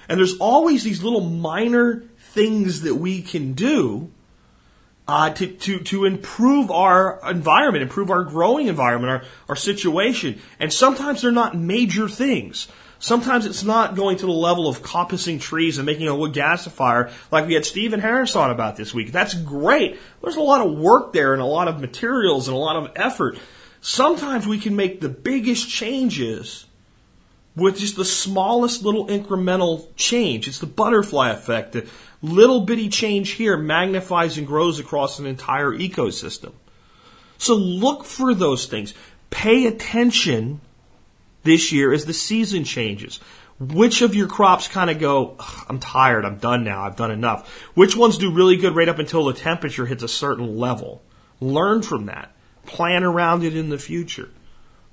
And 0.08 0.18
there's 0.18 0.36
always 0.38 0.82
these 0.82 1.02
little 1.02 1.20
minor 1.20 2.04
things 2.18 2.82
that 2.82 2.96
we 2.96 3.22
can 3.22 3.52
do 3.52 4.10
uh, 5.06 5.30
to, 5.30 5.46
to, 5.46 5.80
to 5.80 6.04
improve 6.04 6.70
our 6.70 7.20
environment, 7.28 7.82
improve 7.82 8.10
our 8.10 8.24
growing 8.24 8.68
environment, 8.68 9.10
our, 9.10 9.22
our 9.50 9.56
situation. 9.56 10.40
And 10.58 10.72
sometimes 10.72 11.22
they're 11.22 11.32
not 11.32 11.56
major 11.56 12.08
things. 12.08 12.68
Sometimes 12.98 13.44
it's 13.44 13.62
not 13.62 13.96
going 13.96 14.16
to 14.16 14.26
the 14.26 14.32
level 14.32 14.66
of 14.66 14.80
coppicing 14.80 15.38
trees 15.38 15.76
and 15.76 15.84
making 15.84 16.08
a 16.08 16.16
wood 16.16 16.32
gasifier 16.32 17.12
like 17.30 17.46
we 17.46 17.52
had 17.52 17.66
Stephen 17.66 18.00
Harris 18.00 18.34
on 18.34 18.50
about 18.50 18.76
this 18.76 18.94
week. 18.94 19.12
That's 19.12 19.34
great. 19.34 19.98
There's 20.22 20.36
a 20.36 20.40
lot 20.40 20.66
of 20.66 20.72
work 20.78 21.12
there 21.12 21.34
and 21.34 21.42
a 21.42 21.46
lot 21.46 21.68
of 21.68 21.80
materials 21.80 22.48
and 22.48 22.56
a 22.56 22.60
lot 22.60 22.76
of 22.76 22.92
effort. 22.96 23.36
Sometimes 23.82 24.46
we 24.46 24.58
can 24.58 24.74
make 24.74 25.02
the 25.02 25.10
biggest 25.10 25.68
changes 25.68 26.63
with 27.56 27.78
just 27.78 27.96
the 27.96 28.04
smallest 28.04 28.82
little 28.82 29.06
incremental 29.06 29.86
change. 29.96 30.48
It's 30.48 30.58
the 30.58 30.66
butterfly 30.66 31.30
effect. 31.30 31.72
The 31.72 31.86
little 32.20 32.62
bitty 32.62 32.88
change 32.88 33.30
here 33.30 33.56
magnifies 33.56 34.36
and 34.38 34.46
grows 34.46 34.78
across 34.78 35.18
an 35.18 35.26
entire 35.26 35.70
ecosystem. 35.70 36.52
So 37.38 37.54
look 37.54 38.04
for 38.04 38.34
those 38.34 38.66
things. 38.66 38.94
Pay 39.30 39.66
attention 39.66 40.60
this 41.42 41.72
year 41.72 41.92
as 41.92 42.06
the 42.06 42.14
season 42.14 42.64
changes. 42.64 43.20
Which 43.60 44.02
of 44.02 44.16
your 44.16 44.26
crops 44.26 44.66
kind 44.66 44.90
of 44.90 44.98
go, 44.98 45.36
I'm 45.68 45.78
tired, 45.78 46.24
I'm 46.24 46.38
done 46.38 46.64
now, 46.64 46.82
I've 46.82 46.96
done 46.96 47.12
enough? 47.12 47.48
Which 47.74 47.96
ones 47.96 48.18
do 48.18 48.32
really 48.32 48.56
good 48.56 48.74
right 48.74 48.88
up 48.88 48.98
until 48.98 49.24
the 49.24 49.32
temperature 49.32 49.86
hits 49.86 50.02
a 50.02 50.08
certain 50.08 50.58
level? 50.58 51.02
Learn 51.40 51.82
from 51.82 52.06
that. 52.06 52.32
Plan 52.66 53.04
around 53.04 53.44
it 53.44 53.56
in 53.56 53.68
the 53.68 53.78
future. 53.78 54.28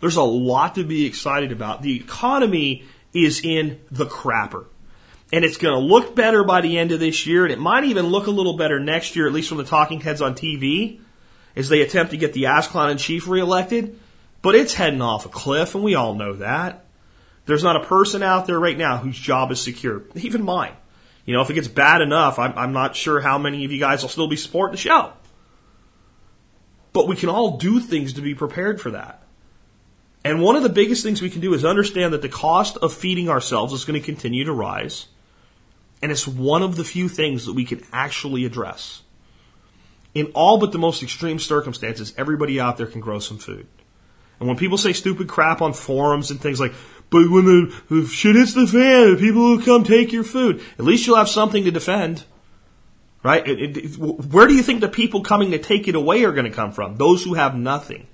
There's 0.02 0.18
a 0.18 0.24
lot 0.24 0.76
to 0.76 0.84
be 0.84 1.06
excited 1.06 1.52
about. 1.52 1.82
The 1.82 1.96
economy 1.96 2.84
is 3.14 3.42
in 3.44 3.80
the 3.92 4.06
crapper. 4.06 4.66
And 5.32 5.46
it's 5.46 5.58
going 5.58 5.74
to 5.74 5.80
look 5.80 6.16
better 6.16 6.44
by 6.44 6.60
the 6.60 6.78
end 6.78 6.92
of 6.92 7.00
this 7.00 7.26
year, 7.26 7.46
and 7.46 7.54
it 7.54 7.60
might 7.60 7.86
even 7.86 8.08
look 8.08 8.28
a 8.28 8.32
little 8.32 8.58
better 8.58 8.80
next 8.80 9.16
year, 9.16 9.28
at 9.28 9.34
least 9.34 9.48
from 9.48 9.60
the 9.60 9.64
talking 9.64 10.02
heads 10.02 10.22
on 10.22 10.36
TV, 10.36 11.00
as 11.56 11.70
they 11.70 11.82
attempt 11.82 12.12
to 12.12 12.18
get 12.18 12.34
the 12.34 12.48
Ascalon 12.48 12.90
in 12.90 12.98
chief 12.98 13.28
reelected. 13.28 13.98
But 14.42 14.56
it's 14.56 14.74
heading 14.74 15.02
off 15.02 15.26
a 15.26 15.30
cliff, 15.30 15.76
and 15.76 15.84
we 15.84 15.96
all 15.96 16.16
know 16.16 16.34
that. 16.34 16.86
There's 17.46 17.64
not 17.64 17.76
a 17.76 17.86
person 17.86 18.24
out 18.24 18.46
there 18.46 18.60
right 18.60 18.78
now 18.78 18.98
whose 18.98 19.18
job 19.18 19.52
is 19.52 19.62
secure, 19.62 20.04
even 20.16 20.44
mine. 20.44 20.74
You 21.26 21.34
know, 21.34 21.42
if 21.42 21.50
it 21.50 21.54
gets 21.54 21.68
bad 21.68 22.02
enough, 22.02 22.40
I'm, 22.40 22.54
I'm 22.58 22.74
not 22.74 22.96
sure 22.96 23.22
how 23.22 23.38
many 23.38 23.64
of 23.64 23.72
you 23.72 23.80
guys 23.80 24.02
will 24.02 24.10
still 24.10 24.28
be 24.28 24.36
supporting 24.36 24.74
the 24.74 24.78
show. 24.78 25.14
But 26.94 27.08
we 27.08 27.16
can 27.16 27.30
all 27.30 27.58
do 27.58 27.80
things 27.80 28.14
to 28.14 28.22
be 28.22 28.36
prepared 28.36 28.82
for 28.82 28.92
that. 28.92 29.24
And 30.24 30.42
one 30.42 30.56
of 30.56 30.64
the 30.64 30.70
biggest 30.70 31.04
things 31.04 31.22
we 31.22 31.32
can 31.32 31.42
do 31.42 31.54
is 31.54 31.66
understand 31.66 32.14
that 32.14 32.22
the 32.22 32.30
cost 32.30 32.78
of 32.78 32.94
feeding 32.94 33.28
ourselves 33.30 33.74
is 33.74 33.86
going 33.86 34.00
to 34.00 34.06
continue 34.06 34.44
to 34.46 34.54
rise. 34.54 35.08
And 36.02 36.12
it's 36.12 36.28
one 36.28 36.62
of 36.62 36.76
the 36.76 36.84
few 36.84 37.10
things 37.10 37.46
that 37.46 37.54
we 37.54 37.66
can 37.66 37.84
actually 37.92 38.46
address. 38.46 39.02
In 40.14 40.28
all 40.34 40.58
but 40.58 40.72
the 40.72 40.78
most 40.78 41.02
extreme 41.02 41.40
circumstances, 41.40 42.14
everybody 42.18 42.60
out 42.60 42.78
there 42.78 42.86
can 42.88 43.02
grow 43.02 43.20
some 43.20 43.38
food. 43.38 43.66
And 44.40 44.48
when 44.48 44.58
people 44.58 44.78
say 44.78 44.94
stupid 44.94 45.28
crap 45.28 45.62
on 45.62 45.74
forums 45.74 46.32
and 46.32 46.42
things 46.42 46.60
like, 46.60 46.74
but 47.10 47.30
when 47.30 47.46
the, 47.90 48.06
shit 48.08 48.36
hits 48.36 48.54
the 48.54 48.68
fan, 48.68 49.18
people 49.18 49.42
will 49.42 49.62
come 49.62 49.84
take 49.84 50.12
your 50.12 50.24
food, 50.24 50.62
at 50.78 50.86
least 50.86 51.06
you'll 51.08 51.18
have 51.18 51.30
something 51.30 51.64
to 51.64 51.72
defend. 51.72 52.24
right? 53.24 53.48
It, 53.48 53.78
it, 53.78 53.98
where 53.98 54.48
do 54.48 54.54
you 54.54 54.64
think 54.64 54.82
the 54.82 54.90
people 54.90 55.22
coming 55.22 55.52
to 55.52 55.60
take 55.60 55.88
it 55.88 55.96
away 55.96 56.24
are 56.24 56.32
going 56.32 56.50
to 56.50 56.56
come 56.56 56.72
from? 56.72 56.98
Those 56.98 57.24
who 57.24 57.36
have 57.36 57.56
nothing. 57.56 58.08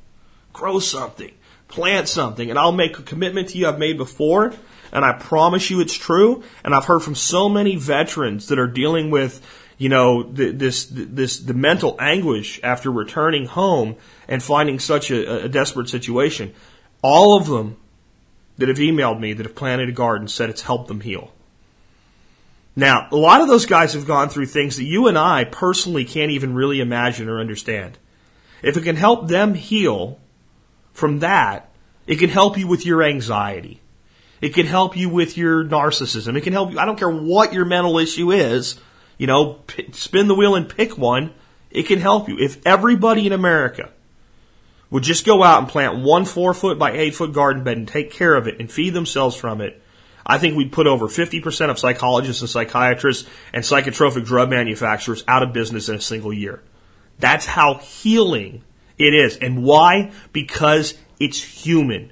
Grow 0.54 0.80
something, 0.80 1.34
plant 1.68 2.08
something, 2.08 2.50
and 2.50 2.58
I'll 2.58 2.72
make 2.72 2.98
a 2.98 3.04
commitment 3.04 3.50
to 3.50 3.58
you 3.58 3.68
I've 3.68 3.80
made 3.80 3.98
before, 3.98 4.54
and 4.92 5.04
I 5.04 5.14
promise 5.14 5.70
you 5.70 5.82
it's 5.82 5.94
true. 5.94 6.44
And 6.64 6.74
I've 6.74 6.86
heard 6.86 7.02
from 7.02 7.16
so 7.16 7.50
many 7.50 7.76
veterans 7.76 8.48
that 8.48 8.60
are 8.60 8.68
dealing 8.68 9.12
with, 9.12 9.46
you 9.78 9.90
know, 9.90 10.24
this 10.24 10.88
this 10.90 11.40
the 11.40 11.54
mental 11.54 11.98
anguish 12.00 12.60
after 12.64 12.92
returning 12.92 13.46
home 13.46 13.96
and 14.28 14.42
finding 14.42 14.80
such 14.80 15.12
a, 15.12 15.46
a 15.46 15.50
desperate 15.50 15.90
situation. 15.90 16.54
All 17.02 17.38
of 17.38 17.48
them 17.48 17.78
that 18.58 18.70
have 18.70 18.78
emailed 18.78 19.20
me 19.20 19.34
that 19.34 19.46
have 19.46 19.56
planted 19.56 19.90
a 19.90 19.92
garden 19.92 20.28
said 20.28 20.50
it's 20.50 20.64
helped 20.64 20.88
them 20.88 21.02
heal. 21.02 21.32
Now, 22.76 23.08
a 23.12 23.16
lot 23.16 23.42
of 23.42 23.48
those 23.48 23.66
guys 23.66 23.94
have 23.94 24.06
gone 24.06 24.30
through 24.30 24.46
things 24.48 24.78
that 24.78 24.84
you 24.84 25.08
and 25.08 25.18
I 25.18 25.46
personally 25.46 26.06
can't 26.06 26.32
even 26.32 26.54
really 26.54 26.80
imagine 26.80 27.28
or 27.28 27.40
understand. 27.40 27.98
If 28.62 28.78
it 28.78 28.84
can 28.84 28.96
help 28.96 29.28
them 29.28 29.56
heal 29.56 30.20
from 30.98 31.20
that, 31.20 31.70
it 32.08 32.16
can 32.16 32.32
help 32.32 32.58
you 32.58 32.66
with 32.66 32.84
your 32.84 33.04
anxiety. 33.04 33.80
It 34.42 34.56
can 34.56 34.66
help 34.66 34.98
you 34.98 35.10
with 35.10 35.38
your 35.38 35.64
narcissism. 35.64 36.36
It 36.36 36.42
can 36.42 36.54
help 36.54 36.72
you, 36.72 36.80
I 36.80 36.86
don't 36.86 36.98
care 36.98 37.08
what 37.08 37.54
your 37.54 37.66
mental 37.66 38.00
issue 38.00 38.32
is, 38.32 38.80
you 39.20 39.28
know, 39.28 39.54
p- 39.68 39.92
spin 39.92 40.28
the 40.28 40.34
wheel 40.34 40.56
and 40.56 40.68
pick 40.68 40.98
one. 40.98 41.36
It 41.70 41.84
can 41.84 42.00
help 42.00 42.28
you. 42.28 42.40
If 42.40 42.66
everybody 42.66 43.28
in 43.28 43.32
America 43.32 43.92
would 44.90 45.04
just 45.04 45.24
go 45.24 45.44
out 45.44 45.60
and 45.60 45.70
plant 45.70 46.00
one 46.00 46.26
four 46.26 46.56
foot 46.56 46.80
by 46.80 46.94
eight 46.94 47.14
foot 47.14 47.32
garden 47.32 47.64
bed 47.64 47.78
and 47.78 47.88
take 47.88 48.12
care 48.12 48.34
of 48.34 48.48
it 48.48 48.60
and 48.60 48.72
feed 48.72 48.96
themselves 48.96 49.36
from 49.36 49.62
it, 49.62 49.80
I 50.26 50.40
think 50.40 50.58
we'd 50.58 50.72
put 50.72 50.88
over 50.88 51.06
50% 51.06 51.70
of 51.70 51.78
psychologists 51.78 52.42
and 52.42 52.50
psychiatrists 52.50 53.30
and 53.54 53.64
psychotropic 53.64 54.26
drug 54.26 54.50
manufacturers 54.50 55.24
out 55.28 55.44
of 55.44 55.54
business 55.54 55.90
in 55.90 55.96
a 55.96 56.02
single 56.02 56.34
year. 56.34 56.64
That's 57.20 57.46
how 57.46 57.76
healing 57.76 58.64
it 58.98 59.14
is. 59.14 59.38
And 59.38 59.64
why? 59.64 60.12
Because 60.34 60.96
it's 61.20 61.42
human. 61.42 62.12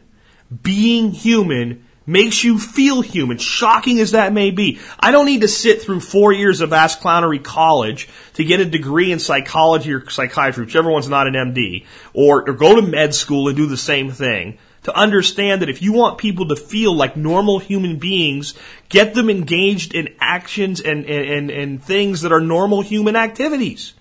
Being 0.61 1.11
human 1.11 1.85
makes 2.05 2.43
you 2.43 2.59
feel 2.59 3.01
human, 3.01 3.37
shocking 3.37 3.99
as 3.99 4.11
that 4.11 4.31
may 4.31 4.51
be. 4.51 4.79
I 4.99 5.11
don't 5.11 5.25
need 5.25 5.41
to 5.41 5.47
sit 5.47 5.81
through 5.81 6.01
four 6.01 6.31
years 6.31 6.61
of 6.61 6.71
Ass 6.71 6.99
Clownery 6.99 7.43
College 7.43 8.07
to 8.35 8.43
get 8.43 8.59
a 8.59 8.65
degree 8.65 9.11
in 9.11 9.19
psychology 9.19 9.91
or 9.93 10.07
psychiatry, 10.09 10.65
whichever 10.65 10.91
one's 10.91 11.09
not 11.09 11.27
an 11.27 11.33
MD, 11.33 11.85
or, 12.13 12.47
or 12.47 12.53
go 12.53 12.75
to 12.75 12.81
med 12.81 13.15
school 13.15 13.47
and 13.47 13.57
do 13.57 13.65
the 13.65 13.77
same 13.77 14.11
thing 14.11 14.59
to 14.83 14.95
understand 14.95 15.63
that 15.63 15.69
if 15.69 15.81
you 15.81 15.93
want 15.93 16.19
people 16.19 16.47
to 16.47 16.55
feel 16.55 16.93
like 16.93 17.17
normal 17.17 17.57
human 17.57 17.97
beings, 17.97 18.53
get 18.87 19.15
them 19.15 19.31
engaged 19.31 19.95
in 19.95 20.15
actions 20.19 20.79
and, 20.79 21.05
and, 21.07 21.49
and, 21.49 21.83
things 21.83 22.21
that 22.21 22.31
are 22.31 22.39
normal 22.39 22.81
human 22.81 23.15
activities. 23.15 23.95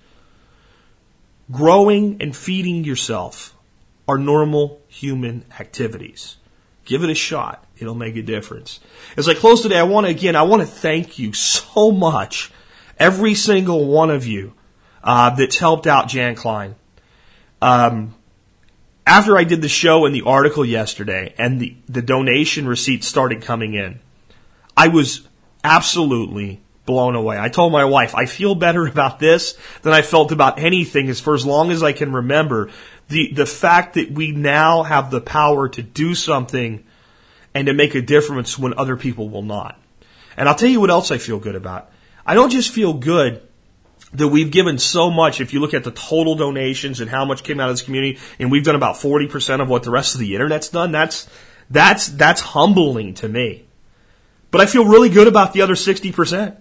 Growing 1.51 2.21
and 2.21 2.35
feeding 2.35 2.83
yourself 2.83 3.55
are 4.07 4.17
normal 4.17 4.81
human 4.87 5.45
activities. 5.59 6.37
Give 6.85 7.03
it 7.03 7.09
a 7.09 7.15
shot. 7.15 7.65
It'll 7.77 7.95
make 7.95 8.15
a 8.15 8.21
difference. 8.21 8.79
As 9.17 9.27
I 9.27 9.33
close 9.33 9.61
today, 9.61 9.79
I 9.79 9.83
want 9.83 10.05
to, 10.05 10.11
again, 10.11 10.35
I 10.35 10.43
want 10.43 10.61
to 10.61 10.67
thank 10.67 11.19
you 11.19 11.33
so 11.33 11.91
much. 11.91 12.51
Every 12.97 13.33
single 13.33 13.85
one 13.87 14.09
of 14.09 14.25
you, 14.25 14.53
uh, 15.05 15.29
that's 15.29 15.59
helped 15.59 15.87
out 15.87 16.09
Jan 16.09 16.35
Klein. 16.35 16.75
Um, 17.61 18.15
after 19.07 19.37
I 19.37 19.43
did 19.43 19.61
the 19.61 19.69
show 19.69 20.05
and 20.05 20.15
the 20.15 20.23
article 20.23 20.65
yesterday 20.65 21.33
and 21.37 21.61
the, 21.61 21.77
the 21.87 22.01
donation 22.01 22.67
receipts 22.67 23.07
started 23.07 23.41
coming 23.41 23.75
in, 23.75 23.99
I 24.75 24.87
was 24.87 25.27
absolutely 25.63 26.61
blown 26.85 27.15
away. 27.15 27.37
I 27.39 27.49
told 27.49 27.71
my 27.71 27.85
wife, 27.85 28.15
I 28.15 28.25
feel 28.25 28.55
better 28.55 28.85
about 28.87 29.19
this 29.19 29.57
than 29.81 29.93
I 29.93 30.01
felt 30.01 30.31
about 30.31 30.59
anything 30.59 31.09
as 31.09 31.19
for 31.19 31.33
as 31.33 31.45
long 31.45 31.71
as 31.71 31.83
I 31.83 31.93
can 31.93 32.11
remember. 32.11 32.69
The, 33.07 33.31
the 33.33 33.45
fact 33.45 33.95
that 33.95 34.11
we 34.11 34.31
now 34.31 34.83
have 34.83 35.11
the 35.11 35.21
power 35.21 35.69
to 35.69 35.83
do 35.83 36.15
something 36.15 36.83
and 37.53 37.67
to 37.67 37.73
make 37.73 37.95
a 37.95 38.01
difference 38.01 38.57
when 38.57 38.73
other 38.77 38.97
people 38.97 39.29
will 39.29 39.43
not. 39.43 39.79
And 40.37 40.49
I'll 40.49 40.55
tell 40.55 40.69
you 40.69 40.81
what 40.81 40.89
else 40.89 41.11
I 41.11 41.17
feel 41.17 41.39
good 41.39 41.55
about. 41.55 41.91
I 42.25 42.33
don't 42.33 42.49
just 42.49 42.71
feel 42.71 42.93
good 42.93 43.41
that 44.13 44.27
we've 44.27 44.51
given 44.51 44.77
so 44.77 45.09
much. 45.09 45.39
If 45.39 45.53
you 45.53 45.59
look 45.59 45.73
at 45.73 45.83
the 45.83 45.91
total 45.91 46.35
donations 46.35 46.99
and 46.99 47.09
how 47.09 47.25
much 47.25 47.43
came 47.43 47.59
out 47.59 47.69
of 47.69 47.75
this 47.75 47.83
community, 47.83 48.19
and 48.39 48.51
we've 48.51 48.63
done 48.63 48.75
about 48.75 48.95
40% 48.95 49.61
of 49.61 49.69
what 49.69 49.83
the 49.83 49.91
rest 49.91 50.15
of 50.15 50.19
the 50.19 50.33
internet's 50.33 50.69
done, 50.69 50.91
that's, 50.91 51.29
that's, 51.69 52.07
that's 52.07 52.41
humbling 52.41 53.13
to 53.15 53.29
me. 53.29 53.65
But 54.51 54.61
I 54.61 54.65
feel 54.65 54.85
really 54.85 55.09
good 55.09 55.27
about 55.27 55.53
the 55.53 55.61
other 55.61 55.73
60%. 55.73 56.57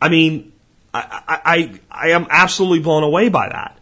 I 0.00 0.08
mean, 0.08 0.52
I, 0.92 1.40
I, 1.44 1.80
I 1.90 2.10
am 2.10 2.26
absolutely 2.30 2.80
blown 2.80 3.02
away 3.02 3.28
by 3.28 3.48
that. 3.48 3.78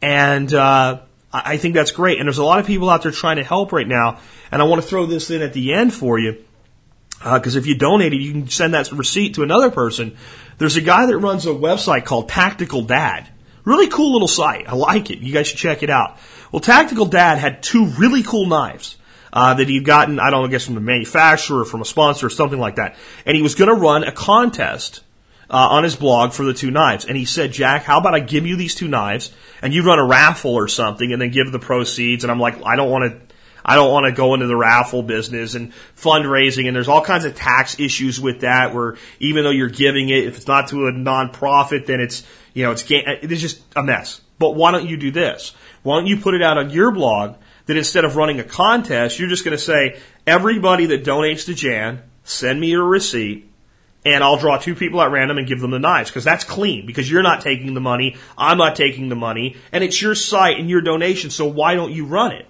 And, 0.00 0.52
uh, 0.52 1.00
I 1.34 1.56
think 1.56 1.74
that's 1.74 1.92
great. 1.92 2.18
And 2.18 2.26
there's 2.26 2.36
a 2.36 2.44
lot 2.44 2.58
of 2.58 2.66
people 2.66 2.90
out 2.90 3.02
there 3.02 3.10
trying 3.10 3.36
to 3.36 3.44
help 3.44 3.72
right 3.72 3.88
now. 3.88 4.18
And 4.50 4.60
I 4.60 4.66
want 4.66 4.82
to 4.82 4.86
throw 4.86 5.06
this 5.06 5.30
in 5.30 5.40
at 5.40 5.54
the 5.54 5.72
end 5.72 5.94
for 5.94 6.18
you. 6.18 6.44
Because 7.18 7.56
uh, 7.56 7.58
if 7.58 7.66
you 7.66 7.74
donated, 7.74 8.20
you 8.20 8.32
can 8.32 8.48
send 8.48 8.74
that 8.74 8.92
receipt 8.92 9.36
to 9.36 9.42
another 9.42 9.70
person 9.70 10.16
there's 10.62 10.76
a 10.76 10.80
guy 10.80 11.06
that 11.06 11.18
runs 11.18 11.44
a 11.44 11.50
website 11.50 12.04
called 12.04 12.28
Tactical 12.28 12.82
Dad. 12.82 13.28
Really 13.64 13.88
cool 13.88 14.12
little 14.12 14.28
site. 14.28 14.68
I 14.68 14.74
like 14.74 15.10
it. 15.10 15.18
You 15.18 15.32
guys 15.32 15.48
should 15.48 15.58
check 15.58 15.82
it 15.82 15.90
out. 15.90 16.18
Well, 16.52 16.60
Tactical 16.60 17.06
Dad 17.06 17.38
had 17.38 17.64
two 17.64 17.86
really 17.86 18.22
cool 18.22 18.46
knives. 18.46 18.96
Uh, 19.32 19.54
that 19.54 19.66
he'd 19.66 19.86
gotten, 19.86 20.20
I 20.20 20.28
don't 20.28 20.42
know, 20.42 20.46
I 20.46 20.50
guess 20.50 20.66
from 20.66 20.74
the 20.74 20.82
manufacturer 20.82 21.62
or 21.62 21.64
from 21.64 21.80
a 21.80 21.86
sponsor 21.86 22.26
or 22.26 22.30
something 22.30 22.60
like 22.60 22.76
that. 22.76 22.96
And 23.24 23.34
he 23.34 23.42
was 23.42 23.54
going 23.54 23.70
to 23.70 23.74
run 23.74 24.04
a 24.04 24.12
contest 24.12 25.00
uh, 25.52 25.68
on 25.70 25.84
his 25.84 25.94
blog 25.94 26.32
for 26.32 26.44
the 26.44 26.54
two 26.54 26.70
knives. 26.70 27.04
And 27.04 27.16
he 27.16 27.26
said, 27.26 27.52
Jack, 27.52 27.84
how 27.84 28.00
about 28.00 28.14
I 28.14 28.20
give 28.20 28.46
you 28.46 28.56
these 28.56 28.74
two 28.74 28.88
knives 28.88 29.30
and 29.60 29.74
you 29.74 29.84
run 29.84 29.98
a 29.98 30.04
raffle 30.04 30.54
or 30.54 30.66
something 30.66 31.12
and 31.12 31.20
then 31.20 31.30
give 31.30 31.52
the 31.52 31.58
proceeds? 31.58 32.24
And 32.24 32.30
I'm 32.30 32.40
like, 32.40 32.64
I 32.64 32.74
don't 32.74 32.90
want 32.90 33.12
to 33.12 33.34
I 33.64 33.76
don't 33.76 33.92
want 33.92 34.06
to 34.06 34.12
go 34.12 34.34
into 34.34 34.46
the 34.46 34.56
raffle 34.56 35.02
business 35.02 35.54
and 35.54 35.72
fundraising, 35.96 36.66
and 36.66 36.74
there's 36.74 36.88
all 36.88 37.00
kinds 37.00 37.24
of 37.24 37.36
tax 37.36 37.78
issues 37.78 38.20
with 38.20 38.40
that. 38.40 38.74
Where 38.74 38.96
even 39.20 39.44
though 39.44 39.50
you're 39.50 39.68
giving 39.68 40.08
it, 40.08 40.24
if 40.24 40.36
it's 40.36 40.48
not 40.48 40.68
to 40.68 40.88
a 40.88 40.92
nonprofit, 40.92 41.86
then 41.86 42.00
it's 42.00 42.26
you 42.54 42.64
know 42.64 42.72
it's 42.72 42.84
it's 42.88 43.40
just 43.40 43.62
a 43.76 43.82
mess. 43.82 44.20
But 44.38 44.56
why 44.56 44.72
don't 44.72 44.88
you 44.88 44.96
do 44.96 45.12
this? 45.12 45.52
Why 45.84 45.96
don't 45.96 46.08
you 46.08 46.16
put 46.16 46.34
it 46.34 46.42
out 46.42 46.58
on 46.58 46.70
your 46.70 46.90
blog 46.90 47.36
that 47.66 47.76
instead 47.76 48.04
of 48.04 48.16
running 48.16 48.40
a 48.40 48.44
contest, 48.44 49.20
you're 49.20 49.28
just 49.28 49.44
going 49.44 49.56
to 49.56 49.62
say 49.62 50.00
everybody 50.26 50.86
that 50.86 51.04
donates 51.04 51.46
to 51.46 51.54
Jan, 51.54 52.02
send 52.24 52.60
me 52.60 52.70
your 52.70 52.84
receipt. 52.84 53.51
And 54.04 54.24
I'll 54.24 54.36
draw 54.36 54.58
two 54.58 54.74
people 54.74 55.00
at 55.00 55.12
random 55.12 55.38
and 55.38 55.46
give 55.46 55.60
them 55.60 55.70
the 55.70 55.78
knives 55.78 56.10
because 56.10 56.24
that's 56.24 56.42
clean 56.42 56.86
because 56.86 57.08
you're 57.08 57.22
not 57.22 57.40
taking 57.40 57.74
the 57.74 57.80
money. 57.80 58.16
I'm 58.36 58.58
not 58.58 58.74
taking 58.74 59.08
the 59.08 59.14
money 59.14 59.56
and 59.70 59.84
it's 59.84 60.02
your 60.02 60.16
site 60.16 60.58
and 60.58 60.68
your 60.68 60.80
donation. 60.80 61.30
So 61.30 61.46
why 61.46 61.74
don't 61.74 61.92
you 61.92 62.06
run 62.06 62.32
it? 62.32 62.46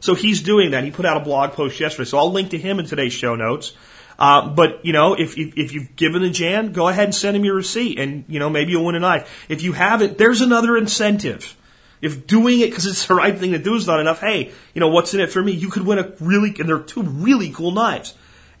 So 0.00 0.14
he's 0.14 0.42
doing 0.42 0.70
that. 0.70 0.84
He 0.84 0.90
put 0.90 1.04
out 1.04 1.18
a 1.18 1.20
blog 1.20 1.52
post 1.52 1.78
yesterday. 1.78 2.08
So 2.08 2.18
I'll 2.18 2.32
link 2.32 2.50
to 2.50 2.58
him 2.58 2.78
in 2.78 2.86
today's 2.86 3.12
show 3.12 3.34
notes. 3.34 3.74
Uh, 4.18 4.48
but 4.48 4.84
you 4.84 4.92
know, 4.92 5.14
if, 5.14 5.36
if 5.36 5.56
if 5.56 5.72
you've 5.72 5.96
given 5.96 6.22
a 6.22 6.30
Jan, 6.30 6.72
go 6.72 6.88
ahead 6.88 7.04
and 7.04 7.14
send 7.14 7.36
him 7.36 7.44
your 7.44 7.56
receipt, 7.56 7.98
and 7.98 8.24
you 8.28 8.38
know 8.38 8.48
maybe 8.48 8.72
you'll 8.72 8.84
win 8.84 8.94
a 8.94 9.00
knife. 9.00 9.46
If 9.48 9.62
you 9.62 9.72
haven't, 9.72 10.18
there's 10.18 10.40
another 10.40 10.76
incentive. 10.76 11.56
If 12.00 12.26
doing 12.26 12.60
it 12.60 12.66
because 12.66 12.86
it's 12.86 13.06
the 13.06 13.14
right 13.14 13.36
thing 13.36 13.52
to 13.52 13.58
do 13.58 13.74
is 13.74 13.86
not 13.86 13.98
enough, 13.98 14.20
hey, 14.20 14.52
you 14.74 14.80
know 14.80 14.88
what's 14.88 15.14
in 15.14 15.20
it 15.20 15.30
for 15.30 15.42
me? 15.42 15.52
You 15.52 15.70
could 15.70 15.86
win 15.86 15.98
a 15.98 16.12
really, 16.20 16.54
and 16.58 16.68
they're 16.68 16.80
two 16.80 17.02
really 17.02 17.50
cool 17.50 17.72
knives. 17.72 18.14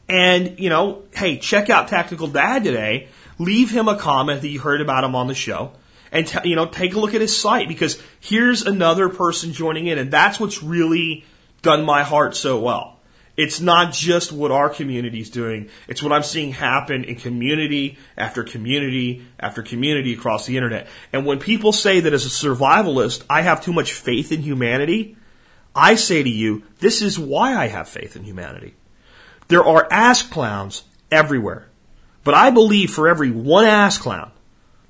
And 0.08 0.58
you 0.58 0.68
know, 0.68 1.02
hey, 1.12 1.38
check 1.38 1.70
out 1.70 1.88
Tactical 1.88 2.28
Dad 2.28 2.64
today. 2.64 3.08
Leave 3.38 3.70
him 3.70 3.88
a 3.88 3.96
comment 3.96 4.42
that 4.42 4.48
you 4.48 4.60
heard 4.60 4.80
about 4.80 5.04
him 5.04 5.14
on 5.14 5.26
the 5.26 5.34
show 5.34 5.72
and 6.14 6.26
t- 6.26 6.48
you 6.48 6.56
know 6.56 6.66
take 6.66 6.94
a 6.94 6.98
look 6.98 7.12
at 7.12 7.20
his 7.20 7.36
site 7.36 7.68
because 7.68 8.00
here's 8.20 8.62
another 8.62 9.10
person 9.10 9.52
joining 9.52 9.88
in 9.88 9.98
and 9.98 10.10
that's 10.10 10.40
what's 10.40 10.62
really 10.62 11.24
done 11.60 11.84
my 11.84 12.02
heart 12.02 12.36
so 12.36 12.60
well. 12.60 12.92
It's 13.36 13.60
not 13.60 13.92
just 13.92 14.30
what 14.30 14.52
our 14.52 14.70
community 14.70 15.20
is 15.20 15.28
doing, 15.28 15.68
it's 15.88 16.02
what 16.02 16.12
I'm 16.12 16.22
seeing 16.22 16.52
happen 16.52 17.02
in 17.02 17.16
community 17.16 17.98
after 18.16 18.44
community 18.44 19.26
after 19.40 19.62
community 19.62 20.14
across 20.14 20.46
the 20.46 20.56
internet. 20.56 20.86
And 21.12 21.26
when 21.26 21.40
people 21.40 21.72
say 21.72 21.98
that 22.00 22.12
as 22.12 22.24
a 22.24 22.28
survivalist, 22.28 23.24
I 23.28 23.42
have 23.42 23.60
too 23.60 23.72
much 23.72 23.92
faith 23.92 24.30
in 24.30 24.42
humanity, 24.42 25.16
I 25.74 25.96
say 25.96 26.22
to 26.22 26.30
you, 26.30 26.62
this 26.78 27.02
is 27.02 27.18
why 27.18 27.56
I 27.56 27.66
have 27.66 27.88
faith 27.88 28.14
in 28.14 28.22
humanity. 28.22 28.74
There 29.48 29.64
are 29.64 29.86
ass 29.90 30.22
clowns 30.22 30.84
everywhere. 31.10 31.68
But 32.24 32.34
I 32.34 32.50
believe 32.50 32.90
for 32.90 33.08
every 33.08 33.30
one 33.30 33.66
ass 33.66 33.98
clown, 33.98 34.32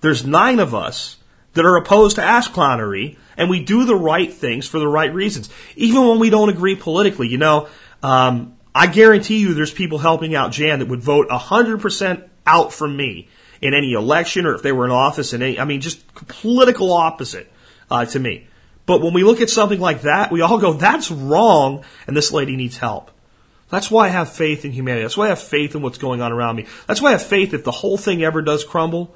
there's 0.00 0.24
nine 0.24 0.61
of 0.61 0.74
us 0.74 1.16
that 1.55 1.64
are 1.64 1.76
opposed 1.76 2.16
to 2.16 2.22
ass 2.22 2.48
clownery 2.48 3.16
and 3.36 3.50
we 3.50 3.64
do 3.64 3.84
the 3.84 3.96
right 3.96 4.32
things 4.32 4.66
for 4.66 4.78
the 4.78 4.88
right 4.88 5.12
reasons, 5.12 5.50
even 5.76 6.07
when 6.07 6.18
we 6.18 6.30
don't 6.30 6.48
agree 6.48 6.76
politically. 6.76 7.28
You 7.28 7.38
know, 7.38 7.68
um, 8.02 8.57
I 8.74 8.86
guarantee 8.86 9.38
you, 9.38 9.55
there's 9.55 9.72
people 9.72 9.98
helping 9.98 10.34
out 10.34 10.52
Jan 10.52 10.78
that 10.80 10.88
would 10.88 11.00
vote 11.00 11.30
hundred 11.30 11.80
percent 11.80 12.24
out 12.46 12.72
from 12.72 12.96
me 12.96 13.28
in 13.61 13.74
any 13.74 13.92
election 13.92 14.46
or 14.46 14.55
if 14.55 14.62
they 14.62 14.72
were 14.72 14.84
in 14.84 14.90
office. 14.90 15.32
In 15.32 15.42
any, 15.42 15.59
I 15.59 15.64
mean, 15.64 15.80
just 15.80 16.14
political 16.14 16.92
opposite 16.92 17.50
uh, 17.90 18.05
to 18.07 18.18
me. 18.18 18.46
But 18.86 19.00
when 19.00 19.14
we 19.14 19.24
look 19.24 19.40
at 19.40 19.48
something 19.48 19.80
like 19.80 20.02
that, 20.02 20.30
we 20.30 20.42
all 20.42 20.59
go, 20.59 20.74
"That's 20.74 21.11
wrong," 21.11 21.84
and 22.07 22.16
this 22.16 22.32
lady 22.32 22.57
needs 22.57 22.76
help. 22.76 23.11
That's 23.75 23.91
why 23.91 24.07
I 24.07 24.11
have 24.11 24.33
faith 24.33 24.64
in 24.64 24.72
humanity. 24.72 25.03
That's 25.03 25.16
why 25.16 25.27
I 25.27 25.31
have 25.31 25.43
faith 25.43 25.75
in 25.75 25.83
what's 25.83 25.99
going 25.99 26.20
on 26.20 26.33
around 26.33 26.57
me. 26.57 26.66
That's 26.87 27.03
why 27.03 27.09
I 27.09 27.12
have 27.12 27.27
faith 27.27 27.53
if 27.55 27.64
the 27.64 27.70
whole 27.70 27.97
thing 27.97 28.22
ever 28.22 28.41
does 28.43 28.64
crumble, 28.64 29.14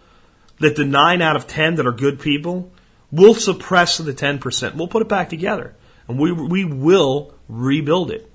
that 0.59 0.77
the 0.77 0.85
9 0.85 1.23
out 1.23 1.37
of 1.37 1.47
10 1.47 1.77
that 1.77 1.87
are 1.87 1.93
good 1.93 2.21
people 2.21 2.71
will 3.11 3.35
suppress 3.35 3.99
the 3.99 4.13
10%. 4.13 4.75
We'll 4.75 4.89
put 4.89 5.03
it 5.03 5.09
back 5.09 5.29
together 5.29 5.75
and 6.09 6.19
we, 6.19 6.33
we 6.33 6.65
will 6.65 7.35
rebuild 7.49 8.11
it. 8.11 8.31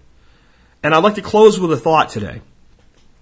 And 0.82 0.94
I'd 0.94 1.04
like 1.04 1.16
to 1.16 1.22
close 1.22 1.60
with 1.60 1.72
a 1.72 1.78
thought 1.78 2.10
today 2.10 2.42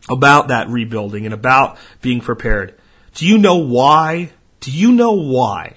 about 0.10 0.50
that 0.50 0.68
rebuilding 0.70 1.26
and 1.26 1.34
about 1.34 1.78
being 2.02 2.22
prepared. 2.22 2.76
Do 3.16 3.28
you 3.28 3.38
know 3.38 3.58
why? 3.58 4.32
Do 4.60 4.72
you 4.72 4.92
know 4.92 5.14
why 5.14 5.76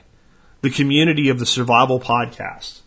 the 0.61 0.71
community 0.71 1.29
of 1.29 1.39
the 1.39 1.47
Survival 1.47 2.01
Podcast 2.01 2.81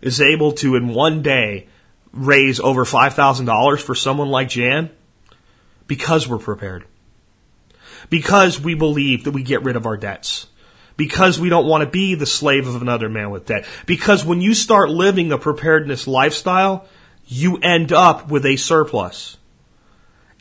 is 0.00 0.20
able 0.20 0.52
to, 0.52 0.76
in 0.76 0.88
one 0.88 1.22
day, 1.22 1.68
raise 2.14 2.60
over 2.60 2.84
$5,000 2.84 3.80
for 3.80 3.94
someone 3.94 4.28
like 4.28 4.48
Jan? 4.48 4.90
Because 5.86 6.26
we're 6.28 6.38
prepared. 6.38 6.84
Because 8.08 8.60
we 8.60 8.74
believe 8.74 9.24
that 9.24 9.32
we 9.32 9.42
get 9.42 9.62
rid 9.62 9.76
of 9.76 9.86
our 9.86 9.96
debts. 9.96 10.46
Because 10.96 11.40
we 11.40 11.48
don't 11.48 11.66
want 11.66 11.82
to 11.82 11.90
be 11.90 12.14
the 12.14 12.26
slave 12.26 12.68
of 12.68 12.80
another 12.80 13.08
man 13.08 13.30
with 13.30 13.46
debt. 13.46 13.66
Because 13.84 14.24
when 14.24 14.40
you 14.40 14.54
start 14.54 14.90
living 14.90 15.32
a 15.32 15.38
preparedness 15.38 16.06
lifestyle, 16.06 16.86
you 17.26 17.58
end 17.58 17.92
up 17.92 18.30
with 18.30 18.46
a 18.46 18.56
surplus. 18.56 19.36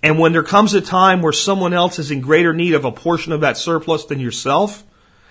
And 0.03 0.19
when 0.19 0.33
there 0.33 0.43
comes 0.43 0.73
a 0.73 0.81
time 0.81 1.21
where 1.21 1.33
someone 1.33 1.73
else 1.73 1.97
is 1.97 2.11
in 2.11 2.21
greater 2.21 2.53
need 2.53 2.73
of 2.73 2.85
a 2.85 2.91
portion 2.91 3.31
of 3.31 3.41
that 3.41 3.57
surplus 3.57 4.05
than 4.05 4.19
yourself, 4.19 4.83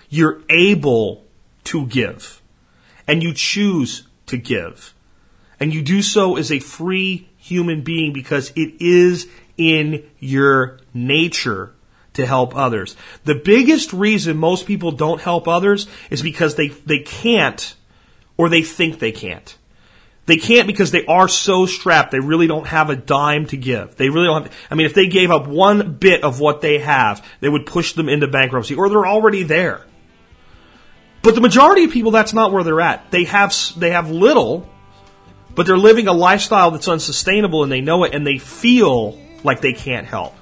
you're 0.09 0.41
able 0.49 1.23
to 1.65 1.85
give. 1.85 2.41
And 3.07 3.21
you 3.21 3.33
choose 3.33 4.07
to 4.25 4.37
give. 4.37 4.93
And 5.63 5.73
you 5.73 5.81
do 5.81 6.01
so 6.01 6.35
as 6.35 6.51
a 6.51 6.59
free 6.59 7.29
human 7.37 7.83
being 7.83 8.11
because 8.11 8.51
it 8.53 8.81
is 8.81 9.29
in 9.55 10.03
your 10.19 10.81
nature 10.93 11.71
to 12.15 12.25
help 12.25 12.53
others. 12.53 12.97
The 13.23 13.35
biggest 13.35 13.93
reason 13.93 14.35
most 14.35 14.67
people 14.67 14.91
don't 14.91 15.21
help 15.21 15.47
others 15.47 15.87
is 16.09 16.21
because 16.21 16.55
they, 16.55 16.67
they 16.67 16.99
can't 16.99 17.75
or 18.35 18.49
they 18.49 18.61
think 18.61 18.99
they 18.99 19.13
can't. 19.13 19.57
They 20.25 20.35
can't 20.35 20.67
because 20.67 20.91
they 20.91 21.05
are 21.05 21.29
so 21.29 21.65
strapped. 21.65 22.11
They 22.11 22.19
really 22.19 22.47
don't 22.47 22.67
have 22.67 22.89
a 22.89 22.97
dime 22.97 23.45
to 23.45 23.55
give. 23.55 23.95
They 23.95 24.09
really 24.09 24.27
don't 24.27 24.43
have, 24.43 24.55
I 24.69 24.75
mean, 24.75 24.85
if 24.85 24.93
they 24.93 25.07
gave 25.07 25.31
up 25.31 25.47
one 25.47 25.93
bit 25.93 26.25
of 26.25 26.41
what 26.41 26.59
they 26.59 26.79
have, 26.79 27.25
they 27.39 27.47
would 27.47 27.65
push 27.65 27.93
them 27.93 28.09
into 28.09 28.27
bankruptcy 28.27 28.75
or 28.75 28.89
they're 28.89 29.07
already 29.07 29.43
there. 29.43 29.85
But 31.21 31.35
the 31.35 31.41
majority 31.41 31.85
of 31.85 31.91
people, 31.91 32.11
that's 32.11 32.33
not 32.33 32.51
where 32.51 32.65
they're 32.65 32.81
at. 32.81 33.11
They 33.11 33.23
have, 33.23 33.55
they 33.77 33.91
have 33.91 34.11
little, 34.11 34.67
but 35.55 35.65
they're 35.65 35.77
living 35.77 36.07
a 36.07 36.13
lifestyle 36.13 36.71
that's 36.71 36.87
unsustainable 36.87 37.63
and 37.63 37.71
they 37.71 37.81
know 37.81 38.03
it 38.03 38.13
and 38.13 38.25
they 38.25 38.37
feel 38.37 39.19
like 39.43 39.61
they 39.61 39.73
can't 39.73 40.07
help. 40.07 40.35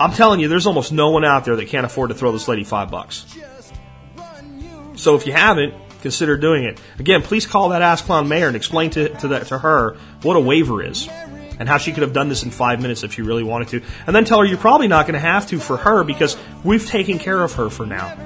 I'm 0.00 0.12
telling 0.12 0.40
you, 0.40 0.48
there's 0.48 0.66
almost 0.66 0.92
no 0.92 1.10
one 1.10 1.24
out 1.24 1.44
there 1.44 1.56
that 1.56 1.68
can't 1.68 1.86
afford 1.86 2.10
to 2.10 2.14
throw 2.14 2.30
this 2.32 2.46
lady 2.46 2.64
five 2.64 2.90
bucks. 2.90 3.26
So 4.94 5.14
if 5.14 5.26
you 5.26 5.32
haven't, 5.32 5.74
consider 6.02 6.36
doing 6.36 6.64
it. 6.64 6.80
Again, 6.98 7.22
please 7.22 7.46
call 7.46 7.70
that 7.70 7.82
ass 7.82 8.02
clown 8.02 8.28
mayor 8.28 8.46
and 8.46 8.56
explain 8.56 8.90
to, 8.90 9.08
to, 9.20 9.28
that, 9.28 9.46
to 9.48 9.58
her 9.58 9.96
what 10.22 10.36
a 10.36 10.40
waiver 10.40 10.82
is 10.82 11.08
and 11.58 11.68
how 11.68 11.78
she 11.78 11.92
could 11.92 12.02
have 12.02 12.12
done 12.12 12.28
this 12.28 12.44
in 12.44 12.50
five 12.50 12.80
minutes 12.80 13.02
if 13.02 13.14
she 13.14 13.22
really 13.22 13.42
wanted 13.42 13.68
to. 13.68 13.82
And 14.06 14.14
then 14.14 14.24
tell 14.24 14.38
her 14.38 14.44
you're 14.44 14.58
probably 14.58 14.88
not 14.88 15.06
going 15.06 15.14
to 15.14 15.20
have 15.20 15.46
to 15.48 15.58
for 15.58 15.76
her 15.76 16.04
because 16.04 16.36
we've 16.62 16.86
taken 16.86 17.18
care 17.18 17.42
of 17.42 17.54
her 17.54 17.70
for 17.70 17.86
now. 17.86 18.16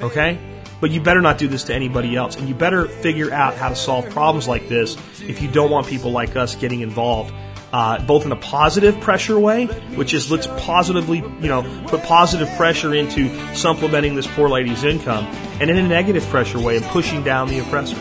Okay? 0.00 0.38
But 0.82 0.90
you 0.90 1.00
better 1.00 1.20
not 1.20 1.38
do 1.38 1.46
this 1.46 1.62
to 1.64 1.74
anybody 1.74 2.16
else. 2.16 2.34
And 2.34 2.48
you 2.48 2.56
better 2.56 2.88
figure 2.88 3.32
out 3.32 3.54
how 3.54 3.68
to 3.68 3.76
solve 3.76 4.10
problems 4.10 4.48
like 4.48 4.68
this 4.68 4.96
if 5.22 5.40
you 5.40 5.48
don't 5.48 5.70
want 5.70 5.86
people 5.86 6.10
like 6.10 6.34
us 6.34 6.56
getting 6.56 6.80
involved. 6.80 7.32
Uh, 7.72 8.04
both 8.04 8.26
in 8.26 8.32
a 8.32 8.36
positive 8.36 9.00
pressure 9.00 9.38
way, 9.38 9.66
which 9.94 10.12
is 10.12 10.28
let's 10.28 10.48
positively, 10.58 11.18
you 11.18 11.48
know, 11.48 11.62
put 11.86 12.02
positive 12.02 12.50
pressure 12.56 12.94
into 12.94 13.30
supplementing 13.54 14.16
this 14.16 14.26
poor 14.26 14.48
lady's 14.48 14.82
income, 14.82 15.24
and 15.60 15.70
in 15.70 15.78
a 15.78 15.88
negative 15.88 16.24
pressure 16.24 16.58
way 16.58 16.76
and 16.76 16.84
pushing 16.86 17.22
down 17.22 17.48
the 17.48 17.60
oppressor. 17.60 17.96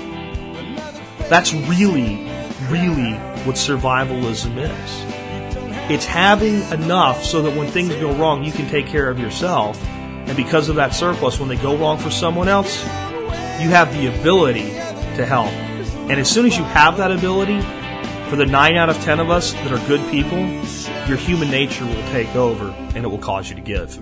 That's 1.29 1.53
really, 1.53 2.15
really 2.67 3.13
what 3.45 3.57
survivalism 3.57 4.57
is. 4.57 5.91
It's 5.91 6.05
having 6.05 6.63
enough 6.73 7.23
so 7.23 7.43
that 7.43 7.55
when 7.55 7.67
things 7.67 7.93
go 7.95 8.11
wrong, 8.15 8.43
you 8.43 8.51
can 8.51 8.67
take 8.69 8.87
care 8.87 9.07
of 9.07 9.19
yourself. 9.19 9.81
And 10.27 10.37
because 10.37 10.69
of 10.69 10.75
that 10.75 10.93
surplus, 10.93 11.39
when 11.39 11.49
they 11.49 11.57
go 11.57 11.75
wrong 11.75 11.97
for 11.97 12.09
someone 12.09 12.47
else, 12.47 12.83
you 13.61 13.69
have 13.69 13.93
the 13.93 14.07
ability 14.07 14.69
to 15.17 15.25
help. 15.25 15.51
And 16.09 16.19
as 16.19 16.29
soon 16.29 16.45
as 16.45 16.57
you 16.57 16.63
have 16.63 16.97
that 16.97 17.11
ability, 17.11 17.61
for 18.31 18.37
the 18.37 18.45
9 18.45 18.77
out 18.77 18.89
of 18.89 18.95
10 19.01 19.19
of 19.19 19.29
us 19.29 19.51
that 19.51 19.73
are 19.73 19.87
good 19.89 19.99
people, 20.09 20.39
your 21.05 21.17
human 21.17 21.51
nature 21.51 21.85
will 21.85 22.07
take 22.13 22.33
over 22.33 22.69
and 22.95 23.03
it 23.03 23.07
will 23.09 23.17
cause 23.17 23.49
you 23.49 23.55
to 23.55 23.61
give. 23.61 23.97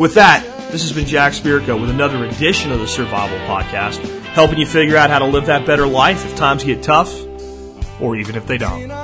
With 0.00 0.14
that, 0.14 0.42
this 0.72 0.80
has 0.80 0.92
been 0.92 1.04
Jack 1.04 1.34
Spirko 1.34 1.78
with 1.78 1.90
another 1.90 2.24
edition 2.24 2.72
of 2.72 2.80
the 2.80 2.88
Survival 2.88 3.36
Podcast, 3.40 4.02
helping 4.28 4.56
you 4.56 4.64
figure 4.64 4.96
out 4.96 5.10
how 5.10 5.18
to 5.18 5.26
live 5.26 5.44
that 5.46 5.66
better 5.66 5.86
life 5.86 6.24
if 6.24 6.34
times 6.34 6.64
get 6.64 6.82
tough 6.82 7.14
or 8.00 8.16
even 8.16 8.36
if 8.36 8.46
they 8.46 8.56
don't. 8.56 9.03